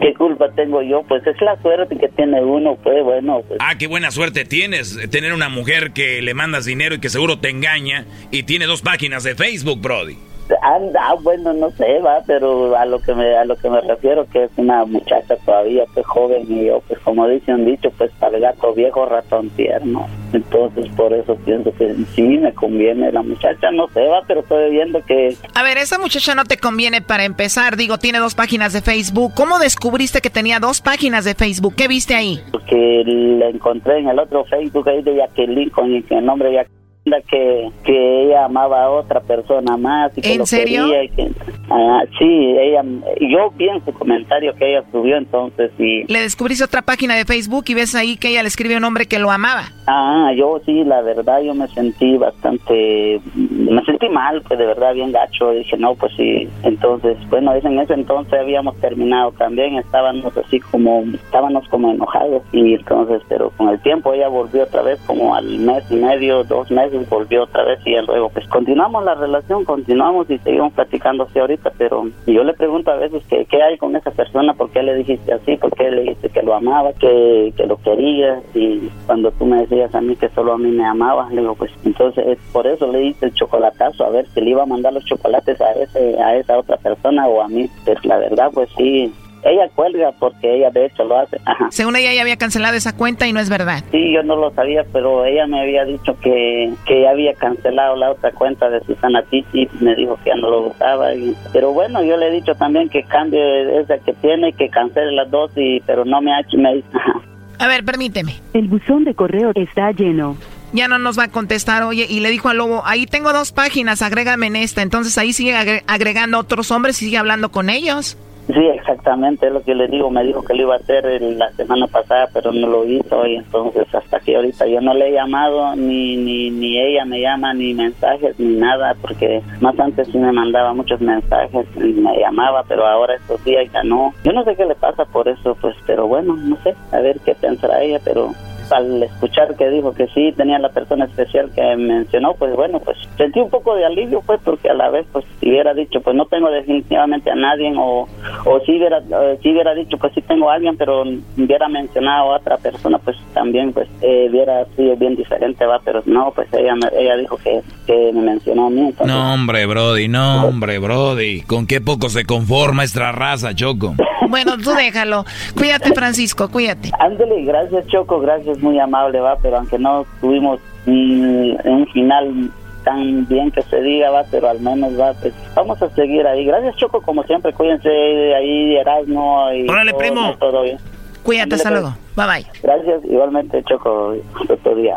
qué, 0.00 0.14
culpa 0.14 0.50
tengo 0.54 0.82
yo? 0.82 1.02
Pues 1.08 1.26
es 1.26 1.40
la 1.40 1.60
suerte 1.60 1.96
que 1.96 2.08
tiene 2.08 2.42
uno, 2.42 2.76
pues 2.82 3.02
bueno, 3.04 3.42
pues 3.46 3.58
Ah, 3.60 3.76
qué 3.78 3.86
buena 3.86 4.10
suerte 4.10 4.44
tienes 4.44 4.96
de 4.96 5.08
tener 5.08 5.32
una 5.32 5.48
mujer 5.48 5.92
que 5.92 6.22
le 6.22 6.34
mandas 6.34 6.64
dinero 6.64 6.94
y 6.94 7.00
que 7.00 7.08
seguro 7.08 7.38
te 7.38 7.50
engaña 7.50 8.06
y 8.30 8.44
tiene 8.44 8.66
dos 8.66 8.82
páginas 8.82 9.24
de 9.24 9.34
Facebook, 9.34 9.80
Brody. 9.80 10.31
Anda, 10.62 11.00
ah, 11.02 11.14
bueno, 11.22 11.52
no 11.52 11.70
sé, 11.72 11.98
va, 12.00 12.22
pero 12.26 12.76
a 12.76 12.84
lo 12.84 13.00
que 13.00 13.14
me 13.14 13.36
a 13.36 13.44
lo 13.44 13.56
que 13.56 13.70
me 13.70 13.80
refiero 13.80 14.26
que 14.26 14.44
es 14.44 14.50
una 14.56 14.84
muchacha 14.84 15.36
todavía 15.44 15.84
pues 15.94 16.06
joven 16.06 16.46
y 16.48 16.66
yo 16.66 16.82
pues 16.86 16.98
como 17.00 17.26
dice 17.28 17.54
un 17.54 17.64
dicho, 17.64 17.90
pues 17.96 18.10
para 18.18 18.36
el 18.36 18.42
gato 18.42 18.72
viejo 18.74 19.06
ratón 19.06 19.50
tierno. 19.50 20.06
Entonces, 20.32 20.88
por 20.96 21.12
eso 21.12 21.36
pienso 21.44 21.72
que 21.74 21.94
sí 22.14 22.22
me 22.22 22.54
conviene 22.54 23.12
la 23.12 23.22
muchacha, 23.22 23.70
no 23.70 23.88
sé, 23.88 24.06
va, 24.06 24.22
pero 24.26 24.40
estoy 24.40 24.70
viendo 24.70 25.02
que 25.04 25.36
A 25.54 25.62
ver, 25.62 25.78
esa 25.78 25.98
muchacha 25.98 26.34
no 26.34 26.44
te 26.44 26.56
conviene 26.56 27.02
para 27.02 27.24
empezar. 27.24 27.76
Digo, 27.76 27.98
tiene 27.98 28.18
dos 28.18 28.34
páginas 28.34 28.72
de 28.72 28.80
Facebook. 28.80 29.32
¿Cómo 29.36 29.58
descubriste 29.58 30.20
que 30.20 30.30
tenía 30.30 30.58
dos 30.58 30.80
páginas 30.80 31.24
de 31.24 31.34
Facebook? 31.34 31.74
¿Qué 31.76 31.88
viste 31.88 32.14
ahí? 32.14 32.40
que 32.66 33.02
la 33.04 33.48
encontré 33.48 33.98
en 33.98 34.08
el 34.08 34.18
otro 34.18 34.44
Facebook 34.44 34.88
ahí 34.88 35.02
de 35.02 35.16
Jacqueline 35.16 35.70
con 35.70 35.92
el 35.92 36.24
nombre 36.24 36.48
de 36.48 36.54
Jacqueline 36.56 36.81
que, 37.04 37.70
que 37.84 38.24
ella 38.24 38.44
amaba 38.44 38.84
a 38.84 38.90
otra 38.90 39.20
persona 39.20 39.76
más 39.76 40.16
y 40.16 40.22
que 40.22 40.32
¿En 40.32 40.38
lo 40.38 40.46
serio? 40.46 40.84
quería 40.84 41.04
y 41.04 41.08
que, 41.08 41.30
ah, 41.70 42.02
sí, 42.18 42.56
ella, 42.58 42.82
yo 43.20 43.50
vi 43.56 43.68
en 43.68 43.84
su 43.84 43.92
comentario 43.92 44.54
que 44.54 44.70
ella 44.70 44.84
subió 44.92 45.16
entonces 45.16 45.72
y 45.78 46.04
Le 46.04 46.20
descubriste 46.20 46.64
otra 46.64 46.82
página 46.82 47.16
de 47.16 47.24
Facebook 47.24 47.64
y 47.68 47.74
ves 47.74 47.94
ahí 47.94 48.16
que 48.16 48.28
ella 48.28 48.42
le 48.42 48.48
escribió 48.48 48.76
a 48.76 48.78
un 48.78 48.84
hombre 48.84 49.06
que 49.06 49.18
lo 49.18 49.30
amaba. 49.30 49.64
Ah, 49.86 50.32
yo 50.36 50.60
sí, 50.64 50.84
la 50.84 51.02
verdad, 51.02 51.42
yo 51.42 51.54
me 51.54 51.66
sentí 51.68 52.16
bastante, 52.16 53.20
me 53.34 53.84
sentí 53.84 54.08
mal, 54.08 54.40
pues 54.42 54.58
de 54.58 54.66
verdad, 54.66 54.94
bien 54.94 55.10
gacho. 55.10 55.50
Dije, 55.50 55.76
no, 55.76 55.94
pues 55.96 56.12
sí. 56.16 56.48
Entonces, 56.62 57.16
bueno, 57.28 57.52
en 57.54 57.78
ese 57.80 57.94
entonces 57.94 58.32
habíamos 58.38 58.76
terminado 58.76 59.32
también, 59.32 59.76
estábamos 59.76 60.36
así 60.36 60.60
como, 60.60 61.02
estábamos 61.14 61.66
como 61.68 61.90
enojados. 61.90 62.42
Y 62.52 62.74
entonces, 62.74 63.22
pero 63.28 63.50
con 63.56 63.70
el 63.70 63.80
tiempo 63.82 64.12
ella 64.14 64.28
volvió 64.28 64.62
otra 64.62 64.82
vez, 64.82 65.00
como 65.06 65.34
al 65.34 65.46
mes 65.58 65.84
y 65.90 65.96
medio, 65.96 66.44
dos 66.44 66.70
meses, 66.70 66.91
volvió 67.08 67.44
otra 67.44 67.64
vez. 67.64 67.80
Y 67.84 67.94
luego, 68.06 68.28
pues 68.30 68.46
continuamos 68.48 69.04
la 69.04 69.14
relación, 69.14 69.64
continuamos 69.64 70.30
y 70.30 70.38
seguimos 70.38 70.72
platicando 70.72 71.24
así 71.24 71.38
ahorita. 71.38 71.72
Pero 71.78 72.08
yo 72.26 72.44
le 72.44 72.54
pregunto 72.54 72.90
a 72.90 72.96
veces 72.96 73.24
que, 73.26 73.44
qué 73.46 73.62
hay 73.62 73.78
con 73.78 73.96
esa 73.96 74.10
persona, 74.10 74.54
por 74.54 74.70
qué 74.70 74.82
le 74.82 74.94
dijiste 74.94 75.32
así, 75.32 75.56
por 75.56 75.74
qué 75.74 75.90
le 75.90 76.02
dijiste 76.02 76.30
que 76.30 76.42
lo 76.42 76.54
amaba, 76.54 76.92
que, 76.94 77.52
que 77.56 77.66
lo 77.66 77.76
querías. 77.78 78.42
Y 78.54 78.90
cuando 79.06 79.30
tú 79.32 79.46
me 79.46 79.60
decías 79.60 79.94
a 79.94 80.00
mí 80.00 80.16
que 80.16 80.28
solo 80.30 80.52
a 80.52 80.58
mí 80.58 80.70
me 80.70 80.84
amabas, 80.84 81.32
le 81.32 81.40
digo, 81.40 81.54
pues 81.54 81.70
entonces 81.84 82.26
es 82.26 82.38
por 82.52 82.66
eso 82.66 82.90
le 82.90 83.04
hice 83.04 83.26
el 83.26 83.34
chocolatazo, 83.34 84.04
a 84.04 84.10
ver 84.10 84.26
si 84.28 84.40
le 84.40 84.50
iba 84.50 84.62
a 84.62 84.66
mandar 84.66 84.92
los 84.92 85.04
chocolates 85.04 85.60
a 85.60 85.72
ese 85.72 86.20
a 86.20 86.36
esa 86.36 86.58
otra 86.58 86.76
persona 86.76 87.26
o 87.26 87.40
a 87.40 87.48
mí. 87.48 87.68
Pero 87.84 88.00
la 88.04 88.18
verdad, 88.18 88.50
pues 88.52 88.68
sí, 88.76 89.12
ella 89.44 89.68
cuelga 89.74 90.12
porque 90.18 90.56
ella 90.56 90.70
de 90.70 90.86
hecho 90.86 91.04
lo 91.04 91.18
hace. 91.18 91.38
Ajá. 91.44 91.68
Según 91.70 91.96
ella, 91.96 92.12
ya 92.14 92.22
había 92.22 92.36
cancelado 92.36 92.76
esa 92.76 92.94
cuenta 92.96 93.26
y 93.26 93.32
no 93.32 93.40
es 93.40 93.48
verdad. 93.50 93.82
Sí, 93.90 94.12
yo 94.12 94.22
no 94.22 94.36
lo 94.36 94.50
sabía, 94.52 94.84
pero 94.92 95.24
ella 95.24 95.46
me 95.46 95.60
había 95.60 95.84
dicho 95.84 96.16
que, 96.20 96.72
que 96.86 97.00
ella 97.00 97.10
había 97.10 97.34
cancelado 97.34 97.96
la 97.96 98.12
otra 98.12 98.30
cuenta 98.32 98.68
de 98.70 98.80
Susana 98.84 99.22
Titi, 99.30 99.68
me 99.80 99.94
dijo 99.96 100.18
que 100.22 100.30
ya 100.30 100.36
no 100.36 100.48
lo 100.50 100.60
usaba. 100.68 101.14
y- 101.14 101.34
pero 101.52 101.72
bueno, 101.72 102.02
yo 102.02 102.16
le 102.16 102.28
he 102.28 102.30
dicho 102.32 102.54
también 102.54 102.88
que 102.88 103.02
cambie 103.04 103.80
esa 103.80 103.98
que 103.98 104.12
tiene, 104.14 104.52
que 104.52 104.68
cancele 104.68 105.12
las 105.12 105.30
dos, 105.30 105.50
y 105.56 105.80
pero 105.86 106.04
no 106.04 106.20
me 106.20 106.32
ha 106.32 106.40
hecho, 106.40 106.56
me 106.58 106.74
dice, 106.76 106.88
ajá. 106.94 107.20
A 107.58 107.66
ver, 107.68 107.84
permíteme. 107.84 108.34
El 108.54 108.68
buzón 108.68 109.04
de 109.04 109.14
correo 109.14 109.52
está 109.54 109.92
lleno. 109.92 110.36
Ya 110.72 110.88
no 110.88 110.98
nos 110.98 111.18
va 111.18 111.24
a 111.24 111.28
contestar, 111.28 111.82
oye, 111.82 112.06
y 112.08 112.20
le 112.20 112.30
dijo 112.30 112.48
al 112.48 112.56
lobo, 112.56 112.82
ahí 112.86 113.04
tengo 113.06 113.32
dos 113.32 113.52
páginas, 113.52 114.00
agrégame 114.02 114.46
en 114.46 114.56
esta. 114.56 114.80
Entonces 114.82 115.18
ahí 115.18 115.32
sigue 115.34 115.54
agre- 115.54 115.82
agregando 115.86 116.38
otros 116.38 116.70
hombres 116.70 117.00
y 117.02 117.04
sigue 117.04 117.18
hablando 117.18 117.50
con 117.52 117.68
ellos. 117.68 118.16
Sí, 118.48 118.58
exactamente, 118.74 119.46
es 119.46 119.52
lo 119.52 119.62
que 119.62 119.74
le 119.74 119.86
digo. 119.88 120.10
Me 120.10 120.24
dijo 120.24 120.42
que 120.42 120.54
lo 120.54 120.62
iba 120.62 120.74
a 120.74 120.78
hacer 120.78 121.06
el- 121.06 121.38
la 121.38 121.50
semana 121.52 121.86
pasada, 121.86 122.28
pero 122.34 122.52
no 122.52 122.66
lo 122.66 122.84
hizo. 122.84 123.24
Y 123.26 123.36
entonces, 123.36 123.86
hasta 123.94 124.18
que 124.20 124.34
ahorita 124.36 124.66
yo 124.66 124.80
no 124.80 124.92
le 124.94 125.08
he 125.08 125.12
llamado, 125.12 125.74
ni, 125.76 126.16
ni, 126.16 126.50
ni 126.50 126.78
ella 126.78 127.04
me 127.04 127.20
llama, 127.20 127.54
ni 127.54 127.72
mensajes, 127.72 128.38
ni 128.40 128.56
nada, 128.56 128.94
porque 129.00 129.40
más 129.60 129.78
antes 129.78 130.08
sí 130.10 130.18
me 130.18 130.32
mandaba 130.32 130.74
muchos 130.74 131.00
mensajes 131.00 131.66
y 131.76 131.92
me 131.92 132.18
llamaba, 132.18 132.64
pero 132.68 132.84
ahora 132.86 133.14
estos 133.14 133.42
días 133.44 133.70
ya 133.72 133.84
no. 133.84 134.12
Yo 134.24 134.32
no 134.32 134.42
sé 134.44 134.56
qué 134.56 134.66
le 134.66 134.74
pasa 134.74 135.04
por 135.04 135.28
eso, 135.28 135.56
pues, 135.60 135.76
pero 135.86 136.06
bueno, 136.08 136.36
no 136.36 136.56
sé, 136.64 136.74
a 136.90 137.00
ver 137.00 137.20
qué 137.24 137.34
pensará 137.34 137.80
ella, 137.82 138.00
pero 138.04 138.32
al 138.72 139.02
escuchar 139.02 139.56
que 139.56 139.68
dijo 139.70 139.92
que 139.94 140.06
sí 140.08 140.32
tenía 140.36 140.58
la 140.58 140.70
persona 140.70 141.04
especial 141.04 141.50
que 141.54 141.76
mencionó, 141.76 142.34
pues 142.34 142.54
bueno, 142.56 142.80
pues 142.80 142.96
sentí 143.16 143.40
un 143.40 143.50
poco 143.50 143.74
de 143.74 143.84
alivio, 143.84 144.22
pues, 144.26 144.40
porque 144.44 144.70
a 144.70 144.74
la 144.74 144.90
vez, 144.90 145.06
pues, 145.12 145.24
si 145.40 145.48
hubiera 145.50 145.74
dicho, 145.74 146.00
pues 146.00 146.16
no 146.16 146.26
tengo 146.26 146.50
definitivamente 146.50 147.30
a 147.30 147.34
nadie, 147.34 147.72
o, 147.76 148.08
o 148.44 148.60
si 148.64 148.76
hubiera, 148.78 148.98
eh, 148.98 149.38
si 149.42 149.50
hubiera 149.52 149.74
dicho, 149.74 149.96
pues 149.98 150.12
sí 150.14 150.22
tengo 150.22 150.50
a 150.50 150.54
alguien, 150.54 150.76
pero 150.76 151.02
hubiera 151.02 151.68
mencionado 151.68 152.32
a 152.32 152.36
otra 152.38 152.56
persona, 152.58 152.98
pues 152.98 153.16
también, 153.34 153.72
pues, 153.72 153.88
eh, 154.00 154.28
hubiera 154.30 154.64
sido 154.76 154.96
bien 154.96 155.16
diferente, 155.16 155.64
va, 155.66 155.80
pero 155.84 156.02
no, 156.06 156.32
pues 156.34 156.48
ella, 156.52 156.74
me- 156.74 156.98
ella 157.00 157.16
dijo 157.16 157.36
que, 157.38 157.60
que 157.86 158.10
me 158.12 158.22
mencionó 158.22 158.66
a 158.66 158.70
mí, 158.70 158.80
entonces, 158.80 159.06
No, 159.06 159.34
hombre, 159.34 159.66
Brody, 159.66 160.08
no, 160.08 160.46
hombre, 160.46 160.78
Brody. 160.78 161.42
¿Con 161.42 161.66
qué 161.66 161.80
poco 161.80 162.08
se 162.08 162.24
conforma 162.24 162.84
esta 162.84 163.12
raza, 163.12 163.54
Choco? 163.54 163.94
Bueno, 164.28 164.56
tú 164.56 164.70
déjalo. 164.70 165.24
Cuídate, 165.54 165.92
Francisco, 165.92 166.48
cuídate. 166.50 166.90
Ándale, 166.98 167.42
gracias 167.44 167.86
Choco, 167.88 168.18
gracias, 168.20 168.61
muy 168.62 168.78
amable, 168.78 169.20
va, 169.20 169.36
pero 169.42 169.58
aunque 169.58 169.78
no 169.78 170.06
tuvimos 170.20 170.60
mm, 170.86 171.54
un 171.64 171.86
final 171.92 172.50
tan 172.84 173.26
bien 173.28 173.50
que 173.52 173.62
se 173.62 173.80
diga, 173.80 174.10
va, 174.10 174.24
pero 174.30 174.48
al 174.48 174.60
menos 174.60 174.98
va, 174.98 175.12
pues 175.14 175.32
vamos 175.54 175.80
a 175.82 175.88
seguir 175.90 176.26
ahí. 176.26 176.44
Gracias 176.44 176.76
Choco, 176.76 177.00
como 177.02 177.22
siempre, 177.24 177.52
cuídense 177.52 178.34
ahí, 178.34 178.76
Erasmo 178.76 179.52
y 179.52 179.68
Órale, 179.68 179.90
todo, 179.92 179.98
primo. 180.00 180.34
todo 180.38 180.62
bien. 180.62 180.78
Cuídate, 181.22 181.54
hasta 181.54 181.68
Ándale, 181.68 181.86
luego. 181.86 181.96
Bye 182.16 182.26
bye. 182.42 182.60
Gracias, 182.62 183.04
igualmente 183.04 183.62
Choco, 183.64 184.14
hasta 184.40 184.54
otro 184.54 184.74
día. 184.74 184.96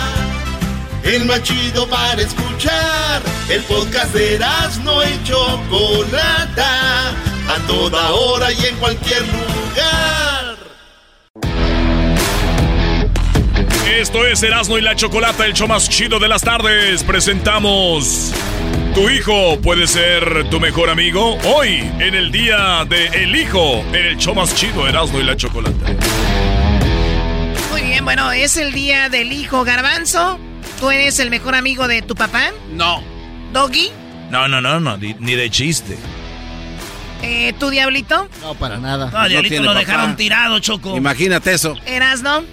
El 1.03 1.25
más 1.25 1.41
chido 1.43 1.87
para 1.87 2.21
escuchar. 2.21 3.21
El 3.49 3.61
podcast 3.63 4.13
de 4.13 4.39
no 4.83 5.03
y 5.03 5.23
Chocolata. 5.23 7.09
A 7.09 7.67
toda 7.67 8.11
hora 8.11 8.51
y 8.51 8.65
en 8.65 8.75
cualquier 8.77 9.21
lugar. 9.21 10.57
Esto 13.87 14.25
es 14.25 14.41
Erasno 14.41 14.77
y 14.77 14.81
la 14.81 14.95
Chocolata, 14.95 15.45
el 15.45 15.53
show 15.53 15.67
más 15.67 15.89
chido 15.89 16.19
de 16.19 16.27
las 16.27 16.41
tardes. 16.43 17.03
Presentamos. 17.03 18.31
Tu 18.93 19.09
hijo 19.09 19.59
puede 19.61 19.87
ser 19.87 20.49
tu 20.49 20.59
mejor 20.59 20.89
amigo 20.89 21.37
hoy, 21.45 21.79
en 21.99 22.13
el 22.13 22.31
día 22.31 22.85
de 22.87 23.07
El 23.07 23.35
Hijo, 23.35 23.79
en 23.93 24.05
el 24.05 24.17
show 24.17 24.35
más 24.35 24.53
chido, 24.53 24.87
Erasno 24.87 25.19
y 25.19 25.23
la 25.23 25.35
Chocolata. 25.37 25.93
Muy 27.71 27.81
bien, 27.83 28.03
bueno, 28.03 28.31
es 28.31 28.57
el 28.57 28.73
día 28.73 29.09
del 29.09 29.31
hijo 29.31 29.63
Garbanzo. 29.63 30.39
¿Tú 30.81 30.91
eres 30.91 31.19
el 31.19 31.29
mejor 31.29 31.55
amigo 31.55 31.87
de 31.87 32.01
tu 32.01 32.15
papá? 32.15 32.51
No. 32.71 33.01
¿Doggy? 33.53 33.89
No, 34.31 34.47
no, 34.47 34.59
no, 34.61 34.79
no, 34.79 34.97
ni, 34.97 35.13
ni 35.19 35.35
de 35.35 35.49
chiste. 35.49 35.97
Eh, 37.21 37.53
¿Tu 37.59 37.69
diablito? 37.69 38.27
No, 38.41 38.55
para 38.55 38.77
nada. 38.77 39.11
No, 39.11 39.29
Diablito 39.29 39.61
lo 39.61 39.67
papá. 39.69 39.79
dejaron 39.79 40.15
tirado, 40.15 40.59
Choco. 40.59 40.97
Imagínate 40.97 41.53
eso. 41.53 41.75
¿Erasno? 41.85 42.43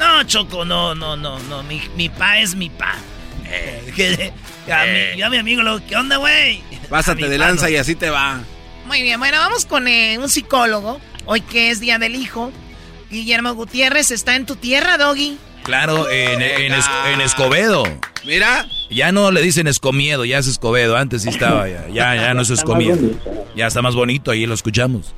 No, 0.00 0.24
Choco, 0.24 0.64
no, 0.64 0.94
no, 0.96 1.16
no, 1.16 1.38
no. 1.38 1.62
Mi, 1.62 1.80
mi 1.96 2.08
pa 2.08 2.40
es 2.40 2.56
mi 2.56 2.70
pa. 2.70 2.96
Eh, 3.46 3.92
que- 3.94 4.32
a 4.72 4.84
mi, 4.84 5.18
yo 5.20 5.26
a 5.26 5.30
mi 5.30 5.36
amigo, 5.38 5.62
lo, 5.62 5.84
¿qué 5.86 5.94
onda, 5.96 6.16
güey? 6.16 6.62
Pásate 6.88 7.28
de 7.28 7.38
lanza 7.38 7.66
no. 7.66 7.70
y 7.72 7.76
así 7.76 7.94
te 7.94 8.10
va. 8.10 8.40
Muy 8.86 9.02
bien, 9.02 9.20
bueno, 9.20 9.38
vamos 9.38 9.64
con 9.64 9.86
eh, 9.86 10.18
un 10.18 10.28
psicólogo. 10.28 11.00
Hoy 11.26 11.40
que 11.40 11.70
es 11.70 11.78
Día 11.78 11.98
del 11.98 12.16
Hijo. 12.16 12.50
Guillermo 13.10 13.54
Gutiérrez 13.54 14.10
está 14.10 14.34
en 14.34 14.44
tu 14.46 14.56
tierra, 14.56 14.98
Doggy. 14.98 15.38
Claro, 15.70 16.10
en, 16.10 16.42
en, 16.42 16.72
Es- 16.72 16.90
en 17.14 17.20
Escobedo. 17.20 17.84
Mira. 18.26 18.66
Ya 18.90 19.12
no 19.12 19.30
le 19.30 19.40
dicen 19.40 19.68
Escomiedo, 19.68 20.24
ya 20.24 20.38
es 20.38 20.48
Escobedo. 20.48 20.96
Antes 20.96 21.22
sí 21.22 21.28
estaba, 21.28 21.68
ya, 21.68 21.86
ya, 21.92 22.16
ya 22.16 22.34
no 22.34 22.42
es 22.42 22.50
Escomiedo. 22.50 22.98
Ya 23.54 23.68
está 23.68 23.80
más 23.80 23.94
bonito, 23.94 24.32
ahí 24.32 24.46
lo 24.46 24.54
escuchamos. 24.54 25.14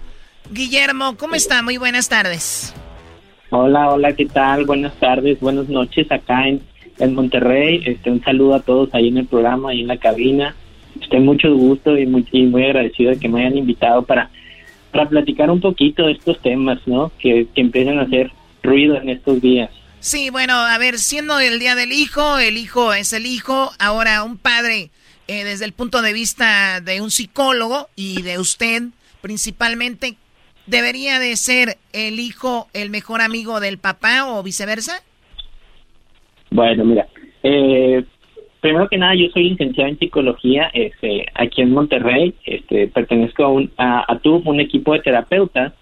Guillermo, 0.51 1.16
¿cómo 1.16 1.37
está? 1.37 1.62
Muy 1.62 1.79
buenas 1.79 2.11
tardes. 2.11 2.74
Hola, 3.49 3.89
hola, 3.89 4.12
¿qué 4.12 4.27
tal? 4.27 4.66
Buenas 4.66 4.93
tardes, 5.01 5.41
buenas 5.41 5.70
noches 5.70 6.12
acá 6.12 6.47
en, 6.47 6.61
en 6.99 7.15
Monterrey. 7.15 7.83
Este, 7.87 8.11
un 8.11 8.23
saludo 8.23 8.57
a 8.57 8.61
todos 8.61 8.91
ahí 8.93 9.09
en 9.09 9.16
el 9.16 9.27
programa, 9.27 9.70
ahí 9.70 9.81
en 9.81 9.87
la 9.89 9.97
cabina. 9.97 10.55
Estoy 11.01 11.20
mucho 11.20 11.51
gusto 11.55 11.97
y 11.97 12.05
muy, 12.05 12.27
y 12.31 12.43
muy 12.43 12.62
agradecido 12.66 13.12
de 13.12 13.19
que 13.19 13.27
me 13.31 13.41
hayan 13.41 13.57
invitado 13.57 14.03
para, 14.03 14.29
para 14.91 15.09
platicar 15.09 15.51
un 15.51 15.62
poquito 15.62 16.05
de 16.05 16.12
estos 16.12 16.39
temas, 16.43 16.79
¿no? 16.85 17.11
Que, 17.19 17.47
que 17.55 17.62
empiezan 17.62 17.99
a 17.99 18.03
hacer 18.03 18.31
ruido 18.62 18.97
en 18.97 19.09
estos 19.09 19.41
días. 19.41 19.70
Sí, 20.03 20.31
bueno, 20.31 20.55
a 20.55 20.77
ver, 20.79 20.99
siendo 20.99 21.39
el 21.39 21.61
Día 21.61 21.77
del 21.77 21.93
Hijo, 21.93 22.41
el 22.41 22.57
hijo 22.57 22.93
es 22.93 23.12
el 23.12 23.24
hijo. 23.24 23.70
Ahora, 23.79 24.24
un 24.24 24.37
padre, 24.37 24.91
eh, 25.29 25.45
desde 25.45 25.65
el 25.65 25.73
punto 25.73 26.03
de 26.03 26.12
vista 26.12 26.81
de 26.81 27.01
un 27.01 27.12
psicólogo 27.12 27.87
y 27.95 28.20
de 28.23 28.41
usted 28.41 28.83
principalmente, 29.20 30.16
¿debería 30.66 31.20
de 31.20 31.37
ser 31.37 31.77
el 31.93 32.19
hijo 32.19 32.66
el 32.74 32.91
mejor 32.91 33.20
amigo 33.20 33.61
del 33.61 33.79
papá 33.79 34.27
o 34.27 34.43
viceversa? 34.43 35.05
Bueno, 36.51 36.85
mira, 36.85 37.07
eh, 37.45 38.03
primero 38.61 38.89
que 38.89 38.99
nada, 38.99 39.15
yo 39.15 39.29
soy 39.33 39.51
licenciado 39.51 39.89
en 39.89 40.01
psicología 40.01 40.69
este, 40.74 41.27
aquí 41.33 41.62
en 41.62 41.70
Monterrey. 41.70 42.35
Este, 42.45 42.89
pertenezco 42.89 43.45
a, 43.45 43.49
un, 43.51 43.70
a, 43.77 44.01
a 44.01 44.20
un 44.24 44.59
equipo 44.59 44.95
de 44.95 45.01
terapeutas, 45.03 45.73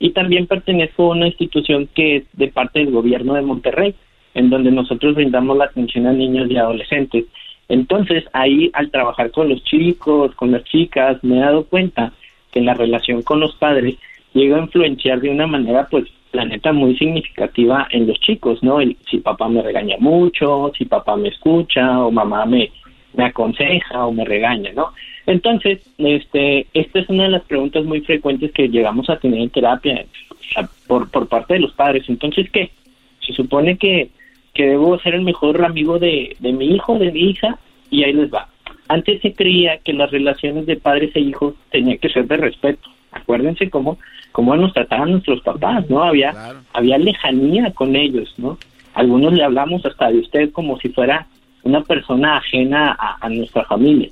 y 0.00 0.10
también 0.10 0.46
pertenezco 0.46 1.04
a 1.04 1.16
una 1.16 1.26
institución 1.26 1.88
que 1.94 2.16
es 2.16 2.24
de 2.34 2.48
parte 2.48 2.80
del 2.80 2.90
gobierno 2.90 3.34
de 3.34 3.42
Monterrey, 3.42 3.94
en 4.34 4.50
donde 4.50 4.70
nosotros 4.70 5.14
brindamos 5.14 5.56
la 5.56 5.64
atención 5.64 6.06
a 6.06 6.12
niños 6.12 6.50
y 6.50 6.56
adolescentes. 6.56 7.24
Entonces, 7.68 8.24
ahí 8.32 8.70
al 8.72 8.90
trabajar 8.90 9.30
con 9.30 9.48
los 9.48 9.62
chicos, 9.64 10.34
con 10.34 10.52
las 10.52 10.64
chicas, 10.64 11.22
me 11.22 11.38
he 11.38 11.40
dado 11.40 11.64
cuenta 11.64 12.12
que 12.52 12.60
la 12.60 12.74
relación 12.74 13.22
con 13.22 13.40
los 13.40 13.54
padres 13.56 13.96
llega 14.32 14.56
a 14.56 14.60
influenciar 14.60 15.20
de 15.20 15.30
una 15.30 15.46
manera, 15.46 15.86
pues, 15.90 16.04
la 16.32 16.44
neta, 16.44 16.72
muy 16.72 16.96
significativa 16.96 17.88
en 17.90 18.06
los 18.06 18.20
chicos, 18.20 18.62
¿no? 18.62 18.78
Si 19.10 19.18
papá 19.18 19.48
me 19.48 19.62
regaña 19.62 19.96
mucho, 19.98 20.70
si 20.76 20.84
papá 20.84 21.16
me 21.16 21.28
escucha, 21.28 22.04
o 22.04 22.10
mamá 22.10 22.44
me, 22.46 22.70
me 23.14 23.24
aconseja 23.24 24.06
o 24.06 24.12
me 24.12 24.24
regaña, 24.24 24.72
¿no? 24.72 24.92
Entonces, 25.28 25.80
este, 25.98 26.66
esta 26.72 27.00
es 27.00 27.08
una 27.10 27.24
de 27.24 27.28
las 27.28 27.42
preguntas 27.42 27.84
muy 27.84 28.00
frecuentes 28.00 28.50
que 28.52 28.68
llegamos 28.68 29.10
a 29.10 29.18
tener 29.18 29.40
en 29.40 29.50
terapia 29.50 30.06
por, 30.86 31.10
por 31.10 31.28
parte 31.28 31.52
de 31.52 31.60
los 31.60 31.72
padres. 31.72 32.08
Entonces, 32.08 32.50
¿qué? 32.50 32.70
Se 33.20 33.34
supone 33.34 33.76
que, 33.76 34.08
que 34.54 34.68
debo 34.68 34.98
ser 35.00 35.14
el 35.14 35.20
mejor 35.20 35.62
amigo 35.62 35.98
de, 35.98 36.34
de 36.38 36.52
mi 36.54 36.74
hijo, 36.74 36.98
de 36.98 37.12
mi 37.12 37.28
hija, 37.28 37.58
y 37.90 38.04
ahí 38.04 38.14
les 38.14 38.32
va. 38.32 38.48
Antes 38.88 39.20
se 39.20 39.34
creía 39.34 39.76
que 39.76 39.92
las 39.92 40.10
relaciones 40.10 40.64
de 40.64 40.76
padres 40.76 41.14
e 41.14 41.20
hijos 41.20 41.54
tenían 41.70 41.98
que 41.98 42.08
ser 42.08 42.26
de 42.26 42.38
respeto. 42.38 42.88
Acuérdense 43.12 43.68
cómo, 43.68 43.98
cómo 44.32 44.56
nos 44.56 44.72
trataban 44.72 45.10
nuestros 45.10 45.42
papás, 45.42 45.90
¿no? 45.90 46.02
Había, 46.04 46.54
había 46.72 46.96
lejanía 46.96 47.70
con 47.72 47.96
ellos, 47.96 48.32
¿no? 48.38 48.56
Algunos 48.94 49.34
le 49.34 49.44
hablamos 49.44 49.84
hasta 49.84 50.10
de 50.10 50.20
usted 50.20 50.52
como 50.52 50.78
si 50.78 50.88
fuera 50.88 51.26
una 51.64 51.82
persona 51.82 52.38
ajena 52.38 52.96
a, 52.98 53.28
nuestra 53.28 53.64
familia. 53.64 54.08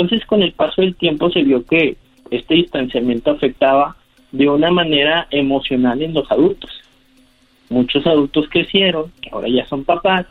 Entonces, 0.00 0.26
con 0.26 0.42
el 0.42 0.52
paso 0.52 0.80
del 0.80 0.94
tiempo 0.96 1.30
se 1.30 1.42
vio 1.42 1.62
que 1.62 1.94
este 2.30 2.54
distanciamiento 2.54 3.32
afectaba 3.32 3.96
de 4.32 4.48
una 4.48 4.70
manera 4.70 5.26
emocional 5.30 6.00
en 6.00 6.14
los 6.14 6.30
adultos. 6.32 6.70
Muchos 7.68 8.06
adultos 8.06 8.48
crecieron, 8.48 9.12
ahora 9.30 9.48
ya 9.48 9.66
son 9.66 9.84
papás, 9.84 10.24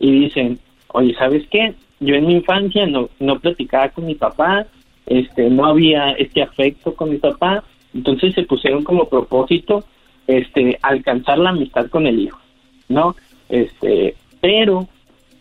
y 0.00 0.10
dicen, 0.10 0.58
oye, 0.88 1.14
¿sabes 1.14 1.46
qué? 1.48 1.74
Yo 2.00 2.16
en 2.16 2.26
mi 2.26 2.34
infancia 2.34 2.86
no, 2.86 3.08
no 3.20 3.38
platicaba 3.38 3.88
con 3.90 4.06
mi 4.06 4.16
papá, 4.16 4.66
este, 5.06 5.48
no 5.48 5.66
había 5.66 6.10
este 6.12 6.42
afecto 6.42 6.92
con 6.96 7.10
mi 7.10 7.18
papá, 7.18 7.62
entonces 7.94 8.34
se 8.34 8.42
pusieron 8.42 8.82
como 8.82 9.08
propósito 9.08 9.84
este, 10.26 10.76
alcanzar 10.82 11.38
la 11.38 11.50
amistad 11.50 11.86
con 11.86 12.08
el 12.08 12.18
hijo, 12.18 12.40
¿no? 12.88 13.14
Este, 13.48 14.16
pero 14.40 14.88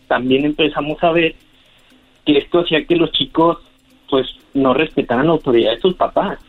también 0.07 0.45
empezamos 0.45 1.03
a 1.03 1.11
ver 1.11 1.33
que 2.25 2.37
esto 2.37 2.59
hacía 2.59 2.85
que 2.85 2.95
los 2.95 3.11
chicos 3.11 3.57
pues 4.09 4.27
no 4.53 4.73
respetaran 4.73 5.27
la 5.27 5.33
autoridad 5.33 5.71
de 5.71 5.81
sus 5.81 5.95
papás. 5.95 6.39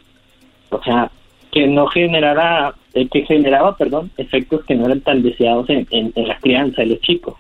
O 0.71 0.83
sea, 0.83 1.11
que 1.51 1.67
no 1.67 1.87
generara, 1.87 2.75
eh, 2.95 3.09
que 3.09 3.25
generaba, 3.25 3.77
perdón, 3.77 4.11
efectos 4.17 4.65
que 4.65 4.75
no 4.75 4.87
eran 4.87 5.01
tan 5.01 5.23
deseados 5.23 5.71
en, 5.71 5.87
en, 5.91 6.13
la 6.17 6.37
crianza 6.39 6.83
de 6.83 6.89
los 6.89 7.01
chicos. 7.01 7.35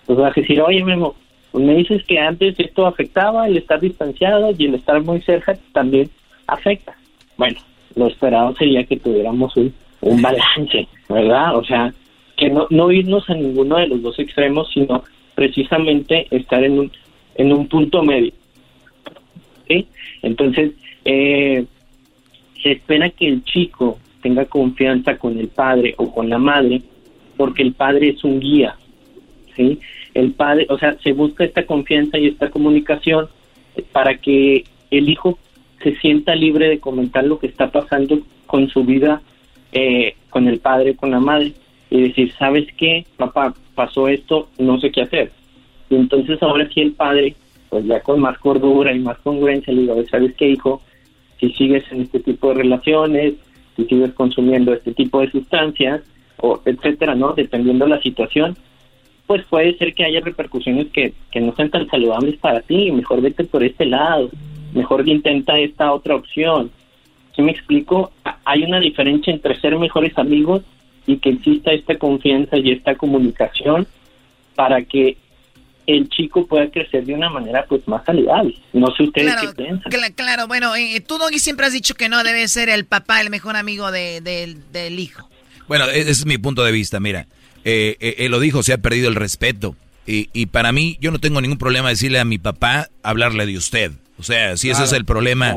Entonces 0.00 0.22
vas 0.22 0.36
a 0.36 0.40
decir, 0.40 0.60
oye 0.62 0.82
Memo, 0.82 1.14
pues 1.52 1.64
me 1.64 1.74
dices 1.74 2.02
que 2.04 2.18
antes 2.18 2.58
esto 2.58 2.86
afectaba, 2.86 3.46
el 3.46 3.58
estar 3.58 3.78
distanciado 3.80 4.52
y 4.56 4.66
el 4.66 4.74
estar 4.74 5.00
muy 5.02 5.20
cerca 5.20 5.56
también 5.72 6.10
afecta. 6.46 6.96
Bueno, 7.36 7.58
lo 7.94 8.06
esperado 8.06 8.54
sería 8.56 8.84
que 8.84 8.96
tuviéramos 8.96 9.56
un, 9.56 9.74
un 10.00 10.22
balance, 10.22 10.88
¿verdad? 11.08 11.56
O 11.56 11.64
sea, 11.64 11.92
que 12.36 12.48
no, 12.48 12.66
no 12.70 12.90
irnos 12.90 13.28
a 13.28 13.34
ninguno 13.34 13.76
de 13.76 13.88
los 13.88 14.02
dos 14.02 14.18
extremos, 14.18 14.70
sino 14.72 15.04
precisamente 15.34 16.26
estar 16.30 16.64
en 16.64 16.78
un, 16.78 16.92
en 17.38 17.52
un 17.52 17.66
punto 17.66 18.02
medio. 18.02 18.32
¿sí? 19.66 19.86
Entonces, 20.20 20.72
eh, 21.04 21.64
se 22.62 22.72
espera 22.72 23.08
que 23.08 23.28
el 23.28 23.42
chico 23.44 23.98
tenga 24.20 24.44
confianza 24.44 25.16
con 25.16 25.38
el 25.38 25.48
padre 25.48 25.94
o 25.96 26.12
con 26.12 26.28
la 26.28 26.38
madre, 26.38 26.82
porque 27.38 27.62
el 27.62 27.72
padre 27.72 28.10
es 28.10 28.22
un 28.24 28.40
guía. 28.40 28.76
¿sí? 29.56 29.78
El 30.12 30.32
padre, 30.32 30.66
o 30.68 30.78
sea, 30.78 30.98
se 30.98 31.12
busca 31.12 31.44
esta 31.44 31.64
confianza 31.64 32.18
y 32.18 32.26
esta 32.26 32.50
comunicación 32.50 33.28
para 33.92 34.18
que 34.18 34.64
el 34.90 35.08
hijo 35.08 35.38
se 35.82 35.94
sienta 35.96 36.34
libre 36.34 36.68
de 36.68 36.80
comentar 36.80 37.24
lo 37.24 37.38
que 37.38 37.46
está 37.46 37.70
pasando 37.70 38.18
con 38.46 38.68
su 38.68 38.84
vida, 38.84 39.22
eh, 39.72 40.16
con 40.28 40.48
el 40.48 40.58
padre, 40.58 40.96
con 40.96 41.10
la 41.12 41.20
madre, 41.20 41.52
y 41.90 42.02
decir, 42.02 42.34
¿sabes 42.36 42.66
qué, 42.76 43.06
papá? 43.16 43.54
pasó 43.78 44.08
esto, 44.08 44.48
no 44.58 44.80
sé 44.80 44.90
qué 44.90 45.02
hacer. 45.02 45.30
Y 45.90 45.96
entonces 45.96 46.42
ahora 46.42 46.68
sí 46.72 46.80
el 46.80 46.92
padre, 46.92 47.34
pues 47.68 47.84
ya 47.84 48.00
con 48.00 48.20
más 48.20 48.38
cordura 48.38 48.92
y 48.92 48.98
más 48.98 49.18
congruencia, 49.18 49.72
le 49.72 49.82
digo, 49.82 50.02
¿sabes 50.10 50.34
qué, 50.36 50.50
hijo? 50.50 50.82
Si 51.40 51.50
sigues 51.50 51.84
en 51.90 52.02
este 52.02 52.20
tipo 52.20 52.48
de 52.48 52.54
relaciones, 52.54 53.34
si 53.76 53.84
sigues 53.84 54.12
consumiendo 54.12 54.72
este 54.72 54.92
tipo 54.92 55.20
de 55.20 55.30
sustancias, 55.30 56.02
o 56.38 56.60
etcétera, 56.64 57.14
¿no? 57.14 57.32
Dependiendo 57.32 57.84
de 57.84 57.90
la 57.90 58.00
situación, 58.00 58.56
pues 59.26 59.44
puede 59.46 59.76
ser 59.76 59.94
que 59.94 60.04
haya 60.04 60.20
repercusiones 60.20 60.86
que, 60.88 61.12
que 61.30 61.40
no 61.40 61.54
sean 61.54 61.70
tan 61.70 61.86
saludables 61.88 62.36
para 62.38 62.60
ti, 62.60 62.90
mejor 62.90 63.20
vete 63.20 63.44
por 63.44 63.62
este 63.62 63.84
lado, 63.84 64.30
mejor 64.72 65.06
intenta 65.08 65.58
esta 65.58 65.92
otra 65.92 66.16
opción. 66.16 66.70
Si 67.34 67.42
me 67.42 67.52
explico? 67.52 68.10
Hay 68.44 68.64
una 68.64 68.80
diferencia 68.80 69.32
entre 69.32 69.60
ser 69.60 69.78
mejores 69.78 70.16
amigos 70.18 70.62
y 71.06 71.18
que 71.18 71.30
exista 71.30 71.72
esta 71.72 71.96
confianza 71.96 72.56
y 72.56 72.72
esta 72.72 72.94
comunicación 72.94 73.86
para 74.54 74.82
que 74.82 75.16
el 75.88 76.08
chico 76.10 76.46
pueda 76.46 76.70
crecer 76.70 77.04
de 77.04 77.14
una 77.14 77.30
manera 77.30 77.64
pues 77.68 77.86
más 77.88 78.04
saludable. 78.04 78.54
No 78.72 78.94
sé 78.94 79.04
ustedes 79.04 79.34
qué 79.40 79.48
piensan. 79.56 79.90
Claro, 80.14 80.46
bueno, 80.46 80.76
eh, 80.76 81.00
tú 81.00 81.18
Doggy 81.18 81.38
siempre 81.38 81.66
has 81.66 81.72
dicho 81.72 81.94
que 81.94 82.08
no 82.08 82.22
debe 82.22 82.46
ser 82.46 82.68
el 82.68 82.84
papá 82.84 83.20
el 83.20 83.30
mejor 83.30 83.56
amigo 83.56 83.90
de, 83.90 84.20
del 84.20 84.98
hijo. 85.00 85.28
Bueno, 85.66 85.86
e-, 85.88 86.00
ese 86.00 86.10
es 86.10 86.26
mi 86.26 86.38
punto 86.38 86.62
de 86.62 86.72
vista, 86.72 87.00
mira, 87.00 87.26
eh, 87.64 87.96
eh, 88.00 88.16
él 88.18 88.30
lo 88.30 88.38
dijo, 88.38 88.62
se 88.62 88.72
ha 88.74 88.78
perdido 88.78 89.08
el 89.08 89.14
respeto. 89.14 89.74
Y, 90.06 90.30
y, 90.32 90.46
para 90.46 90.72
mí, 90.72 90.96
yo 91.00 91.10
no 91.10 91.18
tengo 91.18 91.40
ningún 91.40 91.58
problema 91.58 91.90
decirle 91.90 92.18
a 92.18 92.24
mi 92.24 92.38
papá, 92.38 92.88
hablarle 93.02 93.44
de 93.44 93.58
usted. 93.58 93.92
O 94.18 94.22
sea, 94.22 94.56
si 94.56 94.68
ese 94.68 94.84
es 94.84 94.92
el 94.92 95.04
problema, 95.04 95.54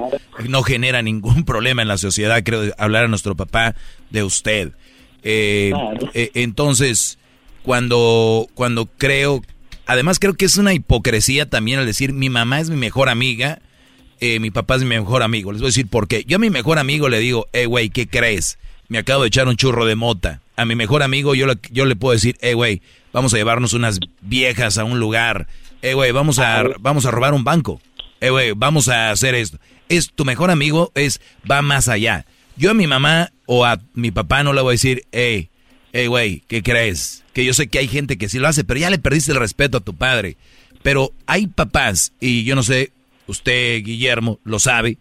no 0.47 0.61
genera 0.61 1.01
ningún 1.01 1.43
problema 1.45 1.81
en 1.81 1.87
la 1.87 1.97
sociedad, 1.97 2.41
creo, 2.43 2.73
hablar 2.77 3.05
a 3.05 3.07
nuestro 3.07 3.35
papá 3.35 3.75
de 4.09 4.23
usted. 4.23 4.71
Eh, 5.23 5.73
eh, 6.13 6.31
entonces, 6.35 7.17
cuando, 7.63 8.47
cuando 8.53 8.85
creo, 8.85 9.41
además 9.91 10.19
creo 10.19 10.35
que 10.35 10.45
es 10.45 10.57
una 10.57 10.73
hipocresía 10.73 11.49
también 11.49 11.79
al 11.79 11.85
decir 11.85 12.13
mi 12.13 12.29
mamá 12.29 12.61
es 12.61 12.69
mi 12.69 12.77
mejor 12.77 13.09
amiga, 13.09 13.59
eh, 14.21 14.39
mi 14.39 14.49
papá 14.49 14.75
es 14.75 14.83
mi 14.83 14.89
mejor 14.89 15.21
amigo. 15.21 15.51
Les 15.51 15.61
voy 15.61 15.67
a 15.67 15.69
decir 15.69 15.87
por 15.87 16.07
qué. 16.07 16.23
Yo 16.25 16.37
a 16.37 16.39
mi 16.39 16.49
mejor 16.49 16.79
amigo 16.79 17.09
le 17.09 17.19
digo, 17.19 17.47
eh, 17.51 17.65
güey, 17.65 17.89
¿qué 17.89 18.07
crees? 18.07 18.57
Me 18.87 18.97
acabo 18.97 19.23
de 19.23 19.27
echar 19.27 19.47
un 19.47 19.57
churro 19.57 19.85
de 19.85 19.95
mota. 19.95 20.41
A 20.55 20.63
mi 20.65 20.75
mejor 20.75 21.03
amigo 21.03 21.35
yo 21.35 21.45
le, 21.45 21.57
yo 21.71 21.85
le 21.85 21.95
puedo 21.95 22.13
decir, 22.13 22.37
eh, 22.41 22.53
güey, 22.53 22.81
vamos 23.11 23.33
a 23.33 23.37
llevarnos 23.37 23.73
unas 23.73 23.99
viejas 24.21 24.77
a 24.77 24.85
un 24.85 24.99
lugar. 24.99 25.47
Eh, 25.81 25.93
güey, 25.93 26.11
vamos 26.11 26.39
a, 26.39 26.63
vamos 26.79 27.05
a 27.05 27.11
robar 27.11 27.33
un 27.33 27.43
banco. 27.43 27.81
Eh, 28.21 28.29
güey, 28.29 28.53
vamos 28.55 28.87
a 28.87 29.11
hacer 29.11 29.35
esto. 29.35 29.59
Es 29.89 30.11
tu 30.13 30.23
mejor 30.23 30.51
amigo, 30.51 30.91
es, 30.95 31.19
va 31.49 31.61
más 31.61 31.89
allá. 31.89 32.25
Yo 32.55 32.71
a 32.71 32.73
mi 32.73 32.87
mamá 32.87 33.31
o 33.45 33.65
a 33.65 33.79
mi 33.93 34.11
papá 34.11 34.43
no 34.43 34.53
le 34.53 34.61
voy 34.61 34.71
a 34.71 34.73
decir, 34.73 35.03
hey, 35.11 35.49
hey, 35.93 36.07
güey, 36.07 36.43
¿qué 36.47 36.63
crees? 36.63 37.23
Que 37.33 37.45
yo 37.45 37.53
sé 37.53 37.67
que 37.67 37.79
hay 37.79 37.87
gente 37.87 38.17
que 38.17 38.29
sí 38.29 38.39
lo 38.39 38.47
hace, 38.47 38.63
pero 38.63 38.79
ya 38.79 38.89
le 38.89 38.99
perdiste 38.99 39.31
el 39.31 39.39
respeto 39.39 39.77
a 39.77 39.81
tu 39.81 39.95
padre. 39.95 40.37
Pero 40.83 41.13
hay 41.27 41.47
papás, 41.47 42.13
y 42.19 42.43
yo 42.43 42.55
no 42.55 42.63
sé, 42.63 42.91
usted, 43.27 43.83
Guillermo, 43.83 44.39
lo 44.43 44.59
sabe, 44.59 44.97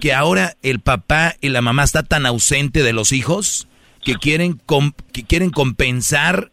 que 0.00 0.12
ahora 0.12 0.56
el 0.62 0.80
papá 0.80 1.36
y 1.40 1.48
la 1.50 1.62
mamá 1.62 1.84
está 1.84 2.02
tan 2.02 2.26
ausente 2.26 2.82
de 2.82 2.92
los 2.92 3.12
hijos 3.12 3.68
que 4.04 4.14
quieren, 4.16 4.60
que 5.12 5.24
quieren 5.24 5.50
compensar 5.50 6.50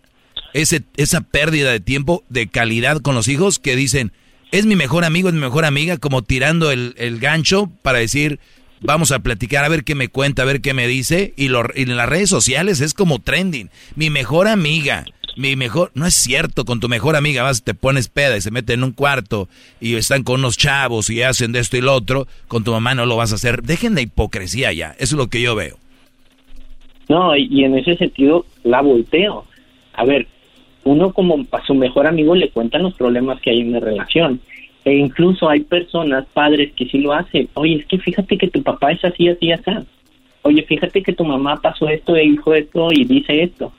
ese, 0.54 0.84
esa 0.98 1.22
pérdida 1.22 1.72
de 1.72 1.80
tiempo, 1.80 2.24
de 2.30 2.48
calidad 2.48 3.02
con 3.02 3.16
los 3.16 3.28
hijos, 3.28 3.58
que 3.58 3.76
dicen, 3.76 4.12
es 4.52 4.66
mi 4.66 4.76
mejor 4.76 5.04
amigo, 5.04 5.30
es 5.30 5.34
mi 5.34 5.41
mejor 5.41 5.66
amiga, 5.66 5.98
como 5.98 6.24
tirando 6.24 6.72
el, 6.72 6.94
el 6.98 7.20
gancho 7.20 7.72
para 7.82 7.99
decir, 7.99 8.40
Vamos 8.82 9.12
a 9.12 9.20
platicar 9.20 9.66
a 9.66 9.70
ver 9.70 9.84
qué 9.84 9.95
me 9.95 10.08
cuenta, 10.08 10.44
a 10.44 10.45
ver 10.45 10.62
qué 10.62 10.74
me 10.74 10.88
dice. 10.88 11.34
Y, 11.36 11.49
lo, 11.49 11.64
en 11.76 11.95
las 11.98 12.10
redes 12.10 12.30
sociales 12.30 12.82
es 12.82 12.94
como 12.94 13.20
trending. 13.20 13.70
Mi 13.95 14.10
mejor 14.10 14.48
amiga, 14.48 15.06
mi 15.36 15.56
mejor... 15.56 15.91
No 15.95 16.06
es 16.06 16.14
cierto, 16.14 16.64
con 16.64 16.80
tu 16.80 16.88
mejor 16.88 17.16
amiga 17.16 17.44
vas, 17.44 17.64
te 17.64 17.74
pones 17.74 18.08
peda 18.08 18.38
y 18.38 18.41
se 18.41 18.52
mete 18.52 18.74
en 18.74 18.84
un 18.84 18.91
cuarto 18.91 19.49
y 19.82 19.95
están 19.95 20.24
con 20.24 20.41
unos 20.41 20.58
chavos 20.58 21.10
y 21.10 21.24
hacen 21.24 21.52
de 21.52 21.60
esto 21.60 21.78
y 21.78 21.82
lo 21.82 21.94
otro. 21.94 22.28
Con 22.48 22.64
tu 22.64 22.72
mamá 22.72 22.94
no 22.94 23.06
lo 23.06 23.16
vas 23.16 23.32
a 23.32 23.36
hacer. 23.36 23.64
Dejen 23.64 23.95
de 23.95 24.04
hipocresía 24.04 24.72
ya. 24.74 24.91
Eso 24.99 25.16
es 25.16 25.20
lo 25.20 25.28
que 25.28 25.41
yo 25.41 25.56
veo. 25.56 25.78
No, 27.10 27.36
y 27.36 27.64
en 27.64 27.78
ese 27.78 27.95
sentido 27.95 28.45
la 28.64 28.82
volteo. 28.82 29.45
A 29.94 30.06
ver, 30.06 30.28
uno 30.84 31.12
como 31.14 31.45
a 31.52 31.66
su 31.66 31.74
mejor 31.74 32.08
amigo 32.08 32.36
le 32.36 32.49
cuentan 32.49 32.84
los 32.84 32.94
problemas 32.94 33.41
que 33.41 33.49
hay 33.49 33.62
en 33.62 33.74
la 33.74 33.80
relación 33.80 34.40
e 34.88 34.96
incluso 34.96 35.50
hay 35.50 35.60
personas, 35.60 36.26
padres, 36.34 36.72
que 36.72 36.86
sí 36.86 37.00
lo 37.00 37.12
hacen. 37.12 37.50
Oye, 37.56 37.76
es 37.76 37.86
que 37.88 37.98
fíjate 37.98 38.38
que 38.38 38.48
tu 38.48 38.64
papá 38.64 38.94
es 38.94 39.04
así, 39.04 39.28
así, 39.28 39.52
así. 39.52 39.72
Oye, 40.44 40.64
fíjate 40.64 41.04
que 41.04 41.12
tu 41.12 41.26
mamá 41.26 41.58
pasó 41.58 41.90
esto 41.90 42.16
e 42.16 42.24
hijo 42.24 42.54
esto 42.54 42.88
y 42.94 43.04
dice 43.04 43.44
esto. 43.44 43.74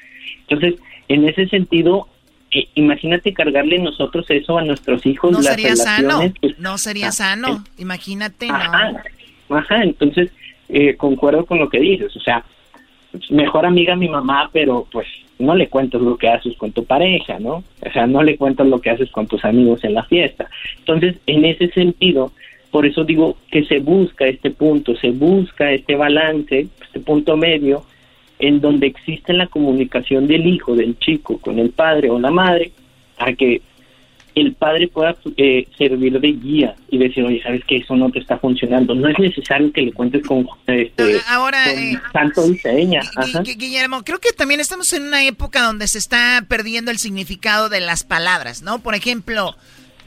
Entonces, 0.46 0.78
en 1.08 1.26
ese 1.26 1.48
sentido, 1.48 2.08
eh, 2.50 2.68
imagínate 2.74 3.32
cargarle 3.32 3.78
nosotros 3.78 4.26
eso 4.28 4.58
a 4.58 4.62
nuestros 4.62 5.06
hijos. 5.06 5.32
No 5.32 5.42
sería 5.42 5.74
sano. 5.76 6.30
Pues, 6.42 6.58
no 6.58 6.76
sería 6.76 7.08
ah, 7.08 7.12
sano. 7.12 7.64
imagínate, 7.78 8.50
ajá, 8.50 9.02
Ajá, 9.48 9.82
entonces, 9.82 10.30
eh, 10.68 10.94
concuerdo 10.96 11.46
con 11.46 11.58
lo 11.58 11.70
que 11.70 11.80
dices. 11.80 12.14
O 12.14 12.20
sea, 12.20 12.44
mejor 13.30 13.66
amiga 13.66 13.96
mi 13.96 14.08
mamá, 14.08 14.50
pero 14.52 14.86
pues 14.90 15.06
no 15.38 15.54
le 15.54 15.68
cuentas 15.68 16.00
lo 16.00 16.16
que 16.16 16.28
haces 16.28 16.56
con 16.56 16.72
tu 16.72 16.84
pareja, 16.84 17.38
¿no? 17.38 17.62
O 17.84 17.92
sea, 17.92 18.06
no 18.06 18.22
le 18.22 18.36
cuentas 18.36 18.66
lo 18.66 18.80
que 18.80 18.90
haces 18.90 19.10
con 19.10 19.26
tus 19.26 19.44
amigos 19.44 19.84
en 19.84 19.94
la 19.94 20.04
fiesta. 20.04 20.48
Entonces, 20.78 21.16
en 21.26 21.44
ese 21.44 21.68
sentido, 21.68 22.32
por 22.70 22.86
eso 22.86 23.04
digo 23.04 23.36
que 23.50 23.64
se 23.64 23.78
busca 23.78 24.26
este 24.26 24.50
punto, 24.50 24.96
se 24.96 25.10
busca 25.10 25.72
este 25.72 25.94
balance, 25.94 26.66
este 26.82 27.00
punto 27.00 27.36
medio, 27.36 27.84
en 28.38 28.60
donde 28.60 28.86
existe 28.86 29.32
la 29.32 29.46
comunicación 29.46 30.26
del 30.26 30.46
hijo, 30.46 30.74
del 30.74 30.98
chico, 30.98 31.38
con 31.38 31.58
el 31.58 31.70
padre 31.70 32.10
o 32.10 32.18
la 32.18 32.30
madre, 32.30 32.72
a 33.18 33.32
que 33.32 33.62
el 34.40 34.54
padre 34.54 34.88
pueda 34.88 35.16
eh, 35.36 35.66
servir 35.76 36.18
de 36.20 36.32
guía 36.32 36.74
y 36.90 36.98
decir, 36.98 37.24
oye, 37.24 37.42
sabes 37.42 37.64
que 37.64 37.76
eso 37.76 37.96
no 37.96 38.10
te 38.10 38.18
está 38.18 38.38
funcionando. 38.38 38.94
No 38.94 39.08
es 39.08 39.18
necesario 39.18 39.72
que 39.72 39.82
le 39.82 39.92
cuentes 39.92 40.26
con, 40.26 40.46
este, 40.66 41.20
Ahora, 41.28 41.64
con 42.34 42.54
eh, 42.64 43.54
Guillermo, 43.56 44.02
creo 44.04 44.18
que 44.18 44.32
también 44.32 44.60
estamos 44.60 44.92
en 44.92 45.04
una 45.04 45.24
época 45.24 45.62
donde 45.62 45.88
se 45.88 45.98
está 45.98 46.44
perdiendo 46.48 46.90
el 46.90 46.98
significado 46.98 47.68
de 47.68 47.80
las 47.80 48.04
palabras, 48.04 48.62
¿no? 48.62 48.80
Por 48.80 48.94
ejemplo, 48.94 49.56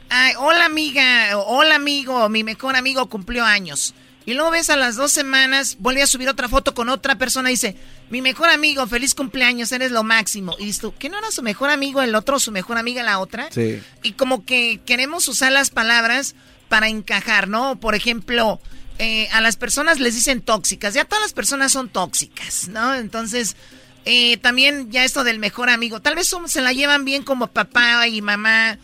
ay, 0.08 0.34
hola 0.38 0.66
amiga, 0.66 1.36
hola 1.38 1.76
amigo, 1.76 2.28
mi 2.28 2.44
mejor 2.44 2.76
amigo 2.76 3.08
cumplió 3.08 3.44
años. 3.44 3.94
Y 4.24 4.34
luego 4.34 4.50
ves 4.50 4.70
a 4.70 4.76
las 4.76 4.96
dos 4.96 5.12
semanas, 5.12 5.76
vuelve 5.78 6.02
a 6.02 6.06
subir 6.06 6.28
otra 6.28 6.48
foto 6.48 6.74
con 6.74 6.88
otra 6.88 7.16
persona 7.16 7.50
y 7.50 7.54
dice, 7.54 7.76
mi 8.10 8.22
mejor 8.22 8.50
amigo, 8.50 8.86
feliz 8.86 9.14
cumpleaños, 9.14 9.72
eres 9.72 9.90
lo 9.90 10.04
máximo. 10.04 10.54
Y 10.58 10.66
dices 10.66 10.80
tú, 10.80 10.94
¿qué 10.98 11.08
no 11.08 11.18
era 11.18 11.30
su 11.30 11.42
mejor 11.42 11.70
amigo 11.70 12.02
el 12.02 12.14
otro, 12.14 12.38
su 12.38 12.52
mejor 12.52 12.78
amiga 12.78 13.02
la 13.02 13.18
otra? 13.18 13.48
Sí. 13.50 13.82
Y 14.02 14.12
como 14.12 14.44
que 14.44 14.80
queremos 14.86 15.26
usar 15.28 15.50
las 15.50 15.70
palabras 15.70 16.34
para 16.68 16.88
encajar, 16.88 17.48
¿no? 17.48 17.80
Por 17.80 17.94
ejemplo, 17.94 18.60
eh, 18.98 19.28
a 19.32 19.40
las 19.40 19.56
personas 19.56 19.98
les 19.98 20.14
dicen 20.14 20.40
tóxicas. 20.40 20.94
Ya 20.94 21.04
todas 21.04 21.22
las 21.22 21.32
personas 21.32 21.72
son 21.72 21.88
tóxicas, 21.88 22.68
¿no? 22.68 22.94
Entonces, 22.94 23.56
eh, 24.04 24.36
también 24.38 24.90
ya 24.90 25.04
esto 25.04 25.24
del 25.24 25.38
mejor 25.38 25.70
amigo. 25.70 26.00
Tal 26.00 26.14
vez 26.14 26.34
se 26.46 26.60
la 26.60 26.72
llevan 26.72 27.04
bien 27.04 27.22
como 27.22 27.48
papá 27.48 28.06
y 28.08 28.22
mamá, 28.22 28.78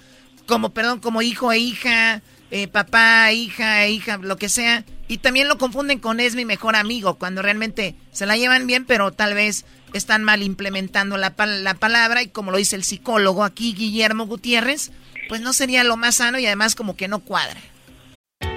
como, 0.46 0.70
perdón, 0.70 1.00
como 1.00 1.22
hijo 1.22 1.52
e 1.52 1.58
hija, 1.58 2.22
eh, 2.50 2.68
papá, 2.68 3.32
hija, 3.32 3.86
hija, 3.88 4.18
lo 4.18 4.36
que 4.36 4.48
sea. 4.48 4.84
Y 5.06 5.18
también 5.18 5.48
lo 5.48 5.58
confunden 5.58 5.98
con 5.98 6.20
es 6.20 6.34
mi 6.34 6.44
mejor 6.44 6.76
amigo, 6.76 7.14
cuando 7.14 7.42
realmente 7.42 7.94
se 8.12 8.26
la 8.26 8.36
llevan 8.36 8.66
bien, 8.66 8.84
pero 8.84 9.12
tal 9.12 9.34
vez 9.34 9.64
están 9.94 10.22
mal 10.22 10.42
implementando 10.42 11.16
la, 11.16 11.34
la 11.36 11.74
palabra. 11.74 12.22
Y 12.22 12.28
como 12.28 12.50
lo 12.50 12.58
dice 12.58 12.76
el 12.76 12.84
psicólogo 12.84 13.44
aquí, 13.44 13.74
Guillermo 13.74 14.26
Gutiérrez, 14.26 14.90
pues 15.28 15.40
no 15.40 15.52
sería 15.52 15.84
lo 15.84 15.96
más 15.96 16.16
sano 16.16 16.38
y 16.38 16.46
además 16.46 16.74
como 16.74 16.96
que 16.96 17.08
no 17.08 17.20
cuadra. 17.20 17.60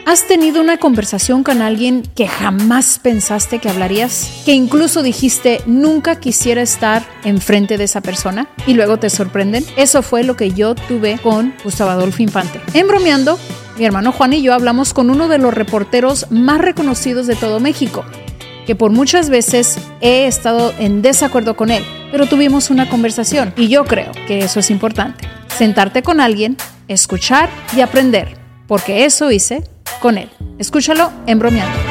¿Has 0.06 0.28
tenido 0.28 0.62
una 0.62 0.78
conversación 0.78 1.44
con 1.44 1.62
alguien 1.62 2.02
que 2.02 2.28
jamás 2.28 3.00
pensaste 3.00 3.60
que 3.60 3.70
hablarías? 3.70 4.42
Que 4.46 4.54
incluso 4.54 5.04
dijiste 5.04 5.62
nunca 5.68 6.20
quisiera 6.20 6.62
estar 6.62 7.08
enfrente 7.24 7.78
de 7.78 7.84
esa 7.84 8.02
persona 8.02 8.50
y 8.66 8.74
luego 8.74 8.98
te 8.98 9.12
sorprenden. 9.12 9.64
Eso 9.78 10.02
fue 10.02 10.24
lo 10.24 10.36
que 10.36 10.52
yo 10.52 10.74
tuve 10.74 11.20
con 11.20 11.54
Gustavo 11.64 11.92
Adolfo 11.92 12.24
Infante. 12.24 12.60
En 12.74 12.88
bromeando, 12.88 13.40
mi 13.78 13.86
hermano 13.86 14.12
Juan 14.12 14.34
y 14.34 14.42
yo 14.42 14.54
hablamos 14.54 14.94
con 14.94 15.10
uno 15.10 15.28
de 15.28 15.38
los 15.38 15.54
reporteros 15.54 16.28
más 16.30 16.60
reconocidos 16.62 17.28
de 17.28 17.36
todo 17.36 17.60
México, 17.60 18.04
que 18.66 18.76
por 18.76 18.92
muchas 18.92 19.30
veces 19.30 19.80
he 20.02 20.28
estado 20.28 20.74
en 20.80 21.02
desacuerdo 21.02 21.56
con 21.56 21.72
él, 21.72 21.84
pero 22.12 22.28
tuvimos 22.28 22.70
una 22.70 22.90
conversación 22.90 23.54
y 23.58 23.68
yo 23.68 23.86
creo 23.86 24.12
que 24.28 24.40
eso 24.40 24.60
es 24.60 24.70
importante. 24.70 25.28
Sentarte 25.58 26.04
con 26.04 26.20
alguien, 26.20 26.58
escuchar 26.88 27.50
y 27.76 27.82
aprender, 27.82 28.38
porque 28.68 29.06
eso 29.06 29.32
hice 29.32 29.64
con 30.00 30.18
él. 30.18 30.30
Escúchalo 30.58 31.12
en 31.26 31.40
bromeando. 31.40 31.91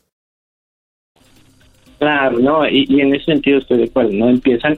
Claro, 2.01 2.39
no, 2.39 2.67
y, 2.67 2.87
y 2.89 3.01
en 3.01 3.13
ese 3.13 3.25
sentido 3.25 3.59
estoy 3.59 3.77
de 3.77 3.83
acuerdo, 3.83 4.11
¿no? 4.13 4.27
Empiezan, 4.27 4.75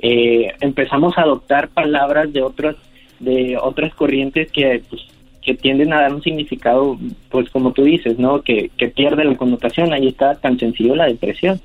eh, 0.00 0.52
empezamos 0.60 1.16
a 1.16 1.20
adoptar 1.20 1.68
palabras 1.68 2.32
de 2.32 2.42
otras, 2.42 2.74
de 3.20 3.56
otras 3.56 3.94
corrientes 3.94 4.50
que, 4.50 4.82
pues, 4.90 5.02
que 5.40 5.54
tienden 5.54 5.92
a 5.92 6.00
dar 6.00 6.12
un 6.12 6.20
significado, 6.20 6.98
pues 7.30 7.48
como 7.50 7.72
tú 7.72 7.84
dices, 7.84 8.18
¿no? 8.18 8.42
Que, 8.42 8.72
que 8.76 8.88
pierde 8.88 9.24
la 9.24 9.36
connotación, 9.36 9.92
ahí 9.92 10.08
está 10.08 10.34
tan 10.34 10.58
sencillo 10.58 10.96
la 10.96 11.06
depresión. 11.06 11.60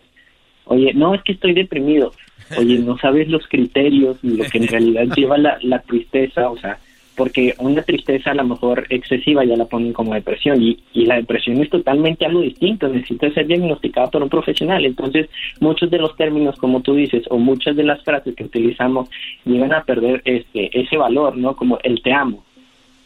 Oye, 0.66 0.94
no, 0.94 1.16
es 1.16 1.24
que 1.24 1.32
estoy 1.32 1.54
deprimido. 1.54 2.14
Oye, 2.56 2.78
no 2.78 2.96
sabes 3.00 3.30
los 3.30 3.48
criterios 3.48 4.18
y 4.22 4.38
lo 4.38 4.44
que 4.44 4.60
en 4.60 4.68
realidad 4.68 5.08
lleva 5.16 5.40
la, 5.40 5.58
la 5.64 5.80
tristeza, 5.80 6.52
o 6.52 6.58
sea, 6.58 6.78
porque 7.20 7.54
una 7.60 7.82
tristeza 7.82 8.32
a 8.32 8.34
lo 8.34 8.46
mejor 8.46 8.88
excesiva 8.90 9.44
ya 9.44 9.58
la 9.58 9.66
ponen 9.66 9.92
como 9.92 10.14
depresión 10.14 10.64
y, 10.64 10.80
y 10.94 11.06
la 11.06 11.18
depresión 11.18 11.62
es 11.62 11.70
totalmente 11.70 12.26
algo 12.26 12.40
distinto, 12.40 12.88
necesita 12.88 13.30
ser 13.32 13.46
diagnosticada 13.46 14.10
por 14.10 14.24
un 14.24 14.30
profesional. 14.30 14.86
Entonces, 14.86 15.28
muchos 15.60 15.92
de 15.92 15.98
los 15.98 16.16
términos, 16.16 16.56
como 16.58 16.80
tú 16.82 16.96
dices, 16.96 17.24
o 17.30 17.38
muchas 17.38 17.76
de 17.76 17.84
las 17.84 18.02
frases 18.06 18.34
que 18.36 18.46
utilizamos 18.46 19.10
llegan 19.44 19.74
a 19.74 19.84
perder 19.84 20.22
este 20.24 20.62
ese 20.80 20.96
valor, 20.96 21.36
¿no? 21.36 21.56
Como 21.58 21.78
el 21.84 22.02
te 22.02 22.14
amo, 22.14 22.44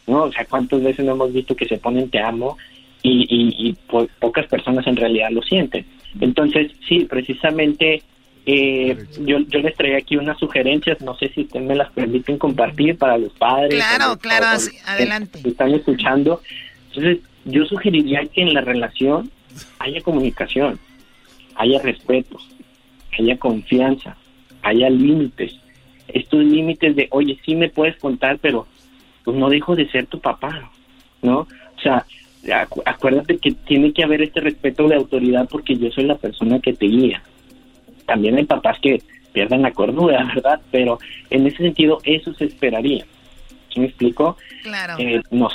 ¿no? 0.05 0.25
O 0.25 0.31
sea, 0.31 0.45
¿cuántas 0.45 0.83
veces 0.83 1.03
no 1.03 1.13
hemos 1.13 1.33
visto 1.33 1.55
que 1.55 1.65
se 1.65 1.77
ponen 1.77 2.09
te 2.11 2.19
amo 2.19 2.55
y, 3.01 3.25
y, 3.27 3.69
y 3.69 3.73
po- 3.89 4.07
pocas 4.19 4.45
personas 4.45 4.85
en 4.85 4.95
realidad 4.95 5.31
lo 5.31 5.41
sienten? 5.41 5.85
Entonces, 6.21 6.71
sí, 6.87 7.07
precisamente 7.09 8.03
eh, 8.45 9.05
yo, 9.21 9.39
yo 9.39 9.59
les 9.59 9.75
traía 9.75 9.97
aquí 9.97 10.17
unas 10.17 10.37
sugerencias, 10.37 10.99
no 11.01 11.15
sé 11.17 11.29
si 11.33 11.41
ustedes 11.41 11.65
me 11.65 11.75
las 11.75 11.91
permiten 11.91 12.37
compartir 12.37 12.97
para 12.97 13.17
los 13.17 13.31
padres. 13.33 13.75
Claro, 13.75 14.09
los- 14.09 14.17
claro, 14.17 14.45
así, 14.47 14.75
adelante. 14.85 15.41
que 15.41 15.49
están 15.49 15.73
escuchando. 15.73 16.41
Entonces, 16.89 17.19
yo 17.45 17.65
sugeriría 17.65 18.25
que 18.25 18.41
en 18.41 18.53
la 18.53 18.61
relación 18.61 19.31
haya 19.79 20.01
comunicación, 20.01 20.79
haya 21.55 21.81
respeto, 21.81 22.37
haya 23.17 23.37
confianza, 23.37 24.17
haya 24.61 24.89
límites. 24.89 25.55
Estos 26.07 26.43
límites 26.43 26.95
de, 26.95 27.07
oye, 27.11 27.37
sí 27.45 27.55
me 27.55 27.69
puedes 27.69 27.95
contar, 27.97 28.37
pero 28.39 28.67
pues 29.23 29.37
no 29.37 29.49
dejo 29.49 29.75
de 29.75 29.89
ser 29.89 30.05
tu 30.07 30.19
papá, 30.19 30.69
¿no? 31.21 31.39
O 31.39 31.81
sea, 31.81 32.05
acu- 32.43 32.81
acuérdate 32.85 33.37
que 33.37 33.51
tiene 33.51 33.93
que 33.93 34.03
haber 34.03 34.21
este 34.21 34.41
respeto 34.41 34.87
de 34.89 34.95
autoridad 34.95 35.47
porque 35.49 35.75
yo 35.77 35.89
soy 35.91 36.03
la 36.05 36.15
persona 36.15 36.59
que 36.59 36.73
te 36.73 36.85
guía. 36.87 37.23
También 38.05 38.37
hay 38.37 38.45
papás 38.45 38.77
que 38.81 39.01
pierden 39.31 39.61
la 39.61 39.71
cordura, 39.71 40.23
¿verdad? 40.35 40.61
Pero 40.71 40.99
en 41.29 41.47
ese 41.47 41.57
sentido, 41.57 41.99
eso 42.03 42.33
se 42.35 42.45
esperaría. 42.45 43.05
¿Sí 43.73 43.79
me 43.79 43.87
explico? 43.87 44.37
Claro. 44.61 44.95
Eh, 44.99 45.21
no, 45.31 45.49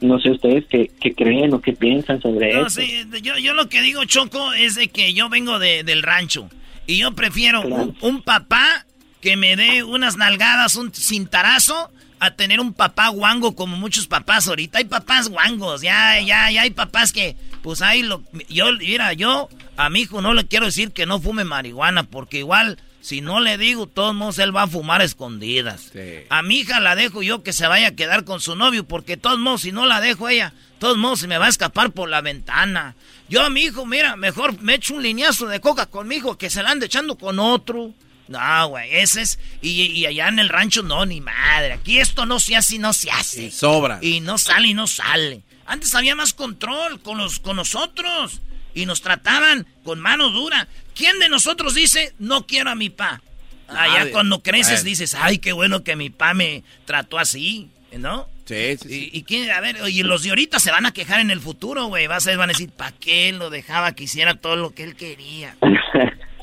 no 0.00 0.20
sé 0.20 0.30
ustedes 0.30 0.64
qué, 0.68 0.90
qué 1.00 1.14
creen 1.14 1.52
o 1.54 1.60
qué 1.60 1.72
piensan 1.72 2.20
sobre 2.20 2.52
No, 2.54 2.66
eso. 2.66 2.80
sí, 2.80 3.04
yo, 3.22 3.36
yo 3.38 3.54
lo 3.54 3.68
que 3.68 3.82
digo, 3.82 4.04
Choco, 4.04 4.52
es 4.52 4.74
de 4.76 4.88
que 4.88 5.12
yo 5.14 5.28
vengo 5.28 5.58
de- 5.58 5.82
del 5.82 6.02
rancho. 6.02 6.48
Y 6.86 6.98
yo 6.98 7.12
prefiero 7.12 7.62
un, 7.62 7.96
un 8.00 8.22
papá 8.22 8.84
que 9.20 9.36
me 9.38 9.56
dé 9.56 9.82
unas 9.82 10.16
nalgadas, 10.18 10.76
un 10.76 10.92
cintarazo, 10.92 11.90
a 12.24 12.36
tener 12.36 12.60
un 12.60 12.72
papá 12.72 13.08
guango 13.08 13.54
como 13.54 13.76
muchos 13.76 14.06
papás 14.06 14.48
ahorita. 14.48 14.78
Hay 14.78 14.84
papás 14.84 15.28
guangos, 15.28 15.82
ya, 15.82 16.20
ya, 16.20 16.50
ya 16.50 16.62
hay 16.62 16.70
papás 16.70 17.12
que, 17.12 17.36
pues 17.62 17.82
ahí 17.82 18.02
lo... 18.02 18.22
Yo, 18.48 18.72
mira, 18.72 19.12
yo 19.12 19.48
a 19.76 19.90
mi 19.90 20.00
hijo 20.00 20.20
no 20.20 20.34
le 20.34 20.46
quiero 20.46 20.66
decir 20.66 20.92
que 20.92 21.06
no 21.06 21.20
fume 21.20 21.44
marihuana, 21.44 22.04
porque 22.04 22.38
igual, 22.38 22.78
si 23.00 23.20
no 23.20 23.40
le 23.40 23.58
digo, 23.58 23.86
todos 23.86 24.14
modos 24.14 24.38
él 24.38 24.54
va 24.54 24.62
a 24.62 24.68
fumar 24.68 25.00
a 25.00 25.04
escondidas. 25.04 25.92
A 26.30 26.42
mi 26.42 26.60
hija 26.60 26.80
la 26.80 26.96
dejo 26.96 27.22
yo 27.22 27.42
que 27.42 27.52
se 27.52 27.66
vaya 27.66 27.88
a 27.88 27.94
quedar 27.96 28.24
con 28.24 28.40
su 28.40 28.56
novio, 28.56 28.84
porque 28.84 29.16
todos 29.16 29.38
modos, 29.38 29.62
si 29.62 29.72
no 29.72 29.86
la 29.86 30.00
dejo 30.00 30.28
ella, 30.28 30.52
todos 30.78 30.96
modos 30.96 31.20
se 31.20 31.28
me 31.28 31.38
va 31.38 31.46
a 31.46 31.50
escapar 31.50 31.92
por 31.92 32.08
la 32.08 32.20
ventana. 32.20 32.94
Yo 33.28 33.42
a 33.42 33.50
mi 33.50 33.62
hijo, 33.62 33.86
mira, 33.86 34.16
mejor 34.16 34.60
me 34.60 34.74
echo 34.74 34.94
un 34.94 35.02
lineazo 35.02 35.46
de 35.46 35.60
coca 35.60 35.86
con 35.86 36.06
mi 36.06 36.16
hijo 36.16 36.36
que 36.36 36.50
se 36.50 36.62
la 36.62 36.70
ande 36.70 36.86
echando 36.86 37.16
con 37.16 37.38
otro. 37.38 37.92
No, 38.28 38.68
güey, 38.68 38.88
ese 38.96 39.22
es. 39.22 39.38
Y, 39.60 39.82
y 39.82 40.06
allá 40.06 40.28
en 40.28 40.38
el 40.38 40.48
rancho, 40.48 40.82
no, 40.82 41.04
ni 41.04 41.20
madre. 41.20 41.74
Aquí 41.74 41.98
esto 41.98 42.24
no 42.26 42.40
se 42.40 42.56
hace 42.56 42.76
y 42.76 42.78
no 42.78 42.92
se 42.92 43.10
hace. 43.10 43.50
sobra. 43.50 43.98
Y 44.00 44.20
no 44.20 44.38
sale 44.38 44.68
y 44.68 44.74
no 44.74 44.86
sale. 44.86 45.42
Antes 45.66 45.94
había 45.94 46.14
más 46.14 46.32
control 46.34 47.00
con, 47.00 47.18
los, 47.18 47.38
con 47.38 47.56
nosotros. 47.56 48.40
Y 48.74 48.86
nos 48.86 49.02
trataban 49.02 49.66
con 49.84 50.00
mano 50.00 50.30
dura. 50.30 50.66
¿Quién 50.94 51.18
de 51.18 51.28
nosotros 51.28 51.74
dice, 51.74 52.14
no 52.18 52.46
quiero 52.46 52.70
a 52.70 52.74
mi 52.74 52.90
pa? 52.90 53.20
Allá 53.68 53.98
Nadie. 54.00 54.10
cuando 54.12 54.42
creces 54.42 54.84
dices, 54.84 55.14
ay, 55.14 55.38
qué 55.38 55.52
bueno 55.52 55.84
que 55.84 55.96
mi 55.96 56.10
pa 56.10 56.34
me 56.34 56.64
trató 56.84 57.18
así, 57.18 57.70
¿no? 57.96 58.28
Sí, 58.46 58.76
sí, 58.76 59.10
Y, 59.12 59.18
y 59.18 59.22
quién, 59.22 59.50
a 59.50 59.60
ver, 59.60 59.78
y 59.88 60.02
los 60.02 60.22
de 60.22 60.30
ahorita 60.30 60.60
se 60.60 60.70
van 60.70 60.84
a 60.86 60.92
quejar 60.92 61.20
en 61.20 61.30
el 61.30 61.40
futuro, 61.40 61.86
güey. 61.86 62.06
Vas 62.08 62.26
a, 62.26 62.36
van 62.36 62.50
a 62.50 62.52
decir, 62.52 62.70
¿para 62.70 62.92
qué 62.92 63.32
lo 63.32 63.48
dejaba 63.48 63.92
que 63.92 64.04
hiciera 64.04 64.34
todo 64.34 64.56
lo 64.56 64.74
que 64.74 64.82
él 64.84 64.96
quería? 64.96 65.56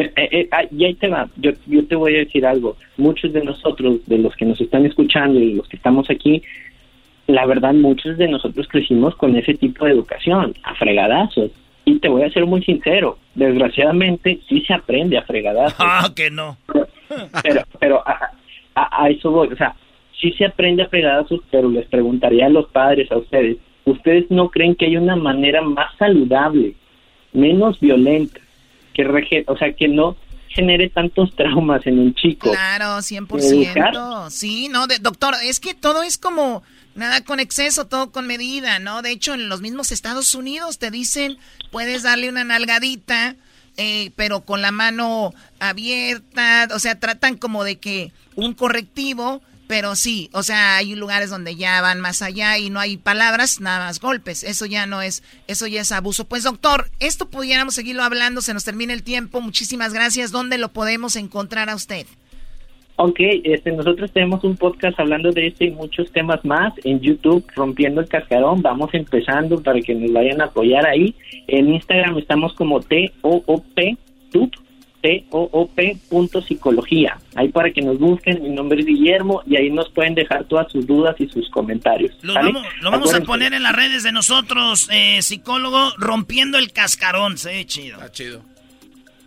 eh, 0.00 0.12
eh, 0.16 0.48
ah, 0.50 0.64
y 0.70 0.84
ahí 0.84 0.94
te 0.94 1.08
va, 1.08 1.28
yo, 1.36 1.52
yo 1.66 1.86
te 1.86 1.96
voy 1.96 2.14
a 2.14 2.18
decir 2.18 2.46
algo. 2.46 2.76
Muchos 2.96 3.32
de 3.32 3.44
nosotros, 3.44 4.04
de 4.06 4.18
los 4.18 4.34
que 4.36 4.44
nos 4.44 4.60
están 4.60 4.86
escuchando 4.86 5.38
y 5.38 5.54
los 5.54 5.68
que 5.68 5.76
estamos 5.76 6.10
aquí, 6.10 6.42
la 7.26 7.46
verdad, 7.46 7.74
muchos 7.74 8.16
de 8.16 8.28
nosotros 8.28 8.66
crecimos 8.68 9.14
con 9.16 9.36
ese 9.36 9.54
tipo 9.54 9.84
de 9.84 9.92
educación, 9.92 10.54
a 10.62 10.74
fregadazos. 10.74 11.50
Y 11.84 11.98
te 12.00 12.08
voy 12.08 12.22
a 12.22 12.30
ser 12.30 12.44
muy 12.46 12.62
sincero, 12.62 13.18
desgraciadamente 13.34 14.40
sí 14.48 14.62
se 14.66 14.74
aprende 14.74 15.16
a 15.18 15.22
fregadazos. 15.22 15.78
Ah, 15.80 16.10
que 16.14 16.30
no. 16.30 16.56
Pero, 17.42 17.62
pero 17.80 18.02
a, 18.06 18.30
a, 18.74 19.08
eso 19.08 19.30
voy, 19.30 19.48
o 19.48 19.56
sea, 19.56 19.74
sí 20.20 20.32
se 20.32 20.44
aprende 20.44 20.82
a 20.82 20.88
fregadazos, 20.88 21.40
pero 21.50 21.70
les 21.70 21.86
preguntaría 21.86 22.46
a 22.46 22.50
los 22.50 22.68
padres, 22.68 23.10
a 23.10 23.16
ustedes, 23.16 23.56
¿ustedes 23.84 24.30
no 24.30 24.50
creen 24.50 24.74
que 24.74 24.86
hay 24.86 24.96
una 24.96 25.16
manera 25.16 25.62
más 25.62 25.94
saludable, 25.96 26.74
menos 27.32 27.80
violenta, 27.80 28.40
que 28.98 29.04
rege 29.04 29.44
o 29.46 29.56
sea, 29.56 29.72
que 29.74 29.86
no 29.86 30.16
genere 30.48 30.88
tantos 30.88 31.32
traumas 31.36 31.86
en 31.86 32.00
un 32.00 32.14
chico? 32.16 32.50
Claro, 32.50 32.98
100%. 32.98 34.28
Sí, 34.28 34.68
no, 34.68 34.88
de, 34.88 34.98
doctor, 34.98 35.34
es 35.44 35.60
que 35.60 35.74
todo 35.74 36.02
es 36.02 36.18
como 36.18 36.64
Nada 36.98 37.22
con 37.22 37.38
exceso, 37.38 37.86
todo 37.86 38.10
con 38.10 38.26
medida, 38.26 38.80
¿no? 38.80 39.02
De 39.02 39.12
hecho, 39.12 39.34
en 39.34 39.48
los 39.48 39.60
mismos 39.60 39.92
Estados 39.92 40.34
Unidos 40.34 40.80
te 40.80 40.90
dicen, 40.90 41.38
puedes 41.70 42.02
darle 42.02 42.28
una 42.28 42.42
nalgadita, 42.42 43.36
eh, 43.76 44.10
pero 44.16 44.40
con 44.40 44.62
la 44.62 44.72
mano 44.72 45.32
abierta, 45.60 46.66
o 46.74 46.80
sea, 46.80 46.98
tratan 46.98 47.36
como 47.36 47.62
de 47.62 47.76
que 47.76 48.10
un 48.34 48.52
correctivo, 48.52 49.42
pero 49.68 49.94
sí, 49.94 50.30
o 50.32 50.42
sea, 50.42 50.78
hay 50.78 50.94
lugares 50.94 51.28
donde 51.28 51.54
ya 51.54 51.80
van 51.82 52.00
más 52.00 52.22
allá 52.22 52.56
y 52.56 52.70
no 52.70 52.80
hay 52.80 52.96
palabras, 52.96 53.60
nada 53.60 53.86
más 53.86 54.00
golpes. 54.00 54.42
Eso 54.42 54.64
ya 54.64 54.86
no 54.86 55.02
es, 55.02 55.22
eso 55.46 55.66
ya 55.66 55.82
es 55.82 55.92
abuso. 55.92 56.24
Pues 56.24 56.42
doctor, 56.42 56.86
esto 57.00 57.28
pudiéramos 57.28 57.74
seguirlo 57.74 58.02
hablando, 58.02 58.40
se 58.40 58.54
nos 58.54 58.64
termina 58.64 58.94
el 58.94 59.02
tiempo. 59.02 59.42
Muchísimas 59.42 59.92
gracias. 59.92 60.32
¿Dónde 60.32 60.56
lo 60.56 60.70
podemos 60.70 61.16
encontrar 61.16 61.68
a 61.68 61.74
usted? 61.74 62.06
Ok, 62.96 63.20
este, 63.44 63.70
nosotros 63.72 64.10
tenemos 64.10 64.42
un 64.42 64.56
podcast 64.56 64.98
hablando 64.98 65.30
de 65.30 65.48
este 65.48 65.66
y 65.66 65.70
muchos 65.70 66.10
temas 66.12 66.44
más 66.44 66.72
en 66.82 66.98
YouTube, 67.00 67.44
Rompiendo 67.54 68.00
el 68.00 68.08
Cascarón. 68.08 68.62
Vamos 68.62 68.88
empezando 68.94 69.62
para 69.62 69.80
que 69.82 69.94
nos 69.94 70.12
vayan 70.12 70.40
a 70.40 70.46
apoyar 70.46 70.86
ahí. 70.86 71.14
En 71.46 71.72
Instagram 71.74 72.18
estamos 72.18 72.54
como 72.54 72.80
T-O-O-P, 72.80 73.96
punto 74.32 74.58
psicología. 76.46 77.18
Ahí 77.34 77.48
para 77.48 77.70
que 77.70 77.82
nos 77.82 77.98
busquen, 77.98 78.42
mi 78.42 78.50
nombre 78.50 78.80
es 78.80 78.86
Guillermo 78.86 79.42
y 79.46 79.56
ahí 79.56 79.70
nos 79.70 79.90
pueden 79.90 80.14
dejar 80.14 80.44
todas 80.44 80.70
sus 80.70 80.86
dudas 80.86 81.16
y 81.18 81.28
sus 81.28 81.48
comentarios. 81.50 82.12
Lo 82.22 82.34
vamos, 82.34 83.14
a 83.14 83.20
poner 83.20 83.52
en 83.52 83.62
las 83.62 83.74
redes 83.74 84.02
de 84.02 84.12
nosotros, 84.12 84.88
eh, 84.92 85.20
psicólogo, 85.22 85.92
Rompiendo 85.98 86.58
el 86.58 86.72
Cascarón. 86.72 87.38
Se 87.38 87.64
chido. 87.66 87.96
Está 87.96 88.10
chido. 88.10 88.42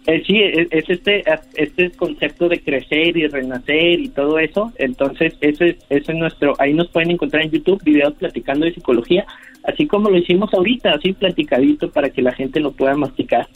Eh, 0.08 0.24
sí, 0.26 0.42
es, 0.42 0.90
este 0.90 1.24
este 1.54 1.92
concepto 1.92 2.50
de 2.50 2.60
crecer 2.60 3.16
y 3.16 3.28
renacer 3.28 4.00
y 4.00 4.10
todo 4.10 4.40
eso. 4.40 4.74
Entonces, 4.78 5.36
ese, 5.42 5.78
ese 5.90 6.12
es 6.12 6.18
nuestro. 6.18 6.56
Ahí 6.58 6.74
nos 6.74 6.90
pueden 6.90 7.12
encontrar 7.12 7.44
en 7.44 7.52
YouTube 7.52 7.84
videos 7.84 8.14
platicando 8.14 8.66
de 8.66 8.74
psicología, 8.74 9.26
así 9.64 9.86
como 9.86 10.10
lo 10.10 10.18
hicimos 10.18 10.52
ahorita, 10.54 10.92
así 10.92 11.14
platicadito 11.14 11.92
para 11.92 12.10
que 12.10 12.24
la 12.24 12.34
gente 12.34 12.60
lo 12.60 12.72
pueda 12.72 12.96
masticar. 12.96 13.48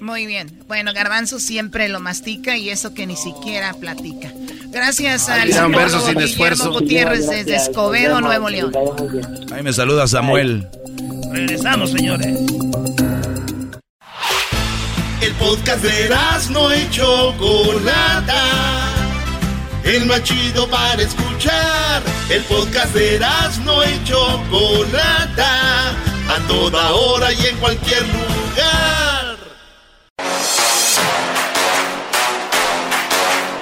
Muy 0.00 0.26
bien. 0.26 0.60
Bueno, 0.66 0.92
Garbanzo 0.92 1.38
siempre 1.38 1.88
lo 1.88 2.00
mastica 2.00 2.56
y 2.56 2.70
eso 2.70 2.94
que 2.94 3.06
ni 3.06 3.16
siquiera 3.16 3.74
platica. 3.74 4.32
Gracias 4.70 5.28
al 5.28 5.50
un 5.66 5.72
verso 5.72 6.04
sin 6.06 6.20
esfuerzo. 6.20 6.72
Gutiérrez 6.72 7.28
desde 7.28 7.56
Escobedo, 7.56 8.20
Nuevo 8.20 8.50
León. 8.50 8.72
Ahí 9.52 9.62
me 9.62 9.72
saluda 9.72 10.06
Samuel. 10.08 10.68
Regresamos, 11.30 11.92
señores. 11.92 12.26
El 15.20 15.32
podcast 15.34 15.82
de 15.82 16.10
no 16.50 16.70
hecho 16.70 17.32
Chocolata. 17.38 18.92
El 19.84 20.06
más 20.06 20.22
chido 20.24 20.68
para 20.68 21.02
escuchar. 21.02 22.02
El 22.28 22.42
podcast 22.42 22.94
de 22.94 23.20
no 23.64 23.82
hecho 23.82 24.42
Chocolata. 24.50 25.90
A 26.28 26.38
toda 26.48 26.90
hora 26.92 27.32
y 27.32 27.46
en 27.46 27.56
cualquier 27.58 28.02
lugar. 28.02 29.13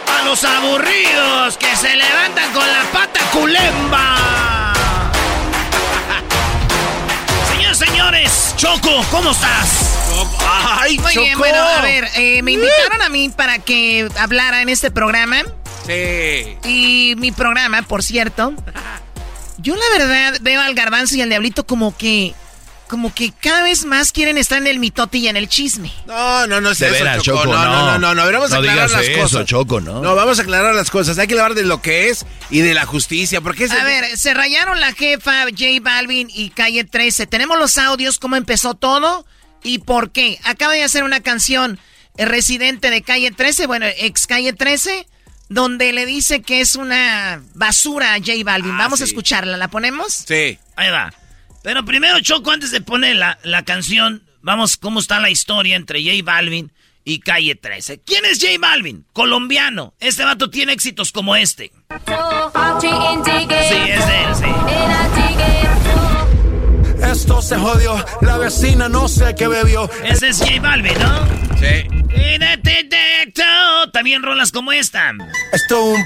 A 0.06 0.22
los 0.24 0.44
aburridos 0.44 1.56
que 1.56 1.74
se 1.76 1.96
levantan 1.96 2.52
con 2.52 2.66
la 2.66 2.82
pata 2.92 3.20
culemba. 3.32 4.72
Señores, 7.52 7.78
señores, 7.78 8.54
Choco, 8.56 9.04
¿cómo 9.10 9.30
estás? 9.30 9.98
Ay, 10.80 10.98
Muy 10.98 11.14
bien, 11.16 11.38
bueno, 11.38 11.58
a 11.58 11.80
ver, 11.80 12.06
eh, 12.16 12.42
me 12.42 12.52
invitaron 12.52 13.00
a 13.02 13.08
mí 13.08 13.30
para 13.30 13.58
que 13.58 14.08
hablara 14.18 14.60
en 14.62 14.68
este 14.68 14.90
programa. 14.90 15.42
Sí. 15.86 16.56
Y 16.64 17.14
mi 17.16 17.32
programa, 17.32 17.82
por 17.82 18.02
cierto, 18.02 18.52
yo 19.58 19.74
la 19.74 19.98
verdad 19.98 20.38
veo 20.42 20.60
al 20.60 20.74
garbanzo 20.74 21.16
y 21.16 21.22
al 21.22 21.28
diablito 21.30 21.66
como 21.66 21.96
que 21.96 22.34
como 22.92 23.14
que 23.14 23.32
cada 23.32 23.62
vez 23.62 23.86
más 23.86 24.12
quieren 24.12 24.36
estar 24.36 24.58
en 24.58 24.66
el 24.66 24.78
mitote 24.78 25.16
y 25.16 25.26
en 25.26 25.38
el 25.38 25.48
chisme. 25.48 25.90
No, 26.04 26.46
no, 26.46 26.60
no 26.60 26.72
es 26.72 26.82
eso, 26.82 27.22
Choco. 27.22 27.46
no, 27.46 27.98
no, 27.98 27.98
no, 27.98 28.14
no, 28.14 28.30
vamos 28.30 28.52
a 28.52 28.58
aclarar 28.58 28.90
las 28.90 29.08
eso, 29.08 29.18
cosas. 29.18 29.46
Choco, 29.46 29.80
¿no? 29.80 30.02
No, 30.02 30.14
vamos 30.14 30.38
a 30.38 30.42
aclarar 30.42 30.74
las 30.74 30.90
cosas. 30.90 31.16
Hay 31.16 31.26
que 31.26 31.32
hablar 31.32 31.54
de 31.54 31.62
lo 31.64 31.80
que 31.80 32.10
es 32.10 32.26
y 32.50 32.60
de 32.60 32.74
la 32.74 32.84
justicia, 32.84 33.40
porque 33.40 33.64
A 33.64 33.84
ver, 33.84 34.18
se 34.18 34.34
rayaron 34.34 34.78
la 34.78 34.92
jefa 34.92 35.44
J 35.44 35.64
Balvin 35.80 36.28
y 36.34 36.50
Calle 36.50 36.84
13. 36.84 37.26
Tenemos 37.26 37.58
los 37.58 37.78
audios, 37.78 38.18
cómo 38.18 38.36
empezó 38.36 38.74
todo. 38.74 39.24
¿Y 39.62 39.78
por 39.78 40.10
qué? 40.10 40.38
Acaba 40.44 40.74
de 40.74 40.84
hacer 40.84 41.02
una 41.02 41.20
canción 41.20 41.80
el 42.18 42.28
residente 42.28 42.90
de 42.90 43.00
Calle 43.00 43.30
13, 43.30 43.68
bueno, 43.68 43.86
ex 43.86 44.26
Calle 44.26 44.52
13, 44.52 45.06
donde 45.48 45.94
le 45.94 46.04
dice 46.04 46.42
que 46.42 46.60
es 46.60 46.76
una 46.76 47.42
basura 47.54 48.12
a 48.12 48.18
J 48.18 48.32
Balvin. 48.44 48.72
Ah, 48.72 48.80
Vamos 48.80 49.00
a 49.00 49.04
escucharla, 49.04 49.56
¿la 49.56 49.68
ponemos? 49.68 50.12
Sí. 50.12 50.58
Ahí 50.76 50.90
va. 50.90 51.10
Pero 51.62 51.84
primero, 51.84 52.20
Choco, 52.20 52.50
antes 52.50 52.70
de 52.70 52.80
poner 52.80 53.16
la, 53.16 53.38
la 53.42 53.64
canción, 53.64 54.22
vamos, 54.40 54.76
¿cómo 54.76 55.00
está 55.00 55.20
la 55.20 55.30
historia 55.30 55.76
entre 55.76 56.02
J 56.02 56.24
Balvin 56.24 56.72
y 57.04 57.20
Calle 57.20 57.54
13? 57.54 58.02
¿Quién 58.04 58.24
es 58.24 58.38
J 58.40 58.52
Balvin? 58.60 59.06
Colombiano. 59.12 59.94
Este 60.00 60.24
vato 60.24 60.50
tiene 60.50 60.72
éxitos 60.72 61.12
como 61.12 61.36
este. 61.36 61.72
Sí, 62.00 62.90
es 63.88 64.06
de 64.06 64.24
él, 64.24 64.34
sí. 64.34 64.44
Esto 67.02 67.42
se 67.42 67.56
jodió, 67.58 68.02
la 68.22 68.38
vecina 68.38 68.88
no 68.88 69.06
sé 69.08 69.34
qué 69.36 69.46
bebió. 69.48 69.90
Ese 70.04 70.28
es 70.28 70.38
J 70.38 70.60
Balvin, 70.60 70.98
¿no? 70.98 71.26
Sí. 71.58 71.86
Y 72.14 72.38
de 72.38 72.62
también 73.92 74.22
rolas 74.22 74.50
como 74.52 74.72
esta. 74.72 75.12
Esto 75.52 75.84
un 75.84 76.04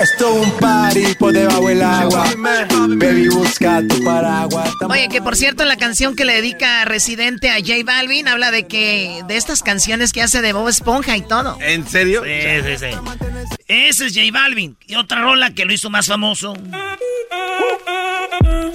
esto 0.00 0.34
un 0.34 0.50
party 0.58 1.14
por 1.18 1.32
debajo 1.32 1.68
del 1.68 1.82
agua. 1.82 2.24
Baby, 2.36 3.28
busca 3.28 3.82
tu 3.86 4.02
paraguas. 4.02 4.70
Oye, 4.88 5.08
que 5.08 5.22
por 5.22 5.36
cierto, 5.36 5.64
la 5.64 5.76
canción 5.76 6.16
que 6.16 6.24
le 6.24 6.34
dedica 6.34 6.84
Residente 6.84 7.50
a 7.50 7.56
J 7.56 7.74
Balvin 7.84 8.28
habla 8.28 8.50
de 8.50 8.66
que 8.66 9.22
de 9.26 9.36
estas 9.36 9.62
canciones 9.62 10.12
que 10.12 10.22
hace 10.22 10.42
de 10.42 10.52
Bob 10.52 10.68
Esponja 10.68 11.16
y 11.16 11.22
todo. 11.22 11.56
¿En 11.60 11.86
serio? 11.86 12.22
Sí, 12.24 12.62
sí, 12.64 12.78
sí. 12.78 12.96
Ese 13.68 14.06
es 14.06 14.14
J 14.14 14.26
Balvin. 14.32 14.76
Y 14.86 14.96
otra 14.96 15.22
rola 15.22 15.54
que 15.54 15.64
lo 15.64 15.72
hizo 15.72 15.90
más 15.90 16.06
famoso. 16.06 16.54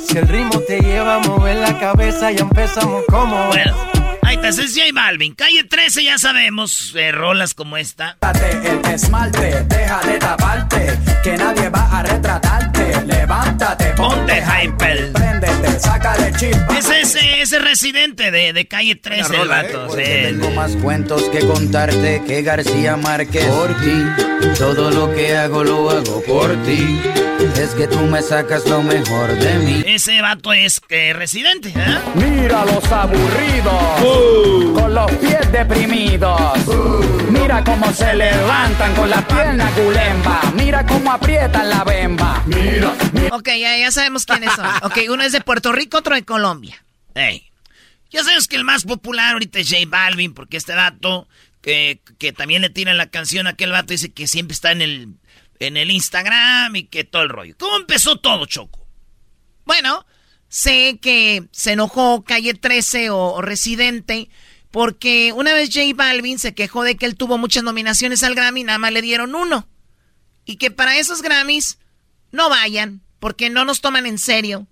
Si 0.08 0.18
el 0.18 0.28
ritmo 0.28 0.60
te 0.62 0.80
lleva 0.80 1.16
a 1.16 1.20
mover 1.20 1.58
la 1.58 1.78
cabeza, 1.80 2.32
ya 2.32 2.42
empezamos 2.42 3.04
como. 3.10 3.48
Bueno, 3.48 3.76
ahí 4.36 4.50
está, 4.50 4.64
es 4.64 4.76
J 4.76 4.92
Balvin. 4.94 5.34
Calle 5.36 5.64
13, 5.64 6.04
ya 6.04 6.18
sabemos, 6.18 6.94
eh, 6.96 7.12
rolas 7.12 7.54
como 7.54 7.78
esta. 7.78 8.18
El 8.22 8.86
esmalte, 8.92 9.64
deja 9.64 10.02
de 10.02 10.18
taparte, 10.20 11.00
que 11.24 11.38
nadie 11.38 11.70
va 11.70 12.00
a 12.00 12.04
retratarte. 12.04 13.06
Levántate, 13.06 13.86
ponte 13.96 14.44
hyper. 14.44 15.14
Saca 15.80 16.16
de 16.18 16.32
chispa. 16.34 16.78
Es 16.78 16.90
ese, 16.90 17.42
ese 17.42 17.60
residente 17.60 18.32
de, 18.32 18.54
de 18.54 18.68
Calle 18.68 18.96
13, 18.96 19.36
el 19.42 19.48
vato. 19.48 19.98
¿eh? 19.98 20.28
Tengo 20.32 20.52
más 20.52 20.76
cuentos 20.78 21.24
que 21.30 21.40
contarte 21.40 22.22
que 22.26 22.42
García 22.42 22.98
Márquez. 22.98 23.46
Por 23.46 23.74
ti, 23.78 24.04
todo 24.58 24.92
lo 24.92 25.14
que 25.14 25.36
hago 25.38 25.64
lo 25.64 25.90
hago 25.90 26.22
por 26.24 26.52
ti. 26.64 27.00
Es 27.60 27.72
que 27.76 27.88
tú 27.88 28.00
me 28.00 28.22
sacas 28.22 28.66
lo 28.66 28.82
mejor 28.82 29.36
de 29.38 29.56
mí. 29.60 29.84
Ese 29.86 30.22
vato 30.22 30.54
es 30.54 30.80
que 30.80 31.14
residente, 31.14 31.70
¿eh? 31.70 31.98
Mira 32.16 32.64
los 32.66 32.84
aburridos, 32.92 34.74
con 34.74 34.94
los 34.94 35.12
pies 35.14 35.52
deprimidos. 35.52 36.40
Mira 37.30 37.64
cómo 37.64 37.92
se 37.94 38.14
levantan 38.16 38.94
con 38.96 39.10
la 39.10 39.28
pierna 39.28 39.70
culemba. 39.72 40.42
Mira 40.56 40.86
cómo 40.86 41.12
aprietan 41.12 41.70
la 41.70 41.84
bemba. 41.84 42.42
Mira, 42.46 42.94
Ok, 43.32 43.50
ya, 43.60 43.78
ya 43.78 43.92
sabemos 43.92 44.26
quiénes 44.26 44.54
son. 44.54 44.66
Ok, 44.84 44.98
uno 45.10 45.24
es 45.24 45.32
de 45.34 45.42
Puerto 45.42 45.65
Rico, 45.72 45.98
otro 45.98 46.16
de 46.16 46.24
Colombia. 46.24 46.84
Hey. 47.14 47.48
Ya 48.12 48.24
sabes 48.24 48.48
que 48.48 48.56
el 48.56 48.64
más 48.64 48.84
popular 48.84 49.34
ahorita 49.34 49.60
es 49.60 49.70
J 49.70 49.82
Balvin, 49.88 50.34
porque 50.34 50.58
este 50.58 50.74
vato, 50.74 51.28
que, 51.62 52.00
que 52.18 52.32
también 52.32 52.62
le 52.62 52.70
tiran 52.70 52.98
la 52.98 53.10
canción 53.10 53.48
a 53.48 53.52
aquel 53.52 53.72
vato, 53.72 53.94
dice 53.94 54.14
que 54.14 54.28
siempre 54.28 54.54
está 54.54 54.72
en 54.72 54.82
el 54.82 55.10
en 55.60 55.78
el 55.78 55.92
Instagram 55.92 56.76
y 56.76 56.84
que 56.86 57.04
todo 57.04 57.24
el 57.24 57.30
rollo. 57.30 57.56
¿Cómo 57.58 57.78
empezó 57.78 58.18
todo, 58.18 58.46
Choco? 58.46 58.86
Bueno, 59.66 60.06
sé 60.48 61.00
que 61.02 61.48
se 61.52 61.74
enojó 61.74 62.24
Calle 62.24 62.54
13 62.54 63.10
o, 63.10 63.42
Residente 63.42 64.30
Porque 64.72 65.34
una 65.34 65.54
vez 65.54 65.70
J 65.74 65.94
Balvin 65.96 66.40
se 66.40 66.54
quejó 66.54 66.84
de 66.84 66.98
que 66.98 67.06
él 67.06 67.16
tuvo 67.16 67.38
muchas 67.38 67.64
nominaciones 67.64 68.24
al 68.24 68.36
Grammy, 68.36 68.64
nada 68.64 68.78
más 68.78 68.92
le 68.92 69.02
dieron 69.02 69.34
uno. 69.36 69.68
Y 70.46 70.58
que 70.58 70.70
para 70.70 70.98
esos 70.98 71.22
Grammys 71.22 71.80
no 72.32 72.50
vayan, 72.50 73.02
porque 73.20 73.50
no 73.50 73.66
nos 73.66 73.82
toman 73.82 74.06
en 74.06 74.20
serio. 74.20 74.68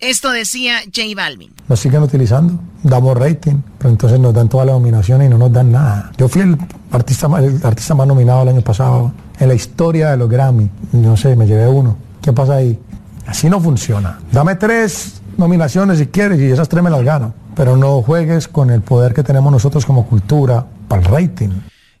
Esto 0.00 0.30
decía 0.30 0.80
J 0.84 1.02
Balvin. 1.16 1.52
Nos 1.68 1.80
siguen 1.80 2.02
utilizando, 2.02 2.60
damos 2.84 3.16
rating, 3.18 3.56
pero 3.78 3.90
entonces 3.90 4.20
nos 4.20 4.32
dan 4.32 4.48
todas 4.48 4.66
las 4.66 4.74
nominaciones 4.76 5.26
y 5.26 5.30
no 5.30 5.38
nos 5.38 5.52
dan 5.52 5.72
nada. 5.72 6.12
Yo 6.16 6.28
fui 6.28 6.42
el 6.42 6.56
artista, 6.92 7.26
más- 7.28 7.42
el 7.42 7.60
artista 7.64 7.94
más 7.94 8.06
nominado 8.06 8.42
el 8.42 8.48
año 8.50 8.60
pasado 8.62 9.12
en 9.40 9.48
la 9.48 9.54
historia 9.54 10.10
de 10.12 10.16
los 10.16 10.28
Grammy. 10.30 10.70
No 10.92 11.16
sé, 11.16 11.34
me 11.34 11.46
llevé 11.46 11.66
uno. 11.66 11.96
¿Qué 12.22 12.32
pasa 12.32 12.54
ahí? 12.56 12.78
Así 13.26 13.50
no 13.50 13.60
funciona. 13.60 14.20
Dame 14.30 14.54
tres 14.54 15.20
nominaciones 15.36 15.98
si 15.98 16.06
quieres 16.06 16.38
y 16.40 16.44
esas 16.44 16.68
tres 16.68 16.82
me 16.82 16.90
las 16.90 17.02
gano. 17.02 17.34
Pero 17.56 17.76
no 17.76 18.00
juegues 18.02 18.46
con 18.46 18.70
el 18.70 18.82
poder 18.82 19.12
que 19.14 19.24
tenemos 19.24 19.50
nosotros 19.50 19.84
como 19.84 20.06
cultura 20.06 20.64
para 20.86 21.02
el 21.02 21.08
rating. 21.08 21.50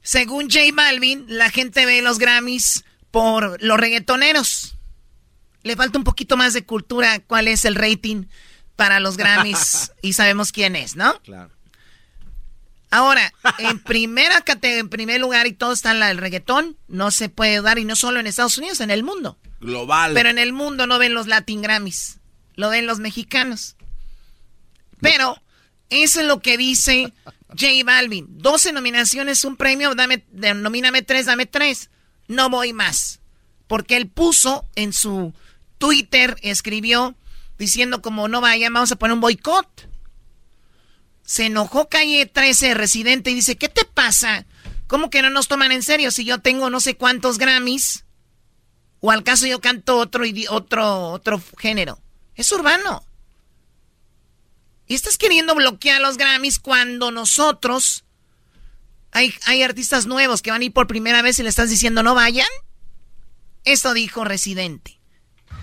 Según 0.02 0.44
J 0.44 0.60
Balvin, 0.74 1.24
la 1.28 1.50
gente 1.50 1.84
ve 1.84 2.00
los 2.00 2.18
Grammys 2.20 2.84
por 3.10 3.60
los 3.62 3.76
reggaetoneros. 3.78 4.76
Le 5.68 5.76
falta 5.76 5.98
un 5.98 6.04
poquito 6.04 6.38
más 6.38 6.54
de 6.54 6.64
cultura 6.64 7.20
cuál 7.20 7.46
es 7.46 7.66
el 7.66 7.74
rating 7.74 8.24
para 8.74 9.00
los 9.00 9.18
Grammys 9.18 9.92
y 10.02 10.14
sabemos 10.14 10.50
quién 10.50 10.76
es, 10.76 10.96
¿no? 10.96 11.20
Claro. 11.20 11.50
Ahora, 12.90 13.34
en 13.58 13.78
primera 13.84 14.42
en 14.62 14.88
primer 14.88 15.20
lugar 15.20 15.46
y 15.46 15.52
todo 15.52 15.74
está 15.74 15.90
en 15.90 16.00
la 16.00 16.08
del 16.08 16.16
reggaetón, 16.16 16.78
no 16.88 17.10
se 17.10 17.28
puede 17.28 17.60
dar 17.60 17.78
y 17.78 17.84
no 17.84 17.96
solo 17.96 18.18
en 18.18 18.26
Estados 18.26 18.56
Unidos, 18.56 18.80
en 18.80 18.90
el 18.90 19.02
mundo. 19.02 19.36
Global. 19.60 20.14
Pero 20.14 20.30
en 20.30 20.38
el 20.38 20.54
mundo 20.54 20.86
no 20.86 20.98
ven 20.98 21.12
los 21.12 21.26
Latin 21.26 21.60
Grammys, 21.60 22.18
lo 22.54 22.70
ven 22.70 22.86
los 22.86 22.98
mexicanos. 22.98 23.76
Pero 25.02 25.36
eso 25.90 26.20
es 26.20 26.26
lo 26.26 26.40
que 26.40 26.56
dice 26.56 27.12
J 27.48 27.66
Balvin. 27.84 28.26
12 28.38 28.72
nominaciones, 28.72 29.44
un 29.44 29.56
premio, 29.56 29.94
dame, 29.94 30.24
nomíname 30.32 31.02
tres, 31.02 31.26
dame 31.26 31.44
tres. 31.44 31.90
No 32.26 32.48
voy 32.48 32.72
más. 32.72 33.20
Porque 33.66 33.98
él 33.98 34.08
puso 34.08 34.66
en 34.76 34.94
su 34.94 35.34
Twitter, 35.78 36.36
escribió 36.42 37.16
diciendo 37.58 38.00
como 38.02 38.28
no 38.28 38.40
vayan, 38.40 38.72
vamos 38.72 38.92
a 38.92 38.96
poner 38.96 39.14
un 39.14 39.20
boicot. 39.20 39.88
Se 41.24 41.46
enojó 41.46 41.88
Calle 41.88 42.24
13, 42.26 42.74
residente, 42.74 43.30
y 43.30 43.34
dice, 43.34 43.56
¿qué 43.56 43.68
te 43.68 43.84
pasa? 43.84 44.46
¿Cómo 44.86 45.10
que 45.10 45.20
no 45.20 45.28
nos 45.28 45.48
toman 45.48 45.72
en 45.72 45.82
serio 45.82 46.10
si 46.10 46.24
yo 46.24 46.38
tengo 46.38 46.70
no 46.70 46.80
sé 46.80 46.96
cuántos 46.96 47.36
Grammys? 47.36 48.04
¿O 49.00 49.10
al 49.10 49.22
caso 49.22 49.46
yo 49.46 49.60
canto 49.60 49.98
otro, 49.98 50.24
otro, 50.50 51.10
otro 51.10 51.42
género? 51.58 52.00
Es 52.34 52.50
urbano. 52.52 53.04
Y 54.86 54.94
estás 54.94 55.18
queriendo 55.18 55.54
bloquear 55.54 56.00
los 56.00 56.16
Grammys 56.16 56.58
cuando 56.58 57.10
nosotros... 57.10 58.04
Hay, 59.10 59.34
hay 59.46 59.62
artistas 59.62 60.06
nuevos 60.06 60.42
que 60.42 60.50
van 60.50 60.60
a 60.60 60.64
ir 60.64 60.72
por 60.72 60.86
primera 60.86 61.22
vez 61.22 61.38
y 61.38 61.42
le 61.42 61.48
estás 61.48 61.70
diciendo 61.70 62.02
no 62.02 62.14
vayan. 62.14 62.48
Esto 63.64 63.94
dijo 63.94 64.24
Residente. 64.24 64.97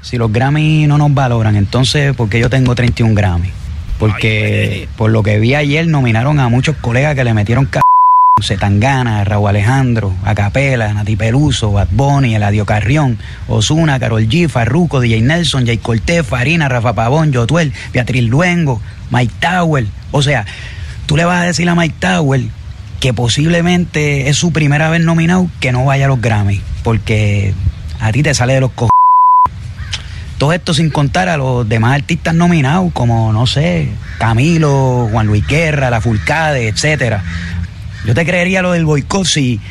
Si 0.05 0.17
los 0.17 0.31
Grammy 0.31 0.85
no 0.85 0.99
nos 0.99 1.11
valoran, 1.15 1.55
entonces, 1.55 2.15
¿por 2.15 2.29
qué 2.29 2.39
yo 2.39 2.47
tengo 2.47 2.75
31 2.75 3.15
Grammy? 3.15 3.49
Porque 3.97 4.87
por 4.97 5.09
lo 5.09 5.23
que 5.23 5.39
vi 5.39 5.55
ayer 5.55 5.87
nominaron 5.87 6.39
a 6.39 6.47
muchos 6.47 6.75
colegas 6.75 7.15
que 7.15 7.23
le 7.23 7.33
metieron 7.33 7.67
c... 7.73 7.79
Zetangana, 8.39 9.23
Raúl 9.23 9.49
Alejandro, 9.49 10.13
Acapela, 10.23 10.93
Nati 10.93 11.15
Peluso, 11.15 11.71
Bad 11.71 11.87
Bunny, 11.89 12.35
Eladio 12.35 12.67
Carrión, 12.67 13.17
Osuna, 13.47 13.99
Carol 13.99 14.27
G, 14.29 14.47
Farruko, 14.47 14.99
DJ 14.99 15.23
Nelson, 15.23 15.65
Jay 15.65 15.79
Cortés, 15.79 16.23
Farina, 16.23 16.69
Rafa 16.69 16.93
Pavón, 16.93 17.33
Jotuel, 17.33 17.73
Beatriz 17.91 18.25
Luengo, 18.25 18.79
Mike 19.09 19.33
Tower. 19.39 19.87
O 20.11 20.21
sea, 20.21 20.45
tú 21.07 21.17
le 21.17 21.25
vas 21.25 21.41
a 21.41 21.45
decir 21.45 21.67
a 21.67 21.73
Mike 21.73 21.95
Tower 21.97 22.41
que 22.99 23.11
posiblemente 23.11 24.29
es 24.29 24.37
su 24.37 24.53
primera 24.53 24.91
vez 24.91 25.01
nominado 25.01 25.49
que 25.59 25.71
no 25.71 25.83
vaya 25.83 26.05
a 26.05 26.09
los 26.09 26.21
Grammy, 26.21 26.61
porque 26.83 27.55
a 27.99 28.11
ti 28.11 28.21
te 28.21 28.35
sale 28.35 28.53
de 28.53 28.59
los 28.59 28.69
cojones. 28.69 28.94
Todo 30.37 30.51
esto 30.51 30.73
sin 30.73 30.89
contar 30.89 31.29
a 31.29 31.37
los 31.37 31.67
demás 31.67 31.95
artistas 31.95 32.35
nominados, 32.35 32.91
como, 32.91 33.31
no 33.31 33.47
sé, 33.47 33.89
Camilo, 34.17 35.07
Juan 35.11 35.27
Luis 35.27 35.47
Guerra, 35.47 35.89
La 35.89 36.01
Fulcade, 36.01 36.67
etcétera. 36.67 37.23
Yo 38.05 38.13
te 38.13 38.25
creería 38.25 38.61
lo 38.61 38.73
del 38.73 38.85
boicot 38.85 39.25
si, 39.25 39.61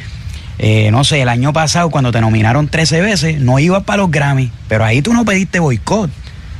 eh, 0.58 0.90
no 0.90 1.04
sé, 1.04 1.20
el 1.20 1.28
año 1.28 1.52
pasado 1.52 1.90
cuando 1.90 2.12
te 2.12 2.20
nominaron 2.20 2.68
13 2.68 3.00
veces, 3.02 3.40
no 3.40 3.58
ibas 3.58 3.84
para 3.84 3.98
los 3.98 4.10
Grammy, 4.10 4.50
pero 4.66 4.84
ahí 4.84 5.02
tú 5.02 5.12
no 5.12 5.24
pediste 5.24 5.60
boicot. 5.60 6.10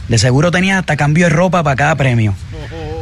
De 0.09 0.19
seguro 0.19 0.51
tenías 0.51 0.79
hasta 0.79 0.97
cambio 0.97 1.27
de 1.27 1.31
ropa 1.31 1.63
para 1.63 1.77
cada 1.77 1.95
premio. 1.97 2.35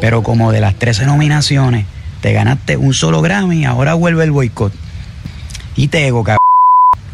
Pero 0.01 0.23
como 0.23 0.53
de 0.53 0.61
las 0.61 0.77
13 0.77 1.07
nominaciones 1.07 1.85
te 2.21 2.33
ganaste 2.33 2.77
un 2.77 2.95
solo 2.95 3.23
Grammy, 3.23 3.65
ahora 3.65 3.95
vuelve 3.95 4.23
el 4.23 4.31
boicot. 4.31 4.73
Y 5.75 5.89
Tego, 5.89 6.23
cabrón. 6.23 6.42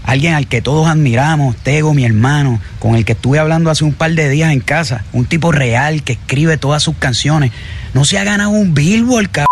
Alguien 0.09 0.33
al 0.33 0.49
que 0.49 0.63
todos 0.63 0.89
admiramos, 0.89 1.55
Tego, 1.57 1.93
mi 1.93 2.07
hermano, 2.07 2.63
con 2.79 2.95
el 2.95 3.05
que 3.05 3.13
estuve 3.13 3.39
hablando 3.39 3.69
hace 3.69 3.85
un 3.85 3.93
par 3.93 4.11
de 4.13 4.31
días 4.31 4.51
en 4.55 4.61
casa, 4.61 5.05
un 5.13 5.27
tipo 5.27 5.53
real 5.53 6.03
que 6.03 6.15
escribe 6.15 6.57
todas 6.57 6.83
sus 6.83 6.97
canciones, 6.97 7.53
no 7.93 8.07
se 8.07 8.19
ha 8.19 8.25
ganado 8.25 8.49
un 8.49 8.73
Billboard, 8.73 9.29
cabrón. 9.29 9.49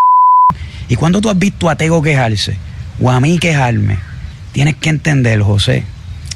¿Y 0.88 0.96
cuando 0.96 1.20
tú 1.20 1.28
has 1.28 1.38
visto 1.38 1.68
a 1.68 1.76
Tego 1.76 2.00
quejarse? 2.00 2.56
O 3.02 3.10
a 3.10 3.20
mí 3.20 3.38
quejarme. 3.38 3.98
Tienes 4.52 4.76
que 4.76 4.88
entender, 4.88 5.42
José. 5.42 5.84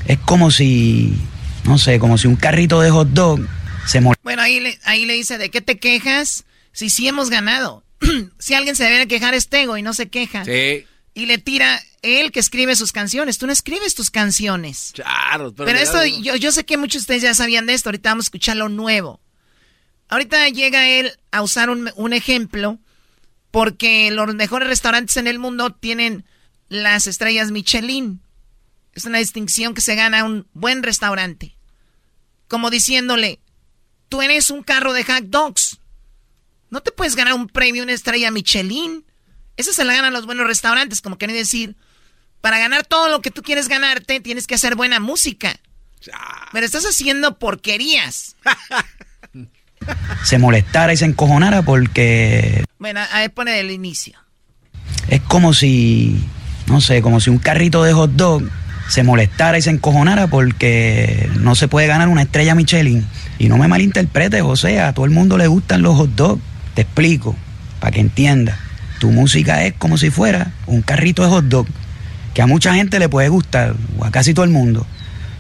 Es 0.05 0.19
como 0.19 0.51
si, 0.51 1.17
no 1.65 1.79
sé, 1.79 1.99
como 1.99 2.19
si 2.19 2.29
un 2.29 2.37
carrito 2.37 2.83
de 2.83 2.91
hot 2.91 3.09
dog 3.09 3.41
se 3.87 4.03
molesta. 4.03 4.23
Bueno, 4.23 4.43
ahí 4.43 4.61
le, 4.61 4.79
ahí 4.85 5.07
le 5.07 5.15
dice, 5.15 5.39
¿de 5.39 5.49
qué 5.49 5.63
te 5.63 5.79
quejas? 5.79 6.45
Si 6.73 6.91
sí 6.91 7.09
hemos 7.09 7.31
ganado. 7.31 7.83
si 8.39 8.53
alguien 8.53 8.77
se 8.77 8.85
debe 8.85 9.09
quejar 9.09 9.33
es 9.33 9.49
Tego 9.49 9.79
y 9.79 9.83
no 9.83 9.95
se 9.95 10.09
queja. 10.09 10.45
Sí. 10.45 10.85
Y 11.15 11.27
le 11.27 11.39
tira 11.39 11.81
él 12.03 12.31
que 12.33 12.41
escribe 12.41 12.77
sus 12.77 12.93
canciones. 12.93 13.39
Tú 13.39 13.47
no 13.47 13.53
escribes 13.53 13.95
tus 13.95 14.11
canciones. 14.11 14.93
Claro, 14.95 15.53
Pero, 15.55 15.79
esto, 15.79 16.05
yo, 16.05 16.37
yo 16.37 16.53
sé 16.53 16.65
que 16.65 16.77
muchos 16.77 17.03
de 17.03 17.05
ustedes 17.05 17.23
ya 17.23 17.35
sabían 17.35 17.67
de 17.67 17.75
esto. 17.75 17.89
Ahorita 17.89 18.11
vamos 18.11 18.27
a 18.27 18.29
escuchar 18.29 18.57
lo 18.57 18.69
nuevo. 18.69 19.21
Ahorita 20.09 20.49
llega 20.49 20.89
él 20.89 21.13
a 21.31 21.43
usar 21.43 21.71
un, 21.71 21.91
un 21.97 22.13
ejemplo 22.13 22.79
porque 23.51 24.11
los 24.11 24.35
mejores 24.35 24.69
restaurantes 24.69 25.17
en 25.17 25.27
el 25.27 25.39
mundo 25.39 25.71
tienen 25.71 26.25
las 26.69 27.07
estrellas 27.07 27.51
Michelin. 27.51 28.21
Es 28.93 29.05
una 29.05 29.19
distinción 29.19 29.75
que 29.75 29.81
se 29.81 29.95
gana 29.95 30.25
un 30.25 30.47
buen 30.53 30.83
restaurante. 30.83 31.57
Como 32.49 32.71
diciéndole, 32.71 33.41
tú 34.09 34.23
eres 34.23 34.51
un 34.51 34.63
carro 34.63 34.93
de 34.93 35.05
hot 35.05 35.25
dogs. 35.25 35.79
No 36.71 36.81
te 36.81 36.93
puedes 36.93 37.17
ganar 37.17 37.35
un 37.35 37.49
premio, 37.49 37.83
una 37.83 37.93
estrella 37.93 38.31
Michelin. 38.31 39.05
Eso 39.61 39.73
se 39.75 39.85
la 39.85 39.95
ganan 39.95 40.13
los 40.15 40.25
buenos 40.25 40.47
restaurantes, 40.47 41.03
como 41.03 41.19
quieren 41.19 41.37
decir, 41.37 41.77
para 42.41 42.59
ganar 42.59 42.87
todo 42.87 43.11
lo 43.11 43.21
que 43.21 43.31
tú 43.31 43.43
quieres 43.43 43.69
ganarte, 43.69 44.21
tienes 44.21 44.47
que 44.47 44.55
hacer 44.55 44.75
buena 44.75 45.01
música. 45.01 45.55
Pero 46.53 46.65
estás 46.65 46.85
haciendo 46.85 47.39
porquerías. 47.39 48.37
se 50.25 50.39
molestara 50.39 50.95
y 50.95 50.97
se 50.97 51.05
encojonara 51.05 51.61
porque 51.63 52.65
Bueno, 52.79 53.01
a 53.13 53.21
ver, 53.21 53.31
pone 53.33 53.53
del 53.53 53.71
inicio. 53.71 54.19
es 55.09 55.21
como 55.23 55.53
si, 55.53 56.25
no 56.67 56.81
sé, 56.81 57.03
como 57.03 57.21
si 57.21 57.29
un 57.29 57.39
carrito 57.39 57.83
de 57.83 57.93
hot 57.93 58.13
dog 58.13 58.43
se 58.89 59.03
molestara 59.03 59.59
y 59.59 59.63
se 59.63 59.71
encojonara 59.71 60.27
porque 60.27 61.29
no 61.39 61.55
se 61.55 61.69
puede 61.69 61.87
ganar 61.87 62.09
una 62.09 62.23
estrella 62.23 62.55
Michelin. 62.55 63.07
Y 63.39 63.49
no 63.49 63.59
me 63.59 63.69
malinterpretes, 63.69 64.43
José, 64.43 64.81
a 64.81 64.95
todo 64.95 65.05
el 65.05 65.11
mundo 65.11 65.37
le 65.37 65.47
gustan 65.49 65.83
los 65.83 65.97
hot 65.97 66.11
dogs. 66.15 66.43
Te 66.75 66.83
explico, 66.83 67.37
para 67.79 67.93
que 67.93 68.01
entiendas. 68.01 68.59
Tu 69.01 69.11
música 69.11 69.65
es 69.65 69.73
como 69.73 69.97
si 69.97 70.11
fuera 70.11 70.53
un 70.67 70.83
carrito 70.83 71.23
de 71.23 71.31
hot 71.31 71.47
dog, 71.47 71.67
que 72.35 72.43
a 72.43 72.47
mucha 72.47 72.75
gente 72.75 72.99
le 72.99 73.09
puede 73.09 73.31
gustar, 73.31 73.75
o 73.99 74.05
a 74.05 74.11
casi 74.11 74.35
todo 74.35 74.45
el 74.45 74.51
mundo. 74.51 74.87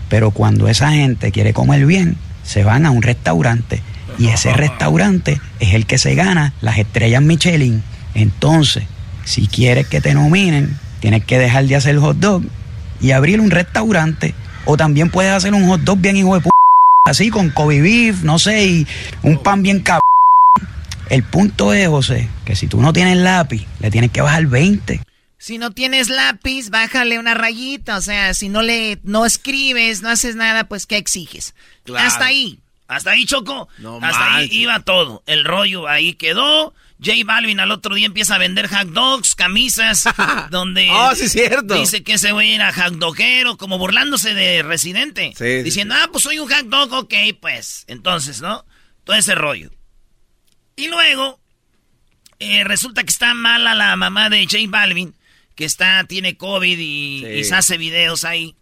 Pero 0.08 0.30
cuando 0.30 0.66
esa 0.66 0.92
gente 0.92 1.30
quiere 1.30 1.52
comer 1.52 1.84
bien, 1.84 2.16
se 2.42 2.64
van 2.64 2.86
a 2.86 2.90
un 2.90 3.02
restaurante. 3.02 3.82
Y 4.18 4.28
ese 4.28 4.52
restaurante 4.54 5.38
es 5.60 5.74
el 5.74 5.84
que 5.84 5.98
se 5.98 6.14
gana 6.14 6.54
las 6.62 6.78
estrellas 6.78 7.20
Michelin. 7.20 7.82
Entonces, 8.14 8.84
si 9.24 9.46
quieres 9.46 9.86
que 9.86 10.00
te 10.00 10.14
nominen, 10.14 10.78
tienes 11.00 11.22
que 11.26 11.38
dejar 11.38 11.66
de 11.66 11.76
hacer 11.76 11.98
hot 11.98 12.16
dog 12.16 12.42
y 12.98 13.10
abrir 13.10 13.42
un 13.42 13.50
restaurante. 13.50 14.34
O 14.64 14.78
también 14.78 15.10
puedes 15.10 15.32
hacer 15.32 15.52
un 15.52 15.68
hot 15.68 15.82
dog 15.82 15.98
bien 15.98 16.16
hijo 16.16 16.34
de 16.34 16.40
p 16.40 16.48
así 17.06 17.28
con 17.28 17.50
Kobe 17.50 17.82
beef, 17.82 18.22
no 18.22 18.38
sé, 18.38 18.64
y 18.64 18.86
un 19.22 19.36
pan 19.42 19.62
bien 19.62 19.80
cabrón. 19.80 20.09
El 21.10 21.24
punto 21.24 21.74
es, 21.74 21.88
José, 21.88 22.28
que 22.44 22.54
si 22.56 22.68
tú 22.68 22.80
no 22.80 22.92
tienes 22.92 23.16
lápiz, 23.18 23.66
le 23.80 23.90
tienes 23.90 24.10
que 24.12 24.20
bajar 24.20 24.46
20. 24.46 25.02
Si 25.38 25.58
no 25.58 25.72
tienes 25.72 26.08
lápiz, 26.08 26.70
bájale 26.70 27.18
una 27.18 27.34
rayita. 27.34 27.96
O 27.96 28.00
sea, 28.00 28.32
si 28.34 28.48
no 28.48 28.62
le, 28.62 29.00
no 29.02 29.26
escribes, 29.26 30.02
no 30.02 30.08
haces 30.08 30.36
nada, 30.36 30.64
pues 30.68 30.86
¿qué 30.86 30.96
exiges? 30.98 31.54
Claro. 31.84 32.06
Hasta 32.06 32.26
ahí. 32.26 32.60
Hasta 32.86 33.10
ahí, 33.12 33.24
Choco. 33.24 33.68
No 33.78 33.98
Hasta 34.02 34.36
ahí 34.36 34.48
iba 34.52 34.80
todo. 34.80 35.22
El 35.26 35.44
rollo 35.44 35.88
ahí 35.88 36.14
quedó. 36.14 36.74
J 37.02 37.12
Balvin 37.24 37.58
al 37.60 37.70
otro 37.70 37.94
día 37.94 38.06
empieza 38.06 38.34
a 38.34 38.38
vender 38.38 38.68
hot 38.68 38.88
dogs, 38.88 39.34
camisas, 39.34 40.04
donde 40.50 40.90
Oh, 40.92 41.14
sí, 41.14 41.28
cierto. 41.28 41.74
dice 41.74 42.02
que 42.02 42.14
ese 42.14 42.32
güey 42.32 42.52
era 42.52 42.72
hot 42.74 42.94
doguero, 42.96 43.56
como 43.56 43.78
burlándose 43.78 44.34
de 44.34 44.62
Residente. 44.62 45.32
Sí, 45.36 45.44
sí, 45.44 45.62
diciendo, 45.62 45.94
ah, 45.98 46.08
pues 46.12 46.24
soy 46.24 46.38
un 46.38 46.48
hot 46.48 46.66
dog, 46.66 46.92
ok, 46.92 47.14
pues. 47.40 47.84
Entonces, 47.86 48.42
¿no? 48.42 48.66
Todo 49.04 49.16
ese 49.16 49.34
rollo. 49.34 49.70
Y 50.80 50.88
luego, 50.88 51.38
Eh, 52.42 52.64
resulta 52.64 53.02
que 53.02 53.10
está 53.10 53.34
mala 53.34 53.74
la 53.74 53.94
mamá 53.96 54.30
de 54.30 54.42
J 54.44 54.56
Balvin, 54.68 55.14
que 55.54 55.66
está, 55.66 56.02
tiene 56.04 56.38
COVID 56.38 56.78
y, 56.78 57.26
y 57.26 57.44
se 57.44 57.54
hace 57.54 57.76
videos 57.76 58.24
ahí. 58.24 58.56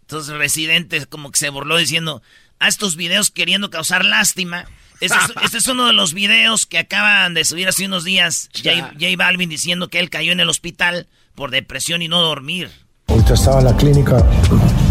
Entonces 0.00 0.34
Residente 0.34 1.04
como 1.04 1.30
que 1.30 1.38
se 1.38 1.50
burló 1.50 1.76
diciendo, 1.76 2.22
a 2.58 2.66
estos 2.66 2.96
videos 2.96 3.30
queriendo 3.30 3.68
causar 3.68 4.06
lástima. 4.06 4.64
Este 5.00 5.18
es, 5.18 5.32
este 5.44 5.58
es 5.58 5.66
uno 5.68 5.86
de 5.86 5.92
los 5.92 6.14
videos 6.14 6.64
que 6.64 6.78
acaban 6.78 7.34
de 7.34 7.44
subir 7.44 7.68
hace 7.68 7.84
unos 7.84 8.04
días 8.04 8.48
J, 8.56 8.92
J 8.94 9.06
Balvin 9.18 9.50
diciendo 9.50 9.88
que 9.88 9.98
él 10.00 10.08
cayó 10.08 10.32
en 10.32 10.40
el 10.40 10.48
hospital 10.48 11.08
por 11.34 11.50
depresión 11.50 12.00
y 12.00 12.08
no 12.08 12.22
dormir. 12.22 12.70
Ahorita 13.08 13.34
estaba 13.34 13.58
en 13.58 13.66
la 13.66 13.76
clínica, 13.76 14.16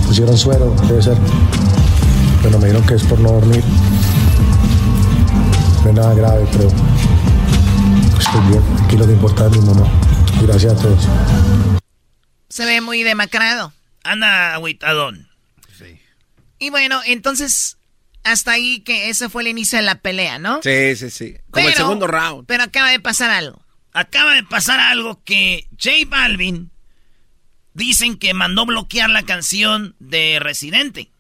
pusieron 0.05 0.37
suero, 0.37 0.75
debe 0.87 1.01
ser. 1.01 1.17
Pero 2.43 2.59
me 2.59 2.67
dijeron 2.67 2.85
que 2.85 2.93
es 2.93 3.03
por 3.03 3.19
no 3.19 3.31
dormir. 3.31 3.63
No 5.87 5.91
es 5.93 5.99
nada 5.99 6.13
grave, 6.15 6.45
pero 6.51 6.67
estoy 8.19 8.41
bien. 8.49 8.63
Aquí 8.83 8.97
lo 8.97 9.05
que 9.05 9.13
importa 9.13 9.45
es 9.45 9.51
mi 9.57 9.65
mamá. 9.65 9.89
Gracias 10.41 10.73
a 10.73 10.81
todos. 10.81 11.07
Se 12.49 12.65
ve 12.65 12.81
muy 12.81 13.03
demacrado. 13.03 13.71
Anda 14.03 14.53
agüitadón. 14.53 15.29
Y 16.59 16.71
bueno, 16.71 16.99
entonces, 17.05 17.77
hasta 18.25 18.51
ahí 18.51 18.81
que 18.81 19.09
ese 19.09 19.29
fue 19.29 19.43
el 19.43 19.47
inicio 19.47 19.77
de 19.77 19.85
la 19.85 19.95
pelea, 20.01 20.39
¿no? 20.39 20.59
Sí, 20.61 20.93
sí, 20.97 21.09
sí. 21.09 21.37
Como 21.51 21.65
el 21.65 21.73
Pero- 21.73 21.85
segundo 21.85 22.07
round. 22.07 22.45
Pero 22.47 22.63
acaba 22.63 22.89
de 22.89 22.99
pasar 22.99 23.29
algo. 23.29 23.61
Acaba 23.93 24.33
de 24.33 24.43
pasar 24.43 24.81
algo 24.81 25.23
que 25.23 25.69
J 25.81 25.91
Balvin 26.09 26.69
dicen 27.73 28.17
que 28.17 28.33
mandó 28.33 28.65
bloquear 28.65 29.09
la 29.09 29.23
canción 29.23 29.95
de 29.99 30.39
Residente. 30.41 31.11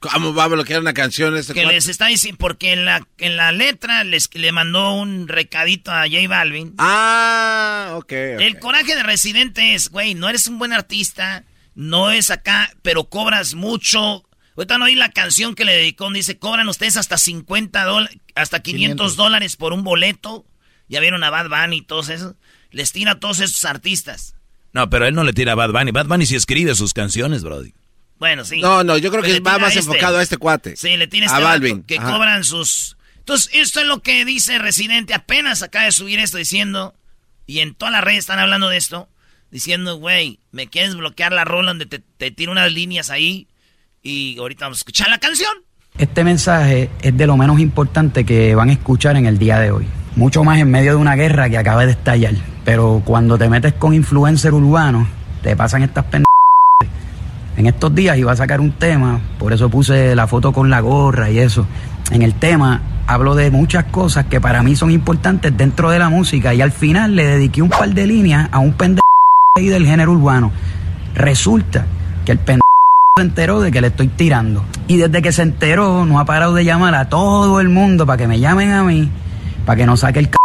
¿Cómo 0.00 0.32
va 0.34 0.44
a 0.44 0.48
bloquear 0.48 0.80
una 0.80 0.94
canción 0.94 1.36
este 1.36 1.52
Que 1.52 1.62
cuate? 1.62 1.74
les 1.76 1.88
está 1.88 2.06
diciendo, 2.06 2.38
porque 2.38 2.72
en 2.72 2.84
la, 2.86 3.06
en 3.18 3.36
la 3.36 3.52
letra 3.52 4.02
les, 4.02 4.34
le 4.34 4.50
mandó 4.50 4.94
un 4.94 5.28
recadito 5.28 5.92
a 5.92 6.04
J 6.08 6.26
Balvin. 6.26 6.74
Ah, 6.78 7.90
ok. 7.96 8.04
ok. 8.04 8.10
El 8.40 8.58
coraje 8.58 8.94
de 8.96 9.02
Residente 9.02 9.74
es, 9.74 9.90
güey, 9.90 10.14
no 10.14 10.28
eres 10.28 10.46
un 10.46 10.58
buen 10.58 10.72
artista, 10.72 11.44
no 11.74 12.10
es 12.10 12.30
acá, 12.30 12.72
pero 12.82 13.04
cobras 13.04 13.54
mucho. 13.54 14.24
Ahorita 14.56 14.78
no 14.78 14.86
oí 14.86 14.94
la 14.94 15.10
canción 15.10 15.54
que 15.54 15.64
le 15.66 15.76
dedicó, 15.76 16.10
dice, 16.10 16.38
cobran 16.38 16.68
ustedes 16.68 16.96
hasta 16.96 17.18
50 17.18 17.84
dólares, 17.84 18.18
hasta 18.34 18.60
500 18.60 18.96
500. 18.96 19.16
dólares 19.16 19.56
por 19.56 19.72
un 19.74 19.84
boleto. 19.84 20.46
Ya 20.88 21.00
vieron 21.00 21.22
a 21.24 21.30
Bad 21.30 21.48
Bunny 21.50 21.76
y 21.76 21.82
todos 21.82 22.08
esos. 22.08 22.34
Les 22.70 22.90
tira 22.92 23.12
a 23.12 23.20
todos 23.20 23.40
esos 23.40 23.64
artistas. 23.64 24.34
No, 24.72 24.88
pero 24.88 25.06
él 25.06 25.14
no 25.14 25.24
le 25.24 25.32
tira 25.32 25.52
a 25.52 25.56
Bad 25.56 25.72
Bunny. 25.72 25.90
Bad 25.92 26.06
Bunny 26.06 26.26
sí 26.26 26.36
escribe 26.36 26.74
sus 26.74 26.94
canciones, 26.94 27.42
Brody. 27.42 27.74
Bueno, 28.20 28.44
sí. 28.44 28.60
No, 28.60 28.84
no, 28.84 28.96
yo 28.98 29.10
creo 29.10 29.22
Pues 29.22 29.34
que 29.34 29.40
va 29.40 29.58
más 29.58 29.74
enfocado 29.74 30.18
a 30.18 30.22
este 30.22 30.36
cuate. 30.36 30.76
Sí, 30.76 30.96
le 30.96 31.08
tiene 31.08 31.26
A 31.26 31.30
este 31.30 31.42
vato 31.42 31.48
Balvin. 31.54 31.82
que 31.82 31.98
Ajá. 31.98 32.12
cobran 32.12 32.44
sus... 32.44 32.96
Entonces, 33.18 33.50
esto 33.54 33.80
es 33.80 33.86
lo 33.86 34.00
que 34.02 34.24
dice 34.24 34.58
Residente. 34.58 35.14
Apenas 35.14 35.62
acaba 35.62 35.86
de 35.86 35.92
subir 35.92 36.20
esto 36.20 36.36
diciendo... 36.38 36.94
Y 37.46 37.58
en 37.60 37.74
todas 37.74 37.90
las 37.90 38.04
redes 38.04 38.20
están 38.20 38.38
hablando 38.38 38.68
de 38.68 38.76
esto. 38.76 39.08
Diciendo, 39.50 39.96
güey, 39.96 40.38
me 40.52 40.68
quieres 40.68 40.94
bloquear 40.94 41.32
la 41.32 41.44
rola 41.44 41.70
donde 41.70 41.86
te, 41.86 41.98
te 41.98 42.30
tiro 42.30 42.52
unas 42.52 42.70
líneas 42.72 43.10
ahí. 43.10 43.48
Y 44.02 44.38
ahorita 44.38 44.66
vamos 44.66 44.78
a 44.78 44.82
escuchar 44.82 45.08
la 45.08 45.18
canción. 45.18 45.50
Este 45.98 46.22
mensaje 46.22 46.88
es 47.02 47.16
de 47.16 47.26
lo 47.26 47.36
menos 47.36 47.58
importante 47.58 48.24
que 48.24 48.54
van 48.54 48.68
a 48.68 48.72
escuchar 48.74 49.16
en 49.16 49.26
el 49.26 49.38
día 49.38 49.58
de 49.58 49.72
hoy. 49.72 49.86
Mucho 50.14 50.44
más 50.44 50.60
en 50.60 50.70
medio 50.70 50.92
de 50.92 50.96
una 50.98 51.16
guerra 51.16 51.50
que 51.50 51.58
acaba 51.58 51.84
de 51.86 51.92
estallar. 51.92 52.34
Pero 52.64 53.02
cuando 53.04 53.36
te 53.38 53.48
metes 53.48 53.72
con 53.74 53.94
influencer 53.94 54.52
urbano, 54.54 55.08
te 55.42 55.56
pasan 55.56 55.82
estas 55.82 56.04
pendejas. 56.04 56.29
En 57.60 57.66
estos 57.66 57.94
días 57.94 58.16
iba 58.16 58.32
a 58.32 58.36
sacar 58.36 58.58
un 58.58 58.72
tema, 58.72 59.20
por 59.38 59.52
eso 59.52 59.68
puse 59.68 60.16
la 60.16 60.26
foto 60.26 60.50
con 60.50 60.70
la 60.70 60.80
gorra 60.80 61.30
y 61.30 61.40
eso. 61.40 61.66
En 62.10 62.22
el 62.22 62.32
tema 62.32 62.80
hablo 63.06 63.34
de 63.34 63.50
muchas 63.50 63.84
cosas 63.84 64.24
que 64.24 64.40
para 64.40 64.62
mí 64.62 64.76
son 64.76 64.90
importantes 64.90 65.54
dentro 65.54 65.90
de 65.90 65.98
la 65.98 66.08
música 66.08 66.54
y 66.54 66.62
al 66.62 66.72
final 66.72 67.14
le 67.14 67.26
dediqué 67.26 67.60
un 67.60 67.68
par 67.68 67.90
de 67.90 68.06
líneas 68.06 68.48
a 68.50 68.60
un 68.60 68.72
pendejo 68.72 69.02
del 69.56 69.84
género 69.84 70.12
urbano. 70.12 70.52
Resulta 71.14 71.84
que 72.24 72.32
el 72.32 72.38
pendejo 72.38 72.62
se 73.18 73.24
enteró 73.24 73.60
de 73.60 73.70
que 73.70 73.82
le 73.82 73.88
estoy 73.88 74.08
tirando. 74.08 74.64
Y 74.88 74.96
desde 74.96 75.20
que 75.20 75.30
se 75.30 75.42
enteró, 75.42 76.06
no 76.06 76.18
ha 76.18 76.24
parado 76.24 76.54
de 76.54 76.64
llamar 76.64 76.94
a 76.94 77.10
todo 77.10 77.60
el 77.60 77.68
mundo 77.68 78.06
para 78.06 78.16
que 78.16 78.26
me 78.26 78.40
llamen 78.40 78.70
a 78.70 78.84
mí, 78.84 79.10
para 79.66 79.76
que 79.76 79.84
no 79.84 79.98
saque 79.98 80.20
el 80.20 80.28
c 80.28 80.36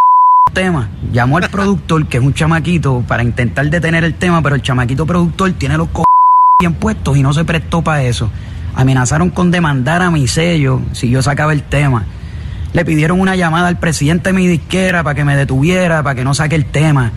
tema. 0.54 0.90
Llamó 1.14 1.38
al 1.38 1.50
productor, 1.50 2.08
que 2.08 2.18
es 2.18 2.24
un 2.24 2.34
chamaquito, 2.34 3.06
para 3.08 3.24
intentar 3.24 3.70
detener 3.70 4.04
el 4.04 4.16
tema, 4.16 4.42
pero 4.42 4.56
el 4.56 4.62
chamaquito 4.62 5.06
productor 5.06 5.54
tiene 5.54 5.78
los 5.78 5.88
co 5.88 6.04
bien 6.60 6.74
puestos 6.74 7.18
y 7.18 7.22
no 7.24 7.34
se 7.34 7.44
prestó 7.44 7.82
para 7.82 8.04
eso. 8.04 8.30
Amenazaron 8.76 9.30
con 9.30 9.52
demandar 9.52 10.02
a 10.02 10.10
mi 10.12 10.28
sello 10.28 10.82
si 10.94 11.10
yo 11.10 11.22
sacaba 11.22 11.52
el 11.54 11.64
tema. 11.64 12.06
Le 12.74 12.86
pidieron 12.86 13.20
una 13.20 13.36
llamada 13.36 13.68
al 13.68 13.78
presidente 13.78 14.30
de 14.30 14.34
mi 14.34 14.48
disquera 14.48 15.04
para 15.04 15.16
que 15.16 15.26
me 15.26 15.36
detuviera, 15.36 16.02
para 16.04 16.16
que 16.16 16.24
no 16.24 16.34
saque 16.34 16.56
el 16.56 16.66
tema. 16.66 17.12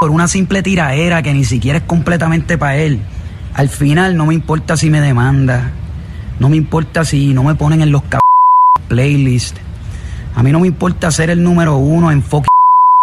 Por 0.00 0.10
una 0.10 0.28
simple 0.28 0.62
tiraera 0.62 1.22
que 1.22 1.32
ni 1.34 1.44
siquiera 1.44 1.78
es 1.78 1.84
completamente 1.84 2.56
para 2.56 2.76
él. 2.76 3.00
Al 3.54 3.68
final 3.68 4.16
no 4.16 4.26
me 4.26 4.34
importa 4.34 4.76
si 4.76 4.90
me 4.90 5.00
demanda, 5.00 5.72
no 6.38 6.48
me 6.48 6.56
importa 6.56 7.04
si 7.04 7.34
no 7.34 7.42
me 7.42 7.56
ponen 7.56 7.80
en 7.80 7.90
los 7.90 8.02
cab- 8.04 8.20
playlists. 8.88 9.60
A 10.36 10.42
mí 10.44 10.52
no 10.52 10.60
me 10.60 10.68
importa 10.68 11.10
ser 11.10 11.30
el 11.30 11.42
número 11.42 11.76
uno 11.78 12.12
en 12.12 12.22
fucking 12.22 12.46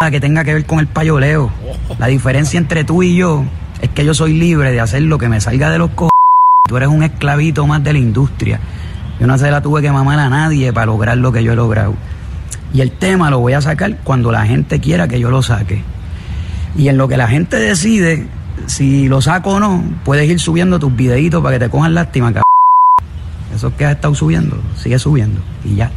que 0.12 0.22
tenga 0.22 0.44
que 0.46 0.54
ver 0.54 0.66
con 0.66 0.80
el 0.80 0.88
payoleo. 0.88 1.52
La 2.00 2.08
diferencia 2.08 2.58
entre 2.60 2.84
tú 2.86 3.04
y 3.04 3.16
yo 3.18 3.44
es 3.86 3.92
que 3.92 4.04
yo 4.04 4.14
soy 4.14 4.34
libre 4.34 4.72
de 4.72 4.82
hacer 4.82 5.04
lo 5.04 5.18
que 5.18 5.30
me 5.30 5.40
salga 5.40 5.70
de 5.70 5.78
los 5.78 5.92
co. 5.92 6.10
Tú 6.68 6.78
eres 6.78 6.90
un 6.90 7.04
esclavito 7.04 7.68
más 7.68 7.84
de 7.84 7.94
la 7.94 8.00
industria. 8.00 8.60
Yo 9.20 9.28
no 9.28 9.38
se 9.38 9.52
la 9.52 9.62
tuve 9.62 9.84
que 9.84 9.92
mamar 9.92 10.18
a 10.20 10.28
nadie 10.28 10.74
para 10.74 10.88
lograr 10.88 11.18
lo 11.18 11.32
que 11.32 11.44
yo 11.44 11.54
he 11.54 11.56
logrado. 11.56 11.94
Y 12.74 12.82
el 12.82 12.92
tema 12.92 13.30
lo 13.30 13.40
voy 13.40 13.54
a 13.54 13.62
sacar 13.62 13.98
cuando 14.04 14.32
la 14.32 14.46
gente 14.46 14.80
quiera 14.80 15.08
que 15.08 15.20
yo 15.20 15.30
lo 15.30 15.44
saque. 15.44 15.84
Y 16.76 16.90
en 16.90 16.98
lo 16.98 17.08
que 17.08 17.16
la 17.16 17.28
gente 17.28 17.58
decide, 17.58 18.28
si 18.66 19.08
lo 19.08 19.22
saco 19.22 19.52
o 19.52 19.60
no, 19.60 19.84
puedes 20.04 20.28
ir 20.28 20.40
subiendo 20.40 20.80
tus 20.80 20.94
videitos 20.94 21.44
para 21.44 21.60
que 21.60 21.66
te 21.66 21.70
cojan 21.70 21.94
lástima, 21.94 22.28
cabrón. 22.28 22.44
Eso 23.54 23.76
que 23.78 23.86
has 23.86 23.94
estado 23.94 24.16
subiendo, 24.16 24.58
sigue 24.76 24.98
subiendo. 24.98 25.42
Y 25.64 25.76
ya. 25.76 25.92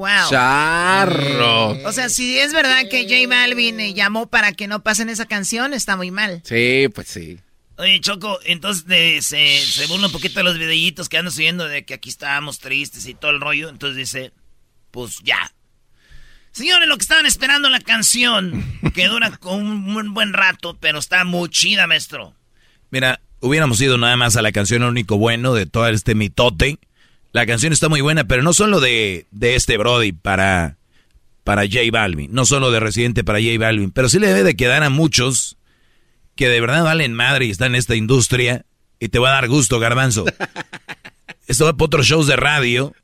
Wow. 0.00 0.30
Charro. 0.30 1.72
O 1.86 1.92
sea, 1.92 2.08
si 2.08 2.38
es 2.38 2.54
verdad 2.54 2.88
que 2.90 3.02
J 3.04 3.28
Balvin 3.28 3.78
eh, 3.80 3.92
llamó 3.92 4.28
para 4.28 4.52
que 4.52 4.66
no 4.66 4.82
pasen 4.82 5.10
esa 5.10 5.26
canción, 5.26 5.74
está 5.74 5.94
muy 5.96 6.10
mal. 6.10 6.40
Sí, 6.44 6.86
pues 6.94 7.08
sí. 7.08 7.38
Oye, 7.76 8.00
Choco, 8.00 8.38
entonces 8.46 8.86
de- 8.86 9.20
se, 9.20 9.58
se 9.58 9.86
burla 9.88 10.06
un 10.06 10.12
poquito 10.12 10.40
de 10.40 10.44
los 10.44 10.58
videitos 10.58 11.10
que 11.10 11.18
ando 11.18 11.30
subiendo 11.30 11.68
de 11.68 11.84
que 11.84 11.92
aquí 11.92 12.08
estábamos 12.08 12.60
tristes 12.60 13.04
y 13.06 13.12
todo 13.14 13.30
el 13.30 13.42
rollo. 13.42 13.68
Entonces 13.68 13.96
dice, 13.98 14.32
pues 14.90 15.18
ya. 15.22 15.52
Señores, 16.52 16.88
lo 16.88 16.96
que 16.96 17.02
estaban 17.02 17.26
esperando 17.26 17.68
la 17.68 17.80
canción, 17.80 18.64
que 18.94 19.06
dura 19.06 19.36
con 19.36 19.60
un, 19.66 19.96
un 19.96 20.14
buen 20.14 20.32
rato, 20.32 20.78
pero 20.80 20.98
está 20.98 21.24
muy 21.24 21.50
chida, 21.50 21.86
maestro. 21.86 22.34
Mira, 22.90 23.20
hubiéramos 23.40 23.78
ido 23.82 23.98
nada 23.98 24.16
más 24.16 24.36
a 24.36 24.42
la 24.42 24.50
canción 24.50 24.80
Lo 24.82 24.88
único 24.88 25.18
bueno 25.18 25.52
de 25.54 25.66
todo 25.66 25.86
este 25.88 26.14
mitote. 26.14 26.78
La 27.32 27.46
canción 27.46 27.72
está 27.72 27.88
muy 27.88 28.00
buena, 28.00 28.24
pero 28.24 28.42
no 28.42 28.52
solo 28.52 28.80
de, 28.80 29.26
de 29.30 29.54
este 29.54 29.76
Brody 29.76 30.12
para, 30.12 30.76
para 31.44 31.62
J 31.62 31.80
Balvin, 31.92 32.32
no 32.32 32.44
solo 32.44 32.70
de 32.70 32.80
Residente 32.80 33.24
para 33.24 33.38
J 33.38 33.58
Balvin, 33.58 33.92
pero 33.92 34.08
sí 34.08 34.18
le 34.18 34.28
debe 34.28 34.42
de 34.42 34.56
quedar 34.56 34.82
a 34.82 34.90
muchos 34.90 35.56
que 36.34 36.48
de 36.48 36.60
verdad 36.60 36.84
valen 36.84 37.12
madre 37.14 37.46
y 37.46 37.50
están 37.50 37.72
en 37.72 37.76
esta 37.76 37.94
industria 37.94 38.64
y 38.98 39.08
te 39.08 39.18
va 39.18 39.30
a 39.30 39.34
dar 39.34 39.48
gusto, 39.48 39.78
garbanzo. 39.78 40.24
Esto 41.46 41.64
va 41.64 41.72
para 41.72 41.86
otros 41.86 42.06
shows 42.06 42.26
de 42.26 42.36
radio. 42.36 42.94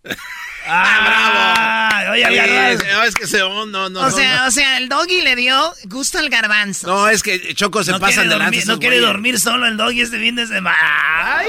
¡Ah, 0.66 1.75
Oye, 2.10 2.24
Sí, 2.28 2.34
Garbanzo. 2.34 2.84
no, 2.92 3.02
es 3.04 3.14
que 3.14 3.26
se... 3.26 3.42
oh, 3.42 3.66
no, 3.66 3.88
no, 3.90 4.00
o 4.00 4.02
no, 4.04 4.10
sea, 4.10 4.40
no. 4.42 4.46
o 4.48 4.50
sea, 4.50 4.78
el 4.78 4.88
doggy 4.88 5.22
le 5.22 5.36
dio 5.36 5.72
gusto 5.84 6.18
al 6.18 6.28
garbanzo. 6.28 6.86
No, 6.86 7.08
es 7.08 7.22
que 7.22 7.54
Choco 7.54 7.82
se 7.84 7.92
No 7.92 7.98
pasan 8.00 8.24
quiere 8.28 8.28
de 8.30 8.38
lanza 8.38 8.72
no 8.72 8.78
quiere 8.78 8.96
güeyes. 8.96 9.12
dormir 9.12 9.40
solo 9.40 9.66
el 9.66 9.76
doggy 9.76 10.02
este 10.02 10.18
fin 10.18 10.36
de 10.36 10.46
semana. 10.46 10.76
Ay, 10.80 11.48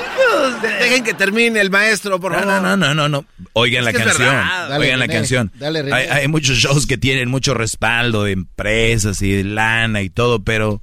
De-. 0.61 0.67
Dejen 0.69 1.03
que 1.03 1.13
termine 1.13 1.59
el 1.61 1.69
maestro, 1.69 2.19
por 2.19 2.31
No, 2.31 2.39
favor. 2.39 2.61
no, 2.61 2.77
no, 2.77 2.93
no, 2.95 3.07
no. 3.09 3.25
Oigan 3.53 3.87
Es 3.87 3.93
la 3.93 4.03
canción. 4.03 4.35
Dale, 4.35 4.77
Oigan 4.85 4.99
la 4.99 5.07
canción. 5.07 5.51
dale, 5.55 5.83
René. 5.83 5.95
hay, 5.95 6.07
hay 6.07 6.27
muchos 6.27 6.57
shows 6.57 6.87
que 6.87 6.97
tienen 6.97 7.29
mucho 7.29 7.53
respaldo 7.53 8.23
de 8.23 8.31
empresas 8.31 9.21
y 9.21 9.31
de 9.31 9.43
lana 9.43 10.01
y 10.01 10.09
todo, 10.09 10.43
pero 10.43 10.81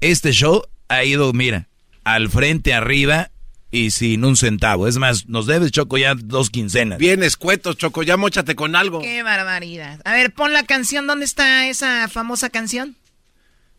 este 0.00 0.32
show 0.32 0.62
ha 0.88 1.02
ido, 1.04 1.32
mira, 1.32 1.68
al 2.04 2.28
frente, 2.30 2.74
arriba 2.74 3.30
y 3.72 3.90
sin 3.90 4.24
un 4.24 4.36
centavo. 4.36 4.86
Es 4.86 4.98
más, 4.98 5.28
nos 5.28 5.46
debes, 5.46 5.72
Choco, 5.72 5.96
ya 5.98 6.14
dos 6.14 6.50
quincenas. 6.50 6.98
Bien 6.98 7.22
escuetos, 7.22 7.76
Choco, 7.78 8.02
ya 8.02 8.16
mochate 8.16 8.54
con 8.54 8.76
algo. 8.76 9.00
Qué 9.00 9.22
barbaridad. 9.24 10.00
A 10.04 10.12
ver, 10.12 10.32
pon 10.32 10.52
la 10.52 10.62
canción. 10.64 11.06
¿Dónde 11.06 11.24
está 11.24 11.66
esa 11.66 12.06
famosa 12.08 12.50
canción? 12.50 12.94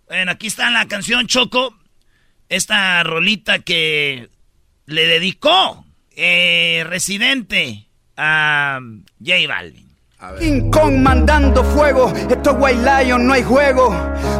Bueno, 0.07 0.31
aquí 0.31 0.47
está 0.47 0.69
la 0.71 0.87
canción 0.87 1.27
Choco. 1.27 1.77
Esta 2.49 3.03
rolita 3.03 3.59
que 3.59 4.29
le 4.87 5.07
dedicó 5.07 5.85
eh, 6.15 6.83
Residente 6.87 7.87
a 8.17 8.79
J 9.19 9.47
Balvin. 9.47 9.92
King 10.39 10.69
Kong 10.71 10.95
mandando 10.99 11.63
fuego, 11.63 12.13
esto 12.29 12.51
es 12.51 12.55
White 12.57 13.03
Lion, 13.03 13.27
no 13.27 13.33
hay 13.33 13.43
juego. 13.43 13.89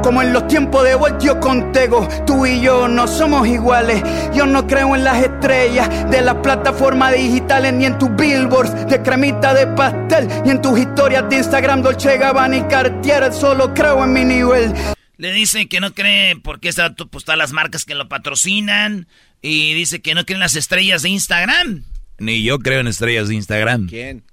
Como 0.01 0.21
en 0.21 0.33
los 0.33 0.47
tiempos 0.47 0.83
de 0.83 0.95
Voltio 0.95 1.39
Contego, 1.39 2.07
tú 2.25 2.45
y 2.45 2.61
yo 2.61 2.87
no 2.87 3.07
somos 3.07 3.47
iguales. 3.47 4.01
Yo 4.33 4.45
no 4.45 4.65
creo 4.65 4.95
en 4.95 5.03
las 5.03 5.23
estrellas 5.23 6.09
de 6.09 6.21
las 6.21 6.35
plataformas 6.35 7.13
digitales, 7.13 7.73
ni 7.73 7.85
en 7.85 7.97
tus 7.97 8.15
billboards 8.15 8.87
de 8.87 9.01
cremita 9.01 9.53
de 9.53 9.67
pastel, 9.67 10.27
ni 10.43 10.51
en 10.51 10.61
tus 10.61 10.79
historias 10.79 11.29
de 11.29 11.37
Instagram, 11.37 11.81
Dolce 11.81 12.17
Gabbana 12.17 12.57
y 12.57 12.63
Cartier. 12.63 13.31
Solo 13.33 13.73
creo 13.73 14.03
en 14.03 14.13
mi 14.13 14.23
nivel. 14.23 14.73
Le 15.17 15.31
dice 15.31 15.67
que 15.67 15.79
no 15.79 15.93
cree 15.93 16.35
porque 16.37 16.69
está 16.69 16.93
pues, 16.93 17.23
todas 17.23 17.37
las 17.37 17.51
marcas 17.51 17.85
que 17.85 17.95
lo 17.95 18.09
patrocinan. 18.09 19.07
Y 19.41 19.73
dice 19.73 20.01
que 20.01 20.15
no 20.15 20.25
creen 20.25 20.39
las 20.39 20.55
estrellas 20.55 21.01
de 21.01 21.09
Instagram. 21.09 21.83
Ni 22.19 22.43
yo 22.43 22.59
creo 22.59 22.79
en 22.79 22.87
estrellas 22.87 23.27
de 23.27 23.35
Instagram. 23.35 23.87
¿Quién? 23.87 24.23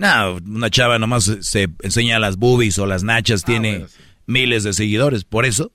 No, 0.00 0.36
una 0.36 0.70
chava 0.70 0.98
nomás 0.98 1.30
se 1.40 1.68
enseña 1.82 2.18
las 2.18 2.38
boobies 2.38 2.78
o 2.78 2.86
las 2.86 3.02
nachas, 3.02 3.42
ah, 3.42 3.46
tiene 3.46 3.84
miles 4.24 4.64
de 4.64 4.72
seguidores. 4.72 5.24
Por 5.24 5.44
eso 5.44 5.72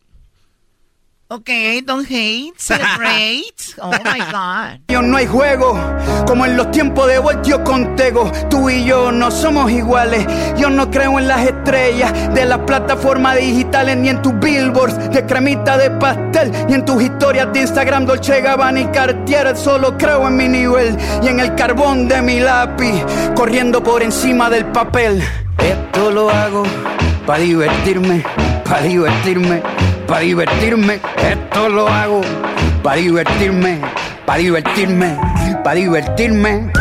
Ok, 1.27 1.49
don't 1.83 2.05
hate, 2.07 2.53
celebrate. 2.55 3.55
Oh 3.81 3.89
my 3.89 4.19
God. 4.31 4.79
Yo 4.89 5.01
no 5.01 5.17
hay 5.17 5.25
juego, 5.25 5.75
como 6.27 6.45
en 6.45 6.55
los 6.55 6.69
tiempos 6.69 7.07
de 7.07 7.17
Voltio 7.17 7.63
Contego. 7.63 8.31
Tú 8.47 8.69
y 8.69 8.85
yo 8.85 9.11
no 9.11 9.31
somos 9.31 9.71
iguales. 9.71 10.25
Yo 10.55 10.69
no 10.69 10.91
creo 10.91 11.17
en 11.17 11.27
las 11.27 11.41
estrellas 11.47 12.13
de 12.33 12.45
las 12.45 12.59
plataformas 12.59 13.37
digitales, 13.37 13.97
ni 13.97 14.09
en 14.09 14.21
tus 14.21 14.39
billboards 14.39 15.09
de 15.09 15.25
cremita 15.25 15.79
de 15.79 15.89
pastel, 15.91 16.51
ni 16.67 16.75
en 16.75 16.85
tus 16.85 17.01
historias 17.01 17.51
de 17.51 17.61
Instagram, 17.61 18.05
Dolce 18.05 18.41
Gabbana 18.41 18.81
y 18.81 18.85
Cartier. 18.85 19.57
Solo 19.57 19.97
creo 19.97 20.27
en 20.27 20.37
mi 20.37 20.47
nivel 20.47 20.95
y 21.23 21.27
en 21.27 21.39
el 21.39 21.55
carbón 21.55 22.07
de 22.07 22.21
mi 22.21 22.39
lápiz, 22.39 23.03
corriendo 23.35 23.81
por 23.83 24.03
encima 24.03 24.49
del 24.51 24.67
papel. 24.67 25.23
Esto 25.57 26.11
lo 26.11 26.29
hago 26.29 26.63
para 27.25 27.39
divertirme, 27.39 28.23
para 28.63 28.83
divertirme 28.83 29.63
para 30.07 30.21
divertirme, 30.21 30.99
esto 31.17 31.69
lo 31.69 31.87
hago 31.87 32.21
para 32.83 32.97
divertirme, 32.97 33.81
para 34.25 34.39
divertirme, 34.39 35.17
para 35.63 35.75
divertirme. 35.75 36.71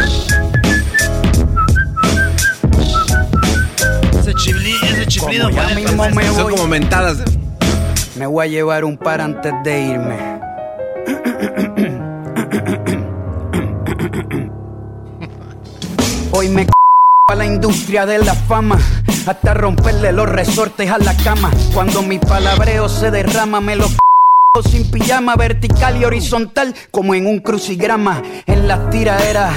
Ese 4.18 4.34
chiflido, 4.34 4.86
ese 4.86 5.06
chiflido 5.06 5.50
ya 5.50 5.68
mismo 5.74 6.08
me 6.10 6.30
voy, 6.30 6.34
Son 6.34 6.50
como 6.50 6.66
mentadas. 6.66 7.18
Me 8.16 8.26
voy 8.26 8.46
a 8.46 8.48
llevar 8.48 8.84
un 8.84 8.96
par 8.96 9.20
antes 9.20 9.52
de 9.64 9.82
irme. 9.82 10.18
Hoy 16.32 16.48
me 16.48 16.66
a 17.28 17.34
la 17.34 17.46
industria 17.46 18.04
de 18.04 18.18
la 18.18 18.34
fama 18.34 18.78
hasta 19.26 19.54
romperle 19.54 20.12
los 20.12 20.28
resortes 20.28 20.90
a 20.90 20.98
la 20.98 21.16
cama. 21.16 21.50
Cuando 21.72 22.02
mi 22.02 22.18
palabreo 22.18 22.88
se 22.88 23.10
derrama, 23.10 23.60
me 23.60 23.76
lo 23.76 23.86
sin 24.70 24.90
pijama 24.90 25.36
vertical 25.36 25.96
y 25.96 26.04
horizontal 26.04 26.74
como 26.90 27.14
en 27.14 27.26
un 27.26 27.40
crucigrama 27.40 28.22
en 28.46 28.68
las 28.68 28.90
tiraderas 28.90 29.52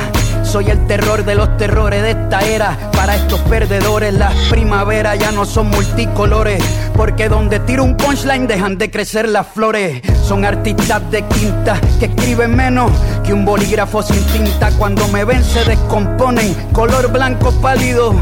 soy 0.48 0.70
el 0.70 0.88
terror 0.88 1.26
de 1.26 1.36
los 1.36 1.58
terrores 1.58 2.02
de 2.02 2.12
esta 2.12 2.40
era. 2.40 2.78
Para 2.94 3.16
estos 3.16 3.40
perdedores, 3.42 4.14
las 4.14 4.34
primaveras 4.50 5.20
ya 5.20 5.32
no 5.32 5.46
son 5.46 5.70
multicolores. 5.70 6.64
Porque 6.98 7.30
donde 7.30 7.60
tiro 7.60 7.84
un 7.84 7.96
punchline 7.96 8.48
dejan 8.48 8.80
de 8.80 8.90
crecer 8.90 9.30
las 9.30 9.46
flores. 9.46 10.02
Son 10.24 10.44
artistas 10.44 11.10
de 11.12 11.22
quinta 11.22 11.80
que 12.00 12.08
escriben 12.08 12.56
menos 12.56 12.92
que 13.24 13.34
un 13.34 13.46
bolígrafo 13.46 14.02
sin 14.02 14.22
tinta. 14.26 14.72
Cuando 14.72 15.08
me 15.10 15.24
ven 15.24 15.44
se 15.44 15.64
descomponen, 15.64 16.56
color 16.74 17.12
blanco 17.12 17.52
pálido 17.62 18.16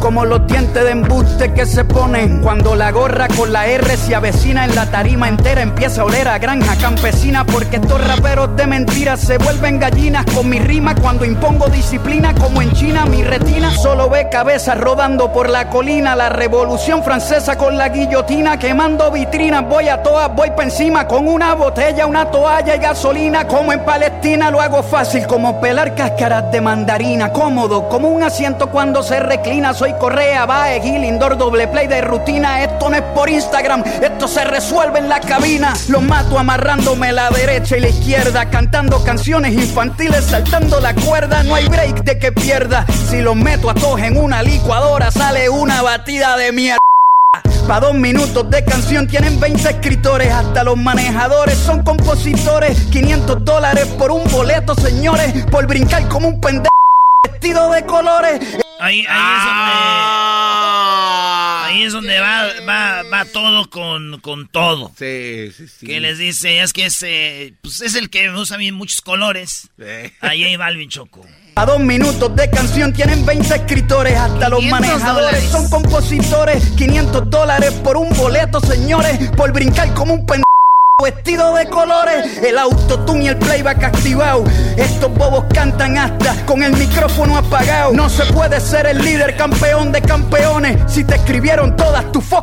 como 0.00 0.24
los 0.24 0.44
dientes 0.48 0.82
de 0.82 0.90
embuste 0.90 1.52
que 1.52 1.64
se 1.64 1.84
ponen 1.84 2.40
cuando 2.42 2.74
la 2.74 2.90
gorra 2.90 3.28
con 3.28 3.52
la 3.52 3.66
R 3.68 3.96
se 3.96 4.16
avecina 4.16 4.64
en 4.64 4.74
la 4.74 4.90
tarima 4.90 5.28
entera. 5.28 5.62
Empieza 5.62 6.00
a 6.00 6.06
oler 6.06 6.26
a 6.26 6.38
granja 6.38 6.74
campesina 6.76 7.44
porque 7.44 7.76
estos 7.76 8.04
raperos 8.04 8.56
de 8.56 8.66
mentiras 8.66 9.20
se 9.20 9.38
vuelven 9.38 9.78
gallinas 9.78 10.24
con 10.34 10.48
mi 10.48 10.58
rima 10.58 10.96
cuando 10.96 11.24
impongo 11.24 11.68
disciplina 11.68 12.34
como 12.34 12.60
en 12.62 12.72
China. 12.72 13.04
Mi 13.06 13.22
retina 13.22 13.70
solo 13.70 14.10
ve 14.10 14.28
cabezas 14.28 14.80
rodando 14.80 15.32
por 15.32 15.48
la 15.48 15.68
colina. 15.68 16.16
La 16.16 16.30
revolución 16.30 17.04
francesa 17.04 17.56
con 17.56 17.78
la 17.78 17.90
guillotina 17.90 18.21
quemando 18.26 19.10
vitrinas. 19.10 19.64
Voy 19.68 19.88
a 19.88 20.02
todas, 20.02 20.34
voy 20.34 20.50
pa' 20.50 20.64
encima 20.64 21.06
con 21.06 21.26
una 21.26 21.54
botella, 21.54 22.06
una 22.06 22.30
toalla 22.30 22.76
y 22.76 22.78
gasolina. 22.78 23.46
Como 23.46 23.72
en 23.72 23.84
Palestina 23.84 24.50
lo 24.50 24.60
hago 24.60 24.82
fácil 24.82 25.26
como 25.26 25.60
pelar 25.60 25.94
cáscaras 25.94 26.50
de 26.52 26.60
mandarina. 26.60 27.32
Cómodo 27.32 27.88
como 27.88 28.08
un 28.08 28.22
asiento 28.22 28.70
cuando 28.70 29.02
se 29.02 29.20
reclina. 29.20 29.74
Soy 29.74 29.94
Correa, 29.94 30.46
Bae, 30.46 30.80
Gil, 30.80 31.04
Indoor, 31.04 31.36
doble 31.36 31.68
play 31.68 31.86
de 31.86 32.00
rutina. 32.00 32.62
Esto 32.62 32.90
no 32.90 32.96
es 32.96 33.02
por 33.14 33.28
Instagram, 33.28 33.82
esto 34.00 34.28
se 34.28 34.44
resuelve 34.44 34.98
en 34.98 35.08
la 35.08 35.20
cabina. 35.20 35.74
Lo 35.88 36.00
mato 36.00 36.38
amarrándome 36.38 37.12
la 37.12 37.30
derecha 37.30 37.76
y 37.76 37.80
la 37.80 37.88
izquierda, 37.88 38.50
cantando 38.50 39.02
canciones 39.04 39.52
infantiles, 39.54 40.24
saltando 40.24 40.80
la 40.80 40.94
cuerda. 40.94 41.42
No 41.42 41.54
hay 41.54 41.66
break 41.68 42.04
de 42.04 42.18
que 42.18 42.32
pierda. 42.32 42.86
Si 43.08 43.20
los 43.20 43.36
meto 43.36 43.70
a 43.70 43.74
todos 43.74 44.00
en 44.00 44.16
una 44.16 44.42
licuadora, 44.42 45.10
sale 45.10 45.48
una 45.48 45.82
batida 45.82 46.36
de 46.36 46.52
mierda. 46.52 46.91
Pa' 47.66 47.80
dos 47.80 47.94
minutos 47.94 48.50
de 48.50 48.62
canción 48.62 49.08
tienen 49.08 49.40
20 49.40 49.66
escritores, 49.66 50.30
hasta 50.30 50.64
los 50.64 50.76
manejadores 50.76 51.56
son 51.56 51.82
compositores. 51.82 52.78
500 52.92 53.42
dólares 53.42 53.86
por 53.96 54.10
un 54.10 54.30
boleto, 54.30 54.74
señores, 54.74 55.46
por 55.46 55.66
brincar 55.66 56.06
como 56.08 56.28
un 56.28 56.38
pendejo 56.42 56.68
vestido 57.30 57.70
de 57.72 57.86
colores. 57.86 58.38
Ahí, 58.78 59.06
ahí 59.08 59.36
es 59.38 59.44
donde. 59.44 59.72
Ah. 59.74 61.64
Ahí 61.64 61.82
es 61.84 61.92
donde 61.94 62.20
va, 62.20 62.48
va, 62.68 63.02
va 63.04 63.24
todo 63.24 63.70
con, 63.70 64.20
con 64.20 64.48
todo. 64.48 64.92
Sí, 64.98 65.52
sí, 65.56 65.68
sí. 65.68 65.86
Que 65.86 66.00
les 66.00 66.18
dice, 66.18 66.60
es 66.60 66.74
que 66.74 66.84
es, 66.84 67.02
eh, 67.02 67.54
pues 67.62 67.80
es 67.80 67.94
el 67.94 68.10
que 68.10 68.28
usa 68.28 68.58
bien 68.58 68.74
muchos 68.74 69.00
colores. 69.00 69.70
Ahí 70.20 70.44
hay 70.44 70.56
Balvin 70.56 70.90
Choco. 70.90 71.26
A 71.54 71.66
dos 71.66 71.80
minutos 71.80 72.34
de 72.34 72.48
canción 72.48 72.94
tienen 72.94 73.26
20 73.26 73.54
escritores, 73.54 74.16
hasta 74.16 74.48
los 74.48 74.62
manejadores 74.64 75.44
son 75.50 75.68
compositores. 75.68 76.70
500 76.78 77.28
dólares 77.28 77.72
por 77.84 77.98
un 77.98 78.08
boleto, 78.16 78.58
señores, 78.60 79.30
por 79.36 79.52
brincar 79.52 79.92
como 79.92 80.14
un 80.14 80.24
pendejo 80.24 80.44
vestido 81.02 81.54
de 81.54 81.68
colores, 81.68 82.38
el 82.38 82.56
autotune 82.56 83.24
y 83.24 83.28
el 83.28 83.36
playback 83.36 83.84
activado. 83.84 84.44
Estos 84.78 85.12
bobos 85.12 85.44
cantan 85.52 85.98
hasta 85.98 86.34
con 86.46 86.62
el 86.62 86.72
micrófono 86.72 87.36
apagado. 87.36 87.92
No 87.92 88.08
se 88.08 88.24
puede 88.32 88.58
ser 88.58 88.86
el 88.86 89.04
líder 89.04 89.36
campeón 89.36 89.92
de 89.92 90.00
campeones 90.00 90.78
si 90.90 91.04
te 91.04 91.16
escribieron 91.16 91.76
todas 91.76 92.10
tus 92.12 92.24
fo 92.24 92.42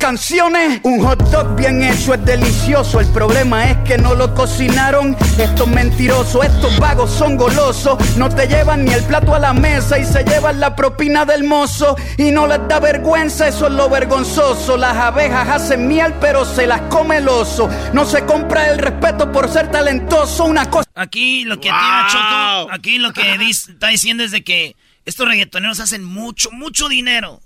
canciones. 0.00 0.80
Un 0.82 1.04
hot 1.04 1.22
dog 1.30 1.54
bien 1.54 1.82
hecho 1.84 2.14
es 2.14 2.24
delicioso. 2.24 2.98
El 2.98 3.06
problema 3.08 3.70
es 3.70 3.76
que 3.84 3.98
no 3.98 4.14
lo 4.14 4.34
cocinaron. 4.34 5.16
Estos 5.38 5.68
mentirosos, 5.68 6.44
estos 6.44 6.76
vagos 6.80 7.10
son 7.10 7.36
golosos. 7.36 7.98
No 8.16 8.28
te 8.28 8.48
llevan 8.48 8.84
ni 8.84 8.92
el 8.92 9.04
plato 9.04 9.34
a 9.34 9.38
la 9.38 9.52
mesa 9.52 9.98
y 9.98 10.04
se 10.04 10.24
llevan 10.24 10.58
la 10.58 10.74
propina 10.74 11.24
del 11.24 11.44
mozo. 11.44 11.96
Y 12.16 12.32
no 12.32 12.46
les 12.48 12.66
da 12.66 12.80
vergüenza, 12.80 13.46
eso 13.46 13.66
es 13.66 13.72
lo 13.72 13.88
vergonzoso. 13.88 14.76
Las 14.76 14.96
abejas 14.96 15.48
hacen 15.48 15.86
miel, 15.86 16.14
pero 16.20 16.44
se 16.44 16.66
las 16.66 16.80
come 16.82 17.18
el 17.18 17.28
oso. 17.28 17.68
No 17.92 18.04
se 18.04 18.24
compra 18.24 18.70
el 18.70 18.78
respeto 18.78 19.30
por 19.30 19.48
ser 19.48 19.70
talentoso. 19.70 20.44
Una 20.44 20.68
cosa. 20.68 20.88
Aquí 20.94 21.44
lo 21.44 21.56
que 21.56 21.68
tira 21.68 22.06
Choco, 22.10 22.72
aquí 22.72 22.98
lo 22.98 23.12
que 23.12 23.36
está 23.50 23.88
diciendo 23.88 24.24
es 24.24 24.30
de 24.30 24.42
que 24.42 24.74
estos 25.04 25.28
reggaetoneros 25.28 25.78
hacen 25.78 26.02
mucho, 26.02 26.50
mucho 26.50 26.88
dinero 26.88 27.40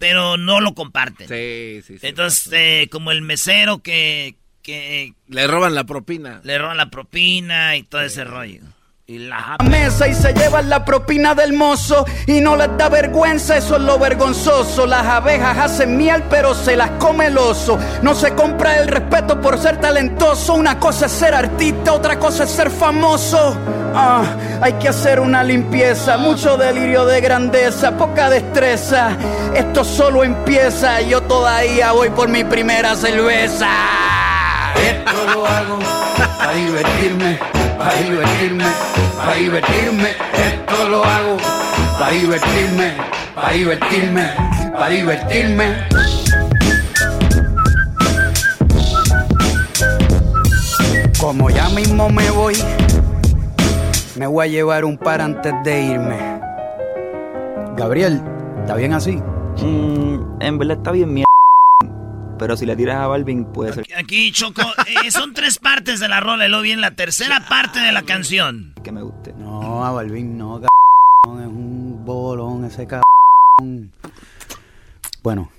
pero 0.00 0.38
no 0.38 0.62
lo 0.62 0.74
comparten. 0.74 1.28
Sí, 1.28 1.82
sí, 1.86 1.98
sí. 1.98 2.06
Entonces, 2.06 2.50
eh, 2.54 2.88
como 2.90 3.12
el 3.12 3.20
mesero 3.20 3.80
que, 3.82 4.34
que... 4.62 5.12
Le 5.28 5.46
roban 5.46 5.74
la 5.74 5.84
propina. 5.84 6.40
Le 6.42 6.56
roban 6.56 6.78
la 6.78 6.88
propina 6.88 7.76
y 7.76 7.82
todo 7.82 8.00
ese 8.00 8.24
rollo. 8.24 8.62
Y 9.10 9.18
la 9.18 9.56
mesa 9.68 10.06
y 10.06 10.14
se 10.14 10.32
llevan 10.32 10.68
la 10.68 10.84
propina 10.84 11.34
del 11.34 11.52
mozo 11.52 12.04
y 12.28 12.40
no 12.40 12.54
les 12.54 12.76
da 12.76 12.88
vergüenza, 12.88 13.56
eso 13.56 13.74
es 13.74 13.82
lo 13.82 13.98
vergonzoso. 13.98 14.86
Las 14.86 15.04
abejas 15.04 15.58
hacen 15.58 15.96
miel, 15.96 16.22
pero 16.30 16.54
se 16.54 16.76
las 16.76 16.90
come 16.90 17.26
el 17.26 17.36
oso. 17.36 17.76
No 18.02 18.14
se 18.14 18.36
compra 18.36 18.78
el 18.78 18.86
respeto 18.86 19.40
por 19.40 19.58
ser 19.58 19.80
talentoso. 19.80 20.54
Una 20.54 20.78
cosa 20.78 21.06
es 21.06 21.12
ser 21.12 21.34
artista, 21.34 21.92
otra 21.92 22.20
cosa 22.20 22.44
es 22.44 22.50
ser 22.50 22.70
famoso. 22.70 23.56
Ah, 23.96 24.22
hay 24.60 24.74
que 24.74 24.90
hacer 24.90 25.18
una 25.18 25.42
limpieza, 25.42 26.16
mucho 26.16 26.56
delirio 26.56 27.04
de 27.04 27.20
grandeza, 27.20 27.96
poca 27.98 28.30
destreza. 28.30 29.16
Esto 29.56 29.82
solo 29.82 30.22
empieza, 30.22 31.00
yo 31.00 31.20
todavía 31.22 31.90
voy 31.90 32.10
por 32.10 32.28
mi 32.28 32.44
primera 32.44 32.94
cerveza. 32.94 33.66
Esto 34.76 35.34
lo 35.34 35.44
hago 35.44 35.80
para 36.38 36.52
divertirme, 36.52 37.40
para 37.80 37.96
divertirme, 38.02 38.64
para 39.16 39.34
divertirme. 39.34 40.08
Esto 40.10 40.88
lo 40.88 41.04
hago 41.04 41.36
para 41.98 42.12
divertirme, 42.12 42.92
para 43.34 43.52
divertirme, 43.52 44.24
para 44.72 44.88
divertirme. 44.90 45.64
Como 51.18 51.48
ya 51.48 51.68
mismo 51.70 52.10
me 52.10 52.30
voy, 52.30 52.54
me 54.16 54.26
voy 54.26 54.46
a 54.46 54.48
llevar 54.50 54.84
un 54.84 54.98
par 54.98 55.22
antes 55.22 55.54
de 55.64 55.82
irme. 55.82 56.18
Gabriel, 57.76 58.20
¿Está 58.60 58.74
bien 58.74 58.92
así? 58.92 59.20
Mm, 59.62 60.40
en 60.40 60.58
verdad 60.58 60.76
está 60.76 60.92
bien 60.92 61.12
mierda. 61.12 61.29
Pero 62.40 62.56
si 62.56 62.64
le 62.64 62.74
tiras 62.74 62.96
a 62.96 63.06
Balvin, 63.06 63.44
puede 63.52 63.74
ser. 63.74 63.86
Aquí, 63.98 64.32
Choco, 64.32 64.62
eh, 64.86 65.10
son 65.10 65.34
tres 65.34 65.58
partes 65.58 66.00
de 66.00 66.08
la 66.08 66.20
rola 66.20 66.46
y 66.46 66.48
luego 66.48 66.62
viene 66.62 66.80
la 66.80 66.92
tercera 66.92 67.46
parte 67.46 67.80
de 67.80 67.92
la 67.92 68.00
canción. 68.00 68.72
Que 68.82 68.90
me 68.90 69.02
guste. 69.02 69.34
No, 69.34 69.84
a 69.84 69.92
Balvin 69.92 70.38
no, 70.38 70.54
cabrón. 70.54 71.42
Es 71.42 71.46
un 71.48 72.02
bolón 72.02 72.64
ese 72.64 72.86
cabrón. 72.86 73.92
Bueno, 75.22 75.50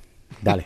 dale. 0.41 0.65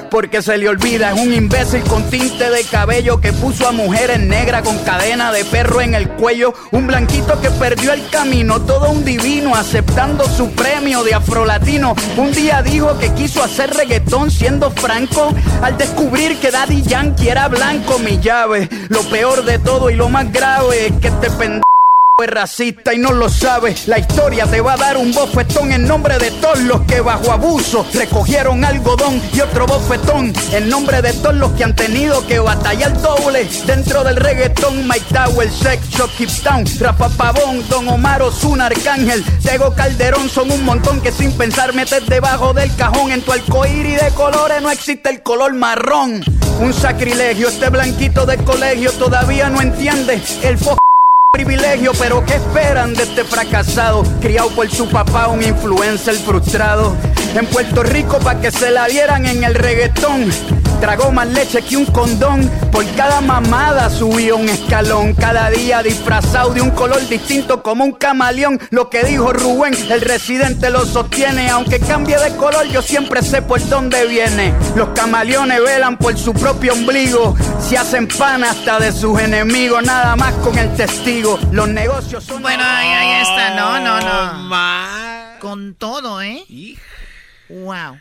porque 0.11 0.41
se 0.41 0.57
le 0.57 0.69
olvida. 0.69 1.13
Es 1.13 1.19
un 1.19 1.33
imbécil 1.33 1.81
con 1.83 2.03
tinte 2.09 2.49
de 2.49 2.63
cabello 2.65 3.19
que 3.21 3.31
puso 3.33 3.67
a 3.67 3.71
mujeres 3.71 4.19
negras 4.19 4.61
con 4.61 4.77
cadena 4.79 5.31
de 5.31 5.45
perro 5.45 5.81
en 5.81 5.95
el 5.95 6.09
cuello. 6.09 6.53
Un 6.71 6.85
blanquito 6.85 7.39
que 7.41 7.49
perdió 7.49 7.93
el 7.93 8.07
camino, 8.09 8.61
todo 8.61 8.91
un 8.91 9.03
divino, 9.05 9.55
aceptando 9.55 10.25
su 10.25 10.51
premio 10.51 11.03
de 11.03 11.15
afrolatino. 11.15 11.95
Un 12.17 12.31
día 12.33 12.61
dijo 12.61 12.99
que 12.99 13.13
quiso 13.13 13.41
hacer 13.41 13.73
reggaetón 13.73 14.29
siendo 14.29 14.69
franco, 14.69 15.33
al 15.61 15.77
descubrir 15.77 16.37
que 16.39 16.51
Daddy 16.51 16.81
Yankee 16.83 17.29
era 17.29 17.47
blanco, 17.47 17.97
mi 17.99 18.19
llave. 18.19 18.69
Lo 18.89 19.01
peor 19.03 19.45
de 19.45 19.59
todo 19.59 19.89
y 19.89 19.95
lo 19.95 20.09
más 20.09 20.31
grave 20.31 20.87
es 20.87 20.93
que 20.99 21.07
este 21.07 21.31
pendejo 21.31 21.70
es 22.23 22.29
racista 22.29 22.93
y 22.93 22.97
no 22.97 23.11
lo 23.11 23.29
sabe. 23.29 23.75
La 23.87 23.99
historia 23.99 24.45
te 24.45 24.61
va 24.61 24.73
a 24.73 24.77
dar 24.77 24.97
un 24.97 25.11
bofetón 25.11 25.71
en 25.71 25.87
nombre 25.87 26.17
de 26.17 26.31
todos 26.31 26.59
los 26.59 26.81
que 26.81 27.01
bajo 27.01 27.31
abuso 27.31 27.85
recogieron 27.93 28.63
algodón 28.63 29.21
y 29.33 29.41
otro 29.41 29.65
bofetón 29.65 30.33
en 30.51 30.69
nombre 30.69 31.01
de 31.01 31.13
todos 31.13 31.35
los 31.35 31.51
que 31.53 31.63
han 31.63 31.75
tenido 31.75 32.25
que 32.27 32.39
batallar 32.39 32.99
doble 33.01 33.47
dentro 33.65 34.03
del 34.03 34.15
reggaetón. 34.15 34.87
Mike 34.87 35.13
Tower, 35.13 35.49
Sex 35.49 35.89
Shop, 35.89 36.09
Keep 36.17 36.29
Town, 36.43 36.65
Rafa 36.79 37.09
Pavón, 37.09 37.67
Don 37.69 37.87
Omar 37.87 38.21
Ozuna, 38.21 38.67
Arcángel, 38.67 39.23
Tego 39.43 39.73
Calderón 39.73 40.29
son 40.29 40.51
un 40.51 40.63
montón 40.63 41.01
que 41.01 41.11
sin 41.11 41.31
pensar 41.33 41.73
metes 41.73 42.05
debajo 42.07 42.53
del 42.53 42.73
cajón. 42.75 43.11
En 43.11 43.21
tu 43.21 43.31
arcoíris 43.31 44.01
de 44.01 44.09
colores 44.11 44.61
no 44.61 44.71
existe 44.71 45.09
el 45.09 45.21
color 45.23 45.53
marrón. 45.53 46.23
Un 46.59 46.73
sacrilegio, 46.73 47.47
este 47.47 47.69
blanquito 47.69 48.25
de 48.25 48.37
colegio 48.37 48.91
todavía 48.93 49.49
no 49.49 49.61
entiende 49.61 50.21
el 50.43 50.57
fo 50.57 50.80
privilegio, 51.33 51.93
pero 51.97 52.25
¿qué 52.25 52.33
esperan 52.33 52.93
de 52.93 53.03
este 53.03 53.23
fracasado? 53.23 54.03
Criado 54.19 54.49
por 54.49 54.69
su 54.69 54.89
papá, 54.89 55.27
un 55.27 55.41
influencer 55.41 56.15
frustrado. 56.15 56.93
En 57.33 57.45
Puerto 57.45 57.83
Rico 57.83 58.19
pa' 58.19 58.41
que 58.41 58.51
se 58.51 58.69
la 58.69 58.85
dieran 58.87 59.25
en 59.25 59.45
el 59.45 59.55
reggaetón. 59.55 60.29
Tragó 60.81 61.11
más 61.11 61.27
leche 61.27 61.61
que 61.61 61.77
un 61.77 61.85
condón. 61.85 62.49
Por 62.71 62.83
cada 62.95 63.21
mamada 63.21 63.87
subió 63.91 64.35
un 64.35 64.49
escalón. 64.49 65.13
Cada 65.13 65.51
día 65.51 65.83
disfrazado 65.83 66.55
de 66.55 66.61
un 66.61 66.71
color 66.71 67.07
distinto 67.07 67.61
como 67.61 67.85
un 67.85 67.91
camaleón. 67.91 68.59
Lo 68.71 68.89
que 68.89 69.03
dijo 69.03 69.31
Rubén, 69.31 69.75
el 69.91 70.01
residente 70.01 70.71
lo 70.71 70.83
sostiene. 70.83 71.51
Aunque 71.51 71.79
cambie 71.79 72.17
de 72.17 72.35
color, 72.35 72.65
yo 72.67 72.81
siempre 72.81 73.21
sé 73.21 73.43
por 73.43 73.63
dónde 73.69 74.07
viene. 74.07 74.55
Los 74.75 74.89
camaleones 74.89 75.63
velan 75.63 75.97
por 75.97 76.17
su 76.17 76.33
propio 76.33 76.73
ombligo. 76.73 77.35
Se 77.59 77.77
hacen 77.77 78.07
pan 78.07 78.43
hasta 78.43 78.79
de 78.79 78.91
sus 78.91 79.19
enemigos. 79.21 79.83
Nada 79.83 80.15
más 80.15 80.33
con 80.35 80.57
el 80.57 80.75
testigo. 80.75 81.39
Los 81.51 81.69
negocios 81.69 82.23
son. 82.23 82.41
Bueno, 82.41 82.63
ahí, 82.65 82.87
ahí 82.87 83.21
está. 83.21 83.53
No, 83.55 83.79
no, 83.79 83.99
no. 84.01 85.39
Con 85.39 85.75
todo, 85.75 86.23
¿eh? 86.23 86.43
Wow. 87.49 87.99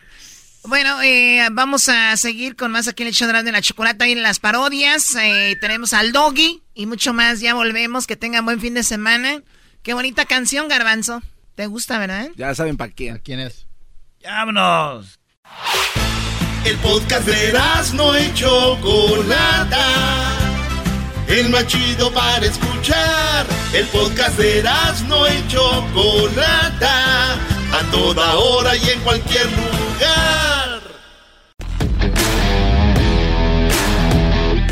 Bueno, 0.70 1.02
eh, 1.02 1.48
vamos 1.50 1.88
a 1.88 2.16
seguir 2.16 2.54
con 2.54 2.70
más 2.70 2.86
aquí 2.86 3.02
en 3.02 3.08
el 3.08 3.14
show 3.14 3.26
de 3.26 3.50
la 3.50 3.60
chocolata 3.60 4.06
y 4.06 4.12
en 4.12 4.22
las 4.22 4.38
parodias. 4.38 5.16
Eh, 5.16 5.58
tenemos 5.60 5.92
al 5.92 6.12
Doggy 6.12 6.62
y 6.74 6.86
mucho 6.86 7.12
más. 7.12 7.40
Ya 7.40 7.54
volvemos. 7.54 8.06
Que 8.06 8.14
tengan 8.14 8.44
buen 8.44 8.60
fin 8.60 8.74
de 8.74 8.84
semana. 8.84 9.42
Qué 9.82 9.94
bonita 9.94 10.26
canción, 10.26 10.68
Garbanzo. 10.68 11.22
¿Te 11.56 11.66
gusta, 11.66 11.98
verdad? 11.98 12.28
Ya 12.36 12.54
saben 12.54 12.76
para 12.76 12.92
quién. 12.92 13.18
¿Quién 13.18 13.40
es? 13.40 13.66
¡Vámonos! 14.22 15.18
El 16.64 16.76
podcast 16.76 17.26
de 17.26 17.52
no 17.94 18.16
y 18.16 18.32
Chocolata. 18.34 19.86
El 21.26 21.48
más 21.48 21.66
chido 21.66 22.12
para 22.14 22.46
escuchar. 22.46 23.44
El 23.72 23.86
podcast 23.86 24.38
de 24.38 24.62
no 25.08 25.26
y 25.26 25.48
Chocolata. 25.48 27.34
A 27.72 27.90
toda 27.90 28.36
hora 28.36 28.76
y 28.76 28.88
en 28.88 29.00
cualquier 29.00 29.46
lugar. 29.46 30.59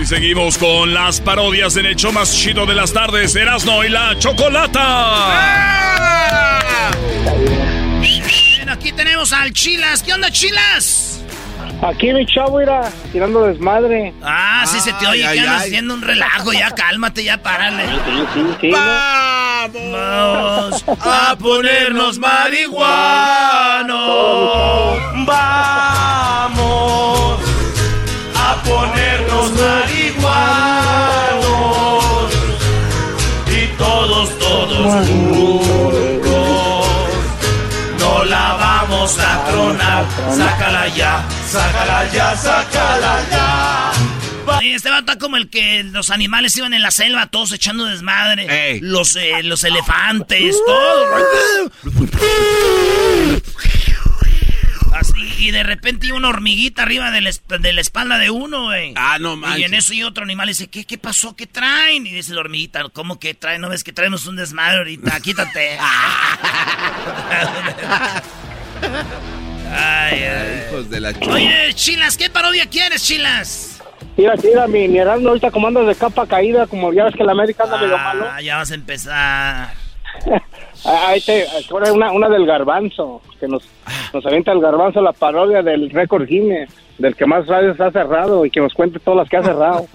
Seguimos 0.09 0.57
con 0.57 0.95
las 0.95 1.21
parodias 1.21 1.77
en 1.77 1.85
el 1.85 1.95
show 1.95 2.11
más 2.13 2.35
chido 2.35 2.65
de 2.65 2.75
las 2.75 2.95
tardes, 2.95 3.37
Erasno 3.37 3.85
y 3.85 3.91
la 3.91 4.19
Chocolata. 4.19 5.35
Bueno, 8.01 8.73
aquí 8.73 8.91
tenemos 8.93 9.35
al 9.35 9.53
Chilas. 9.53 10.03
¿Qué 10.03 10.15
onda, 10.15 10.31
Chilas? 10.31 11.21
Aquí 11.83 12.11
mi 12.15 12.25
chavo 12.25 12.63
irá 12.63 12.91
tirando 13.13 13.45
desmadre. 13.45 14.15
Ah, 14.23 14.65
sí 14.67 14.81
se 14.81 14.95
te 14.95 15.07
oye 15.07 15.27
Ay, 15.27 15.35
que 15.35 15.41
ay, 15.41 15.47
andas 15.47 15.63
ay. 15.63 15.69
haciendo 15.69 15.93
un 15.95 16.01
relajo. 16.01 16.53
Ya 16.55 16.71
cálmate, 16.71 17.23
ya 17.23 17.43
párale. 17.43 17.85
sí, 18.63 18.71
Vamos 19.93 20.85
a 20.89 21.37
ponernos 21.39 22.19
marihuanos. 22.19 22.89
Vamos 25.27 25.98
No 37.99 38.25
la 38.25 38.55
vamos 38.55 39.19
a 39.19 39.45
tronar. 39.51 40.05
Sácala 40.35 40.89
ya, 40.89 41.27
sácala 41.47 42.11
ya, 42.13 42.37
sácala 42.37 43.21
ya. 43.31 43.93
Sí, 44.61 44.73
este 44.73 44.89
vato 44.89 45.13
está 45.13 45.19
como 45.19 45.37
el 45.37 45.51
que 45.51 45.83
los 45.85 46.09
animales 46.09 46.57
iban 46.57 46.73
en 46.73 46.81
la 46.81 46.91
selva, 46.91 47.27
todos 47.27 47.53
echando 47.53 47.85
desmadre. 47.85 48.81
Los, 48.81 49.15
eh, 49.17 49.43
los 49.43 49.63
elefantes, 49.63 50.57
todo. 50.67 51.07
Y 55.39 55.51
de 55.53 55.63
repente 55.63 56.07
iba 56.09 56.17
una 56.17 56.29
hormiguita 56.29 56.83
arriba 56.83 57.11
de 57.13 57.21
la, 57.21 57.31
esp- 57.31 57.59
de 57.61 57.73
la 57.73 57.81
espalda 57.81 58.19
de 58.19 58.29
uno, 58.31 58.65
güey. 58.65 58.93
Ah, 58.97 59.19
no 59.21 59.35
Y 59.35 59.37
manches. 59.37 59.67
en 59.67 59.75
eso 59.75 59.95
y 59.95 60.03
otro 60.03 60.25
animal 60.25 60.49
dice, 60.49 60.67
¿qué, 60.69 60.85
qué 60.85 60.99
pasó? 60.99 61.37
¿Qué 61.37 61.47
traen? 61.47 62.07
Y 62.07 62.11
dice 62.11 62.35
la 62.35 62.41
hormiguita, 62.41 62.83
¿cómo 62.93 63.19
que 63.21 63.35
traen? 63.35 63.61
¿No 63.61 63.69
ves 63.69 63.85
que 63.85 63.93
traemos 63.93 64.27
un 64.27 64.35
desmadre 64.37 64.79
ahorita? 64.79 65.21
Quítate. 65.21 65.79
ay, 69.73 70.23
ay. 70.23 70.65
Hijos 70.69 70.91
de 70.91 71.01
la 71.01 71.13
ch- 71.13 71.29
Oye, 71.31 71.73
Chilas, 71.75 72.17
¿qué 72.17 72.31
parodia 72.31 72.67
quieres, 72.67 73.05
Chilas? 73.05 73.81
Mira, 74.17 74.35
mira, 74.43 74.67
mi, 74.67 74.89
mi 74.89 74.99
Erasmo 74.99 75.29
ahorita 75.29 75.51
comando 75.53 75.85
de 75.87 75.95
capa 75.95 76.27
caída, 76.27 76.67
como 76.67 76.93
ya 76.93 77.05
ves 77.05 77.15
que 77.15 77.23
la 77.25 77.33
América 77.33 77.65
anda 77.65 77.79
medio 77.81 77.97
malo. 77.97 78.27
Ah, 78.31 78.41
ya 78.43 78.57
vas 78.57 78.71
a 78.71 78.75
empezar. 78.75 79.73
Ah, 80.85 81.09
Ahí 81.09 81.21
te, 81.21 81.45
ahora 81.71 81.93
una, 81.93 82.13
una 82.13 82.29
del 82.29 82.47
garbanzo, 82.47 83.21
que 83.41 83.49
nos, 83.49 83.65
nos 84.15 84.25
avienta 84.25 84.53
el 84.53 84.61
garbanzo 84.61 85.01
la 85.03 85.13
parodia 85.13 85.63
del 85.63 85.91
récord 85.91 86.27
Guinness, 86.27 86.71
del 86.99 87.17
que 87.17 87.27
más 87.27 87.47
radios 87.47 87.81
ha 87.81 87.91
cerrado 87.91 88.47
y 88.47 88.51
que 88.51 88.61
nos 88.61 88.73
cuente 88.75 88.99
todas 89.01 89.19
las 89.19 89.29
que 89.29 89.37
ha 89.39 89.43
cerrado. 89.43 89.87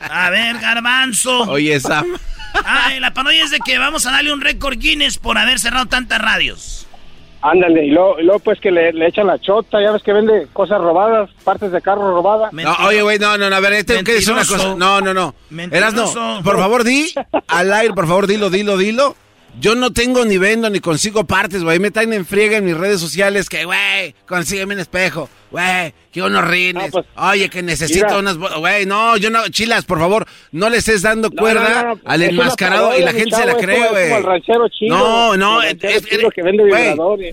A 0.00 0.30
ver, 0.30 0.58
garbanzo. 0.58 1.42
Oye, 1.50 1.78
Sam. 1.78 2.06
Ay, 2.64 2.98
la 2.98 3.12
parodia 3.14 3.44
es 3.44 3.50
de 3.52 3.58
que 3.60 3.78
vamos 3.78 4.04
a 4.06 4.10
darle 4.10 4.32
un 4.32 4.40
récord 4.40 4.76
Guinness 4.78 5.18
por 5.18 5.38
haber 5.38 5.58
cerrado 5.60 5.86
tantas 5.86 6.20
radios. 6.20 6.86
Ándale, 7.42 7.86
y 7.86 7.90
luego, 7.90 8.20
y 8.20 8.24
luego, 8.24 8.40
pues 8.40 8.60
que 8.60 8.70
le, 8.70 8.92
le 8.92 9.06
echan 9.06 9.26
la 9.26 9.38
chota, 9.38 9.80
ya 9.80 9.92
ves 9.92 10.02
que 10.02 10.12
vende 10.12 10.46
cosas 10.52 10.78
robadas, 10.78 11.30
partes 11.42 11.72
de 11.72 11.80
carro 11.80 12.12
robadas. 12.12 12.52
No, 12.52 12.74
oye, 12.86 13.00
güey, 13.00 13.18
no, 13.18 13.38
no, 13.38 13.48
no, 13.48 13.56
a 13.56 13.60
ver, 13.60 13.82
tengo 13.84 14.02
que 14.04 14.14
decir 14.14 14.32
una 14.34 14.44
cosa. 14.44 14.74
No, 14.74 15.00
no, 15.00 15.14
no. 15.14 15.34
Eras 15.70 15.94
no. 15.94 16.42
Por 16.42 16.58
favor, 16.58 16.84
di 16.84 17.06
al 17.48 17.72
aire, 17.72 17.94
por 17.94 18.06
favor, 18.06 18.26
dilo, 18.26 18.50
dilo, 18.50 18.76
dilo. 18.76 19.16
Yo 19.58 19.74
no 19.74 19.92
tengo 19.92 20.24
ni 20.24 20.38
vendo 20.38 20.70
ni 20.70 20.80
consigo 20.80 21.24
partes, 21.24 21.62
güey. 21.62 21.78
Me 21.78 21.90
traen 21.90 22.12
en 22.12 22.24
friega 22.24 22.56
en 22.58 22.64
mis 22.64 22.76
redes 22.76 23.00
sociales 23.00 23.48
que, 23.48 23.64
güey, 23.64 24.14
consígueme 24.26 24.74
un 24.74 24.80
espejo. 24.80 25.28
Güey, 25.50 25.92
que 26.12 26.22
unos 26.22 26.46
rines. 26.46 26.92
pues, 26.92 27.04
Oye, 27.16 27.48
que 27.48 27.60
necesito 27.62 28.06
mira. 28.06 28.18
unas... 28.18 28.36
Güey, 28.36 28.86
no, 28.86 29.16
yo 29.16 29.30
no... 29.30 29.48
Chilas, 29.48 29.84
por 29.84 29.98
favor, 29.98 30.26
no 30.52 30.70
le 30.70 30.76
estés 30.78 31.02
dando 31.02 31.28
No, 31.28 31.36
cuerda 31.36 31.82
no, 31.82 31.94
no, 31.96 32.00
al 32.04 32.22
enmascarado 32.22 32.96
y 32.96 33.02
la 33.02 33.12
gente 33.12 33.34
se 33.34 33.46
la 33.46 33.56
cree, 33.56 33.88
güey. 33.88 34.88
No, 34.88 35.36
no, 35.36 35.60
el 35.62 35.78
es, 35.82 36.06
que 36.06 36.42
vende 36.42 36.64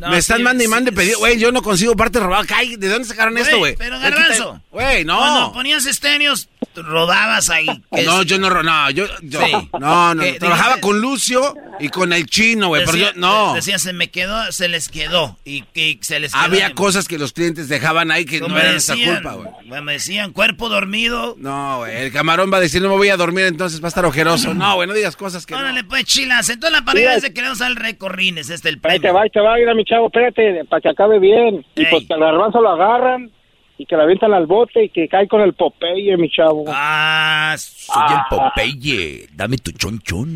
me 0.09 0.17
están 0.17 0.41
mandando 0.41 0.63
y 0.63 0.67
mande 0.67 0.91
pedido. 0.91 1.19
Güey, 1.19 1.37
yo 1.37 1.51
no 1.51 1.61
consigo 1.61 1.95
partes 1.95 2.21
robadas. 2.21 2.47
¿De 2.77 2.89
dónde 2.89 3.07
sacaron 3.07 3.37
esto, 3.37 3.59
güey? 3.59 3.75
Pero 3.77 3.99
Garbanzo. 3.99 4.61
Güey, 4.71 5.05
no. 5.05 5.17
Cuando 5.17 5.53
ponías 5.53 5.85
estéreos, 5.85 6.49
rodabas 6.85 7.49
ahí. 7.49 7.67
No, 8.05 8.21
es- 8.21 8.25
yo 8.27 8.39
no, 8.39 8.49
no, 8.63 8.89
yo, 8.91 9.05
yo 9.21 9.39
Sí. 9.45 9.51
no, 9.79 10.13
no, 10.15 10.21
Que 10.21 10.33
trabajaba 10.33 10.77
con 10.81 10.99
Lucio 10.99 11.55
y 11.79 11.89
con 11.89 12.13
el 12.13 12.25
chino, 12.27 12.67
güey, 12.69 12.83
pero 12.85 12.97
yo, 12.97 13.07
no. 13.15 13.53
Decía, 13.53 13.77
se 13.79 13.93
me 13.93 14.09
quedó, 14.09 14.51
se 14.51 14.67
les 14.67 14.89
quedó. 14.89 15.37
Y 15.45 15.61
que 15.73 15.97
se 16.01 16.19
les 16.19 16.31
quedó. 16.33 16.41
Había 16.43 16.73
cosas 16.73 17.07
que 17.07 17.17
los 17.17 17.33
clientes 17.33 17.69
dejaban 17.69 18.11
ahí 18.11 18.25
que 18.25 18.39
no 18.39 18.47
eran 18.57 18.71
nuestra 18.73 18.95
decían, 18.95 19.15
culpa, 19.15 19.33
güey. 19.33 19.49
bueno, 19.67 19.83
Me 19.83 19.93
decían, 19.93 20.33
cuerpo 20.33 20.69
dormido. 20.69 21.35
No, 21.37 21.79
güey, 21.79 21.95
el 21.97 22.11
camarón 22.11 22.51
va 22.51 22.57
a 22.57 22.61
decir, 22.61 22.81
no 22.81 22.89
me 22.89 22.95
voy 22.97 23.09
a 23.09 23.17
dormir, 23.17 23.45
entonces 23.45 23.81
va 23.81 23.85
a 23.85 23.89
estar 23.89 24.05
ojeroso. 24.05 24.53
No, 24.53 24.75
güey, 24.75 24.87
no 24.87 24.93
digas 24.93 25.15
cosas 25.15 25.45
que 25.45 25.55
Órale, 25.55 25.83
pues, 25.83 26.05
chilas. 26.05 26.49
Entonces 26.49 26.79
la 26.85 27.13
es 27.13 27.21
de 27.21 27.33
que 27.33 27.41
le 27.41 27.47
vamos 27.47 27.61
al 27.61 27.75
recorrines. 27.75 28.49
Este 28.49 28.69
es 28.69 28.73
el 28.73 28.75
Ahí 28.75 28.79
premio. 28.99 29.01
te 29.01 29.11
va, 29.11 29.21
ahí 29.23 29.29
te 29.29 29.39
va, 29.39 29.55
mira 29.55 29.73
mi 29.73 29.83
chavo, 29.85 30.07
espérate, 30.07 30.65
para 30.65 30.81
que 30.81 30.89
acabe 30.89 31.19
bien. 31.19 31.65
Y 31.75 31.85
pues 31.85 32.05
que 32.07 32.13
al 32.13 32.19
garbanzo 32.19 32.61
lo 32.61 32.69
agarran 32.69 33.31
y 33.77 33.85
que 33.85 33.95
la 33.95 34.03
avientan 34.03 34.33
al 34.33 34.45
bote 34.47 34.85
y 34.85 34.89
que 34.89 35.07
cae 35.07 35.27
con 35.27 35.41
el 35.41 35.53
Popeye, 35.53 36.17
mi 36.17 36.29
chavo. 36.29 36.65
Ah, 36.67 37.55
Soy 37.57 38.03
el 38.09 38.19
Popeye. 38.29 39.27
Dame 39.33 39.57
tu 39.57 39.71
chonchón. 39.71 40.35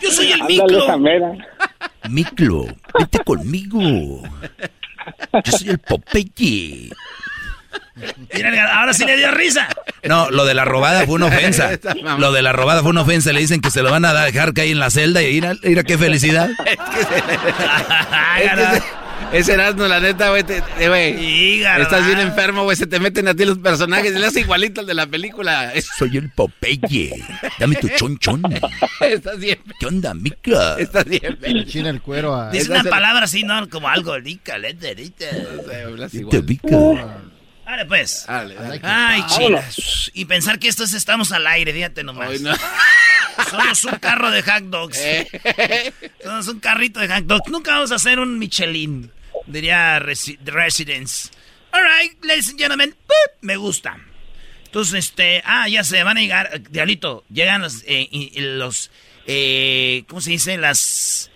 Yo 0.00 0.10
soy 0.10 0.32
el 0.32 0.42
Ándale, 0.42 0.98
mera. 0.98 1.32
Miclo, 2.08 2.66
vete 2.98 3.18
conmigo. 3.24 4.22
Yo 5.44 5.52
soy 5.52 5.70
el 5.70 5.78
Popeye. 5.78 6.90
Mira, 8.34 8.80
ahora 8.80 8.92
sí 8.94 9.04
le 9.04 9.16
dio 9.16 9.30
risa. 9.32 9.68
No, 10.04 10.30
lo 10.30 10.44
de 10.44 10.54
la 10.54 10.64
robada 10.64 11.04
fue 11.04 11.16
una 11.16 11.26
ofensa. 11.26 11.70
Lo 12.18 12.32
de 12.32 12.42
la 12.42 12.52
robada 12.52 12.80
fue 12.80 12.90
una 12.90 13.02
ofensa. 13.02 13.32
Le 13.32 13.40
dicen 13.40 13.60
que 13.60 13.70
se 13.70 13.82
lo 13.82 13.90
van 13.90 14.04
a 14.04 14.14
dejar 14.24 14.54
caer 14.54 14.70
en 14.70 14.78
la 14.78 14.90
celda 14.90 15.22
y 15.22 15.34
mira, 15.34 15.54
mira 15.62 15.82
qué 15.82 15.98
felicidad. 15.98 16.50
Es 18.40 18.52
que 18.52 18.62
ese, 18.62 18.82
ese 19.32 19.52
Erasmo, 19.54 19.86
la 19.86 20.00
neta, 20.00 20.30
güey, 20.30 20.42
te- 20.44 20.62
eh, 20.78 20.88
güey. 20.88 21.62
Estás 21.62 22.06
bien 22.06 22.18
enfermo, 22.20 22.64
güey, 22.64 22.76
se 22.76 22.86
te 22.86 22.98
meten 23.00 23.28
a 23.28 23.34
ti 23.34 23.44
los 23.44 23.58
personajes, 23.58 24.12
le 24.12 24.26
hace 24.26 24.40
igualito 24.40 24.80
al 24.80 24.86
de 24.86 24.94
la 24.94 25.06
película. 25.06 25.72
Soy 25.98 26.16
el 26.16 26.30
Popeye. 26.30 27.12
Dame 27.58 27.76
tu 27.76 27.88
chonchón. 27.90 28.42
Estás 29.00 29.38
bien, 29.38 29.58
¿Qué 29.78 29.86
onda, 29.86 30.14
mica? 30.14 30.76
estás 30.78 31.04
bien. 31.04 31.38
Le 31.40 31.64
china 31.66 31.90
el 31.90 32.00
cuero 32.02 32.34
a... 32.34 32.50
Dice 32.50 32.70
una 32.70 32.84
palabra 32.84 33.24
así, 33.24 33.42
¿no? 33.44 33.68
Como 33.68 33.88
algo, 33.88 34.16
rica, 34.18 34.58
lete, 34.58 34.94
lete. 34.94 35.28
Hablas 35.86 36.10
Te 36.12 36.18
igual. 36.18 36.44
pica. 36.44 36.68
Dale, 37.70 37.86
pues. 37.86 38.24
Dale, 38.26 38.54
dale. 38.56 38.80
Ay, 38.82 39.24
chilas. 39.28 40.10
Y 40.12 40.24
pensar 40.24 40.58
que 40.58 40.66
esto 40.66 40.82
es 40.82 40.92
estamos 40.92 41.30
al 41.30 41.46
aire, 41.46 41.72
fíjate 41.72 42.02
nomás. 42.02 42.30
Ay, 42.30 42.40
no. 42.40 42.52
Somos 43.48 43.84
un 43.84 43.98
carro 44.00 44.30
de 44.32 44.42
hot 44.42 44.64
dogs. 44.64 44.98
Eh. 45.04 45.92
Somos 46.22 46.48
un 46.48 46.58
carrito 46.58 46.98
de 46.98 47.08
hot 47.08 47.24
dogs. 47.26 47.48
Nunca 47.48 47.74
vamos 47.74 47.92
a 47.92 47.94
hacer 47.94 48.18
un 48.18 48.40
Michelin, 48.40 49.12
diría 49.46 50.00
Resi- 50.00 50.38
Residence. 50.44 51.30
All 51.72 51.82
right, 51.82 52.24
ladies 52.24 52.48
and 52.48 52.58
gentlemen. 52.58 52.94
Me 53.40 53.54
gusta. 53.56 53.96
Entonces, 54.64 55.04
este, 55.06 55.40
ah, 55.44 55.68
ya 55.68 55.84
se 55.84 56.02
van 56.02 56.18
a 56.18 56.20
llegar, 56.20 56.50
eh, 56.52 56.62
Diablito, 56.70 57.24
llegan 57.32 57.62
los, 57.62 57.84
eh, 57.86 58.08
los, 58.36 58.90
eh, 59.26 60.02
¿cómo 60.08 60.20
se 60.20 60.30
dice? 60.30 60.56
Las, 60.56 61.29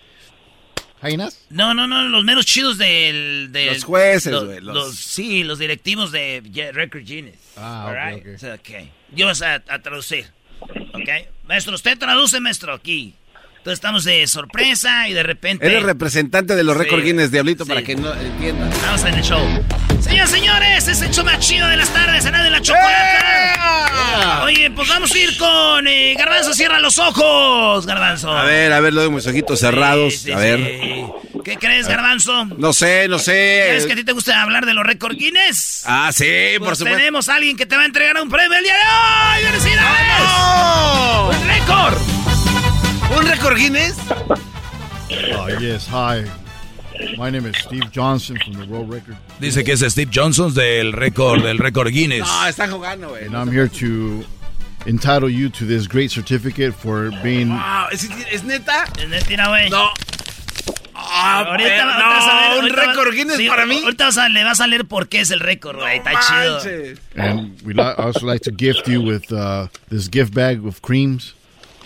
¿Jainas? 1.05 1.45
no, 1.49 1.73
no, 1.73 1.87
no, 1.87 2.03
los 2.09 2.23
menos 2.23 2.45
chidos 2.45 2.77
del, 2.77 3.49
del- 3.51 3.73
Los 3.73 3.83
jueces, 3.83 4.33
güey, 4.43 4.59
los- 4.59 4.75
los- 4.75 4.95
sí, 4.95 5.43
los 5.43 5.59
directivos 5.59 6.11
de 6.11 6.41
Record 6.73 7.03
Guinness. 7.05 7.35
Ah, 7.57 7.85
All 7.87 7.95
ok, 7.95 8.23
right? 8.25 8.33
ok. 8.35 8.39
So, 8.39 8.53
ok. 8.53 8.89
Yo 9.15 9.25
vas 9.27 9.41
a, 9.41 9.55
a 9.67 9.79
traducir. 9.81 10.25
¿Ok? 10.61 11.09
Maestro, 11.47 11.75
usted 11.75 11.97
traduce, 11.97 12.39
maestro, 12.39 12.73
aquí. 12.73 13.13
Entonces 13.65 13.79
estamos 13.79 14.03
de 14.03 14.27
sorpresa 14.27 15.07
y 15.09 15.13
de 15.13 15.23
repente. 15.23 15.65
Eres 15.65 15.81
representante 15.81 16.55
de 16.55 16.63
los 16.63 16.77
Sí, 16.77 16.87
Guinness, 17.01 17.31
Diablito, 17.31 17.63
sí. 17.65 17.69
para 17.69 17.81
que 17.81 17.95
no 17.95 18.13
entiendan. 18.13 18.71
Estamos 18.71 19.03
en 19.05 19.13
el 19.15 19.23
show. 19.23 19.63
Señoras 20.01 20.29
señores, 20.29 20.87
es 20.87 21.01
el 21.01 21.09
show 21.09 21.25
más 21.25 21.39
chido 21.39 21.67
de 21.67 21.75
las 21.75 21.89
tardes, 21.91 22.21
será 22.23 22.43
de 22.43 22.51
la 22.51 22.61
chocolata. 22.61 24.43
Oye, 24.43 24.69
pues 24.69 24.87
vamos 24.87 25.11
a 25.11 25.17
ir 25.17 25.35
con 25.39 25.87
eh, 25.87 26.13
Garbanzo, 26.15 26.53
cierra 26.53 26.79
los 26.79 26.99
ojos, 26.99 27.87
Garbanzo. 27.87 28.31
A 28.31 28.43
ver, 28.43 28.71
a 28.71 28.79
ver, 28.81 28.93
lo 28.93 29.01
de 29.01 29.09
mis 29.09 29.25
ojitos 29.25 29.59
cerrados. 29.59 30.13
Sí, 30.15 30.31
a 30.31 30.37
ver. 30.37 30.59
¿Qué 31.43 31.57
crees, 31.57 31.87
Garbanzo? 31.87 32.45
No 32.45 32.71
sé, 32.71 33.07
no 33.07 33.17
sé. 33.17 33.63
¿Crees 33.69 33.87
que 33.87 33.93
a 33.93 33.95
ti 33.95 34.03
te 34.03 34.11
gusta 34.11 34.43
hablar 34.43 34.67
de 34.67 34.75
los 34.75 34.85
récord 34.85 35.15
Guinness? 35.17 35.81
Ah, 35.87 36.11
sí, 36.13 36.25
por 36.59 36.67
Pues 36.67 36.77
supuesto. 36.77 36.99
tenemos 36.99 37.29
a 37.29 37.33
alguien 37.33 37.57
que 37.57 37.65
te 37.65 37.75
va 37.75 37.81
a 37.81 37.85
entregar 37.85 38.21
un 38.21 38.29
premio 38.29 38.55
el 38.59 38.63
día 38.63 38.73
de 38.75 39.43
hoy. 39.47 39.51
¡Felicidades! 39.59 40.19
¡No! 40.19 41.29
¡Un 41.29 41.47
récord! 41.47 42.34
¿Un 43.17 43.25
récord 43.27 43.55
Guinness? 43.57 43.95
Oh, 45.37 45.47
yes, 45.59 45.87
hi. 45.87 46.25
My 47.17 47.29
name 47.29 47.45
is 47.45 47.55
Steve 47.57 47.91
Johnson 47.91 48.37
from 48.43 48.53
the 48.53 48.65
World 48.65 48.89
Record. 48.91 49.15
Dice 49.39 49.63
que 49.63 49.73
es 49.73 49.81
Steve 49.91 50.09
Johnson 50.13 50.53
del 50.53 50.91
récord, 50.93 51.43
del 51.43 51.57
récord 51.57 51.89
Guinness. 51.91 52.21
No, 52.27 52.47
están 52.47 52.71
jugando, 52.71 53.09
güey. 53.09 53.25
And 53.25 53.35
I'm 53.35 53.51
here 53.51 53.67
to 53.67 54.23
entitle 54.85 55.29
you 55.29 55.49
to 55.49 55.65
this 55.65 55.87
great 55.87 56.11
certificate 56.11 56.73
for 56.73 57.11
being... 57.23 57.49
Wow, 57.49 57.87
¿es, 57.91 58.07
es 58.31 58.43
neta? 58.43 58.85
Es 58.97 59.07
mentira, 59.07 59.47
güey. 59.47 59.69
No. 59.69 59.89
Ah, 60.93 61.43
Ahorita, 61.47 61.69
pero 61.69 61.81
ahorita 61.83 62.07
vas 62.07 62.23
a 62.27 62.39
ver, 62.39 62.49
no, 62.49 62.59
un 62.67 62.73
récord 62.73 63.13
Guinness 63.13 63.37
sí, 63.37 63.47
para 63.47 63.65
mí. 63.65 63.81
Ahorita 63.83 64.05
vas 64.05 64.17
a- 64.17 64.29
le 64.29 64.43
vas 64.43 64.59
a 64.61 64.67
leer 64.67 64.85
por 64.85 65.07
qué 65.09 65.19
es 65.21 65.31
el 65.31 65.39
récord, 65.39 65.77
güey. 65.77 65.97
Está 65.97 66.11
chido. 66.21 66.59
And 67.17 67.61
we'd 67.63 67.79
also 67.79 68.25
like 68.25 68.41
to 68.43 68.51
gift 68.51 68.87
you 68.87 69.01
with 69.01 69.31
uh, 69.31 69.67
this 69.89 70.09
gift 70.09 70.33
bag 70.33 70.65
of 70.65 70.81
creams. 70.81 71.33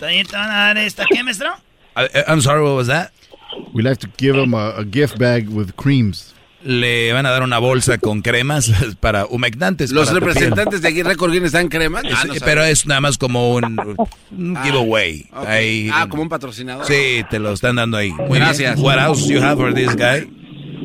También 0.00 0.26
te 0.26 0.34
van 0.36 0.50
a 0.50 0.54
dar 0.54 0.78
esta. 0.78 1.04
¿Qué, 1.08 1.22
maestro? 1.22 1.50
I- 1.96 2.08
I'm 2.26 2.40
sorry, 2.40 2.62
what 2.62 2.74
was 2.76 2.88
that? 2.88 3.10
We'd 3.74 3.84
like 3.84 3.98
to 4.00 4.08
give 4.18 4.36
them 4.36 4.54
a, 4.54 4.70
a 4.78 4.84
gift 4.84 5.18
bag 5.18 5.48
with 5.48 5.72
creams. 5.76 6.34
Le 6.62 7.10
van 7.12 7.24
a 7.24 7.30
dar 7.30 7.42
una 7.42 7.58
bolsa 7.58 7.96
con 7.98 8.20
cremas 8.20 8.70
para 9.00 9.24
humectantes. 9.26 9.92
Los 9.92 10.08
para 10.08 10.20
representantes 10.20 10.82
de 10.82 10.88
aquí, 10.88 11.02
récord 11.02 11.32
Guinness, 11.32 11.52
dan 11.52 11.68
crema. 11.68 12.02
Sí, 12.02 12.08
Ah, 12.12 12.24
no 12.26 12.34
pero 12.44 12.62
es 12.64 12.84
nada 12.86 13.00
más 13.00 13.16
como 13.16 13.54
un, 13.54 13.64
un 14.30 14.56
Ah, 14.56 14.62
giveaway. 14.64 15.26
Ahí- 15.32 15.90
Ah, 15.92 16.06
como 16.08 16.22
un 16.22 16.28
patrocinador. 16.28 16.84
Sí, 16.86 17.24
te 17.30 17.38
lo 17.38 17.52
están 17.52 17.76
dando 17.76 17.96
ahí. 17.96 18.10
Muy 18.12 18.38
Gracias. 18.38 18.74
bien. 18.76 18.84
What 18.84 18.98
else 18.98 19.26
you 19.32 19.40
have 19.42 19.56
for 19.56 19.72
this 19.72 19.94
guy? 19.96 20.28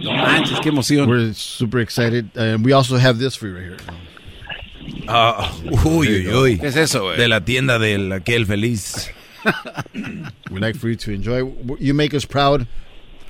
No 0.02 0.14
manches, 0.14 0.60
qué 0.62 0.70
emoción. 0.70 1.10
We're 1.10 1.34
super 1.34 1.82
excited. 1.82 2.26
And 2.38 2.66
we 2.66 2.74
also 2.74 2.96
have 2.98 3.18
this 3.20 3.36
for 3.38 3.48
you 3.50 3.56
right 3.56 3.66
here. 3.66 3.78
Ah, 5.08 5.52
uy, 5.84 6.08
uy, 6.08 6.28
uy. 6.34 6.60
¿Qué 6.60 6.68
es 6.68 6.76
eso, 6.76 7.04
güey? 7.04 7.18
De 7.18 7.28
la 7.28 7.44
tienda 7.46 7.80
del 7.80 8.12
aquel 8.12 8.46
feliz. 8.46 9.12
We'd 10.50 10.62
like 10.62 10.78
for 10.80 10.90
you 10.90 10.98
to 10.98 11.12
enjoy. 11.12 11.44
You 11.80 11.94
make 11.94 12.16
us 12.16 12.26
proud. 12.26 12.66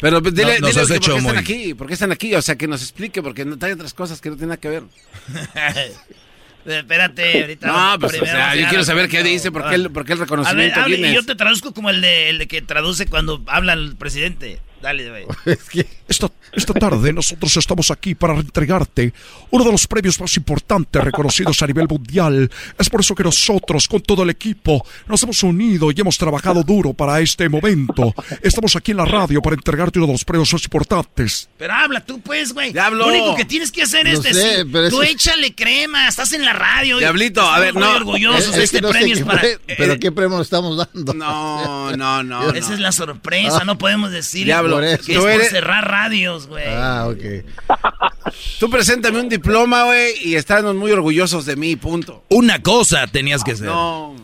Pero 0.02 0.22
pues, 0.22 0.34
dile, 0.36 0.60
No- 0.60 0.68
dile 0.68 0.82
has 0.82 0.88
que 0.90 0.96
hecho 0.98 1.12
por 1.12 1.22
qué 1.22 1.28
están 1.28 1.38
aquí, 1.38 1.74
por 1.74 1.88
qué 1.88 1.94
están 1.94 2.12
aquí, 2.12 2.36
o 2.36 2.42
sea, 2.42 2.56
que 2.58 2.68
nos 2.68 2.82
explique, 2.82 3.22
porque 3.24 3.46
no 3.46 3.58
trae 3.58 3.74
otras 3.74 3.94
cosas 3.94 4.20
que 4.22 4.30
no 4.30 4.36
tienen 4.36 4.50
nada 4.50 4.60
que 4.62 4.70
ver. 4.70 4.84
Espérate, 6.66 7.42
ahorita. 7.42 7.68
No, 7.68 8.00
pues, 8.00 8.20
o 8.20 8.26
sea, 8.26 8.52
a 8.52 8.56
yo 8.56 8.68
quiero 8.68 8.82
a- 8.82 8.86
saber 8.86 9.08
qué 9.08 9.22
dice, 9.24 9.52
por 9.52 9.70
qué 9.70 9.76
el, 9.76 9.92
por 9.92 10.04
qué 10.04 10.14
el 10.14 10.18
A 10.18 10.22
ver, 10.22 10.30
reconocimiento 10.30 10.80
hable, 10.82 10.96
y 10.96 10.98
Guinness. 11.00 11.16
yo 11.16 11.24
te 11.26 11.36
traduzco 11.36 11.74
como 11.74 11.92
el 11.92 12.02
de, 12.02 12.30
el 12.30 12.40
de 12.40 12.48
que 12.48 12.62
traduce 12.64 13.06
cuando 13.06 13.44
habla 13.48 13.74
el 13.74 13.96
presidente. 13.96 14.60
Dale, 14.82 15.10
güey. 15.10 15.26
Esta, 16.08 16.32
esta 16.54 16.74
tarde 16.76 17.12
nosotros 17.12 17.58
estamos 17.58 17.90
aquí 17.90 18.14
para 18.14 18.36
entregarte 18.36 19.12
uno 19.50 19.64
de 19.66 19.72
los 19.72 19.88
premios 19.88 20.22
más 20.22 20.38
importantes 20.38 21.04
reconocidos 21.04 21.60
a 21.64 21.66
nivel 21.68 21.88
mundial. 21.88 22.52
Es 22.78 22.92
por 22.92 23.00
eso 23.02 23.16
que 23.16 23.24
nosotros, 23.24 23.88
con 23.88 24.02
todo 24.02 24.22
el 24.22 24.30
equipo, 24.30 24.86
nos 25.08 25.24
hemos 25.24 25.42
unido 25.42 25.90
y 25.90 26.00
hemos 26.00 26.16
trabajado 26.20 26.62
duro 26.62 26.94
para 26.94 27.20
este 27.22 27.50
momento. 27.50 28.14
Estamos 28.44 28.76
aquí 28.76 28.92
en 28.92 28.98
la 28.98 29.06
radio 29.06 29.42
para 29.42 29.56
entregarte 29.56 29.98
uno 29.98 30.06
de 30.06 30.14
los 30.14 30.24
premios 30.24 30.54
más 30.54 30.64
importantes. 30.64 31.50
Pero 31.58 31.74
habla 31.74 32.06
tú, 32.06 32.22
pues, 32.22 32.54
güey. 32.54 32.72
Lo 32.72 33.08
único 33.08 33.36
que 33.36 33.46
tienes 33.46 33.72
que 33.72 33.82
hacer 33.82 34.06
es 34.06 34.18
No 34.18 34.22
sé, 34.24 34.34
decir, 34.34 34.68
pero 34.72 34.90
tú 34.92 35.02
eso- 35.02 35.12
échale 35.12 35.56
crema, 35.56 36.08
estás 36.08 36.34
en 36.34 36.46
la 36.46 36.54
radio. 36.54 37.00
Diablito, 37.00 37.42
a 37.42 37.58
ver, 37.60 37.74
no. 37.74 37.96
orgullosos 37.96 38.50
Es- 38.50 38.56
de 38.56 38.64
es 38.64 38.70
que 38.72 38.78
este 38.78 38.82
no 38.82 38.94
sé 38.94 39.00
premio. 39.00 39.16
es 39.16 39.24
para... 39.24 39.42
pre- 39.42 39.60
pero 39.76 40.00
qué 40.00 40.12
premio 40.12 40.38
le 40.38 40.44
estamos 40.44 40.78
dando. 40.78 41.14
No, 41.16 41.98
no, 41.98 42.22
no. 42.24 42.52
Esa 42.52 42.70
no. 42.70 42.74
es 42.76 42.80
la 42.80 42.92
sorpresa, 42.92 43.64
no 43.66 43.80
podemos 43.80 44.12
decir 44.12 44.46
Diablo, 44.46 44.65
que 44.70 44.98
tú 44.98 45.12
es 45.14 45.18
por 45.20 45.30
eres- 45.32 45.50
cerrar 45.50 45.90
radios, 45.90 46.48
güey. 46.48 46.66
Ah, 46.68 47.08
ok. 47.10 47.46
Tú 48.60 48.70
preséntame 48.70 49.20
un 49.20 49.30
diploma, 49.30 49.84
güey, 49.86 50.14
y 50.24 50.36
estamos 50.36 50.76
muy 50.76 50.92
orgullosos 50.92 51.46
de 51.46 51.56
mí, 51.56 51.76
punto. 51.76 52.24
Una 52.30 52.62
cosa 52.62 53.06
tenías 53.08 53.44
que 53.44 53.52
hacer. 53.52 53.68
No. 53.68 54.16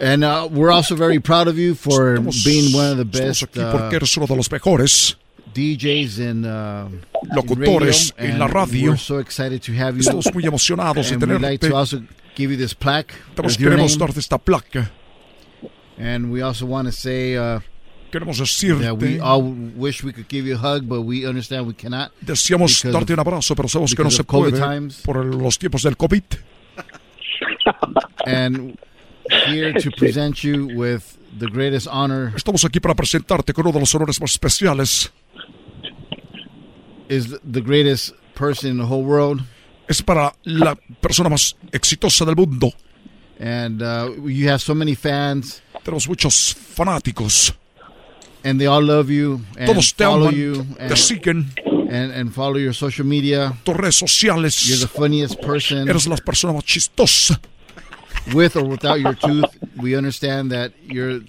And 0.00 0.24
uh, 0.24 0.48
we're 0.50 0.70
also 0.72 0.94
very 0.96 1.18
proud 1.18 1.48
of 1.48 1.56
you 1.56 1.74
for 1.74 2.14
Estamos, 2.14 2.44
being 2.44 2.72
one 2.74 2.90
of 2.92 2.96
the 2.98 3.04
estamos 3.04 3.40
best 3.40 3.42
aquí 3.42 3.60
uh, 3.60 3.72
porque 3.72 3.96
eres 3.96 4.16
uno 4.16 4.26
de 4.26 4.36
los 4.36 4.50
mejores. 4.50 5.16
DJs 5.54 6.18
and 6.20 6.46
uh, 6.46 6.88
locutores 7.34 8.10
in 8.16 8.16
radio, 8.16 8.32
en 8.32 8.38
la 8.38 8.46
radio. 8.46 8.96
So 8.96 9.18
excited 9.18 9.60
to 9.62 9.72
have 9.72 9.94
you. 9.96 10.00
Estamos 10.02 10.32
muy 10.32 10.44
emocionados 10.44 11.10
de 11.10 11.16
like 11.16 11.58
tenerte. 11.58 11.68
to 11.70 11.76
also 11.76 12.00
give 12.36 12.52
you 12.52 12.56
this 12.56 12.74
plaque. 12.74 13.12
Te 13.34 13.42
with 13.42 13.58
your 13.58 13.70
queremos 13.72 13.92
name. 13.92 13.98
darte 14.06 14.20
esta 14.20 14.38
placa. 14.38 14.90
And 15.98 16.30
we 16.30 16.42
also 16.42 16.64
want 16.64 16.86
to 16.86 16.92
say 16.92 17.36
uh, 17.36 17.58
Queremos 18.10 18.38
decirte, 18.38 18.88
all 19.20 19.42
wish 19.76 20.02
we 20.02 20.12
could 20.12 20.26
give 20.28 20.48
you 20.48 20.56
a 20.56 20.58
hug, 20.58 20.88
but 20.88 21.02
we 21.02 21.26
understand 21.26 21.66
we 21.66 21.74
cannot. 21.74 22.10
deseamos 22.20 22.82
darte 22.82 23.12
un 23.12 23.20
abrazo, 23.20 23.54
pero 23.54 23.68
sabemos 23.68 23.94
que 23.94 24.02
no 24.02 24.10
se 24.10 24.24
puede 24.24 24.58
times. 24.58 25.00
por 25.04 25.24
los 25.24 25.58
tiempos 25.58 25.82
del 25.82 25.96
COVID. 25.96 26.22
And 28.26 28.78
here 29.46 29.72
to 29.74 29.90
present 29.90 30.42
you 30.42 30.68
with 30.74 31.18
the 31.38 31.46
greatest 31.46 31.86
honor 31.86 32.32
Estamos 32.34 32.64
aquí 32.64 32.80
para 32.80 32.94
presentarte 32.94 33.52
con 33.52 33.66
uno 33.66 33.72
de 33.72 33.80
los 33.80 33.94
honores 33.94 34.20
más 34.20 34.32
especiales. 34.32 35.12
is 37.08 37.36
the 37.44 37.60
greatest 37.60 38.14
person 38.34 38.70
in 38.70 38.78
the 38.78 38.86
whole 38.86 39.04
world. 39.04 39.42
Es 39.88 40.02
para 40.02 40.34
la 40.44 40.74
persona 41.00 41.28
más 41.28 41.56
exitosa 41.72 42.24
del 42.24 42.36
mundo. 42.36 42.72
And 43.40 43.82
uh, 43.82 44.10
you 44.26 44.48
have 44.48 44.60
so 44.60 44.74
many 44.74 44.94
fans. 44.94 45.62
Tenemos 45.84 46.08
muchos 46.08 46.54
fanáticos. 46.54 47.54
And 48.48 48.58
they 48.58 48.66
all 48.66 48.82
love 48.82 49.10
you 49.10 49.40
and 49.58 49.66
Todos 49.66 49.92
te 49.92 50.04
follow 50.04 50.28
aman, 50.28 50.40
you 50.40 50.54
te 50.54 50.80
and, 50.80 50.92
siguen. 50.96 51.44
and, 51.90 52.12
and 52.12 52.32
follow 52.32 52.56
your 52.56 52.72
social 52.72 53.04
media. 53.04 53.52
Tus 53.62 53.76
redes 53.76 53.96
sociales. 53.96 54.66
You're 54.66 54.78
the 54.78 54.88
funniest 54.88 55.38
person. 55.42 55.86
Eres 55.86 56.06
la 56.06 56.16
persona 56.16 56.54
más 56.54 56.64
chistosa. 56.64 57.38
With 58.32 58.56
or 58.56 58.64
without 58.64 59.00
your 59.00 59.14
tooth, 59.14 59.44
we 59.76 59.96
understand 59.96 60.50
that 60.52 60.72
you're 60.86 61.20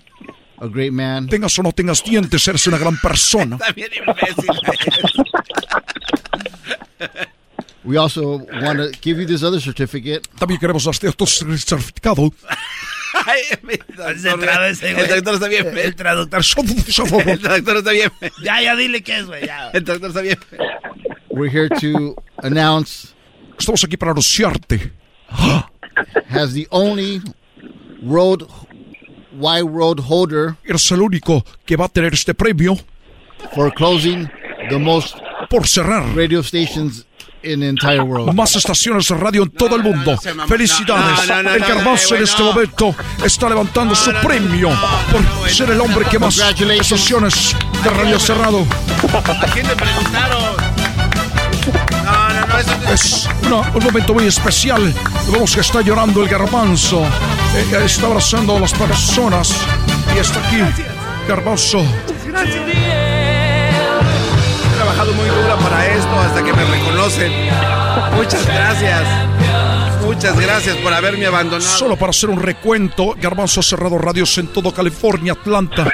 a 0.59 0.67
great 0.69 0.93
man. 0.93 1.27
Tengas 1.27 1.59
o 1.59 1.63
no 1.63 1.73
tengas 1.73 2.03
dientes, 2.03 2.47
eres 2.47 2.65
una 2.67 2.77
gran 2.77 2.97
persona. 2.97 3.57
También 3.65 3.91
imbécil. 3.93 4.49
We 7.89 7.97
also 7.97 8.45
want 8.61 8.77
to 8.77 8.91
give 9.01 9.17
you 9.17 9.25
this 9.25 9.41
other 9.41 9.59
certificate. 9.59 10.21
También 10.37 10.59
queremos 10.59 10.85
darte 10.85 11.11
tu 11.11 11.25
certificado. 11.25 12.31
Ay, 13.25 13.41
mi 13.63 13.73
Se 14.15 14.37
traba 14.37 14.67
ese, 14.67 14.93
güey. 14.93 15.05
El 15.05 15.07
traductor 15.07 15.33
está 15.33 15.47
bien. 15.47 15.75
El 15.75 15.95
traductor. 15.95 16.39
El 17.25 17.39
traductor 17.39 17.77
está 17.77 17.91
bien. 17.91 18.11
Ya, 18.43 18.61
ya 18.61 18.75
dile 18.75 19.01
qué 19.01 19.17
es, 19.17 19.25
güey. 19.25 19.41
El 19.73 19.83
traductor 19.83 20.09
está 20.09 20.21
bien. 20.21 20.37
We're 21.31 21.49
here 21.49 21.67
to 21.81 22.15
announce 22.43 23.15
Estamos 23.57 23.83
aquí 23.83 23.97
para 23.97 24.11
anunciarte. 24.11 24.91
has 26.29 26.53
the 26.53 26.67
only 26.69 27.23
road 28.03 28.47
wide 29.33 29.67
road 29.67 29.99
holder 29.99 30.57
Eres 30.63 30.91
el 30.91 31.01
único 31.01 31.43
que 31.65 31.75
va 31.75 31.85
a 31.85 31.89
tener 31.89 32.13
este 32.13 32.35
premio 32.35 32.77
for 33.55 33.73
closing 33.73 34.29
the 34.69 34.77
most 34.77 35.17
por 35.49 35.65
cerrar 35.65 36.03
radio 36.15 36.43
stations 36.43 37.07
in 37.43 37.59
the 37.61 37.67
entire 37.69 38.01
world. 38.01 38.33
más 38.33 38.55
estaciones 38.55 39.07
de 39.07 39.15
radio 39.15 39.43
en 39.43 39.49
todo 39.51 39.75
el 39.75 39.83
mundo. 39.83 40.17
Felicidades. 40.47 41.27
No, 41.27 41.35
no, 41.35 41.43
no, 41.43 41.53
el 41.55 41.59
garbanzo 41.61 42.09
no, 42.11 42.15
en 42.17 42.23
este 42.23 42.39
no. 42.43 42.45
momento 42.53 42.95
está 43.23 43.49
levantando 43.49 43.95
su 43.95 44.11
premio 44.21 44.69
por 45.11 45.49
ser 45.49 45.69
el 45.71 45.79
hombre 45.81 46.05
que 46.05 46.19
más 46.19 46.37
estaciones 46.37 47.55
de 47.83 47.89
radio 47.89 48.17
ha 48.17 48.19
cerrado. 48.19 48.65
¿A 49.13 49.45
quién 49.53 49.67
le 49.67 49.75
preguntaron? 49.75 50.43
No, 52.03 52.29
no, 52.29 52.47
no, 52.47 52.57
eso 52.57 52.77
no 52.83 52.89
es. 52.91 53.29
Una- 53.45 53.71
un 53.77 53.83
momento 53.83 54.13
muy 54.13 54.25
especial. 54.25 54.93
Vemos 55.31 55.53
que 55.53 55.61
está 55.61 55.81
llorando 55.81 56.21
el 56.23 56.29
garbanzo. 56.29 57.03
Eh, 57.55 57.81
está 57.85 58.07
abrazando 58.07 58.57
a 58.57 58.59
las 58.59 58.73
personas. 58.73 59.53
Y 60.15 60.19
está 60.19 60.39
aquí. 60.47 60.57
Garbanzo. 61.27 61.79
He 61.79 63.09
duro 65.30 65.57
para 65.57 65.85
esto 65.88 66.19
hasta 66.19 66.43
que 66.43 66.53
me 66.53 66.64
reconocen. 66.65 67.31
Muchas 68.15 68.45
gracias. 68.45 69.38
Muchas 70.10 70.40
gracias 70.40 70.76
por 70.77 70.91
haberme 70.91 71.27
abandonado. 71.27 71.61
Solo 71.77 71.95
para 71.95 72.10
hacer 72.10 72.31
un 72.31 72.41
recuento, 72.41 73.15
Garbanzo 73.22 73.60
ha 73.60 73.64
cerrado 73.64 73.99
radios 73.99 74.36
en 74.40 74.48
todo 74.48 74.73
California, 74.73 75.34
Atlanta, 75.34 75.88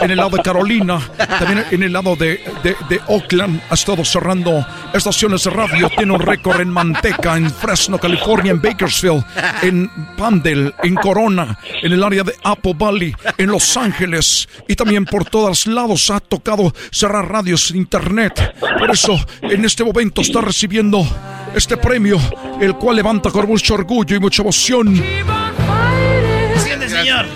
en 0.00 0.10
el 0.10 0.16
lado 0.16 0.30
de 0.38 0.42
Carolina, 0.42 0.98
también 1.38 1.64
en 1.70 1.82
el 1.82 1.92
lado 1.92 2.16
de, 2.16 2.40
de- 2.62 2.76
de 2.88 3.00
Oakland. 3.08 3.60
Ha 3.68 3.74
estado 3.74 4.04
cerrando 4.06 4.66
estaciones 4.94 5.44
de 5.44 5.50
radio. 5.50 5.90
Tiene 5.90 6.12
un 6.12 6.20
récord 6.20 6.60
en 6.62 6.70
Manteca, 6.70 7.36
en 7.36 7.50
Fresno, 7.50 7.98
California, 7.98 8.52
en 8.52 8.62
Bakersfield, 8.62 9.22
en 9.62 9.90
Pandel, 10.16 10.74
en 10.82 10.94
Corona, 10.94 11.58
en 11.82 11.92
el 11.92 12.02
área 12.02 12.24
de 12.24 12.34
Apple 12.44 12.74
Valley, 12.76 13.14
en 13.36 13.48
Los 13.50 13.76
Ángeles 13.76 14.48
y 14.66 14.74
también 14.76 15.04
por 15.04 15.26
todos 15.26 15.66
lados 15.66 16.10
ha 16.10 16.20
tocado 16.20 16.72
cerrar 16.90 17.28
radios 17.30 17.70
en 17.70 17.76
internet. 17.76 18.54
Por 18.78 18.90
eso, 18.90 19.20
en 19.42 19.64
este 19.66 19.84
momento 19.84 20.22
está 20.22 20.40
recibiendo 20.40 21.06
este 21.54 21.76
premio, 21.76 22.18
el 22.60 22.74
cual 22.74 22.96
levanta 22.96 23.30
con 23.30 23.46
mucho 23.58 23.74
orgullo 23.74 24.14
y 24.14 24.20
mucha 24.20 24.42
emoción. 24.42 25.02
Siente, 26.58 26.88
señor. 26.88 27.26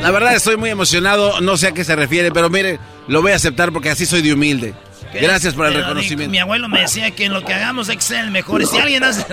La 0.00 0.10
verdad 0.10 0.34
estoy 0.34 0.56
muy 0.56 0.70
emocionado, 0.70 1.38
no 1.42 1.58
sé 1.58 1.66
a 1.66 1.72
qué 1.72 1.84
se 1.84 1.94
refiere, 1.94 2.32
pero 2.32 2.48
mire, 2.48 2.78
lo 3.08 3.20
voy 3.20 3.32
a 3.32 3.36
aceptar 3.36 3.70
porque 3.70 3.90
así 3.90 4.06
soy 4.06 4.22
de 4.22 4.32
humilde. 4.32 4.74
Gracias 5.12 5.52
por 5.52 5.66
el 5.66 5.74
Pero, 5.74 5.84
reconocimiento. 5.84 6.30
Mi 6.30 6.38
abuelo 6.38 6.70
me 6.70 6.80
decía 6.80 7.10
que 7.10 7.26
en 7.26 7.34
lo 7.34 7.44
que 7.44 7.52
hagamos 7.52 7.88
ser 7.98 8.24
el 8.24 8.30
mejor. 8.30 8.66
Si 8.66 8.78
alguien 8.78 9.04
hace... 9.04 9.26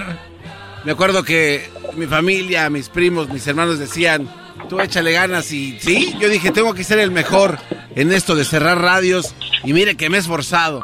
Me 0.84 0.92
acuerdo 0.92 1.24
que 1.24 1.70
mi 1.96 2.08
familia, 2.08 2.70
mis 2.70 2.90
primos, 2.90 3.30
mis 3.30 3.48
hermanos 3.48 3.80
decían, 3.80 4.30
tú 4.68 4.82
échale 4.82 5.14
ganas 5.14 5.50
y 5.54 5.80
sí, 5.80 6.14
yo 6.20 6.28
dije, 6.28 6.52
tengo 6.52 6.74
que 6.74 6.84
ser 6.84 7.00
el 7.00 7.12
mejor 7.12 7.58
en 7.96 8.12
esto 8.12 8.36
de 8.36 8.44
cerrar 8.44 8.82
radios 8.82 9.34
y 9.64 9.72
mire 9.72 9.96
que 9.96 10.10
me 10.10 10.18
he 10.18 10.20
esforzado. 10.20 10.84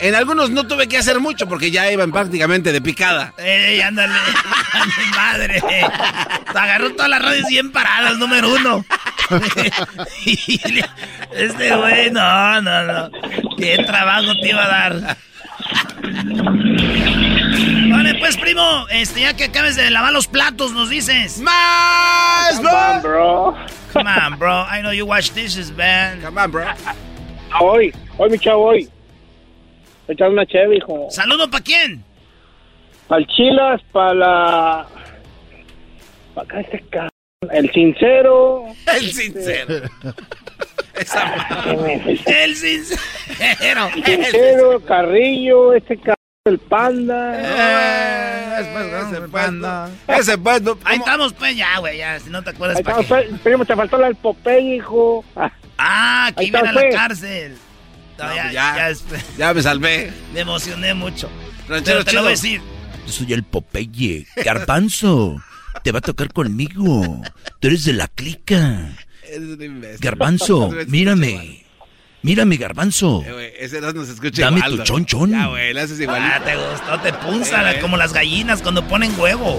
En 0.00 0.14
algunos 0.14 0.50
no 0.50 0.66
tuve 0.66 0.86
que 0.88 0.98
hacer 0.98 1.20
mucho 1.20 1.48
porque 1.48 1.70
ya 1.70 1.90
iban 1.90 2.12
prácticamente 2.12 2.72
de 2.72 2.80
picada. 2.80 3.32
¡Ey, 3.38 3.80
ándale! 3.80 4.12
¡A 4.72 4.84
mi 4.84 5.16
madre! 5.16 5.62
Te 6.52 6.58
agarró 6.58 6.92
todas 6.92 7.08
las 7.08 7.22
radios 7.22 7.48
bien 7.48 7.72
paradas, 7.72 8.18
número 8.18 8.52
uno. 8.52 8.84
Este 11.32 11.74
güey, 11.74 12.10
no, 12.10 12.60
no, 12.60 12.84
no. 12.84 13.10
¿Qué 13.56 13.82
trabajo 13.86 14.34
te 14.40 14.50
iba 14.50 14.64
a 14.64 14.68
dar? 14.68 15.16
Vale, 17.90 18.14
pues, 18.20 18.36
primo, 18.36 18.86
este, 18.90 19.22
ya 19.22 19.34
que 19.34 19.44
acabes 19.44 19.76
de 19.76 19.90
lavar 19.90 20.12
los 20.12 20.26
platos, 20.26 20.72
nos 20.72 20.90
dices. 20.90 21.38
¡Más, 21.38 22.56
Come 22.56 22.68
on, 22.68 23.02
bro. 23.02 23.56
Come 23.92 24.10
on, 24.10 24.38
bro. 24.38 24.66
I 24.70 24.80
know 24.82 24.92
you 24.92 25.06
wash 25.06 25.30
dishes, 25.30 25.72
man. 25.76 26.20
Come 26.20 26.40
on, 26.40 26.50
bro. 26.50 26.66
Hoy, 27.58 27.94
hoy, 28.18 28.30
mi 28.30 28.38
chavo, 28.38 28.66
hoy. 28.66 28.88
Echar 30.08 30.30
una 30.30 30.44
cheve, 30.46 30.76
hijo. 30.76 31.06
¿Saludo 31.10 31.50
para 31.50 31.64
quién? 31.64 32.04
Para 33.08 33.20
el 33.20 33.26
Chilas, 33.28 33.80
para 33.92 34.14
la... 34.14 34.86
Para 36.34 36.44
acá 36.46 36.60
este 36.60 36.78
c... 36.78 37.08
El 37.52 37.70
sincero. 37.72 38.64
El 38.86 39.12
sincero. 39.12 39.74
Esa 40.94 41.34
El 42.26 42.56
sincero. 42.56 43.90
El 43.94 44.04
sincero, 44.04 44.80
Carrillo, 44.86 45.74
este 45.74 45.96
c... 45.96 46.14
El 46.46 46.58
panda. 46.58 47.40
ese 48.60 49.20
pues, 49.30 49.52
no. 49.52 49.88
Ese 50.08 50.36
pues, 50.38 50.60
no. 50.62 50.78
Ahí 50.84 50.98
estamos, 50.98 51.32
pues, 51.32 51.56
ya, 51.56 51.78
güey, 51.78 51.96
ya. 51.98 52.20
Si 52.20 52.28
no 52.30 52.42
te 52.42 52.50
acuerdas, 52.50 52.76
Ahí 52.78 52.82
¿para 52.82 53.00
estamos, 53.00 53.22
qué? 53.24 53.28
pues, 53.30 53.40
primo, 53.40 53.64
te 53.64 53.74
faltó 53.74 53.96
la 53.96 54.06
del 54.08 54.16
Popeye, 54.16 54.76
hijo. 54.76 55.24
Ah, 55.36 55.50
Ah, 55.78 56.30
que 56.36 56.42
Ahí 56.42 56.48
iban 56.48 56.66
a 56.66 56.72
la 56.72 56.80
pues. 56.82 56.94
cárcel. 56.94 57.56
No, 58.18 58.24
No, 58.28 58.34
ya, 58.36 58.42
pues 58.42 58.52
ya, 58.54 58.76
ya. 58.76 58.90
es- 58.90 59.04
Ya 59.38 59.54
me 59.54 59.62
salvé. 59.62 60.12
me 60.32 60.40
emocioné 60.40 60.94
mucho. 60.94 61.28
Ranchero 61.68 61.98
Pero 61.98 62.04
te 62.04 62.12
lo 62.12 62.22
voy 62.22 62.32
a 62.32 62.36
chido. 62.36 62.52
decir. 62.52 62.60
Yo 63.06 63.12
soy 63.12 63.32
el 63.32 63.42
Popeye. 63.42 64.26
Garbanzo, 64.44 65.42
te 65.82 65.92
va 65.92 65.98
a 65.98 66.02
tocar 66.02 66.32
conmigo. 66.32 67.22
Tú 67.60 67.68
eres 67.68 67.84
de 67.84 67.92
la 67.92 68.08
clica. 68.08 68.90
Eres 69.26 69.40
un 69.56 69.62
imbécil. 69.62 69.98
Garbanzo, 70.00 70.70
mírame. 70.88 71.60
Mírame, 72.22 72.56
Garbanzo. 72.56 73.22
Eh, 73.26 73.54
Ese 73.60 73.82
no 73.82 73.92
nos 73.92 74.08
escucha 74.08 74.42
Dame 74.46 74.56
igual, 74.58 74.70
tu 74.72 74.76
¿no? 74.78 74.84
chonchón. 74.84 75.30
Ya, 75.32 75.46
güey, 75.48 75.74
le 75.74 75.80
haces 75.82 76.00
igualito. 76.00 76.32
Ah, 76.34 76.40
te 76.42 76.56
gustó, 76.56 77.00
te 77.00 77.12
punza 77.12 77.70
Eh, 77.74 77.80
como 77.80 77.98
las 77.98 78.14
gallinas 78.14 78.62
cuando 78.62 78.86
ponen 78.88 79.12
huevo. 79.20 79.58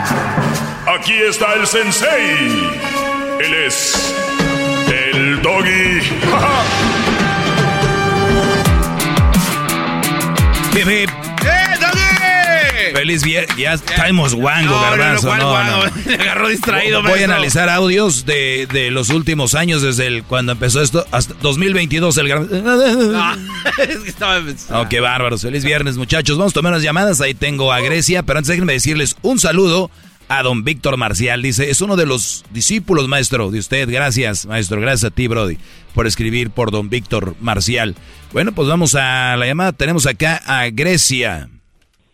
Aquí 0.93 1.13
está 1.13 1.53
el 1.53 1.65
sensei. 1.65 2.37
Él 3.39 3.53
es 3.65 4.13
el 4.89 5.41
doggy. 5.41 6.01
¡Ja, 6.31 6.63
¡Eh, 10.77 11.07
doggy! 11.79 12.93
Feliz 12.93 13.23
viernes. 13.23 13.55
Ya 13.55 13.73
estamos 13.73 14.35
guango, 14.35 14.75
no, 14.75 14.81
garbanzo. 14.81 15.37
No, 15.37 15.63
no, 15.63 15.63
no, 15.63 15.85
no. 15.85 16.13
Agarró 16.21 16.49
distraído. 16.49 17.01
Voy, 17.01 17.11
voy 17.11 17.21
a 17.21 17.25
analizar 17.25 17.69
audios 17.69 18.25
de, 18.25 18.67
de, 18.69 18.91
los 18.91 19.11
últimos 19.11 19.55
años, 19.55 19.81
desde 19.81 20.07
el, 20.07 20.23
cuando 20.25 20.51
empezó 20.51 20.81
esto 20.81 21.05
hasta 21.11 21.35
2022. 21.35 22.17
El 22.17 22.27
no, 22.27 23.33
es 23.77 23.97
que 23.97 24.09
estaba. 24.09 24.41
Oh, 24.71 24.89
qué 24.89 24.99
bárbaros. 24.99 25.43
Feliz 25.43 25.63
viernes, 25.63 25.95
muchachos. 25.95 26.37
Vamos 26.37 26.51
a 26.51 26.55
tomar 26.55 26.73
unas 26.73 26.83
llamadas. 26.83 27.21
Ahí 27.21 27.33
tengo 27.33 27.71
a 27.71 27.79
Grecia. 27.79 28.23
Pero 28.23 28.39
antes 28.39 28.49
déjenme 28.49 28.73
decirles 28.73 29.15
un 29.21 29.39
saludo 29.39 29.89
a 30.31 30.43
don 30.43 30.63
Víctor 30.63 30.95
Marcial. 30.97 31.41
Dice, 31.41 31.69
es 31.69 31.81
uno 31.81 31.95
de 31.97 32.05
los 32.05 32.45
discípulos, 32.51 33.07
maestro, 33.07 33.51
de 33.51 33.59
usted. 33.59 33.89
Gracias, 33.91 34.45
maestro. 34.45 34.79
Gracias 34.79 35.11
a 35.11 35.13
ti, 35.15 35.27
Brody, 35.27 35.57
por 35.93 36.07
escribir 36.07 36.51
por 36.51 36.71
don 36.71 36.89
Víctor 36.89 37.35
Marcial. 37.41 37.95
Bueno, 38.31 38.53
pues 38.53 38.67
vamos 38.67 38.95
a 38.95 39.35
la 39.37 39.45
llamada. 39.45 39.73
Tenemos 39.73 40.07
acá 40.07 40.41
a 40.45 40.69
Grecia. 40.69 41.49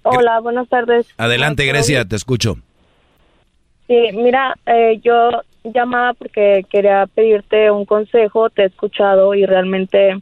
Hola, 0.01 0.39
buenas 0.39 0.67
tardes. 0.67 1.05
Adelante, 1.17 1.65
Grecia, 1.65 2.05
te 2.05 2.15
escucho. 2.15 2.57
Sí, 3.87 3.95
mira, 4.13 4.55
eh, 4.65 4.99
yo 5.03 5.29
llamaba 5.63 6.13
porque 6.13 6.65
quería 6.69 7.05
pedirte 7.13 7.69
un 7.71 7.85
consejo, 7.85 8.49
te 8.49 8.63
he 8.63 8.65
escuchado 8.65 9.33
y 9.35 9.45
realmente, 9.45 10.17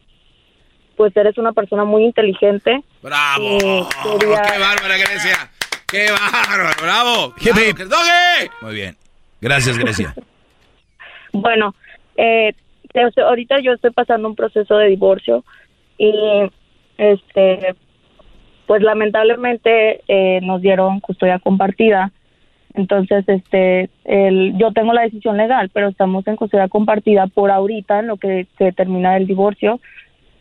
pues 0.97 1.15
eres 1.15 1.37
una 1.37 1.53
persona 1.53 1.85
muy 1.85 2.03
inteligente. 2.03 2.83
¡Bravo! 3.01 3.57
Quería- 4.19 4.41
¡Qué 4.41 4.59
bárbara, 4.59 4.97
Grecia! 4.97 5.51
¡Qué 5.87 6.07
bárbaro! 6.11 6.69
¡Bravo! 6.81 7.33
Hip, 7.39 7.53
¡Bravo, 7.53 8.03
hip. 8.43 8.51
Muy 8.61 8.75
bien. 8.75 8.95
Gracias, 9.41 9.77
Grecia. 9.77 10.13
Bueno, 11.37 11.75
eh, 12.15 12.53
ahorita 13.17 13.59
yo 13.59 13.73
estoy 13.73 13.91
pasando 13.91 14.29
un 14.29 14.35
proceso 14.35 14.77
de 14.77 14.87
divorcio 14.87 15.43
y, 15.97 16.13
este, 16.97 17.75
pues 18.65 18.81
lamentablemente 18.81 20.01
eh, 20.07 20.39
nos 20.41 20.61
dieron 20.61 20.99
custodia 21.01 21.39
compartida. 21.39 22.11
Entonces, 22.73 23.23
este, 23.27 23.89
el, 24.03 24.57
yo 24.57 24.71
tengo 24.71 24.93
la 24.93 25.03
decisión 25.03 25.37
legal, 25.37 25.69
pero 25.73 25.89
estamos 25.89 26.27
en 26.27 26.35
custodia 26.35 26.67
compartida 26.67 27.27
por 27.27 27.51
ahorita, 27.51 27.99
en 27.99 28.07
lo 28.07 28.17
que 28.17 28.47
se 28.57 28.71
termina 28.71 29.15
el 29.17 29.27
divorcio. 29.27 29.79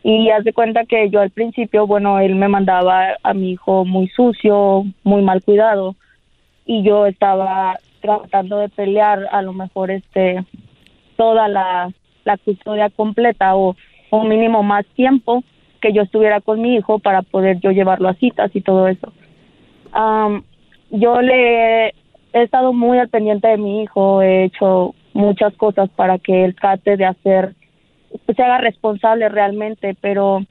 Y 0.04 0.30
haz 0.30 0.44
de 0.44 0.52
cuenta 0.52 0.84
que 0.84 1.08
yo 1.08 1.20
al 1.20 1.30
principio, 1.30 1.86
bueno, 1.86 2.20
él 2.20 2.36
me 2.36 2.46
mandaba 2.46 3.16
a 3.22 3.34
mi 3.34 3.52
hijo 3.52 3.84
muy 3.84 4.06
sucio, 4.08 4.84
muy 5.02 5.22
mal 5.22 5.42
cuidado, 5.42 5.96
y 6.66 6.82
yo 6.82 7.06
estaba 7.06 7.80
tratando 8.00 8.58
de 8.58 8.68
pelear 8.68 9.26
a 9.32 9.40
lo 9.40 9.54
mejor 9.54 9.90
este 9.90 10.44
toda 11.16 11.48
la, 11.48 11.90
la 12.24 12.36
custodia 12.36 12.90
completa 12.90 13.56
o 13.56 13.76
un 14.10 14.28
mínimo 14.28 14.62
más 14.62 14.84
tiempo 14.94 15.42
que 15.80 15.92
yo 15.92 16.02
estuviera 16.02 16.40
con 16.40 16.60
mi 16.60 16.76
hijo 16.76 16.98
para 16.98 17.22
poder 17.22 17.60
yo 17.60 17.70
llevarlo 17.70 18.08
a 18.08 18.14
citas 18.14 18.50
y 18.54 18.60
todo 18.60 18.88
eso. 18.88 19.12
Am, 19.92 20.42
yo 20.90 21.20
le 21.22 21.88
he 21.88 21.92
estado 22.32 22.72
muy 22.72 22.98
al 22.98 23.08
pendiente 23.08 23.48
de 23.48 23.56
mi 23.56 23.82
hijo, 23.82 24.22
he 24.22 24.44
hecho 24.44 24.94
muchas 25.14 25.54
cosas 25.54 25.88
para 25.90 26.18
que 26.18 26.44
él 26.44 26.54
trate 26.54 26.96
de 26.96 27.04
hacer, 27.04 27.54
se 28.26 28.42
haga 28.42 28.58
responsable 28.58 29.28
realmente, 29.28 29.96
pero 30.00 30.44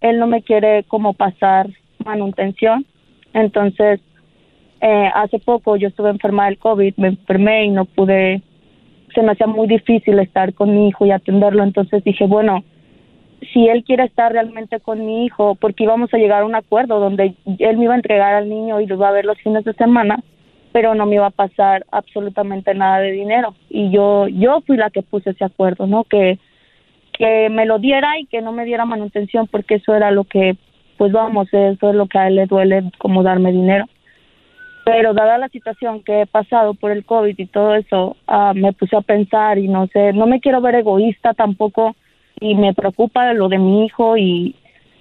él 0.00 0.18
no 0.18 0.26
me 0.26 0.42
quiere 0.42 0.84
como 0.84 1.12
pasar 1.14 1.68
manutención. 2.04 2.86
Entonces, 3.34 4.00
eh, 4.80 5.10
hace 5.14 5.38
poco 5.38 5.76
yo 5.76 5.88
estuve 5.88 6.10
enferma 6.10 6.46
del 6.46 6.58
COVID, 6.58 6.94
me 6.96 7.08
enfermé 7.08 7.64
y 7.64 7.70
no 7.70 7.84
pude, 7.84 8.42
se 9.14 9.22
me 9.22 9.32
hacía 9.32 9.46
muy 9.46 9.66
difícil 9.66 10.18
estar 10.18 10.54
con 10.54 10.74
mi 10.74 10.88
hijo 10.88 11.04
y 11.04 11.10
atenderlo, 11.10 11.64
entonces 11.64 12.04
dije, 12.04 12.26
bueno, 12.26 12.62
si 13.52 13.68
él 13.68 13.84
quiere 13.84 14.04
estar 14.04 14.32
realmente 14.32 14.80
con 14.80 15.04
mi 15.04 15.24
hijo, 15.24 15.56
porque 15.56 15.84
íbamos 15.84 16.12
a 16.12 16.18
llegar 16.18 16.42
a 16.42 16.46
un 16.46 16.54
acuerdo 16.54 17.00
donde 17.00 17.34
él 17.58 17.76
me 17.76 17.84
iba 17.84 17.94
a 17.94 17.96
entregar 17.96 18.34
al 18.34 18.48
niño 18.48 18.80
y 18.80 18.86
lo 18.86 18.96
iba 18.96 19.08
a 19.08 19.12
ver 19.12 19.24
los 19.24 19.38
fines 19.38 19.64
de 19.64 19.74
semana, 19.74 20.22
pero 20.72 20.94
no 20.94 21.06
me 21.06 21.16
iba 21.16 21.26
a 21.26 21.30
pasar 21.30 21.84
absolutamente 21.90 22.74
nada 22.74 23.00
de 23.00 23.12
dinero. 23.12 23.54
Y 23.70 23.90
yo, 23.90 24.28
yo 24.28 24.60
fui 24.66 24.76
la 24.76 24.90
que 24.90 25.02
puse 25.02 25.30
ese 25.30 25.44
acuerdo, 25.44 25.86
¿no? 25.86 26.04
Que, 26.04 26.38
que 27.18 27.48
me 27.50 27.66
lo 27.66 27.78
diera 27.80 28.18
y 28.18 28.26
que 28.26 28.40
no 28.40 28.52
me 28.52 28.64
diera 28.64 28.84
manutención, 28.84 29.48
porque 29.48 29.74
eso 29.74 29.94
era 29.94 30.12
lo 30.12 30.24
que, 30.24 30.56
pues 30.96 31.10
vamos, 31.12 31.48
eso 31.52 31.90
es 31.90 31.96
lo 31.96 32.06
que 32.06 32.18
a 32.18 32.28
él 32.28 32.36
le 32.36 32.46
duele, 32.46 32.84
como 32.98 33.24
darme 33.24 33.50
dinero. 33.50 33.86
Pero 34.84 35.12
dada 35.12 35.36
la 35.36 35.48
situación 35.48 36.02
que 36.02 36.22
he 36.22 36.26
pasado 36.26 36.74
por 36.74 36.92
el 36.92 37.04
COVID 37.04 37.34
y 37.36 37.46
todo 37.46 37.74
eso, 37.74 38.16
ah, 38.26 38.52
me 38.54 38.72
puse 38.72 38.96
a 38.96 39.00
pensar 39.02 39.58
y 39.58 39.66
no 39.68 39.88
sé, 39.88 40.12
no 40.12 40.26
me 40.26 40.40
quiero 40.40 40.60
ver 40.60 40.76
egoísta 40.76 41.34
tampoco 41.34 41.96
y 42.40 42.54
me 42.54 42.72
preocupa 42.72 43.34
lo 43.34 43.48
de 43.48 43.58
mi 43.58 43.84
hijo 43.84 44.16
y, 44.16 44.54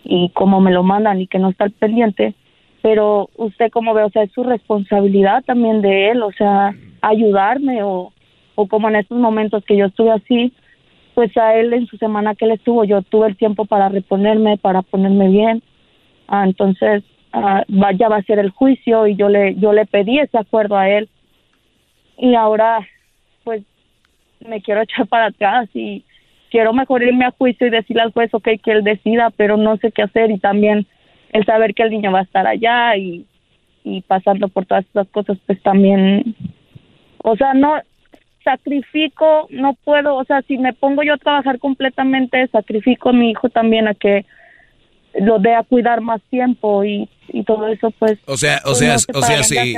y 0.04 0.30
cómo 0.30 0.60
me 0.60 0.72
lo 0.72 0.84
mandan 0.84 1.22
y 1.22 1.28
que 1.28 1.40
no 1.40 1.50
está 1.50 1.66
al 1.66 1.72
pendiente. 1.72 2.34
Pero 2.82 3.30
usted 3.38 3.70
cómo 3.72 3.94
ve, 3.94 4.04
o 4.04 4.10
sea, 4.10 4.24
es 4.24 4.32
su 4.32 4.44
responsabilidad 4.44 5.44
también 5.46 5.82
de 5.82 6.10
él, 6.10 6.24
o 6.24 6.32
sea, 6.32 6.74
ayudarme 7.02 7.84
o, 7.84 8.12
o 8.56 8.68
como 8.68 8.90
en 8.90 8.96
estos 8.96 9.20
momentos 9.20 9.64
que 9.64 9.78
yo 9.78 9.86
estuve 9.86 10.12
así, 10.12 10.52
pues 11.18 11.36
a 11.36 11.56
él 11.56 11.74
en 11.74 11.88
su 11.88 11.98
semana 11.98 12.36
que 12.36 12.46
él 12.46 12.52
estuvo, 12.52 12.84
yo 12.84 13.02
tuve 13.02 13.26
el 13.26 13.38
tiempo 13.38 13.66
para 13.66 13.90
reponerme, 13.90 14.60
para 14.60 14.84
ponerme 14.84 15.30
bien. 15.30 15.64
Ah, 16.28 16.44
entonces, 16.46 17.04
ah, 17.34 17.64
ya 17.96 18.08
va 18.08 18.18
a 18.18 18.22
ser 18.22 18.38
el 18.38 18.52
juicio 18.52 19.08
y 19.08 19.16
yo 19.16 19.28
le, 19.28 19.56
yo 19.56 19.74
le 19.74 19.88
pedí 19.88 20.20
ese 20.20 20.38
acuerdo 20.38 20.78
a 20.78 20.88
él. 20.92 21.10
Y 22.20 22.36
ahora, 22.36 22.88
pues, 23.44 23.64
me 24.48 24.62
quiero 24.62 24.82
echar 24.84 25.08
para 25.08 25.26
atrás 25.30 25.68
y 25.74 26.04
quiero 26.52 26.72
mejor 26.72 27.02
irme 27.02 27.26
a 27.26 27.32
juicio 27.32 27.66
y 27.66 27.72
decirle 27.72 28.04
al 28.04 28.14
juez, 28.14 28.32
ok, 28.32 28.50
que 28.64 28.72
él 28.74 28.84
decida, 28.84 29.32
pero 29.36 29.58
no 29.58 29.78
sé 29.78 29.92
qué 29.92 30.04
hacer 30.04 30.30
y 30.30 30.38
también 30.38 30.86
el 31.34 31.44
saber 31.46 31.74
que 31.74 31.82
el 31.82 31.90
niño 31.90 32.12
va 32.12 32.20
a 32.20 32.30
estar 32.30 32.46
allá 32.46 32.96
y, 32.96 33.26
y 33.84 34.02
pasando 34.02 34.50
por 34.50 34.68
todas 34.68 34.86
esas 34.86 35.08
cosas, 35.08 35.40
pues 35.48 35.60
también, 35.64 36.36
o 37.24 37.36
sea, 37.36 37.56
no 37.56 37.82
sacrifico, 38.48 39.48
no 39.50 39.74
puedo, 39.84 40.16
o 40.16 40.24
sea, 40.24 40.42
si 40.48 40.58
me 40.58 40.72
pongo 40.72 41.04
yo 41.04 41.16
a 41.16 41.18
trabajar 41.18 41.60
completamente, 41.60 42.48
sacrifico 42.48 43.10
a 43.10 43.14
mi 43.14 43.32
hijo 43.32 43.50
también 43.50 43.90
a 43.90 43.94
que 43.94 44.26
lo 45.20 45.40
dé 45.40 45.54
a 45.54 45.64
cuidar 45.64 46.00
más 46.00 46.22
tiempo 46.30 46.86
y, 46.86 47.10
y 47.28 47.44
todo 47.44 47.68
eso, 47.68 47.92
pues. 48.00 48.18
O 48.26 48.38
sea, 48.38 48.62
o 48.64 48.70
pues, 48.70 48.78
sea, 48.80 48.96
o 49.14 49.22
sea, 49.22 49.44
si 49.44 49.76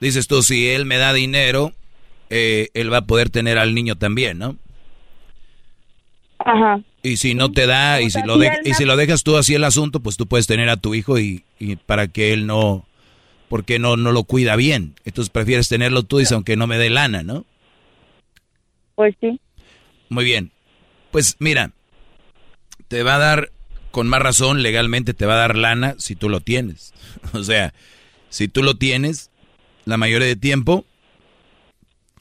dices 0.00 0.26
tú, 0.28 0.42
si 0.42 0.68
él 0.68 0.84
me 0.84 0.98
da 0.98 1.14
dinero, 1.14 1.72
eh, 2.28 2.68
él 2.74 2.92
va 2.92 2.98
a 2.98 3.06
poder 3.06 3.30
tener 3.30 3.56
al 3.56 3.74
niño 3.74 3.96
también, 3.96 4.38
¿no? 4.38 4.56
Ajá. 6.38 6.80
Y 7.02 7.16
si 7.16 7.34
no 7.34 7.50
te 7.52 7.66
da, 7.66 8.02
y 8.02 8.10
si 8.10 8.22
lo 8.22 8.36
de- 8.36 8.60
y 8.64 8.74
si 8.74 8.84
lo 8.84 8.96
dejas 8.96 9.22
tú 9.22 9.38
así 9.38 9.54
el 9.54 9.64
asunto, 9.64 10.00
pues 10.00 10.18
tú 10.18 10.26
puedes 10.26 10.46
tener 10.46 10.68
a 10.68 10.76
tu 10.76 10.94
hijo 10.94 11.18
y, 11.18 11.44
y 11.58 11.76
para 11.76 12.08
que 12.08 12.34
él 12.34 12.46
no, 12.46 12.84
porque 13.48 13.78
no, 13.78 13.96
no 13.96 14.12
lo 14.12 14.24
cuida 14.24 14.56
bien. 14.56 14.94
Entonces 15.06 15.30
prefieres 15.30 15.68
tenerlo 15.70 16.02
tú, 16.02 16.18
dice, 16.18 16.34
aunque 16.34 16.56
no 16.56 16.66
me 16.66 16.76
dé 16.76 16.90
lana, 16.90 17.22
¿no? 17.22 17.44
Pues 19.00 19.14
sí. 19.18 19.40
Muy 20.10 20.26
bien. 20.26 20.50
Pues 21.10 21.36
mira, 21.38 21.72
te 22.88 23.02
va 23.02 23.14
a 23.14 23.18
dar, 23.18 23.50
con 23.92 24.08
más 24.08 24.20
razón, 24.20 24.62
legalmente 24.62 25.14
te 25.14 25.24
va 25.24 25.32
a 25.32 25.38
dar 25.38 25.56
lana 25.56 25.94
si 25.96 26.16
tú 26.16 26.28
lo 26.28 26.40
tienes. 26.40 26.92
O 27.32 27.42
sea, 27.42 27.72
si 28.28 28.46
tú 28.46 28.62
lo 28.62 28.74
tienes, 28.76 29.30
la 29.86 29.96
mayoría 29.96 30.28
de 30.28 30.36
tiempo 30.36 30.84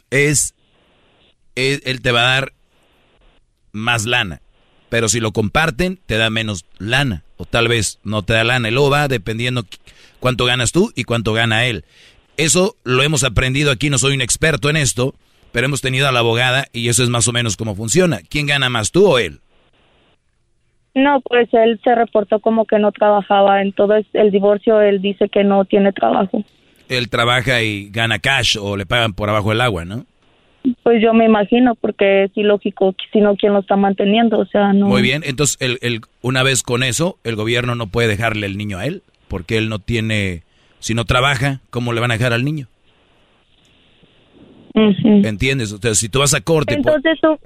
es, 0.09 0.55
es- 1.55 1.81
él 1.83 2.01
te 2.01 2.13
va 2.13 2.21
a 2.21 2.33
dar 2.35 2.53
más 3.73 4.05
lana. 4.05 4.41
Pero 4.87 5.09
si 5.09 5.19
lo 5.19 5.33
comparten, 5.33 5.99
te 6.05 6.15
da 6.15 6.29
menos 6.29 6.63
lana. 6.77 7.25
O 7.35 7.43
tal 7.43 7.67
vez 7.67 7.99
no 8.05 8.23
te 8.23 8.31
da 8.31 8.45
lana. 8.45 8.69
Él 8.69 8.75
lo 8.75 8.89
va 8.89 9.09
dependiendo 9.09 9.65
cuánto 10.21 10.45
ganas 10.45 10.71
tú 10.71 10.93
y 10.95 11.03
cuánto 11.03 11.33
gana 11.33 11.65
él. 11.65 11.83
Eso 12.37 12.77
lo 12.85 13.03
hemos 13.03 13.25
aprendido 13.25 13.69
aquí, 13.69 13.89
no 13.89 13.97
soy 13.99 14.15
un 14.15 14.21
experto 14.21 14.69
en 14.69 14.77
esto, 14.77 15.13
pero 15.51 15.65
hemos 15.65 15.81
tenido 15.81 16.07
a 16.07 16.11
la 16.11 16.19
abogada 16.19 16.67
y 16.73 16.89
eso 16.89 17.03
es 17.03 17.09
más 17.09 17.27
o 17.27 17.31
menos 17.31 17.57
cómo 17.57 17.75
funciona. 17.75 18.19
¿Quién 18.29 18.47
gana 18.47 18.69
más, 18.69 18.91
tú 18.91 19.07
o 19.07 19.19
él? 19.19 19.39
No, 20.95 21.21
pues 21.21 21.47
él 21.53 21.79
se 21.83 21.93
reportó 21.95 22.39
como 22.39 22.65
que 22.65 22.79
no 22.79 22.91
trabajaba 22.91 23.61
en 23.61 23.71
todo 23.73 23.95
es- 23.95 24.07
el 24.13 24.31
divorcio, 24.31 24.81
él 24.81 25.01
dice 25.01 25.29
que 25.29 25.43
no 25.43 25.63
tiene 25.65 25.93
trabajo. 25.93 26.43
Él 26.89 27.09
trabaja 27.09 27.61
y 27.61 27.89
gana 27.89 28.19
cash 28.19 28.57
o 28.59 28.75
le 28.75 28.85
pagan 28.85 29.13
por 29.13 29.29
abajo 29.29 29.49
del 29.49 29.61
agua, 29.61 29.85
¿no? 29.85 30.05
Pues 30.83 31.01
yo 31.01 31.13
me 31.13 31.25
imagino, 31.25 31.75
porque 31.75 32.23
es 32.25 32.31
ilógico, 32.35 32.93
si 33.13 33.21
no, 33.21 33.35
¿quién 33.35 33.53
lo 33.53 33.59
está 33.59 33.75
manteniendo? 33.75 34.39
O 34.39 34.45
sea, 34.45 34.73
no. 34.73 34.87
Muy 34.87 35.01
bien, 35.01 35.21
entonces 35.25 35.57
el, 35.61 35.77
el- 35.81 36.01
una 36.21 36.43
vez 36.43 36.63
con 36.63 36.83
eso, 36.83 37.17
el 37.23 37.35
gobierno 37.35 37.75
no 37.75 37.87
puede 37.87 38.07
dejarle 38.07 38.45
el 38.47 38.57
niño 38.57 38.77
a 38.79 38.85
él, 38.85 39.03
porque 39.27 39.57
él 39.57 39.69
no 39.69 39.79
tiene, 39.79 40.43
si 40.79 40.95
no 40.95 41.05
trabaja, 41.05 41.61
¿cómo 41.69 41.93
le 41.93 42.01
van 42.01 42.11
a 42.11 42.17
dejar 42.17 42.33
al 42.33 42.43
niño? 42.43 42.67
¿Entiendes? 44.73 45.71
O 45.71 45.77
sea, 45.77 45.95
si 45.95 46.09
tú 46.09 46.19
vas 46.19 46.33
a 46.33 46.41
corte, 46.41 46.77
por- 46.77 46.95
Entonces, 46.95 47.19
¿tú, 47.21 47.39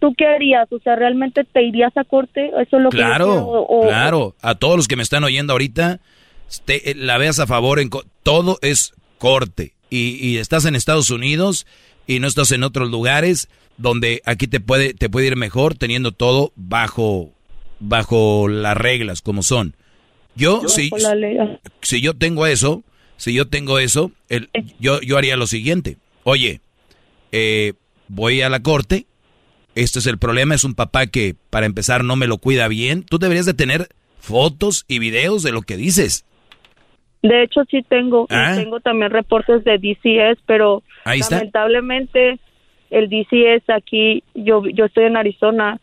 ¿tú 0.00 0.14
qué 0.16 0.26
harías? 0.26 0.70
O 0.72 0.78
sea, 0.80 0.96
¿realmente 0.96 1.44
te 1.44 1.62
irías 1.62 1.96
a 1.96 2.04
corte? 2.04 2.48
Eso 2.48 2.76
es 2.76 2.82
lo 2.82 2.90
que 2.90 2.98
yo 2.98 3.04
Claro, 3.04 3.46
o- 3.46 3.82
claro. 3.88 4.34
A 4.42 4.54
todos 4.56 4.76
los 4.76 4.88
que 4.88 4.96
me 4.96 5.02
están 5.02 5.24
oyendo 5.24 5.52
ahorita, 5.52 6.00
te- 6.64 6.90
eh, 6.90 6.94
la 6.94 7.18
veas 7.18 7.38
a 7.40 7.46
favor, 7.46 7.80
en 7.80 7.90
todo 8.22 8.58
es 8.62 8.92
corte. 9.18 9.72
Y, 9.90 10.16
y 10.26 10.38
estás 10.38 10.64
en 10.64 10.74
Estados 10.74 11.10
Unidos 11.10 11.66
y 12.06 12.18
no 12.20 12.26
estás 12.26 12.50
en 12.52 12.62
otros 12.64 12.90
lugares 12.90 13.48
donde 13.78 14.22
aquí 14.24 14.46
te 14.46 14.58
puede, 14.60 14.94
te 14.94 15.08
puede 15.08 15.26
ir 15.28 15.36
mejor 15.36 15.74
teniendo 15.74 16.12
todo 16.12 16.52
bajo, 16.56 17.30
bajo 17.78 18.48
las 18.48 18.76
reglas 18.76 19.22
como 19.22 19.42
son. 19.42 19.74
Yo, 20.34 20.60
Bajo 20.62 20.98
la 20.98 21.14
ley. 21.14 21.38
si 21.82 22.00
yo 22.00 22.14
tengo 22.14 22.46
eso, 22.46 22.82
Si 23.18 23.32
yo 23.32 23.48
tengo 23.48 23.78
eso, 23.78 24.10
el, 24.28 24.50
yo, 24.78 25.00
yo 25.00 25.16
haría 25.16 25.36
lo 25.38 25.46
siguiente. 25.46 25.96
Oye, 26.24 26.60
eh, 27.32 27.72
voy 28.08 28.42
a 28.42 28.48
la 28.48 28.60
corte, 28.62 29.06
este 29.74 29.98
es 29.98 30.06
el 30.06 30.18
problema, 30.18 30.54
es 30.54 30.64
un 30.64 30.74
papá 30.74 31.06
que 31.06 31.34
para 31.50 31.66
empezar 31.66 32.02
no 32.04 32.16
me 32.16 32.26
lo 32.26 32.38
cuida 32.38 32.68
bien. 32.68 33.02
Tú 33.04 33.18
deberías 33.18 33.46
de 33.46 33.54
tener 33.54 33.88
fotos 34.18 34.84
y 34.88 34.98
videos 34.98 35.42
de 35.42 35.52
lo 35.52 35.62
que 35.62 35.76
dices. 35.76 36.24
De 37.22 37.42
hecho, 37.42 37.62
sí 37.70 37.82
tengo. 37.88 38.22
y 38.30 38.34
Ah. 38.34 38.54
tengo 38.56 38.80
también 38.80 39.10
reportes 39.10 39.64
de 39.64 39.78
DCS, 39.78 40.38
pero 40.46 40.82
Ahí 41.04 41.20
lamentablemente 41.30 42.38
el 42.90 43.08
DCS 43.08 43.68
aquí, 43.74 44.22
yo, 44.34 44.62
yo 44.66 44.84
estoy 44.86 45.04
en 45.04 45.16
Arizona. 45.16 45.80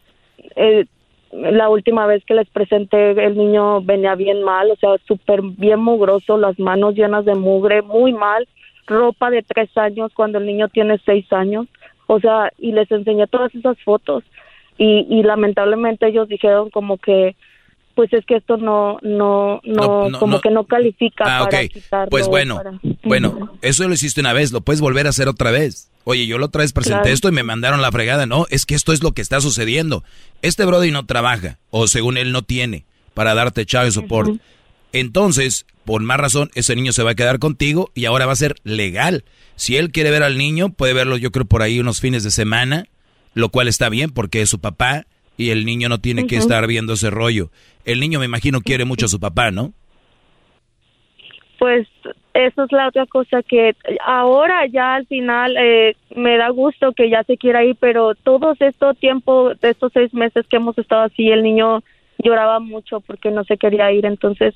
eh, 0.55 0.85
la 1.31 1.67
última 1.69 2.05
vez 2.05 2.23
que 2.25 2.35
les 2.35 2.47
presenté, 2.49 3.11
el 3.11 3.35
niño 3.35 3.81
venía 3.81 4.13
bien 4.13 4.43
mal, 4.43 4.69
o 4.69 4.75
sea, 4.75 4.91
súper 5.07 5.41
bien 5.41 5.79
mugroso, 5.79 6.37
las 6.37 6.59
manos 6.59 6.93
llenas 6.93 7.25
de 7.25 7.33
mugre, 7.33 7.81
muy 7.81 8.13
mal. 8.13 8.47
Ropa 8.87 9.29
de 9.29 9.43
tres 9.43 9.69
años 9.77 10.11
cuando 10.13 10.37
el 10.39 10.45
niño 10.45 10.67
tiene 10.69 10.99
seis 11.05 11.25
años. 11.31 11.67
O 12.07 12.19
sea, 12.19 12.51
y 12.59 12.71
les 12.73 12.91
enseñé 12.91 13.27
todas 13.27 13.53
esas 13.55 13.77
fotos. 13.83 14.23
Y, 14.77 15.05
y 15.09 15.23
lamentablemente 15.23 16.07
ellos 16.07 16.27
dijeron 16.27 16.69
como 16.69 16.97
que 16.97 17.35
pues 17.95 18.11
es 18.11 18.25
que 18.25 18.37
esto 18.37 18.57
no 18.57 18.97
no 19.03 19.61
no, 19.63 19.83
No, 20.03 20.09
no, 20.09 20.19
como 20.19 20.37
no. 20.37 20.41
que 20.41 20.49
no 20.49 20.63
califica 20.65 21.23
Ah, 21.27 21.45
para 21.47 21.61
ok. 21.65 21.69
quitarlo 21.71 22.09
Pues 22.09 22.27
bueno, 22.27 22.55
para- 22.55 22.79
bueno, 23.03 23.51
eso 23.61 23.87
lo 23.87 23.93
hiciste 23.93 24.19
una 24.19 24.33
vez, 24.33 24.51
lo 24.51 24.61
puedes 24.61 24.81
volver 24.81 25.05
a 25.05 25.09
hacer 25.09 25.27
otra 25.27 25.51
vez. 25.51 25.91
Oye, 26.03 26.25
yo 26.25 26.39
la 26.39 26.47
otra 26.47 26.63
vez 26.63 26.73
presenté 26.73 27.01
Claro. 27.03 27.13
esto 27.13 27.29
y 27.29 27.33
me 27.33 27.43
mandaron 27.43 27.81
la 27.83 27.91
fregada. 27.91 28.25
No, 28.25 28.45
es 28.49 28.65
que 28.65 28.73
esto 28.73 28.93
es 28.93 29.03
lo 29.03 29.11
que 29.11 29.21
está 29.21 29.39
sucediendo. 29.41 30.03
Este 30.41 30.65
Brody 30.65 30.89
no 30.89 31.05
trabaja, 31.05 31.59
o 31.69 31.85
según 31.87 32.17
él 32.17 32.31
no 32.31 32.41
tiene, 32.41 32.83
para 33.13 33.35
darte 33.35 33.65
child 33.67 33.91
support. 33.91 34.31
Entonces, 34.93 35.65
por 35.85 36.01
más 36.01 36.19
razón, 36.19 36.49
ese 36.55 36.75
niño 36.75 36.93
se 36.93 37.03
va 37.03 37.11
a 37.11 37.15
quedar 37.15 37.39
contigo 37.39 37.89
y 37.93 38.05
ahora 38.05 38.25
va 38.25 38.33
a 38.33 38.37
ser 38.37 38.55
legal. 38.63 39.25
Si 39.55 39.75
él 39.75 39.91
quiere 39.91 40.11
ver 40.11 40.23
al 40.23 40.37
niño, 40.37 40.69
puede 40.69 40.93
verlo 40.93 41.17
yo 41.17 41.31
creo 41.31 41.45
por 41.45 41.61
ahí 41.61 41.79
unos 41.79 41.99
fines 41.99 42.23
de 42.23 42.31
semana, 42.31 42.85
lo 43.33 43.49
cual 43.49 43.67
está 43.67 43.89
bien 43.89 44.11
porque 44.11 44.41
es 44.41 44.49
su 44.49 44.59
papá 44.59 45.05
y 45.35 45.49
el 45.49 45.65
niño 45.65 45.89
no 45.89 45.99
tiene 45.99 46.27
que 46.27 46.37
estar 46.37 46.65
viendo 46.67 46.93
ese 46.93 47.09
rollo. 47.09 47.49
El 47.85 47.99
niño 47.99 48.19
me 48.19 48.25
imagino 48.25 48.61
quiere 48.61 48.85
mucho 48.85 49.07
a 49.07 49.09
su 49.09 49.19
papá, 49.19 49.51
¿no? 49.51 49.73
Pues 51.57 51.87
eso 52.33 52.63
es 52.63 52.71
la 52.71 52.87
otra 52.87 53.05
cosa 53.05 53.41
que 53.41 53.75
ahora 54.05 54.65
ya 54.67 54.95
al 54.95 55.07
final 55.07 55.55
eh, 55.57 55.95
me 56.15 56.37
da 56.37 56.49
gusto 56.49 56.91
que 56.93 57.09
ya 57.09 57.23
se 57.23 57.37
quiera 57.37 57.63
ir, 57.63 57.77
pero 57.79 58.15
todos 58.15 58.59
estos 58.61 58.97
tiempo, 58.97 59.53
de 59.55 59.69
estos 59.69 59.91
seis 59.93 60.13
meses 60.13 60.45
que 60.47 60.57
hemos 60.57 60.77
estado 60.77 61.03
así, 61.03 61.29
el 61.29 61.41
niño 61.41 61.83
lloraba 62.19 62.59
mucho 62.59 62.99
porque 63.01 63.31
no 63.31 63.43
se 63.43 63.57
quería 63.57 63.91
ir, 63.91 64.05
entonces 64.05 64.53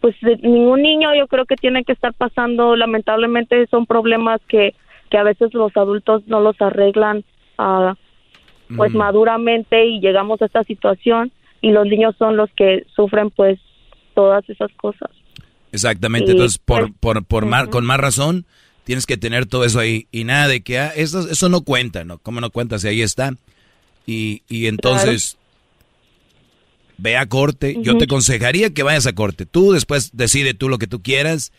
pues 0.00 0.14
ningún 0.42 0.82
niño 0.82 1.14
yo 1.14 1.26
creo 1.26 1.44
que 1.46 1.56
tiene 1.56 1.84
que 1.84 1.92
estar 1.92 2.14
pasando, 2.14 2.76
lamentablemente 2.76 3.66
son 3.70 3.86
problemas 3.86 4.40
que, 4.48 4.74
que 5.10 5.18
a 5.18 5.22
veces 5.22 5.52
los 5.54 5.76
adultos 5.76 6.22
no 6.26 6.40
los 6.40 6.60
arreglan 6.60 7.24
ah, 7.58 7.94
pues 8.76 8.94
Mm. 8.94 8.98
maduramente 8.98 9.84
y 9.86 10.00
llegamos 10.00 10.40
a 10.40 10.46
esta 10.46 10.62
situación 10.64 11.32
y 11.60 11.72
los 11.72 11.86
niños 11.86 12.14
son 12.18 12.36
los 12.36 12.48
que 12.56 12.86
sufren 12.94 13.30
pues 13.30 13.58
todas 14.14 14.48
esas 14.48 14.70
cosas. 14.76 15.10
Exactamente, 15.72 16.30
Y, 16.30 16.32
entonces 16.32 16.58
por, 16.58 16.80
pues, 16.82 16.92
por, 17.00 17.24
por 17.24 17.46
mar- 17.46 17.68
con 17.68 17.84
más 17.84 17.98
razón 17.98 18.44
tienes 18.84 19.06
que 19.06 19.16
tener 19.16 19.46
todo 19.46 19.64
eso 19.64 19.80
ahí 19.80 20.06
y 20.12 20.24
nada 20.24 20.46
de 20.48 20.62
que 20.62 20.78
ah, 20.78 20.92
eso, 20.94 21.28
eso 21.28 21.48
no 21.48 21.62
cuenta, 21.62 22.04
¿no? 22.04 22.18
¿Cómo 22.18 22.40
no 22.40 22.50
cuenta 22.50 22.78
si 22.78 22.88
ahí 22.88 23.02
está? 23.02 23.32
Y, 24.06 24.42
y 24.48 24.66
entonces 24.66 25.36
ve 27.00 27.16
a 27.16 27.26
corte, 27.26 27.76
yo 27.82 27.98
te 27.98 28.04
aconsejaría 28.04 28.70
que 28.70 28.82
vayas 28.82 29.06
a 29.06 29.14
corte, 29.14 29.46
tú 29.46 29.72
después 29.72 30.10
decide 30.12 30.54
tú 30.54 30.68
lo 30.68 30.78
que 30.78 30.86
tú 30.86 31.02
quieras 31.02 31.52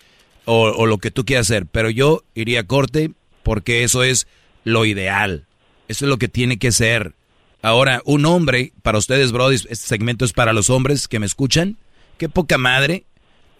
o, 0.46 0.70
o 0.70 0.86
lo 0.86 0.98
que 0.98 1.12
tú 1.12 1.26
quieras 1.26 1.48
hacer, 1.48 1.66
pero 1.66 1.90
yo 1.90 2.24
iría 2.36 2.62
a 2.62 2.68
corte 2.68 3.12
porque 3.44 3.84
eso 3.84 4.04
es 4.04 4.28
lo 4.64 4.86
ideal, 4.86 5.46
eso 5.88 6.06
es 6.06 6.10
lo 6.10 6.18
que 6.18 6.28
tiene 6.28 6.58
que 6.58 6.72
ser. 6.72 7.14
Ahora, 7.64 8.02
un 8.06 8.26
hombre, 8.26 8.74
para 8.82 8.98
ustedes, 8.98 9.32
Brody, 9.32 9.56
este 9.56 9.76
segmento 9.76 10.26
es 10.26 10.34
para 10.34 10.54
los 10.54 10.70
hombres 10.70 11.08
que 11.08 11.20
me 11.20 11.26
escuchan, 11.26 11.78
qué 12.18 12.28
poca 12.28 12.58
madre 12.58 13.06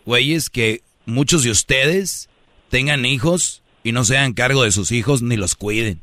güeyes, 0.06 0.50
que 0.50 0.82
muchos 1.06 1.44
de 1.44 1.52
ustedes 1.52 2.30
tengan 2.70 3.06
hijos 3.06 3.62
y 3.84 3.92
no 3.92 4.04
se 4.04 4.18
hagan 4.18 4.34
cargo 4.34 4.64
de 4.64 4.72
sus 4.72 4.92
hijos 4.92 5.22
ni 5.22 5.38
los 5.38 5.56
cuiden. 5.56 6.02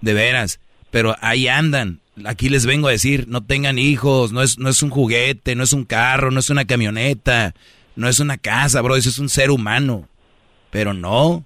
De 0.00 0.14
veras. 0.14 0.60
Pero 0.90 1.16
ahí 1.20 1.48
andan. 1.48 2.00
Aquí 2.24 2.48
les 2.48 2.64
vengo 2.64 2.88
a 2.88 2.92
decir, 2.92 3.26
no 3.28 3.44
tengan 3.44 3.78
hijos, 3.78 4.32
no 4.32 4.42
es, 4.42 4.58
no 4.58 4.68
es 4.68 4.82
un 4.82 4.90
juguete, 4.90 5.56
no 5.56 5.64
es 5.64 5.72
un 5.72 5.84
carro, 5.84 6.30
no 6.30 6.38
es 6.38 6.48
una 6.48 6.64
camioneta, 6.64 7.54
no 7.96 8.08
es 8.08 8.20
una 8.20 8.38
casa, 8.38 8.80
bro, 8.82 8.96
eso 8.96 9.08
es 9.08 9.18
un 9.18 9.28
ser 9.28 9.50
humano. 9.50 10.08
Pero 10.70 10.94
no. 10.94 11.44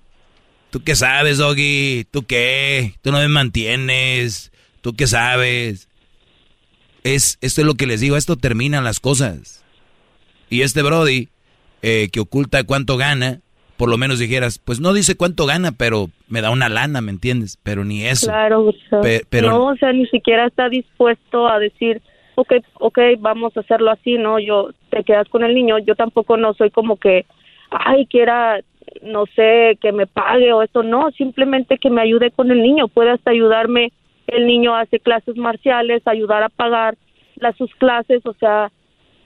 ¿Tú 0.71 0.83
qué 0.83 0.95
sabes, 0.95 1.39
Doggy? 1.39 2.07
¿Tú 2.11 2.27
qué? 2.27 2.95
¿Tú 3.01 3.13
no 3.13 3.19
me 3.19 3.29
mantienes? 3.29 4.53
¿Tú 4.83 4.95
qué 4.95 5.07
sabes? 5.07 5.89
Es, 7.05 7.39
esto 7.41 7.63
es 7.63 7.67
lo 7.67 7.75
que 7.75 7.87
les 7.87 8.01
digo, 8.01 8.17
esto 8.17 8.37
terminan 8.37 8.85
las 8.85 9.01
cosas. 9.01 9.63
Y 10.51 10.63
este 10.63 10.83
Brody, 10.83 11.29
eh, 11.81 12.09
que 12.13 12.21
oculta 12.21 12.65
cuánto 12.65 12.97
gana, 12.97 13.41
por 13.79 13.89
lo 13.89 13.97
menos 13.97 14.19
dijeras, 14.19 14.59
pues 14.59 14.81
no 14.81 14.93
dice 14.93 15.17
cuánto 15.17 15.47
gana, 15.47 15.73
pero 15.73 16.09
me 16.29 16.43
da 16.43 16.51
una 16.51 16.69
lana, 16.69 17.01
¿me 17.01 17.11
entiendes? 17.13 17.59
Pero 17.63 17.85
ni 17.85 18.05
eso. 18.05 18.27
Claro, 18.27 18.67
o 18.67 18.73
sea, 18.91 19.01
Pe- 19.01 19.23
pero- 19.31 19.49
no, 19.51 19.67
o 19.69 19.77
sea, 19.77 19.93
ni 19.93 20.05
siquiera 20.09 20.47
está 20.47 20.69
dispuesto 20.69 21.49
a 21.49 21.59
decir, 21.59 22.03
ok, 22.35 22.53
ok, 22.81 22.99
vamos 23.21 23.57
a 23.57 23.61
hacerlo 23.61 23.91
así, 23.91 24.19
¿no? 24.19 24.39
Yo, 24.39 24.71
te 24.91 25.05
quedas 25.05 25.29
con 25.29 25.45
el 25.45 25.55
niño, 25.55 25.79
yo 25.79 25.95
tampoco 25.95 26.37
no 26.37 26.53
soy 26.55 26.71
como 26.71 26.97
que, 26.97 27.25
ay, 27.71 28.07
quiera, 28.07 28.61
no 29.03 29.25
sé, 29.37 29.79
que 29.81 29.93
me 29.93 30.07
pague 30.07 30.53
o 30.53 30.63
eso, 30.63 30.83
no, 30.83 31.11
simplemente 31.17 31.79
que 31.79 31.89
me 31.91 32.03
ayude 32.03 32.31
con 32.33 32.51
el 32.51 32.61
niño, 32.63 32.89
puede 32.89 33.11
hasta 33.11 33.31
ayudarme, 33.31 33.93
el 34.27 34.47
niño 34.47 34.75
hace 34.75 34.99
clases 34.99 35.37
marciales, 35.37 36.03
ayudar 36.07 36.43
a 36.43 36.49
pagar 36.49 36.97
las 37.37 37.57
sus 37.57 37.73
clases, 37.77 38.21
o 38.27 38.35
sea, 38.35 38.71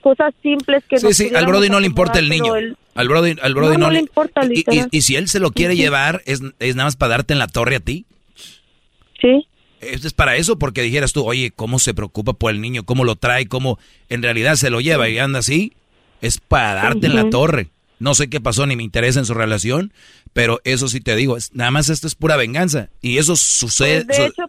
cosas 0.01 0.33
simples 0.43 0.83
que 0.85 0.97
Sí, 0.97 1.13
sí, 1.13 1.35
al 1.35 1.45
Brody 1.47 1.69
no 1.69 1.79
le 1.79 1.87
importa 1.87 2.19
el 2.19 2.29
niño. 2.29 2.55
él- 2.55 2.77
Al 2.95 3.07
Brody, 3.07 3.35
al 3.41 3.53
Brody 3.55 3.73
No, 3.73 3.79
no, 3.79 3.85
no 3.87 3.91
le 3.91 3.99
importa, 3.99 4.41
y- 4.45 4.63
y, 4.91 5.01
si 5.01 5.15
él 5.15 5.27
se 5.27 5.39
lo 5.39 5.51
quiere 5.51 5.75
llevar, 5.75 6.21
es, 6.25 6.41
es 6.59 6.75
nada 6.75 6.87
más 6.87 6.95
para 6.95 7.11
darte 7.11 7.33
en 7.33 7.39
la 7.39 7.47
torre 7.47 7.75
a 7.77 7.79
ti. 7.79 8.05
Sí. 9.21 9.47
Es 9.81 10.05
es 10.05 10.13
para 10.13 10.35
eso, 10.37 10.57
porque 10.59 10.81
dijeras 10.81 11.11
tú, 11.11 11.25
oye, 11.25 11.51
¿cómo 11.55 11.79
se 11.79 11.93
preocupa 11.93 12.33
por 12.33 12.51
el 12.51 12.61
niño? 12.61 12.83
¿Cómo 12.83 13.03
lo 13.03 13.15
trae? 13.15 13.47
¿Cómo 13.47 13.79
en 14.09 14.21
realidad 14.23 14.55
se 14.55 14.69
lo 14.69 14.79
lleva 14.79 15.09
y 15.09 15.17
anda 15.17 15.39
así? 15.39 15.73
Es 16.21 16.37
para 16.39 16.75
darte 16.75 17.07
en 17.07 17.15
la 17.15 17.29
torre. 17.29 17.67
No 17.99 18.15
sé 18.15 18.29
qué 18.29 18.39
pasó 18.39 18.65
ni 18.65 18.75
me 18.75 18.83
interesa 18.83 19.19
en 19.19 19.25
su 19.25 19.33
relación, 19.33 19.91
pero 20.33 20.59
eso 20.63 20.87
sí 20.87 21.01
te 21.01 21.15
digo, 21.15 21.35
es, 21.37 21.53
nada 21.53 21.71
más 21.71 21.89
esto 21.89 22.07
es 22.07 22.15
pura 22.15 22.37
venganza. 22.37 22.89
Y 23.01 23.17
eso 23.17 23.35
sucede... 23.35 24.05
Pues, 24.05 24.07
de 24.07 24.13
su- 24.25 24.31
hecho, 24.31 24.43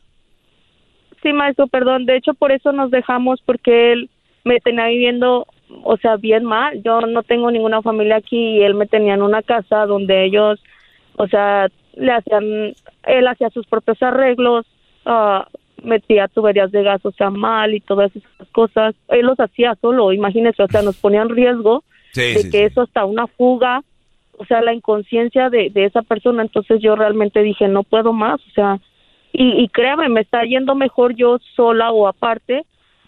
sí, 1.22 1.32
maestro, 1.32 1.66
perdón. 1.66 2.04
De 2.06 2.16
hecho, 2.16 2.34
por 2.34 2.52
eso 2.52 2.72
nos 2.72 2.90
dejamos, 2.90 3.40
porque 3.44 3.92
él 3.92 4.10
me 4.44 4.60
tenía 4.60 4.86
viviendo, 4.86 5.46
o 5.82 5.97
sea, 5.97 6.16
bien 6.16 6.45
mal. 6.45 6.82
Yo 6.82 7.01
no 7.03 7.23
tengo 7.23 7.51
ninguna 7.51 7.82
familia 7.82 8.16
aquí 8.16 8.59
y 8.59 8.62
él 8.62 8.74
me 8.74 8.86
tenía 8.86 9.15
en 9.15 9.23
una 9.23 9.43
casa 9.43 9.86
donde 9.86 10.24
ellos, 10.24 10.62
o 11.16 11.27
sea, 11.27 11.69
le 11.95 12.12
hacían, 12.12 12.74
él 13.05 13.27
hacía 13.27 13.51
sus 13.51 13.66
propios 13.66 14.03
arreglos, 14.03 14.66
ah, 15.07 15.47
metía 15.82 16.28
tuberías 16.28 16.73
de 16.73 16.82
gas, 16.82 17.05
o 17.05 17.12
sea, 17.12 17.31
mal 17.31 17.74
y 17.74 17.81
todas 17.81 18.15
esas 18.15 18.49
cosas. 18.53 18.95
Él 19.09 19.27
los 19.27 19.39
hacía 19.39 19.77
solo, 19.81 20.12
imagínese, 20.12 20.62
o 20.62 20.69
sea, 20.69 20.82
nos 20.82 20.97
ponía 20.97 21.23
en 21.23 21.28
riesgo 21.31 21.85
Sí, 22.12 22.20
de 22.20 22.39
sí, 22.39 22.51
que 22.51 22.65
eso 22.65 22.82
hasta 22.82 23.05
una 23.05 23.27
fuga, 23.27 23.82
o 24.39 24.45
sea, 24.47 24.62
la 24.62 24.73
inconsciencia 24.73 25.51
de, 25.51 25.70
de 25.70 25.85
esa 25.85 26.03
persona. 26.03 26.43
Entonces 26.43 26.81
yo 26.81 26.97
realmente 26.97 27.43
dije, 27.43 27.69
no 27.69 27.82
puedo 27.82 28.12
más, 28.12 28.41
o 28.41 28.51
sea, 28.55 28.78
y, 29.32 29.62
y 29.62 29.69
créame, 29.69 30.09
me 30.09 30.20
está 30.20 30.45
yendo 30.45 30.74
mejor 30.77 31.15
yo 31.16 31.39
sola 31.57 31.91
o 31.91 32.07
aparte, 32.07 32.65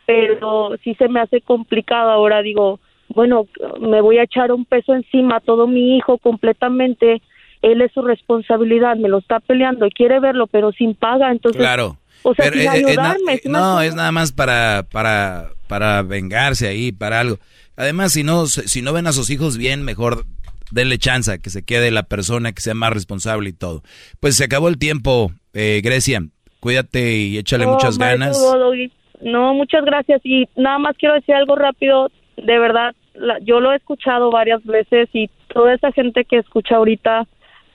pero 0.07 0.77
sí 0.83 0.95
se 0.95 1.09
me 1.09 1.21
hace 1.21 1.41
complicado. 1.41 2.11
Ahora 2.11 2.43
digo, 2.43 2.81
bueno, 3.09 3.47
me 3.81 4.01
voy 4.01 4.19
a 4.19 4.25
echar 4.25 4.53
un 4.53 4.65
peso 4.65 4.95
encima 4.95 5.37
a 5.37 5.41
todo 5.41 5.67
mi 5.67 5.97
hijo 5.97 6.19
completamente. 6.19 7.21
Él 7.63 7.83
es 7.83 7.93
su 7.93 8.03
responsabilidad, 8.03 8.97
me 8.97 9.09
lo 9.09 9.19
está 9.19 9.41
peleando 9.41 9.87
y 9.87 9.91
quiere 9.91 10.21
verlo, 10.21 10.47
pero 10.47 10.73
sin 10.73 10.95
paga. 10.95 11.33
Entonces, 11.33 11.61
Claro. 11.61 11.99
o 12.23 12.35
sea, 12.35 12.47
Pero, 12.51 12.61
sin 12.61 12.63
eh, 12.63 12.93
eh, 12.93 12.95
eh, 12.95 13.39
¿sí 13.43 13.49
me 13.49 13.53
no, 13.53 13.81
es 13.81 13.95
nada 13.95 14.13
más 14.13 14.33
para, 14.33 14.87
para, 14.91 15.51
para 15.69 16.03
vengarse 16.03 16.69
ahí, 16.69 16.93
para 16.93 17.21
algo. 17.21 17.39
Además, 17.77 18.13
si 18.13 18.23
no, 18.23 18.47
si 18.47 18.83
no 18.83 18.93
ven 18.93 19.07
a 19.07 19.13
sus 19.13 19.31
hijos 19.31 19.59
bien, 19.59 19.83
mejor 19.83 20.25
denle 20.71 20.99
chance 20.99 21.39
que 21.41 21.51
se 21.51 21.63
quede 21.65 21.91
la 21.91 22.05
persona 22.05 22.53
que 22.53 22.61
sea 22.61 22.75
más 22.75 22.93
responsable 22.93 23.51
y 23.51 23.53
todo. 23.53 23.83
Pues 24.21 24.37
se 24.37 24.45
acabó 24.45 24.69
el 24.69 24.79
tiempo, 24.79 25.33
eh, 25.53 25.81
Grecia. 25.83 26.23
Cuídate 26.61 27.17
y 27.17 27.39
échale 27.39 27.67
muchas 27.67 27.99
ganas. 27.99 28.41
Doggy, 28.41 28.91
No, 29.23 29.55
muchas 29.55 29.85
gracias. 29.85 30.21
Y 30.25 30.49
nada 30.57 30.79
más 30.79 30.97
quiero 30.97 31.15
decir 31.15 31.35
algo 31.35 31.57
rápido. 31.57 32.11
De 32.37 32.59
verdad, 32.59 32.95
la- 33.15 33.39
yo 33.41 33.61
lo 33.61 33.73
he 33.73 33.77
escuchado 33.77 34.31
varias 34.31 34.65
veces 34.65 35.09
y 35.13 35.31
toda 35.49 35.75
esa 35.75 35.93
gente 35.93 36.25
que 36.25 36.37
escucha 36.39 36.77
ahorita, 36.77 37.27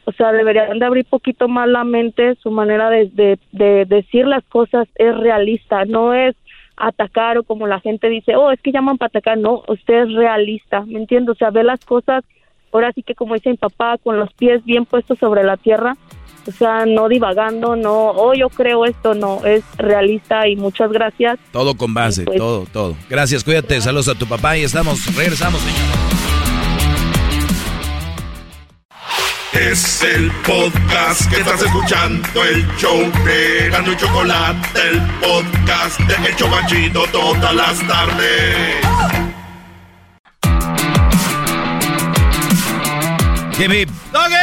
o 0.06 0.12
sea, 0.12 0.32
deberían 0.32 0.78
de 0.80 0.86
abrir 0.86 1.06
poquito 1.06 1.48
más 1.48 1.68
la 1.68 1.84
mente. 1.84 2.36
Su 2.36 2.52
manera 2.52 2.90
de, 2.90 3.08
de, 3.14 3.40
de 3.52 3.86
decir 3.86 4.28
las 4.28 4.44
cosas 4.46 4.88
es 4.96 5.16
realista, 5.18 5.86
no 5.86 6.14
es 6.14 6.36
atacar 6.78 7.38
o 7.38 7.44
como 7.44 7.68
la 7.68 7.80
gente 7.80 8.10
dice, 8.10 8.36
oh, 8.36 8.52
es 8.52 8.60
que 8.62 8.72
llaman 8.72 8.98
para 8.98 9.08
atacar. 9.08 9.38
No, 9.38 9.64
usted 9.68 10.04
es 10.04 10.14
realista, 10.14 10.82
¿me 10.86 11.00
entiende? 11.00 11.32
O 11.32 11.36
sea, 11.36 11.50
ve 11.50 11.64
las 11.64 11.84
cosas 11.86 12.24
ahora 12.74 12.92
sí 12.94 13.04
que 13.04 13.16
como 13.16 13.34
dice 13.34 13.50
mi 13.50 13.58
papá, 13.58 13.98
con 13.98 14.18
los 14.18 14.32
pies 14.34 14.64
bien 14.64 14.86
puestos 14.86 15.20
sobre 15.20 15.44
la 15.44 15.58
tierra, 15.58 15.96
o 16.48 16.52
sea, 16.52 16.86
no 16.86 17.08
divagando, 17.08 17.76
no, 17.76 18.10
oh, 18.12 18.34
yo 18.34 18.50
creo 18.50 18.86
esto, 18.86 19.14
no, 19.14 19.46
es 19.46 19.64
realista 19.78 20.48
y 20.48 20.56
muchas 20.56 20.92
gracias. 20.92 21.38
Todo 21.52 21.76
con 21.76 21.94
base, 21.94 22.24
pues- 22.24 22.38
todo, 22.38 22.66
todo. 22.72 22.96
Gracias, 23.10 23.44
cuídate, 23.44 23.80
saludos 23.82 24.08
a 24.08 24.16
tu 24.16 24.26
papá 24.28 24.58
y 24.58 24.64
estamos, 24.64 25.14
regresamos, 25.16 25.62
señor. 25.62 26.12
Es 29.54 30.02
el 30.02 30.32
podcast 30.48 31.30
que 31.30 31.42
estás 31.42 31.62
escuchando, 31.62 32.44
el 32.44 32.66
show 32.78 32.98
de 33.26 33.70
Gano 33.70 33.92
y 33.92 33.98
Chocolate, 33.98 34.80
el 34.90 35.02
podcast 35.20 36.00
de 36.00 36.30
El 36.30 36.36
Chocachito 36.38 37.04
todas 37.12 37.54
las 37.54 37.86
tardes. 37.86 38.78
Hip, 43.60 43.72
hip. 43.72 43.90
¡Doggy! 44.12 44.36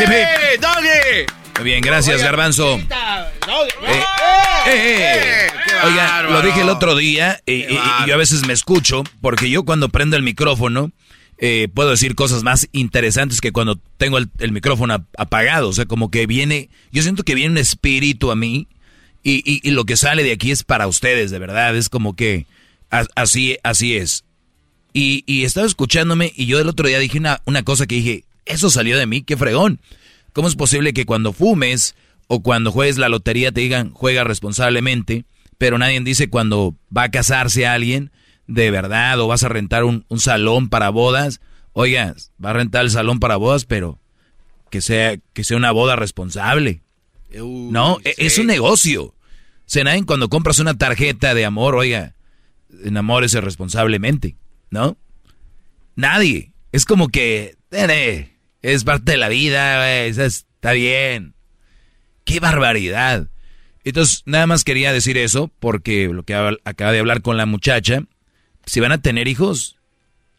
Hip, 0.00 0.10
hip. 0.10 0.60
¡Doggy! 0.60 1.45
Muy 1.58 1.64
bien, 1.64 1.80
gracias, 1.80 2.22
Garbanzo. 2.22 2.78
¡Doggy! 3.46 3.70
Eh, 3.86 4.02
eh. 4.68 5.46
Oiga, 5.84 6.22
lo 6.22 6.42
dije 6.42 6.60
el 6.62 6.68
otro 6.68 6.96
día 6.96 7.40
y, 7.46 7.52
y- 7.52 7.64
y 8.04 8.08
yo 8.08 8.14
a 8.14 8.16
veces 8.16 8.46
me 8.46 8.52
escucho 8.52 9.04
porque 9.20 9.48
yo 9.50 9.64
cuando 9.64 9.88
prendo 9.88 10.16
el 10.16 10.22
micrófono 10.22 10.90
eh, 11.38 11.68
puedo 11.72 11.90
decir 11.90 12.14
cosas 12.14 12.42
más 12.42 12.66
interesantes 12.72 13.40
que 13.40 13.52
cuando 13.52 13.78
tengo 13.98 14.18
el, 14.18 14.28
el 14.38 14.52
micrófono 14.52 14.94
ap- 14.94 15.04
apagado. 15.18 15.68
O 15.68 15.72
sea, 15.72 15.84
como 15.86 16.10
que 16.10 16.26
viene, 16.26 16.68
yo 16.92 17.02
siento 17.02 17.22
que 17.24 17.34
viene 17.34 17.52
un 17.52 17.58
espíritu 17.58 18.30
a 18.30 18.36
mí 18.36 18.66
y, 19.22 19.42
y- 19.50 19.60
y 19.62 19.70
lo 19.70 19.84
que 19.84 19.96
sale 19.96 20.24
de 20.24 20.32
aquí 20.32 20.50
es 20.50 20.62
para 20.64 20.86
ustedes, 20.88 21.30
de 21.30 21.38
verdad. 21.38 21.76
Es 21.76 21.88
como 21.88 22.16
que 22.16 22.46
así, 23.14 23.58
así 23.62 23.96
es. 23.96 24.24
Y, 24.92 25.22
y 25.26 25.44
estaba 25.44 25.66
escuchándome 25.66 26.32
y 26.34 26.46
yo 26.46 26.58
el 26.58 26.68
otro 26.68 26.88
día 26.88 26.98
dije 26.98 27.18
una, 27.18 27.40
una 27.44 27.62
cosa 27.62 27.86
que 27.86 27.96
dije, 27.96 28.24
eso 28.46 28.70
salió 28.70 28.98
de 28.98 29.06
mí, 29.06 29.22
qué 29.22 29.36
fregón. 29.36 29.78
¿Cómo 30.36 30.48
es 30.48 30.54
posible 30.54 30.92
que 30.92 31.06
cuando 31.06 31.32
fumes 31.32 31.94
o 32.26 32.42
cuando 32.42 32.70
juegues 32.70 32.98
la 32.98 33.08
lotería 33.08 33.52
te 33.52 33.62
digan 33.62 33.94
juega 33.94 34.22
responsablemente, 34.22 35.24
pero 35.56 35.78
nadie 35.78 35.98
dice 36.00 36.28
cuando 36.28 36.76
va 36.94 37.04
a 37.04 37.10
casarse 37.10 37.66
alguien 37.66 38.12
de 38.46 38.70
verdad 38.70 39.18
o 39.18 39.28
vas 39.28 39.44
a 39.44 39.48
rentar 39.48 39.84
un, 39.84 40.04
un 40.08 40.20
salón 40.20 40.68
para 40.68 40.90
bodas? 40.90 41.40
Oiga, 41.72 42.14
va 42.44 42.50
a 42.50 42.52
rentar 42.52 42.84
el 42.84 42.90
salón 42.90 43.18
para 43.18 43.36
bodas, 43.36 43.64
pero 43.64 43.98
que 44.68 44.82
sea, 44.82 45.16
que 45.32 45.42
sea 45.42 45.56
una 45.56 45.72
boda 45.72 45.96
responsable. 45.96 46.82
no, 47.32 47.96
e- 48.04 48.14
es 48.18 48.36
un 48.36 48.46
negocio. 48.46 49.14
Se 49.64 49.84
nadie 49.84 50.04
cuando 50.04 50.28
compras 50.28 50.58
una 50.58 50.76
tarjeta 50.76 51.32
de 51.32 51.46
amor, 51.46 51.74
oiga, 51.76 52.14
enamórese 52.84 53.40
responsablemente, 53.40 54.36
¿no? 54.68 54.98
Nadie. 55.94 56.52
Es 56.72 56.84
como 56.84 57.08
que, 57.08 57.56
"Nene, 57.70 58.35
es 58.62 58.84
parte 58.84 59.12
de 59.12 59.18
la 59.18 59.28
vida, 59.28 59.78
güey, 59.78 60.26
está 60.26 60.72
bien. 60.72 61.34
¡Qué 62.24 62.40
barbaridad! 62.40 63.28
Entonces, 63.84 64.22
nada 64.26 64.48
más 64.48 64.64
quería 64.64 64.92
decir 64.92 65.16
eso, 65.16 65.50
porque 65.60 66.08
lo 66.08 66.24
que 66.24 66.34
acaba 66.34 66.92
de 66.92 66.98
hablar 66.98 67.22
con 67.22 67.36
la 67.36 67.46
muchacha, 67.46 68.02
si 68.64 68.80
van 68.80 68.90
a 68.90 69.00
tener 69.00 69.28
hijos, 69.28 69.76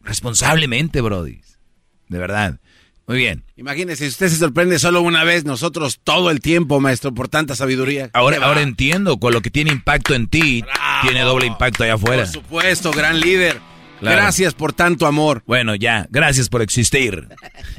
responsablemente, 0.02 1.00
Brody. 1.00 1.40
De 2.08 2.18
verdad. 2.18 2.60
Muy 3.06 3.16
bien. 3.16 3.44
Imagínese, 3.56 4.04
si 4.04 4.10
usted 4.10 4.28
se 4.28 4.36
sorprende 4.36 4.78
solo 4.78 5.00
una 5.00 5.24
vez, 5.24 5.46
nosotros 5.46 5.98
todo 6.04 6.30
el 6.30 6.40
tiempo, 6.40 6.78
maestro, 6.78 7.14
por 7.14 7.30
tanta 7.30 7.54
sabiduría. 7.54 8.10
Ahora, 8.12 8.36
ahora 8.44 8.60
entiendo, 8.60 9.18
con 9.18 9.32
lo 9.32 9.40
que 9.40 9.50
tiene 9.50 9.70
impacto 9.70 10.14
en 10.14 10.28
ti, 10.28 10.62
tiene 11.00 11.22
doble 11.22 11.46
impacto 11.46 11.84
allá 11.84 11.94
afuera. 11.94 12.24
Por 12.24 12.32
supuesto, 12.32 12.90
gran 12.90 13.18
líder. 13.18 13.60
Claro. 14.00 14.16
Gracias 14.16 14.54
por 14.54 14.72
tanto 14.72 15.06
amor. 15.06 15.42
Bueno, 15.46 15.74
ya, 15.74 16.06
gracias 16.10 16.48
por 16.48 16.62
existir. 16.62 17.28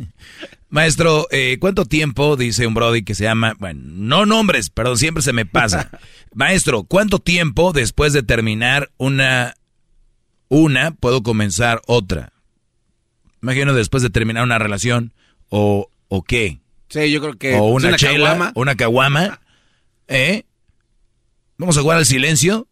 Maestro, 0.70 1.28
eh, 1.32 1.58
¿cuánto 1.60 1.86
tiempo, 1.86 2.36
dice 2.36 2.68
un 2.68 2.76
Brody 2.76 3.04
que 3.04 3.16
se 3.16 3.24
llama, 3.24 3.56
bueno, 3.58 3.82
no 3.86 4.26
nombres, 4.28 4.70
perdón, 4.70 4.98
siempre 4.98 5.24
se 5.24 5.34
me 5.34 5.46
pasa. 5.46 5.90
Maestro, 6.34 6.84
¿cuánto 6.84 7.18
tiempo 7.18 7.74
después 7.74 8.14
de 8.14 8.22
terminar 8.22 8.92
una, 8.98 9.56
una, 10.48 10.92
puedo 10.92 11.24
comenzar 11.24 11.82
otra? 11.88 12.34
Imagino 13.42 13.74
después 13.74 14.04
de 14.04 14.12
terminar 14.12 14.44
una 14.44 14.60
relación, 14.60 15.14
o, 15.50 15.90
o 16.08 16.24
qué. 16.24 16.60
Sí, 16.90 17.10
yo 17.10 17.20
creo 17.20 17.34
que... 17.34 17.56
o 17.56 17.72
pues, 17.72 17.86
una, 17.86 17.98
chela, 17.98 18.30
caguama. 18.30 18.52
una 18.54 18.76
caguama, 18.76 19.42
¿eh? 20.08 20.44
¿Vamos 21.58 21.78
a 21.78 21.82
jugar 21.82 21.98
al 21.98 22.06
silencio? 22.06 22.68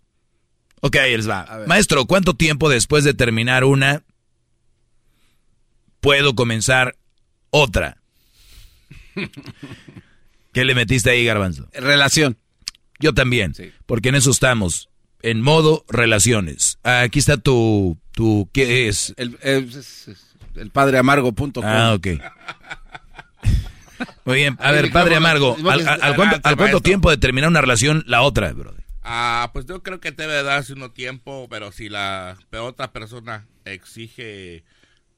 Ok, 0.82 0.95
ahí 0.98 1.16
les 1.18 1.30
va. 1.30 1.64
Maestro, 1.68 2.06
¿cuánto 2.06 2.36
tiempo 2.36 2.69
después 2.69 3.03
de 3.03 3.14
terminar 3.14 3.64
una 3.64 4.03
puedo 6.00 6.35
comenzar 6.35 6.95
otra? 7.50 7.98
¿Qué 10.53 10.66
le 10.66 10.76
metiste 10.76 11.10
ahí, 11.10 11.26
Garbanzo? 11.26 11.68
Relación. 11.74 12.38
Yo 13.00 13.14
también, 13.14 13.53
porque 13.85 14.10
en 14.10 14.16
eso 14.16 14.32
estamos, 14.32 14.90
en 15.22 15.42
modo 15.42 15.85
relaciones. 15.88 16.80
Aquí 16.84 17.19
está 17.19 17.38
tu, 17.38 17.98
tu 18.14 18.50
¿qué 18.53 18.88
es? 18.88 19.14
El, 19.18 19.38
el, 19.43 19.72
el 20.56 20.69
padreamargo.com. 20.72 21.64
Ah, 21.64 21.93
ok. 21.93 22.08
Muy 24.26 24.35
bien, 24.38 24.58
a 24.60 24.72
ver, 24.72 24.92
padre 24.92 25.16
Amargo, 25.16 25.56
¿al, 25.69 25.88
al- 25.88 26.01
al 26.01 26.16
cuánto, 26.16 26.40
al 26.43 26.56
cuánto 26.58 26.82
tiempo 26.82 27.10
de 27.10 27.18
terminar 27.18 27.50
una 27.50 27.61
relación 27.61 28.03
la 28.08 28.22
otra, 28.22 28.51
bro? 28.53 28.74
Ah, 29.10 29.52
pues 29.53 29.66
yo 29.66 29.82
creo 29.84 30.00
que 30.02 30.11
debe 30.11 30.44
darse 30.44 30.74
uno 30.74 30.92
tiempo, 30.92 31.48
pero 31.50 31.72
si 31.72 31.88
la 31.88 32.38
pero 32.50 32.66
otra 32.66 32.92
persona 32.92 33.48
exige, 33.64 34.64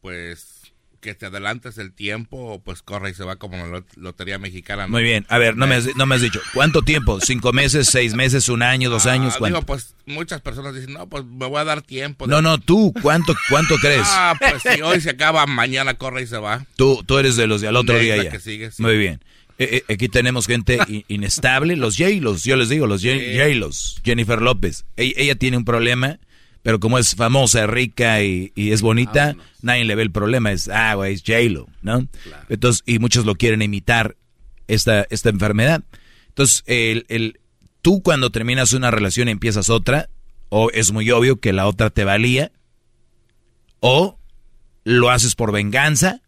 pues, 0.02 0.74
que 1.02 1.16
te 1.16 1.26
adelantes 1.26 1.78
el 1.78 1.94
tiempo, 1.94 2.62
pues 2.64 2.82
corre 2.82 3.10
y 3.12 3.14
se 3.14 3.24
va 3.24 3.38
como 3.38 3.56
la 3.58 3.66
lot- 3.68 3.96
lotería 3.96 4.38
mexicana. 4.38 4.84
¿no? 4.84 4.90
Muy 4.90 5.02
bien, 5.04 5.26
a 5.30 5.38
ver, 5.38 5.56
no 5.56 5.66
me, 5.66 5.76
has, 5.76 5.96
no 5.96 6.06
me 6.06 6.16
has 6.16 6.22
dicho, 6.22 6.42
¿cuánto 6.54 6.82
tiempo? 6.82 7.20
¿Cinco 7.22 7.54
meses, 7.54 7.88
seis 7.88 8.14
meses, 8.16 8.50
un 8.50 8.62
año, 8.64 8.90
dos 8.90 9.06
años? 9.06 9.34
Ah, 9.36 9.40
¿Cuánto? 9.40 9.58
digo, 9.60 9.66
pues 9.66 9.96
muchas 10.06 10.42
personas 10.42 10.76
dicen, 10.76 10.94
no, 10.94 11.08
pues 11.08 11.24
me 11.26 11.46
voy 11.48 11.60
a 11.60 11.64
dar 11.64 11.82
tiempo. 11.82 12.28
No, 12.28 12.42
no, 12.42 12.58
tú, 12.60 12.94
¿cuánto, 13.02 13.34
cuánto 13.50 13.76
crees? 13.78 14.06
Ah, 14.12 14.36
pues 14.38 14.62
si 14.76 14.82
hoy 14.82 15.00
se 15.02 15.12
acaba, 15.12 15.46
mañana 15.48 15.94
corre 15.96 16.22
y 16.24 16.28
se 16.28 16.38
va. 16.38 16.66
Tú, 16.76 17.02
tú 17.06 17.18
eres 17.18 17.38
de 17.38 17.48
los 17.48 17.62
de 17.62 17.70
al 17.70 17.78
otro 17.78 17.96
De 17.96 18.02
día 18.02 18.24
ya. 18.24 18.30
que 18.30 18.40
sigue, 18.40 18.70
sí. 18.70 18.84
Muy 18.84 18.98
bien. 18.98 19.24
Eh, 19.60 19.84
eh, 19.88 19.94
aquí 19.94 20.08
tenemos 20.08 20.48
gente 20.48 20.80
inestable, 21.10 21.76
los 21.76 21.98
J-Los, 21.98 22.44
yo 22.44 22.56
les 22.56 22.70
digo, 22.70 22.88
los. 22.88 23.04
J-Los, 23.04 24.02
Jennifer 24.04 24.42
López. 24.42 24.86
Ella, 24.96 25.14
ella 25.18 25.36
tiene 25.36 25.58
un 25.58 25.66
problema, 25.66 26.20
pero 26.64 26.80
como 26.80 26.98
es 26.98 27.16
famosa, 27.16 27.68
rica 27.68 28.24
y, 28.24 28.52
y 28.56 28.72
es 28.72 28.82
bonita, 28.82 29.36
nadie 29.62 29.86
le 29.86 29.96
ve 29.96 30.04
el 30.04 30.12
problema. 30.12 30.52
Es, 30.52 30.70
ah, 30.70 30.96
güey, 30.96 31.14
es 31.14 31.24
J-Lo, 31.26 31.68
¿no? 31.82 32.08
Entonces, 32.48 32.84
y 32.86 33.00
muchos 33.00 33.26
lo 33.26 33.36
quieren 33.36 33.62
imitar, 33.62 34.16
esta, 34.70 35.06
esta 35.10 35.30
enfermedad. 35.30 35.84
Entonces, 36.30 36.64
el, 36.66 37.06
el, 37.10 37.40
tú 37.82 38.02
cuando 38.02 38.30
terminas 38.32 38.72
una 38.72 38.92
relación 38.92 39.28
y 39.28 39.32
empiezas 39.32 39.70
otra, 39.70 40.10
o 40.48 40.72
es 40.72 40.92
muy 40.94 41.12
obvio 41.12 41.40
que 41.40 41.52
la 41.52 41.68
otra 41.68 41.90
te 41.90 42.06
valía, 42.06 42.52
o 43.82 44.18
lo 44.86 45.10
haces 45.10 45.36
por 45.36 45.52
venganza, 45.52 46.22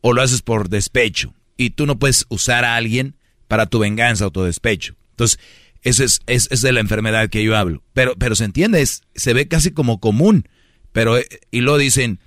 o 0.00 0.12
lo 0.12 0.22
haces 0.22 0.42
por 0.42 0.68
despecho. 0.68 1.34
Y 1.56 1.70
tú 1.70 1.86
no 1.86 1.98
puedes 1.98 2.26
usar 2.28 2.64
a 2.64 2.76
alguien 2.76 3.16
para 3.48 3.66
tu 3.66 3.78
venganza 3.78 4.26
o 4.26 4.30
tu 4.30 4.42
despecho. 4.42 4.94
Entonces, 5.10 5.38
esa 5.82 6.04
es, 6.04 6.20
es, 6.26 6.48
es 6.50 6.62
de 6.62 6.72
la 6.72 6.80
enfermedad 6.80 7.28
que 7.28 7.44
yo 7.44 7.56
hablo. 7.56 7.82
Pero, 7.92 8.14
pero 8.16 8.34
se 8.34 8.44
entiende, 8.44 8.80
es- 8.82 9.02
se 9.14 9.32
ve 9.34 9.46
casi 9.48 9.70
como 9.70 10.00
común. 10.00 10.48
Pero, 10.92 11.18
eh, 11.18 11.26
y 11.50 11.60
luego 11.60 11.78
dicen, 11.78 12.18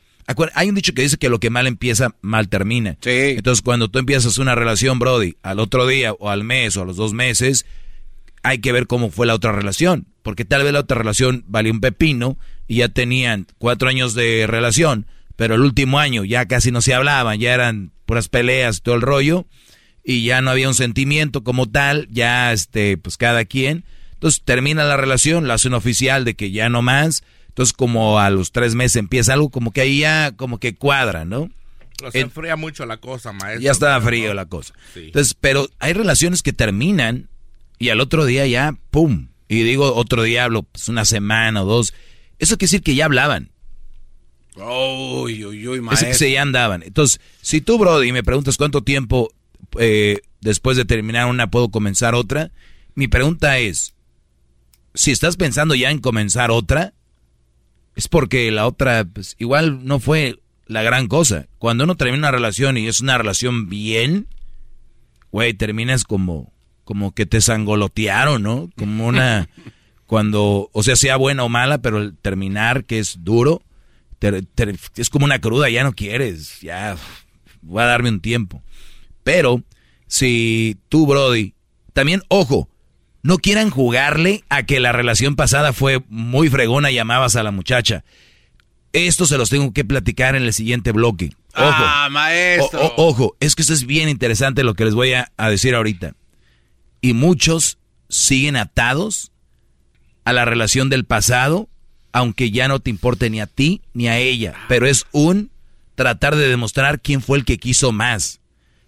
hay 0.54 0.70
un 0.70 0.76
dicho 0.76 0.94
que 0.94 1.02
dice 1.02 1.18
que 1.18 1.30
lo 1.30 1.40
que 1.40 1.50
mal 1.50 1.68
empieza, 1.68 2.16
mal 2.22 2.50
termina. 2.50 2.98
Entonces, 3.38 3.62
cuando 3.62 3.90
tú 3.90 4.00
empiezas 4.00 4.38
una 4.38 4.56
relación, 4.56 5.00
Brody, 5.00 5.36
al 5.42 5.60
otro 5.60 5.88
día, 5.88 6.14
o 6.14 6.30
al 6.30 6.44
mes, 6.44 6.76
o 6.78 6.82
a 6.82 6.86
los 6.86 6.98
dos 6.98 7.14
meses, 7.14 7.66
hay 8.44 8.60
que 8.60 8.72
ver 8.72 8.88
cómo 8.88 9.10
fue 9.10 9.26
la 9.26 9.36
otra 9.36 9.52
relación. 9.52 10.08
Porque 10.24 10.46
tal 10.46 10.64
vez 10.64 10.74
la 10.74 10.82
otra 10.82 10.98
relación 10.98 11.44
valió 11.48 11.72
un 11.72 11.80
pepino 11.82 12.38
y 12.68 12.78
ya 12.78 12.90
tenían 12.90 13.48
cuatro 13.58 13.88
años 13.90 14.14
de 14.14 14.46
relación, 14.48 15.08
pero 15.38 15.56
el 15.56 15.62
último 15.62 16.00
año 16.00 16.26
ya 16.26 16.46
casi 16.46 16.72
no 16.72 16.82
se 16.82 16.94
hablaban, 16.94 17.40
ya 17.40 17.54
eran 17.54 17.92
puras 18.08 18.28
peleas, 18.30 18.82
todo 18.82 18.96
el 18.96 19.02
rollo, 19.04 19.46
y 20.04 20.24
ya 20.26 20.42
no 20.42 20.50
había 20.50 20.68
un 20.68 20.74
sentimiento 20.74 21.44
como 21.44 21.70
tal, 21.70 22.08
ya 22.10 22.52
este, 22.54 22.98
pues 22.98 23.18
cada 23.18 23.46
quien. 23.46 23.84
Entonces 24.14 24.42
termina 24.44 24.84
la 24.86 24.98
relación, 24.98 25.48
la 25.48 25.54
hacen 25.56 25.76
oficial 25.76 26.26
de 26.26 26.34
que 26.36 26.50
ya 26.50 26.70
no 26.70 26.82
más. 26.82 27.24
Entonces 27.50 27.74
como 27.74 28.20
a 28.20 28.30
los 28.32 28.52
tres 28.52 28.74
meses 28.74 28.96
empieza 28.96 29.34
algo 29.34 29.50
como 29.50 29.72
que 29.72 29.82
ahí 29.82 30.00
ya 30.00 30.32
como 30.36 30.60
que 30.60 30.76
cuadra, 30.76 31.26
¿no? 31.26 31.50
Se 32.12 32.20
En- 32.20 32.26
enfría 32.28 32.56
mucho 32.56 32.86
la 32.86 32.98
cosa, 32.98 33.34
maestro. 33.34 33.62
ya 33.62 33.72
estaba 33.72 34.00
frío 34.02 34.30
no. 34.30 34.34
la 34.36 34.46
cosa. 34.46 34.74
Sí. 34.94 35.06
Entonces, 35.08 35.34
pero 35.40 35.68
hay 35.80 35.94
relaciones 35.94 36.42
que 36.44 36.54
terminan 36.54 37.28
y 37.80 37.90
al 37.90 38.00
otro 38.02 38.26
día 38.26 38.46
ya, 38.48 38.76
¡pum! 38.92 39.28
Y 39.50 39.64
digo 39.64 39.94
otro 39.96 40.24
día, 40.24 40.44
hablo 40.46 40.64
pues 40.64 40.88
una 40.90 41.06
semana 41.06 41.64
o 41.64 41.66
dos. 41.66 41.94
Eso 42.40 42.58
quiere 42.58 42.70
decir 42.70 42.84
que 42.84 42.96
ya 42.96 43.06
hablaban. 43.06 43.50
Uy, 44.58 45.46
uy, 45.46 45.68
uy, 45.68 45.76
Ese 45.76 45.82
maestro. 45.82 46.08
que 46.10 46.14
se 46.16 46.32
ya 46.32 46.42
andaban. 46.42 46.84
Entonces, 46.84 47.22
si 47.42 47.62
tú, 47.62 47.78
Brody, 47.78 48.12
me 48.12 48.24
preguntas 48.24 48.58
cuánto 48.58 48.82
tiempo 48.82 49.30
eh, 49.80 50.22
después 50.42 50.78
de 50.78 50.86
terminar 50.86 51.28
una 51.28 51.50
puedo 51.50 51.70
comenzar 51.70 52.16
otra, 52.16 52.52
mi 52.96 53.08
pregunta 53.08 53.60
es, 53.60 53.94
si 54.94 55.12
estás 55.12 55.38
pensando 55.38 55.76
ya 55.76 55.92
en 55.92 56.00
comenzar 56.00 56.52
otra, 56.52 56.94
es 57.96 58.08
porque 58.08 58.52
la 58.52 58.68
otra, 58.68 59.06
pues 59.06 59.36
igual 59.40 59.86
no 59.86 60.00
fue 60.00 60.40
la 60.66 60.84
gran 60.84 61.08
cosa. 61.08 61.48
Cuando 61.60 61.84
uno 61.84 61.96
termina 61.96 62.20
una 62.20 62.32
relación 62.32 62.78
y 62.78 62.88
es 62.88 63.02
una 63.02 63.18
relación 63.18 63.70
bien, 63.70 64.28
güey, 65.32 65.54
terminas 65.54 66.04
como, 66.04 66.52
como 66.84 67.14
que 67.14 67.26
te 67.26 67.42
sangolotearon, 67.42 68.42
¿no? 68.42 68.70
Como 68.78 69.08
una, 69.08 69.50
cuando, 70.06 70.70
o 70.74 70.84
sea, 70.84 70.96
sea 70.96 71.18
buena 71.18 71.44
o 71.44 71.50
mala, 71.50 71.80
pero 71.80 72.00
el 72.00 72.16
terminar, 72.18 72.86
que 72.86 73.00
es 73.00 73.24
duro, 73.24 73.62
te- 74.20 74.42
te- 74.42 74.76
es 74.98 75.10
como 75.10 75.26
una 75.26 75.40
cruda, 75.40 75.70
ya 75.70 75.84
no 75.84 75.94
quieres, 75.94 76.60
ya, 76.62 76.96
voy 77.62 77.84
a 77.84 77.88
darme 77.88 78.10
un 78.10 78.20
tiempo. 78.22 78.62
Pero, 79.24 79.64
si 80.08 80.78
tú, 80.90 81.06
Brody, 81.08 81.54
también, 81.94 82.22
ojo, 82.30 82.70
no 83.24 83.38
quieran 83.40 83.70
jugarle 83.70 84.44
a 84.50 84.64
que 84.64 84.80
la 84.80 84.92
relación 84.92 85.36
pasada 85.36 85.74
fue 85.74 86.02
muy 86.08 86.50
fregona 86.50 86.92
y 86.92 86.98
amabas 87.00 87.36
a 87.36 87.44
la 87.44 87.52
muchacha. 87.52 88.04
Esto 88.94 89.26
se 89.26 89.38
los 89.38 89.50
tengo 89.50 89.74
que 89.74 89.84
platicar 89.84 90.36
en 90.36 90.44
el 90.44 90.54
siguiente 90.54 90.92
bloque. 90.92 91.32
Ojo. 91.56 91.66
Ah, 91.68 92.08
maestro. 92.10 92.80
O- 92.82 92.86
o- 92.88 93.08
ojo, 93.10 93.36
es 93.40 93.56
que 93.56 93.62
esto 93.64 93.74
es 93.74 93.86
bien 93.86 94.08
interesante 94.10 94.64
lo 94.64 94.76
que 94.76 94.86
les 94.86 94.94
voy 94.96 95.14
a, 95.14 95.32
a 95.38 95.50
decir 95.50 95.76
ahorita. 95.76 96.14
Y 97.02 97.14
muchos 97.14 97.78
siguen 98.10 98.56
atados 98.56 99.32
a 100.24 100.32
la 100.34 100.46
relación 100.46 100.90
del 100.90 101.06
pasado, 101.06 101.70
aunque 102.18 102.50
ya 102.50 102.68
no 102.68 102.80
te 102.80 102.90
importe 102.90 103.30
ni 103.30 103.40
a 103.42 103.46
ti 103.48 103.82
ni 103.94 104.08
a 104.08 104.18
ella. 104.18 104.56
Pero 104.68 104.88
es 104.88 105.06
un 105.12 105.52
tratar 105.96 106.36
de 106.36 106.48
demostrar 106.48 107.00
quién 107.00 107.22
fue 107.22 107.38
el 107.38 107.46
que 107.46 107.58
quiso 107.60 107.92
más. 107.92 108.40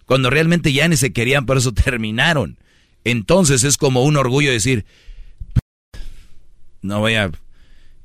Cuando 0.05 0.29
realmente 0.31 0.73
ya 0.73 0.87
ni 0.87 0.97
se 0.97 1.13
querían, 1.13 1.45
por 1.45 1.57
eso 1.57 1.71
terminaron. 1.73 2.57
Entonces 3.03 3.63
es 3.63 3.77
como 3.77 4.03
un 4.03 4.17
orgullo 4.17 4.51
decir, 4.51 4.85
no 6.81 6.99
voy 6.99 7.15
a... 7.15 7.31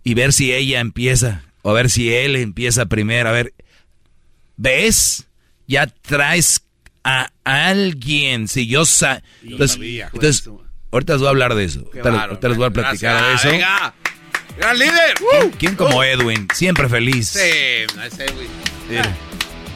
Y 0.02 0.12
ver 0.14 0.32
si 0.34 0.52
ella 0.52 0.80
empieza, 0.80 1.44
o 1.62 1.72
ver 1.72 1.88
si 1.88 2.12
él 2.12 2.36
empieza 2.36 2.84
primero, 2.86 3.30
a 3.30 3.32
ver, 3.32 3.54
¿ves? 4.58 5.26
Ya 5.66 5.86
traes 5.86 6.62
a 7.02 7.30
alguien, 7.44 8.46
si 8.48 8.66
yo 8.66 8.84
sa... 8.84 9.22
Yo 9.42 9.52
Entonces, 9.52 9.72
sabía. 9.76 10.10
entonces, 10.12 10.50
ahorita 10.92 11.14
les 11.14 11.20
voy 11.20 11.26
a 11.28 11.30
hablar 11.30 11.54
de 11.54 11.64
eso. 11.64 11.80
Ahorita, 11.80 11.96
les- 11.96 12.04
bárbaro. 12.04 12.30
ahorita 12.32 12.48
les 12.48 12.56
voy 12.58 12.66
a 12.66 12.70
platicar 12.70 13.16
Gracias. 13.16 13.42
de 13.42 13.48
eso. 13.48 13.52
Venga. 13.56 13.94
¡Gran 14.56 14.78
líder! 14.78 15.14
¿Quién, 15.30 15.50
quién 15.52 15.74
como 15.76 16.02
Edwin? 16.04 16.48
Siempre 16.54 16.88
feliz. 16.88 17.28
Sí, 17.28 17.40
Edwin. 17.40 18.48
Mira, 18.88 19.16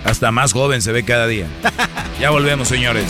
hasta 0.04 0.30
más 0.30 0.52
joven 0.52 0.82
se 0.82 0.92
ve 0.92 1.04
cada 1.04 1.26
día. 1.26 1.46
Ya 2.20 2.30
volvemos, 2.30 2.66
señores. 2.66 3.06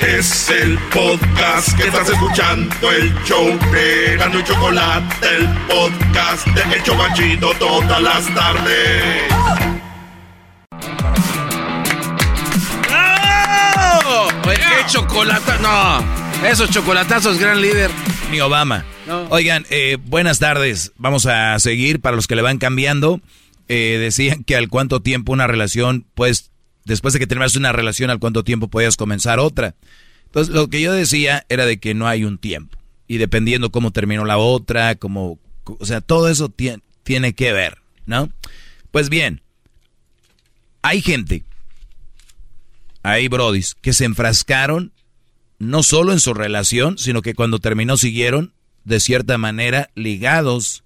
Es 0.00 0.50
el 0.50 0.78
podcast 0.90 1.74
que 1.78 1.84
estás 1.88 2.08
escuchando, 2.10 2.90
el 2.92 3.14
show 3.24 3.58
de 3.72 4.16
Gano 4.18 4.38
y 4.38 4.44
Chocolate, 4.44 5.26
el 5.36 5.48
podcast 5.66 6.46
de 6.48 6.76
El 6.76 6.82
Chobachito 6.82 7.50
todas 7.58 8.02
las 8.02 8.34
tardes. 8.34 9.24
¡Bravo! 12.86 14.28
Qué 14.44 14.86
chocolate. 14.88 15.52
No, 15.62 16.04
esos 16.46 16.70
chocolatazos, 16.70 17.38
gran 17.38 17.60
líder. 17.60 17.90
Ni 18.30 18.40
Obama. 18.40 18.84
No. 19.06 19.26
Oigan, 19.30 19.66
eh, 19.70 19.96
buenas 20.04 20.38
tardes. 20.38 20.92
Vamos 20.96 21.26
a 21.26 21.58
seguir 21.58 22.00
para 22.00 22.16
los 22.16 22.26
que 22.26 22.36
le 22.36 22.42
van 22.42 22.58
cambiando. 22.58 23.20
Eh, 23.68 23.98
decían 24.00 24.44
que 24.44 24.56
al 24.56 24.68
cuánto 24.68 25.00
tiempo 25.00 25.32
una 25.32 25.46
relación, 25.46 26.06
pues, 26.14 26.50
después 26.84 27.12
de 27.14 27.20
que 27.20 27.26
terminas 27.26 27.56
una 27.56 27.72
relación, 27.72 28.10
al 28.10 28.18
cuánto 28.18 28.44
tiempo 28.44 28.68
podías 28.68 28.96
comenzar 28.96 29.38
otra. 29.38 29.74
Entonces, 30.26 30.54
lo 30.54 30.68
que 30.68 30.80
yo 30.80 30.92
decía 30.92 31.44
era 31.48 31.66
de 31.66 31.78
que 31.78 31.94
no 31.94 32.06
hay 32.06 32.24
un 32.24 32.38
tiempo. 32.38 32.78
Y 33.06 33.18
dependiendo 33.18 33.70
cómo 33.70 33.90
terminó 33.90 34.24
la 34.24 34.36
otra, 34.38 34.94
cómo, 34.94 35.38
o 35.64 35.86
sea, 35.86 36.00
todo 36.00 36.28
eso 36.28 36.50
tie- 36.50 36.80
tiene 37.02 37.32
que 37.34 37.52
ver, 37.52 37.78
¿no? 38.04 38.30
Pues 38.90 39.08
bien, 39.08 39.40
hay 40.82 41.00
gente, 41.00 41.44
hay 43.02 43.28
brodis, 43.28 43.74
que 43.80 43.94
se 43.94 44.04
enfrascaron 44.04 44.92
no 45.58 45.82
solo 45.82 46.12
en 46.12 46.20
su 46.20 46.34
relación, 46.34 46.98
sino 46.98 47.22
que 47.22 47.34
cuando 47.34 47.58
terminó 47.58 47.96
siguieron 47.96 48.52
de 48.84 49.00
cierta 49.00 49.38
manera 49.38 49.90
ligados 49.94 50.84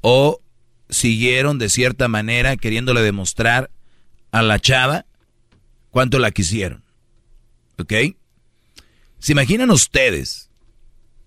o 0.00 0.40
siguieron 0.88 1.58
de 1.58 1.68
cierta 1.68 2.08
manera 2.08 2.56
queriéndole 2.56 3.02
demostrar 3.02 3.70
a 4.30 4.42
la 4.42 4.58
chava 4.58 5.06
cuánto 5.90 6.18
la 6.18 6.30
quisieron. 6.30 6.82
¿Ok? 7.78 7.92
¿Se 9.18 9.32
imaginan 9.32 9.70
ustedes, 9.70 10.50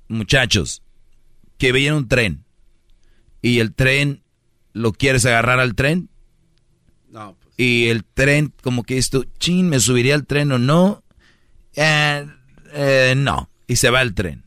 muchachos, 0.07 0.81
que 1.57 1.71
veían 1.71 1.95
un 1.95 2.07
tren 2.07 2.45
y 3.41 3.59
el 3.59 3.73
tren 3.73 4.23
lo 4.73 4.93
quieres 4.93 5.25
agarrar 5.25 5.59
al 5.59 5.75
tren? 5.75 6.09
No, 7.09 7.35
pues. 7.41 7.53
y 7.57 7.89
el 7.89 8.05
tren 8.05 8.53
como 8.61 8.83
que 8.83 8.97
esto, 8.97 9.25
chin, 9.37 9.67
me 9.67 9.81
subiría 9.81 10.15
al 10.15 10.25
tren 10.25 10.51
o 10.53 10.57
no, 10.57 11.03
Eh, 11.75 12.27
eh, 12.73 13.13
no, 13.17 13.49
y 13.67 13.75
se 13.77 13.89
va 13.89 14.01
el 14.01 14.13
tren. 14.13 14.43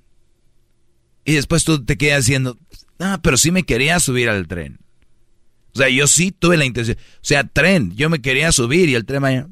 Y 1.25 1.35
después 1.35 1.65
tú 1.65 1.85
te 1.85 1.97
quedas 1.97 2.27
diciendo, 2.27 2.59
ah, 2.99 3.19
pero 3.23 3.37
sí 3.37 3.51
me 3.51 3.65
quería 3.65 3.99
subir 4.01 4.29
al 4.29 4.47
tren. 4.47 4.79
O 5.75 5.79
sea, 5.79 5.89
yo 5.89 6.07
sí 6.07 6.31
tuve 6.31 6.57
la 6.57 6.65
intención. 6.67 6.97
O 6.99 7.19
sea, 7.23 7.45
tren, 7.45 7.95
yo 7.97 8.09
me 8.11 8.21
quería 8.21 8.53
subir 8.53 8.89
y 8.89 8.95
el 8.95 9.05
tren 9.07 9.23
vaya. 9.23 9.49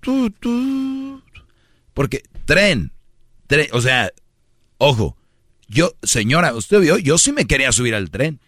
tu, 0.00 0.30
tu. 0.30 1.22
Porque 1.92 2.22
tren, 2.44 2.92
tren, 3.46 3.66
o 3.72 3.80
sea, 3.80 4.10
ojo, 4.78 5.16
yo, 5.68 5.94
señora, 6.02 6.54
usted 6.54 6.80
vio, 6.80 6.96
yo 6.98 7.18
sí 7.18 7.32
me 7.32 7.46
quería 7.46 7.72
subir 7.72 7.94
al 7.94 8.10
tren. 8.10 8.38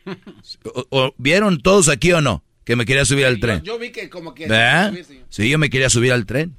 O- 0.64 0.86
o- 0.90 1.14
¿Vieron 1.18 1.60
todos 1.60 1.88
aquí 1.88 2.12
o 2.12 2.20
no? 2.20 2.44
Que 2.64 2.76
me 2.76 2.84
quería 2.86 3.04
subir 3.04 3.26
al 3.26 3.40
tren. 3.40 3.58
Yo, 3.62 3.74
yo 3.74 3.78
vi 3.78 3.90
que 3.90 4.08
como 4.10 4.34
que. 4.34 4.46
¿Verdad? 4.46 4.94
Sí, 5.30 5.48
yo 5.48 5.58
me 5.58 5.68
quería 5.70 5.90
subir 5.90 6.12
al 6.12 6.26
tren. 6.26 6.54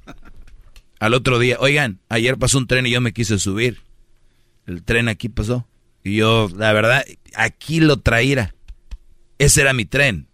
Al 1.00 1.14
otro 1.14 1.38
día, 1.38 1.56
oigan, 1.58 1.98
ayer 2.10 2.36
pasó 2.36 2.58
un 2.58 2.66
tren 2.66 2.86
y 2.86 2.90
yo 2.90 3.00
me 3.00 3.14
quise 3.14 3.38
subir. 3.38 3.80
El 4.66 4.84
tren 4.84 5.08
aquí 5.08 5.30
pasó. 5.30 5.66
Y 6.04 6.16
yo, 6.16 6.50
la 6.54 6.74
verdad, 6.74 7.04
aquí 7.34 7.80
lo 7.80 7.96
traía. 7.96 8.54
Ese 9.38 9.62
era 9.62 9.72
mi 9.72 9.86
tren. 9.86 10.28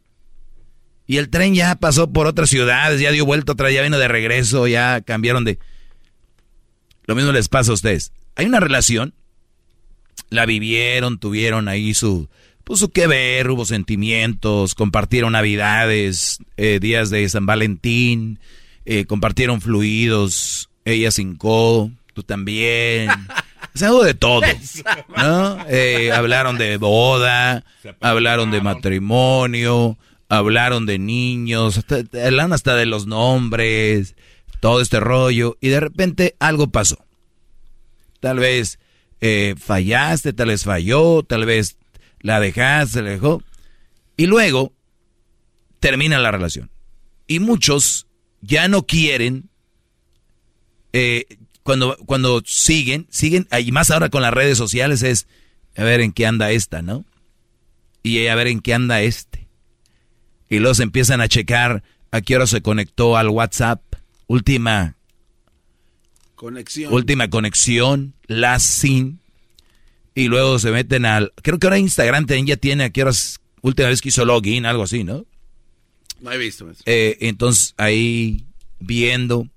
Y 1.07 1.19
el 1.19 1.31
tren 1.31 1.55
ya 1.55 1.77
pasó 1.77 2.12
por 2.12 2.27
otras 2.27 2.51
ciudades, 2.51 3.01
ya 3.01 3.12
dio 3.12 3.25
vuelta 3.25 3.53
otra, 3.53 3.70
ya 3.70 3.83
vino 3.83 3.97
de 3.97 4.09
regreso, 4.09 4.67
ya 4.67 5.01
cambiaron 5.03 5.45
de... 5.45 5.61
Lo 7.05 7.15
mismo 7.15 7.31
les 7.31 7.49
pasa 7.49 7.70
a 7.70 7.75
ustedes. 7.75 8.12
Hay 8.35 8.47
una 8.47 8.59
relación, 8.59 9.15
la 10.31 10.47
vivieron, 10.47 11.20
tuvieron 11.20 11.69
ahí 11.69 11.95
su, 11.95 12.28
su 12.75 12.91
que 12.91 13.07
ver, 13.07 13.49
hubo 13.51 13.65
sentimientos, 13.65 14.75
compartieron 14.75 15.35
navidades, 15.35 16.39
eh, 16.57 16.81
días 16.81 17.11
de 17.11 17.28
San 17.28 17.47
Valentín, 17.47 18.41
eh, 18.86 19.05
compartieron 19.05 19.60
fluidos, 19.60 20.70
ella 20.84 21.10
sin 21.10 21.36
codo, 21.36 21.90
tú 22.15 22.23
también. 22.23 23.10
O 23.74 23.78
sea, 23.78 23.90
de 23.92 24.15
todo, 24.15 24.40
¿no? 25.18 25.58
Eh, 25.68 26.10
hablaron 26.10 26.56
de 26.56 26.78
boda, 26.78 27.62
hablaron 28.00 28.50
de 28.50 28.62
matrimonio, 28.62 29.98
hablaron 30.31 30.86
de 30.86 30.98
niños, 30.98 31.76
hasta, 31.76 31.97
hablaron 32.24 32.55
hasta 32.55 32.74
de 32.74 32.86
los 32.86 33.06
nombres, 33.06 34.15
todo 34.60 34.81
este 34.81 34.98
rollo, 34.98 35.58
y 35.60 35.68
de 35.68 35.81
repente 35.81 36.36
algo 36.39 36.68
pasó. 36.68 37.05
Tal 38.20 38.39
vez 38.39 38.78
eh, 39.20 39.55
fallaste, 39.58 40.32
tal 40.32 40.48
vez 40.48 40.65
falló, 40.65 41.23
tal 41.23 41.44
vez 41.44 41.76
la 42.20 42.40
dejaste, 42.40 43.02
la 43.02 43.10
dejó. 43.10 43.42
Y 44.16 44.24
luego 44.26 44.73
termina 45.81 46.18
la 46.18 46.31
relación. 46.31 46.70
Y 47.26 47.40
muchos 47.40 48.06
ya 48.40 48.68
no 48.68 48.86
quieren, 48.86 49.48
eh, 50.92 51.26
cuando, 51.62 51.97
cuando 52.06 52.42
siguen, 52.47 53.06
siguen, 53.10 53.48
y 53.58 53.73
más 53.73 53.90
ahora 53.90 54.08
con 54.08 54.23
las 54.23 54.32
redes 54.32 54.56
sociales 54.56 55.02
es, 55.02 55.26
a 55.76 55.84
ver 55.84 56.00
en 56.00 56.12
qué 56.12 56.26
anda 56.26 56.50
esta, 56.50 56.82
¿no? 56.82 57.05
Y 58.02 58.26
a 58.28 58.34
ver 58.34 58.47
en 58.47 58.60
qué 58.60 58.73
anda 58.73 59.02
este. 59.02 59.48
Y 60.48 60.60
los 60.60 60.81
empiezan 60.81 61.20
a 61.20 61.28
checar 61.28 61.82
a 62.12 62.20
qué 62.20 62.36
hora 62.36 62.47
se 62.47 62.62
conectó 62.62 63.16
al 63.16 63.28
WhatsApp. 63.28 63.82
Última 64.28 64.97
Conexión. 66.36 66.92
última 66.92 67.28
conexión, 67.31 68.15
la 68.26 68.58
sin. 68.58 69.20
Y 70.15 70.28
luego 70.28 70.58
se 70.58 70.70
meten 70.70 71.05
al. 71.05 71.32
Creo 71.42 71.58
que 71.58 71.66
ahora 71.66 71.78
Instagram 71.78 72.26
también 72.26 72.47
ya 72.47 72.56
tiene 72.56 72.84
a 72.84 72.90
qué 72.90 73.02
horas. 73.02 73.40
Última 73.60 73.89
vez 73.89 74.00
que 74.00 74.10
hizo 74.10 74.24
login, 74.24 74.66
algo 74.66 74.84
así, 74.84 75.02
¿no? 75.02 75.24
No 76.20 76.33
he 76.33 76.39
visto 76.39 76.70
eso. 76.70 76.83
Eh, 76.86 77.17
entonces 77.20 77.75
ahí 77.77 78.45
viendo. 78.81 79.49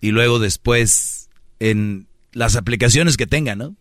Y 0.00 0.10
luego 0.10 0.38
después 0.38 1.28
en 1.58 2.06
las 2.32 2.54
aplicaciones 2.56 3.16
que 3.16 3.26
tengan, 3.26 3.58
¿no? 3.58 3.76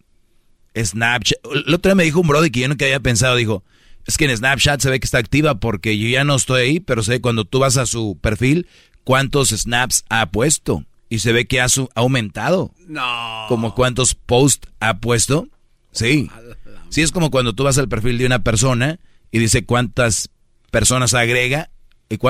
Snapchat. 0.78 1.38
El 1.68 1.74
otro 1.74 1.90
día 1.90 1.96
me 1.96 2.04
dijo 2.04 2.20
un 2.22 2.28
brother 2.28 2.52
que 2.52 2.62
yo 2.62 2.68
nunca 2.68 2.86
había 2.86 3.00
pensado, 3.00 3.36
dijo. 3.36 3.64
Es 4.06 4.18
que 4.18 4.26
en 4.26 4.38
Snapchat 4.38 4.82
se 4.82 4.90
ve 4.90 5.00
que 5.00 5.06
está 5.06 5.18
activa 5.18 5.60
porque 5.60 5.98
yo 5.98 6.08
ya 6.08 6.24
no 6.24 6.36
estoy 6.36 6.62
ahí, 6.62 6.80
pero 6.80 7.02
sé 7.02 7.22
cuando 7.22 7.44
tú 7.46 7.60
vas 7.60 7.78
a 7.78 7.86
su 7.88 8.18
perfil 8.22 8.68
cuántos 9.04 9.50
snaps 9.50 10.04
ha 10.10 10.30
puesto. 10.32 10.86
Y 11.10 11.20
se 11.20 11.32
ve 11.32 11.46
que 11.48 11.60
ha, 11.62 11.70
su- 11.70 11.90
ha 11.96 12.02
aumentado. 12.02 12.72
No. 12.88 13.46
Como 13.48 13.74
cuántos 13.74 14.14
posts 14.16 14.68
ha 14.80 15.00
puesto. 15.00 15.48
Sí. 15.92 16.30
Sí, 16.90 17.02
es 17.02 17.12
como 17.12 17.32
cuando 17.32 17.54
tú 17.54 17.64
vas 17.64 17.78
al 17.78 17.90
perfil 17.90 18.18
de 18.18 18.26
una 18.26 18.44
persona 18.44 19.00
y 19.32 19.40
dice 19.40 19.66
cuántas 19.66 20.30
personas 20.72 21.14
agrega, 21.14 21.70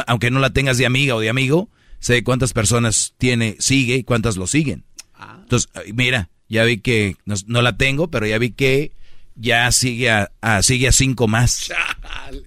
aunque 0.07 0.31
no 0.31 0.39
la 0.39 0.51
tengas 0.51 0.77
de 0.77 0.85
amiga 0.85 1.15
o 1.15 1.19
de 1.19 1.29
amigo, 1.29 1.69
sé 1.99 2.23
cuántas 2.23 2.53
personas 2.53 3.13
tiene, 3.17 3.55
sigue 3.59 3.95
y 3.95 4.03
cuántas 4.03 4.37
lo 4.37 4.47
siguen. 4.47 4.83
Ah. 5.13 5.39
Entonces, 5.41 5.69
mira, 5.93 6.29
ya 6.47 6.63
vi 6.63 6.77
que 6.77 7.17
no, 7.25 7.61
la 7.61 7.77
tengo, 7.77 8.09
pero 8.09 8.25
ya 8.25 8.37
vi 8.37 8.51
que 8.51 8.91
ya 9.35 9.71
sigue 9.71 10.09
a, 10.09 10.29
sigue 10.61 10.87
a 10.87 10.91
cinco 10.91 11.27
más. 11.27 11.71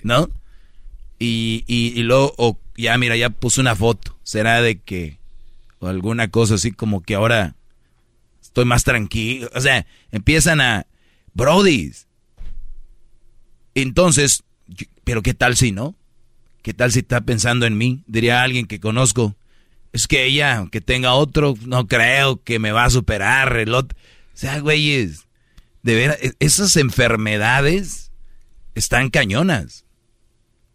¿No? 0.02 0.30
Y, 1.18 1.64
y, 1.66 2.00
luego, 2.02 2.58
ya 2.76 2.96
mira, 2.96 3.16
ya 3.16 3.30
puse 3.30 3.60
una 3.60 3.74
foto. 3.74 4.16
¿Será 4.22 4.62
de 4.62 4.78
que, 4.80 5.18
o 5.80 5.88
alguna 5.88 6.28
cosa 6.28 6.54
así 6.54 6.72
como 6.72 7.02
que 7.02 7.14
ahora 7.16 7.56
estoy 8.40 8.64
más 8.64 8.84
tranquilo? 8.84 9.50
O 9.54 9.60
sea, 9.60 9.86
empiezan 10.12 10.60
a, 10.60 10.86
Brody. 11.38 11.92
Entonces, 13.74 14.42
pero 15.04 15.22
¿qué 15.22 15.34
tal 15.34 15.56
si 15.56 15.70
no? 15.70 15.94
¿Qué 16.62 16.74
tal 16.74 16.92
si 16.92 17.00
está 17.00 17.20
pensando 17.20 17.66
en 17.66 17.78
mí? 17.78 18.02
Diría 18.06 18.42
alguien 18.42 18.66
que 18.66 18.80
conozco. 18.80 19.36
Es 19.92 20.06
que 20.06 20.24
ella, 20.26 20.56
aunque 20.56 20.80
tenga 20.80 21.14
otro, 21.14 21.54
no 21.64 21.86
creo 21.86 22.42
que 22.42 22.58
me 22.58 22.72
va 22.72 22.84
a 22.84 22.90
superar. 22.90 23.56
El 23.56 23.74
O 23.74 23.86
sea, 24.34 24.60
güeyes, 24.60 25.26
de 25.82 25.94
veras, 25.94 26.18
e-, 26.20 26.34
esas 26.40 26.76
enfermedades 26.76 28.12
están 28.74 29.10
cañonas. 29.10 29.84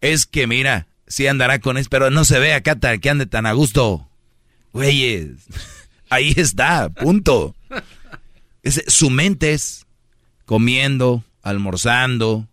Es 0.02 0.26
que, 0.26 0.48
mira, 0.48 0.88
sí 1.08 1.28
andará 1.28 1.60
con 1.60 1.78
eso, 1.78 1.90
pero 1.90 2.10
no 2.10 2.26
se 2.26 2.40
ve 2.40 2.54
acá 2.54 2.78
que 3.00 3.10
ande 3.10 3.26
tan 3.26 3.46
a 3.46 3.54
gusto. 3.54 4.10
Güeyes, 4.74 5.48
ahí 6.10 6.34
está, 6.36 6.90
punto. 6.90 7.56
su 8.88 9.10
mente 9.10 9.54
es 9.54 9.86
comiendo, 10.46 11.24
almorzando, 11.42 12.48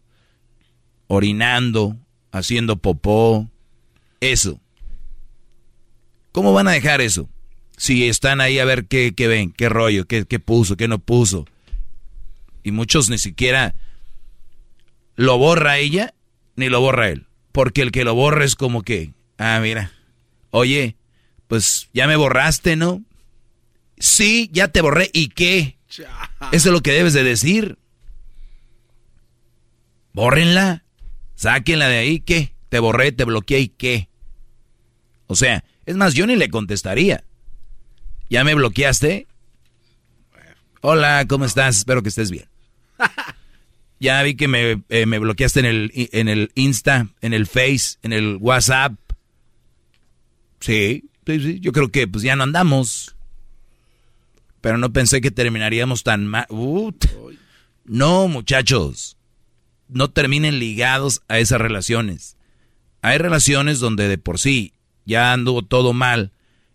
orinando, 1.07 1.97
haciendo 2.33 2.76
popó, 2.76 3.49
eso. 4.20 4.60
¿Cómo 6.33 6.52
van 6.52 6.68
a 6.68 6.73
dejar 6.73 7.00
eso? 7.00 7.28
Si 7.76 8.09
están 8.09 8.41
ahí 8.41 8.59
a 8.59 8.65
ver 8.65 8.86
qué, 8.86 9.12
ven, 9.17 9.52
qué 9.52 9.68
rollo, 9.68 10.07
qué, 10.07 10.25
qué 10.26 10.39
puso, 10.39 10.76
qué 10.76 10.86
no 10.86 10.99
puso. 10.99 11.47
Y 12.62 12.73
muchos 12.73 13.09
ni 13.09 13.18
siquiera 13.18 13.75
lo 15.17 15.39
borra 15.39 15.78
ella, 15.78 16.15
ni 16.57 16.68
lo 16.68 16.81
borra 16.81 17.09
él. 17.09 17.26
Porque 17.52 17.83
el 17.83 17.91
que 17.91 18.05
lo 18.05 18.15
borra 18.15 18.44
es 18.44 18.55
como 18.55 18.83
que, 18.83 19.12
ah, 19.39 19.59
mira, 19.60 19.92
oye, 20.50 20.97
pues 21.49 21.89
ya 21.92 22.07
me 22.07 22.17
borraste, 22.17 22.76
¿no? 22.76 23.02
Sí, 23.99 24.49
ya 24.52 24.68
te 24.68 24.81
borré. 24.81 25.10
¿Y 25.12 25.28
qué? 25.28 25.76
Eso 25.89 26.07
es 26.52 26.65
lo 26.67 26.81
que 26.81 26.92
debes 26.92 27.12
de 27.12 27.25
decir. 27.25 27.76
Bórrenla. 30.12 30.84
Sáquenla 31.41 31.89
de 31.89 31.97
ahí. 31.97 32.20
¿Qué? 32.20 32.55
Te 32.69 32.81
borré, 32.81 33.12
te 33.12 33.25
bloqueé 33.25 33.60
y 33.60 33.69
qué. 33.69 34.10
O 35.27 35.35
sea, 35.35 35.65
es 35.86 35.97
más, 35.97 36.12
yo 36.12 36.27
ni 36.27 36.36
le 36.36 36.51
contestaría. 36.51 37.25
¿Ya 38.28 38.44
me 38.44 38.55
bloqueaste? 38.55 39.27
Hola, 40.83 41.25
¿cómo 41.27 41.47
estás? 41.47 41.78
Espero 41.78 42.02
que 42.02 42.10
estés 42.10 42.31
bien. 42.31 42.44
ya 44.01 44.23
vi 44.23 44.35
que 44.35 44.49
me, 44.49 44.83
eh, 44.91 45.07
me, 45.07 45.19
bloqueaste 45.19 45.60
en 45.60 45.67
el, 45.67 45.93
en 45.94 46.28
el 46.28 46.52
Insta, 46.57 47.09
en 47.23 47.33
el 47.33 47.47
Face, 47.47 47.97
en 48.02 48.12
el 48.12 48.36
WhatsApp. 48.36 48.93
Sí, 50.60 51.09
sí, 51.25 51.41
sí. 51.41 51.60
Yo 51.60 51.73
creo 51.73 51.91
que 51.91 52.07
pues 52.07 52.23
ya 52.23 52.36
no 52.36 52.43
andamos. 52.43 53.17
Pero 54.60 54.77
no 54.77 54.93
pensé 54.93 55.23
que 55.23 55.31
terminaríamos 55.31 56.02
tan 56.02 56.27
mal. 56.27 56.47
No, 57.86 58.28
muchachos. 58.28 59.17
No 59.91 60.10
terminen 60.10 60.59
ligados 60.59 61.23
a 61.28 61.39
esas 61.39 61.60
relaciones. 61.60 62.36
Hay 63.02 63.19
relaciones 63.19 63.81
donde 63.81 64.09
de 64.09 64.19
por 64.19 64.39
sí 64.39 64.75
ya 65.05 65.33
anduvo 65.33 65.62
todo 65.62 65.93
mal 65.93 66.33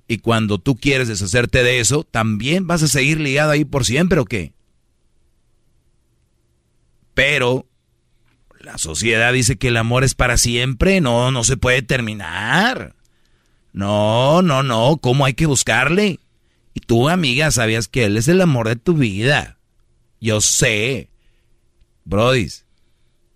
y 0.08 0.20
cuando 0.20 0.60
tú 0.60 0.76
quieres 0.76 1.08
deshacerte 1.08 1.64
de 1.64 1.80
eso, 1.80 2.04
también 2.04 2.68
vas 2.68 2.84
a 2.84 2.88
seguir 2.88 3.20
ligado 3.20 3.52
ahí 3.52 3.66
por 3.66 3.86
siempre 3.86 4.20
o 4.20 4.26
qué? 4.26 4.54
Pero 7.14 7.66
la 8.60 8.78
sociedad 8.78 9.34
dice 9.34 9.58
que 9.58 9.70
el 9.70 9.78
amor 9.78 10.04
es 10.04 10.14
para 10.14 10.38
siempre, 10.38 11.02
no, 11.02 11.32
no 11.32 11.44
se 11.44 11.58
puede 11.58 11.82
terminar. 11.82 12.96
No, 13.74 14.42
no, 14.42 14.64
no, 14.64 14.98
¿cómo 14.98 15.26
hay 15.26 15.34
que 15.34 15.46
buscarle? 15.46 16.20
Y 16.74 16.82
tú, 16.82 17.10
amiga, 17.10 17.52
sabías 17.52 17.88
que 17.88 18.06
él 18.06 18.18
es 18.18 18.28
el 18.28 18.42
amor 18.42 18.68
de 18.68 18.76
tu 18.76 18.94
vida. 18.94 19.58
Yo 20.20 20.42
sé. 20.42 21.10
Brodis, 22.04 22.65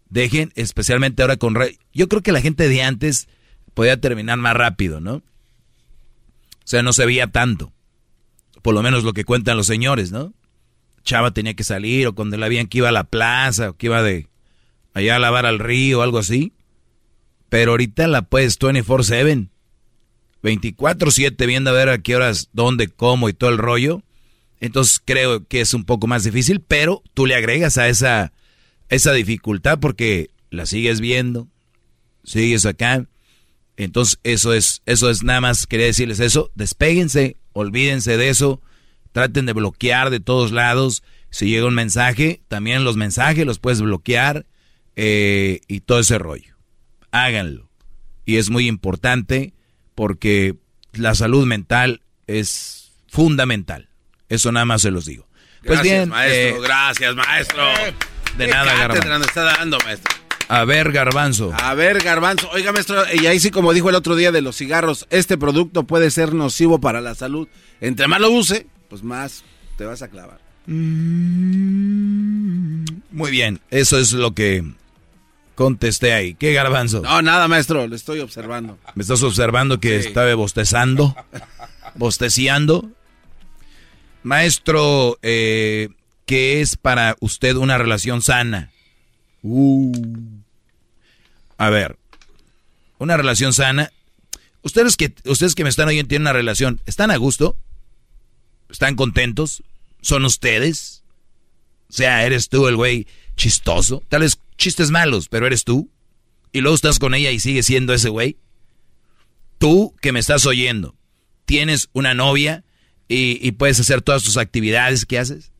dejen, 0.09 0.51
especialmente 0.55 1.21
ahora 1.21 1.37
con... 1.37 1.55
Yo 1.93 2.07
creo 2.07 2.21
que 2.21 2.31
la 2.31 2.41
gente 2.41 2.67
de 2.67 2.83
antes 2.83 3.27
podía 3.73 3.99
terminar 3.99 4.37
más 4.37 4.55
rápido, 4.55 4.99
¿no? 4.99 5.15
O 5.15 5.23
sea, 6.65 6.83
no 6.83 6.93
se 6.93 7.05
veía 7.05 7.27
tanto. 7.27 7.71
Por 8.61 8.75
lo 8.75 8.83
menos 8.83 9.03
lo 9.03 9.13
que 9.13 9.23
cuentan 9.23 9.57
los 9.57 9.67
señores, 9.67 10.11
¿no? 10.11 10.33
Chava 11.03 11.31
tenía 11.31 11.53
que 11.53 11.63
salir, 11.63 12.07
o 12.07 12.13
cuando 12.13 12.37
la 12.37 12.49
veían 12.49 12.67
que 12.67 12.79
iba 12.79 12.89
a 12.89 12.93
la 12.93 13.05
plaza, 13.05 13.69
o 13.69 13.73
que 13.77 13.87
iba 13.87 14.03
de 14.03 14.27
allá 14.93 15.15
a 15.15 15.19
lavar 15.19 15.45
al 15.45 15.59
río, 15.59 15.99
o 15.99 16.01
algo 16.01 16.19
así. 16.19 16.53
Pero 17.47 17.71
ahorita 17.71 18.07
la 18.07 18.23
puedes 18.23 18.59
24-7. 18.59 19.49
24-7 20.43 21.47
viendo 21.47 21.71
a 21.71 21.73
ver 21.73 21.89
a 21.89 21.97
qué 21.99 22.15
horas, 22.15 22.49
dónde, 22.53 22.87
cómo 22.87 23.29
y 23.29 23.33
todo 23.33 23.49
el 23.49 23.57
rollo. 23.57 24.03
Entonces 24.59 25.01
creo 25.03 25.47
que 25.47 25.61
es 25.61 25.73
un 25.73 25.85
poco 25.85 26.07
más 26.07 26.23
difícil, 26.23 26.59
pero 26.59 27.01
tú 27.13 27.25
le 27.25 27.35
agregas 27.35 27.77
a 27.77 27.87
esa, 27.87 28.33
esa 28.89 29.13
dificultad 29.13 29.79
porque 29.79 30.29
la 30.49 30.65
sigues 30.65 30.99
viendo, 30.99 31.47
sigues 32.23 32.65
acá. 32.65 33.05
Entonces, 33.77 34.19
eso 34.23 34.53
es, 34.53 34.81
eso 34.85 35.09
es 35.09 35.23
nada 35.23 35.41
más, 35.41 35.65
quería 35.65 35.85
decirles 35.85 36.19
eso, 36.19 36.51
despéguense, 36.55 37.37
olvídense 37.53 38.17
de 38.17 38.29
eso, 38.29 38.61
traten 39.11 39.45
de 39.45 39.53
bloquear 39.53 40.09
de 40.09 40.19
todos 40.19 40.51
lados. 40.51 41.03
Si 41.29 41.47
llega 41.47 41.67
un 41.67 41.75
mensaje, 41.75 42.41
también 42.47 42.83
los 42.83 42.97
mensajes 42.97 43.45
los 43.45 43.59
puedes 43.59 43.81
bloquear 43.81 44.45
eh, 44.95 45.61
y 45.67 45.79
todo 45.81 45.99
ese 45.99 46.17
rollo. 46.17 46.55
Háganlo. 47.11 47.69
Y 48.25 48.37
es 48.37 48.49
muy 48.49 48.67
importante 48.67 49.53
porque 49.95 50.55
la 50.93 51.15
salud 51.15 51.45
mental 51.45 52.01
es 52.27 52.91
fundamental. 53.07 53.89
Eso 54.27 54.51
nada 54.51 54.65
más 54.65 54.81
se 54.81 54.91
los 54.91 55.05
digo. 55.05 55.27
Pues 55.63 55.79
gracias, 55.79 55.97
bien, 55.97 56.09
maestro. 56.09 56.57
Eh, 56.57 56.61
gracias, 56.61 57.15
maestro. 57.15 57.63
De 58.37 58.47
nada, 58.47 58.73
Garbanzo. 58.87 59.27
está 59.27 59.43
dando, 59.43 59.77
maestro. 59.85 60.15
A 60.47 60.65
ver, 60.65 60.91
garbanzo. 60.91 61.53
A 61.53 61.73
ver, 61.75 61.99
garbanzo. 61.99 62.49
Oiga, 62.51 62.71
maestro, 62.71 63.03
y 63.13 63.27
ahí 63.27 63.39
sí, 63.39 63.51
como 63.51 63.71
dijo 63.73 63.89
el 63.89 63.95
otro 63.95 64.15
día 64.15 64.31
de 64.31 64.41
los 64.41 64.55
cigarros, 64.57 65.05
este 65.11 65.37
producto 65.37 65.83
puede 65.83 66.09
ser 66.09 66.33
nocivo 66.33 66.79
para 66.81 67.01
la 67.01 67.13
salud. 67.13 67.47
Entre 67.81 68.07
más 68.07 68.19
lo 68.19 68.31
use, 68.31 68.65
pues 68.89 69.03
más 69.03 69.43
te 69.77 69.85
vas 69.85 70.01
a 70.01 70.07
clavar. 70.07 70.39
Mm. 71.59 72.83
Muy 73.11 73.31
bien, 73.31 73.59
eso 73.69 73.99
es 73.99 74.13
lo 74.13 74.33
que 74.33 74.63
contesté 75.55 76.13
ahí. 76.13 76.33
¿Qué 76.35 76.53
garbanzo? 76.53 77.01
No, 77.01 77.21
nada, 77.21 77.47
maestro, 77.47 77.85
le 77.87 77.95
estoy 77.95 78.19
observando. 78.19 78.79
¿Me 78.95 79.01
estás 79.03 79.21
observando 79.23 79.79
que 79.79 79.97
estaba 79.97 80.33
bostezando? 80.35 81.15
¿Bosteciando? 81.95 82.89
Maestro, 84.23 85.17
eh, 85.21 85.89
¿qué 86.29 86.61
es 86.61 86.75
para 86.75 87.17
usted 87.21 87.55
una 87.55 87.79
relación 87.79 88.21
sana? 88.21 88.71
Uh. 89.41 89.91
A 91.57 91.71
ver, 91.71 91.97
una 92.99 93.17
relación 93.17 93.51
sana. 93.51 93.91
Ustedes 94.61 94.95
que, 94.95 95.11
ustedes 95.25 95.55
que 95.55 95.63
me 95.63 95.71
están 95.71 95.87
oyendo 95.87 96.07
tienen 96.07 96.27
una 96.27 96.33
relación, 96.33 96.81
¿están 96.85 97.09
a 97.09 97.17
gusto? 97.17 97.57
¿Están 98.69 98.95
contentos? 98.95 99.63
¿Son 100.03 100.23
ustedes? 100.23 101.01
O 101.89 101.93
sea, 101.93 102.23
eres 102.23 102.47
tú 102.49 102.67
el 102.67 102.75
güey 102.75 103.07
chistoso. 103.35 104.03
Tal 104.07 104.21
vez 104.21 104.37
chistes 104.55 104.91
malos, 104.91 105.29
pero 105.29 105.47
eres 105.47 105.63
tú. 105.63 105.89
Y 106.51 106.61
luego 106.61 106.75
estás 106.75 106.99
con 106.99 107.15
ella 107.15 107.31
y 107.31 107.39
sigues 107.39 107.65
siendo 107.65 107.91
ese 107.91 108.09
güey. 108.09 108.37
Tú 109.57 109.95
que 109.99 110.11
me 110.11 110.19
estás 110.19 110.45
oyendo, 110.45 110.95
tienes 111.45 111.89
una 111.91 112.13
novia 112.13 112.63
y, 113.07 113.39
y 113.41 113.53
puedes 113.53 113.79
hacer 113.79 114.03
todas 114.03 114.21
tus 114.21 114.37
actividades 114.37 115.07
que 115.07 115.17
haces, 115.17 115.51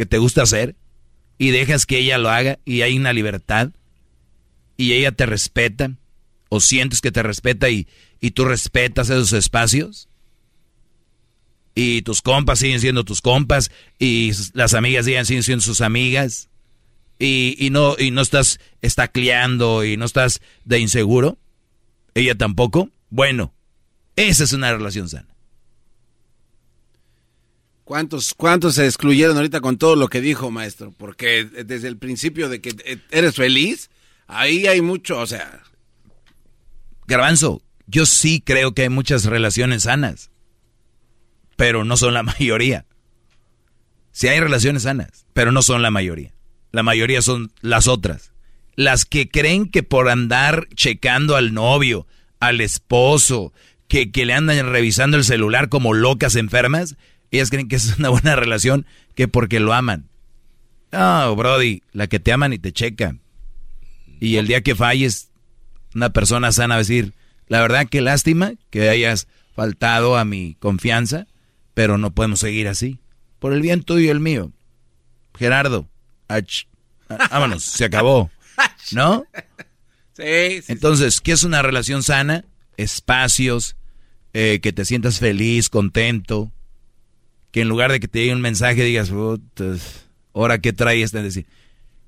que 0.00 0.06
te 0.06 0.16
gusta 0.16 0.40
hacer, 0.40 0.76
y 1.36 1.50
dejas 1.50 1.84
que 1.84 1.98
ella 1.98 2.16
lo 2.16 2.30
haga 2.30 2.58
y 2.64 2.80
hay 2.80 2.96
una 2.96 3.12
libertad 3.12 3.68
y 4.78 4.94
ella 4.94 5.12
te 5.12 5.26
respeta 5.26 5.92
o 6.48 6.60
sientes 6.60 7.02
que 7.02 7.12
te 7.12 7.22
respeta 7.22 7.68
y, 7.68 7.86
y 8.18 8.30
tú 8.30 8.46
respetas 8.46 9.10
esos 9.10 9.34
espacios 9.34 10.08
y 11.74 12.00
tus 12.00 12.22
compas 12.22 12.60
siguen 12.60 12.80
siendo 12.80 13.04
tus 13.04 13.20
compas 13.20 13.70
y 13.98 14.32
las 14.54 14.72
amigas 14.72 15.04
siguen 15.04 15.42
siendo 15.42 15.60
sus 15.60 15.82
amigas 15.82 16.48
y, 17.18 17.54
y 17.58 17.68
no 17.68 17.96
y 17.98 18.10
no 18.10 18.22
estás 18.22 18.58
estacleando 18.80 19.84
y 19.84 19.98
no 19.98 20.06
estás 20.06 20.40
de 20.64 20.78
inseguro 20.78 21.36
ella 22.14 22.34
tampoco. 22.36 22.88
Bueno 23.10 23.52
esa 24.16 24.44
es 24.44 24.54
una 24.54 24.72
relación 24.72 25.10
sana 25.10 25.36
¿Cuántos, 27.90 28.34
¿Cuántos 28.34 28.76
se 28.76 28.86
excluyeron 28.86 29.36
ahorita 29.36 29.60
con 29.60 29.76
todo 29.76 29.96
lo 29.96 30.06
que 30.06 30.20
dijo, 30.20 30.52
maestro? 30.52 30.94
Porque 30.96 31.44
desde 31.44 31.88
el 31.88 31.96
principio 31.96 32.48
de 32.48 32.60
que 32.60 32.72
eres 33.10 33.34
feliz, 33.34 33.90
Ahí 34.32 34.68
hay 34.68 34.80
mucho, 34.80 35.18
o 35.18 35.26
sea. 35.26 35.62
Garbanzo, 37.06 37.62
yo 37.86 38.06
sí 38.06 38.40
creo 38.44 38.74
que 38.74 38.82
hay 38.82 38.88
muchas 38.88 39.24
relaciones 39.24 39.82
sanas, 39.82 40.30
pero 41.56 41.84
no 41.84 41.96
son 41.96 42.14
la 42.14 42.22
mayoría. 42.22 42.86
Sí 44.12 44.28
hay 44.28 44.38
relaciones 44.38 44.84
sanas, 44.84 45.26
pero 45.32 45.50
no 45.50 45.62
son 45.62 45.82
la 45.82 45.90
mayoría. 45.90 46.32
La 46.70 46.84
mayoría 46.84 47.22
son 47.22 47.52
las 47.60 47.88
otras. 47.88 48.32
Las 48.76 49.04
que 49.04 49.28
creen 49.28 49.68
que 49.68 49.82
por 49.82 50.08
andar 50.08 50.68
checando 50.76 51.34
al 51.34 51.52
novio, 51.52 52.06
al 52.38 52.60
esposo, 52.60 53.52
que, 53.88 54.12
que 54.12 54.26
le 54.26 54.34
andan 54.34 54.70
revisando 54.70 55.16
el 55.16 55.24
celular 55.24 55.68
como 55.68 55.92
locas 55.92 56.36
enfermas, 56.36 56.96
ellas 57.30 57.50
creen 57.50 57.68
que 57.68 57.76
es 57.76 57.98
una 57.98 58.08
buena 58.08 58.36
relación 58.36 58.86
que 59.14 59.28
porque 59.28 59.60
lo 59.60 59.72
aman. 59.72 60.08
No, 60.92 61.36
Brody, 61.36 61.82
la 61.92 62.06
que 62.08 62.18
te 62.20 62.32
aman 62.32 62.52
y 62.52 62.58
te 62.58 62.72
checan. 62.72 63.20
Y 64.18 64.36
el 64.36 64.46
día 64.46 64.62
que 64.62 64.74
falles, 64.74 65.30
una 65.94 66.10
persona 66.10 66.52
sana 66.52 66.74
va 66.74 66.76
a 66.76 66.78
decir, 66.78 67.14
la 67.46 67.60
verdad 67.60 67.88
que 67.88 68.00
lástima 68.00 68.52
que 68.70 68.88
hayas 68.88 69.28
faltado 69.54 70.16
a 70.16 70.24
mi 70.24 70.56
confianza, 70.58 71.26
pero 71.74 71.98
no 71.98 72.12
podemos 72.12 72.40
seguir 72.40 72.68
así. 72.68 72.98
Por 73.38 73.52
el 73.52 73.62
bien 73.62 73.82
tuyo 73.82 74.06
y 74.06 74.08
el 74.08 74.20
mío. 74.20 74.52
Gerardo, 75.38 75.88
ach, 76.28 76.64
vámonos, 77.30 77.64
se 77.64 77.84
acabó. 77.84 78.30
¿No? 78.92 79.24
Sí, 80.12 80.62
Entonces, 80.68 81.20
¿qué 81.20 81.32
es 81.32 81.44
una 81.44 81.62
relación 81.62 82.02
sana? 82.02 82.44
Espacios, 82.76 83.76
eh, 84.32 84.60
que 84.62 84.72
te 84.72 84.84
sientas 84.84 85.18
feliz, 85.18 85.68
contento, 85.68 86.52
que 87.50 87.62
en 87.62 87.68
lugar 87.68 87.90
de 87.92 88.00
que 88.00 88.08
te 88.08 88.20
llegue 88.20 88.34
un 88.34 88.40
mensaje 88.40 88.84
digas, 88.84 89.10
"Putas, 89.10 90.06
ahora 90.34 90.58
qué 90.58 90.72
traes 90.72 91.06
este 91.06 91.22
decir, 91.22 91.46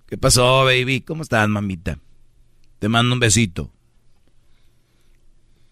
¿qué 0.08 0.16
pasó, 0.16 0.64
baby? 0.64 1.00
¿Cómo 1.00 1.22
estás, 1.22 1.48
mamita? 1.48 1.98
Te 2.78 2.88
mando 2.88 3.14
un 3.14 3.20
besito. 3.20 3.70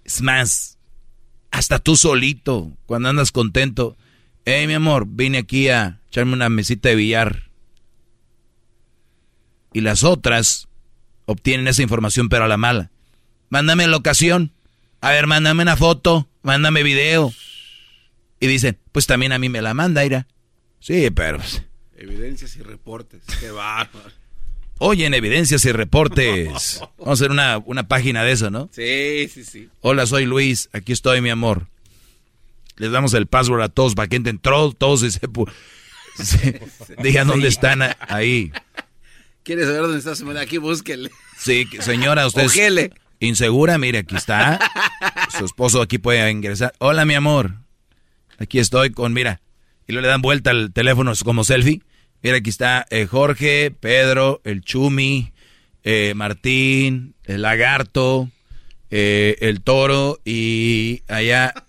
Es 0.04 0.22
más, 0.22 0.78
hasta 1.50 1.78
tú 1.78 1.96
solito, 1.96 2.72
cuando 2.86 3.08
andas 3.08 3.32
contento, 3.32 3.96
hey, 4.44 4.66
mi 4.66 4.74
amor, 4.74 5.06
vine 5.06 5.38
aquí 5.38 5.68
a 5.68 6.00
echarme 6.08 6.32
una 6.32 6.48
mesita 6.48 6.88
de 6.88 6.96
billar. 6.96 7.50
Y 9.72 9.80
las 9.82 10.02
otras 10.02 10.68
obtienen 11.26 11.68
esa 11.68 11.82
información, 11.82 12.28
pero 12.28 12.44
a 12.44 12.48
la 12.48 12.56
mala. 12.56 12.90
Mándame 13.48 13.86
la 13.86 13.96
ocasión. 13.96 14.52
A 15.00 15.10
ver, 15.10 15.26
mándame 15.26 15.62
una 15.62 15.76
foto, 15.76 16.28
mándame 16.42 16.82
video. 16.82 17.32
Y 18.40 18.46
dicen, 18.46 18.78
pues 18.92 19.06
también 19.06 19.32
a 19.32 19.38
mí 19.38 19.48
me 19.48 19.62
la 19.62 19.74
manda, 19.74 20.04
Ira. 20.04 20.26
Sí, 20.80 21.10
pero... 21.10 21.38
pues, 21.38 21.62
Evidencias 21.96 22.56
y 22.56 22.62
reportes. 22.62 23.20
Qué 23.38 23.50
bárbaro. 23.50 24.10
Oye, 24.78 25.04
en 25.04 25.12
evidencias 25.12 25.62
y 25.66 25.72
reportes. 25.72 26.80
Vamos 26.96 27.06
a 27.06 27.12
hacer 27.12 27.30
una, 27.30 27.58
una 27.58 27.86
página 27.86 28.24
de 28.24 28.32
eso, 28.32 28.50
¿no? 28.50 28.70
Sí, 28.72 29.28
sí, 29.32 29.44
sí. 29.44 29.68
Hola, 29.82 30.06
soy 30.06 30.24
Luis. 30.24 30.70
Aquí 30.72 30.92
estoy, 30.92 31.20
mi 31.20 31.28
amor. 31.28 31.68
Les 32.76 32.90
damos 32.90 33.12
el 33.12 33.26
password 33.26 33.60
a 33.60 33.68
todos 33.68 33.94
para 33.94 34.08
que 34.08 34.16
entren 34.16 34.38
todos, 34.38 34.74
todos 34.78 35.02
y 35.02 35.10
se, 35.10 35.20
digan 37.02 37.28
dónde 37.28 37.48
están 37.48 37.82
ahí. 38.08 38.52
¿Quieres 39.42 39.66
saber 39.66 39.82
dónde 39.82 39.98
está 39.98 40.16
su 40.16 40.30
Aquí 40.30 40.56
búsquele. 40.56 41.10
Sí, 41.36 41.66
señora, 41.80 42.26
usted 42.26 42.42
es 42.44 42.52
Ojele. 42.52 42.92
insegura, 43.18 43.76
mire, 43.76 43.98
aquí 43.98 44.16
está. 44.16 44.58
Su 45.36 45.44
esposo 45.44 45.82
aquí 45.82 45.98
puede 45.98 46.30
ingresar. 46.30 46.72
Hola, 46.78 47.04
mi 47.04 47.12
amor. 47.12 47.59
Aquí 48.40 48.58
estoy 48.58 48.90
con, 48.90 49.12
mira. 49.12 49.40
Y 49.86 49.92
luego 49.92 50.02
le 50.02 50.08
dan 50.08 50.22
vuelta 50.22 50.50
al 50.50 50.72
teléfono 50.72 51.12
como 51.24 51.44
selfie. 51.44 51.82
Mira, 52.22 52.38
aquí 52.38 52.50
está 52.50 52.86
eh, 52.90 53.06
Jorge, 53.06 53.70
Pedro, 53.70 54.40
el 54.44 54.62
Chumi, 54.62 55.32
eh, 55.84 56.12
Martín, 56.16 57.14
el 57.24 57.42
Lagarto, 57.42 58.28
eh, 58.90 59.36
el 59.40 59.60
Toro 59.62 60.18
y 60.24 61.02
allá... 61.06 61.54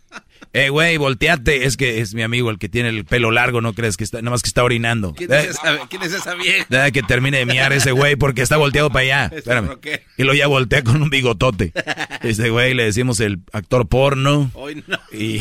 Eh, 0.53 0.67
güey, 0.67 0.97
volteate. 0.97 1.65
Es 1.65 1.77
que 1.77 2.01
es 2.01 2.13
mi 2.13 2.23
amigo 2.23 2.49
el 2.49 2.59
que 2.59 2.67
tiene 2.67 2.89
el 2.89 3.05
pelo 3.05 3.31
largo, 3.31 3.61
no 3.61 3.73
crees 3.73 3.95
que 3.95 4.03
está, 4.03 4.17
nada 4.17 4.31
más 4.31 4.41
que 4.41 4.49
está 4.49 4.63
orinando. 4.65 5.13
¿Quién 5.13 5.31
Eh, 5.31 5.39
es 5.43 5.49
esa, 5.51 5.87
quién 5.87 6.01
es 6.01 6.11
esa 6.11 6.35
vieja? 6.35 6.65
Deja 6.67 6.91
que 6.91 7.03
termine 7.03 7.37
de 7.37 7.45
miar 7.45 7.71
ese 7.71 7.93
güey 7.93 8.17
porque 8.17 8.41
está 8.41 8.57
volteado 8.57 8.89
para 8.89 9.03
allá. 9.03 9.25
Espérame. 9.37 9.77
Y 10.17 10.23
lo 10.23 10.33
ya 10.33 10.47
voltea 10.47 10.83
con 10.83 11.01
un 11.01 11.09
bigotote. 11.09 11.71
Este 12.21 12.49
güey 12.49 12.73
le 12.73 12.83
decimos 12.83 13.21
el 13.21 13.39
actor 13.53 13.87
porno. 13.87 14.51
Hoy 14.53 14.83
no. 14.87 14.99
Y, 15.17 15.39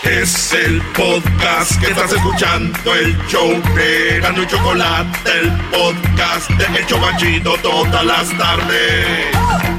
Es 0.03 0.53
el 0.53 0.79
podcast 0.93 1.81
que 1.81 1.87
estás 1.87 2.13
escuchando, 2.13 2.93
el 2.93 3.17
show 3.27 3.49
de 3.75 4.19
Gano 4.21 4.43
y 4.43 4.47
Chocolate, 4.47 5.31
el 5.39 5.51
podcast 5.71 6.47
de 6.51 6.65
El 6.77 6.85
Chocachito 6.85 7.55
todas 7.63 8.05
las 8.05 8.29
tardes. 8.37 9.78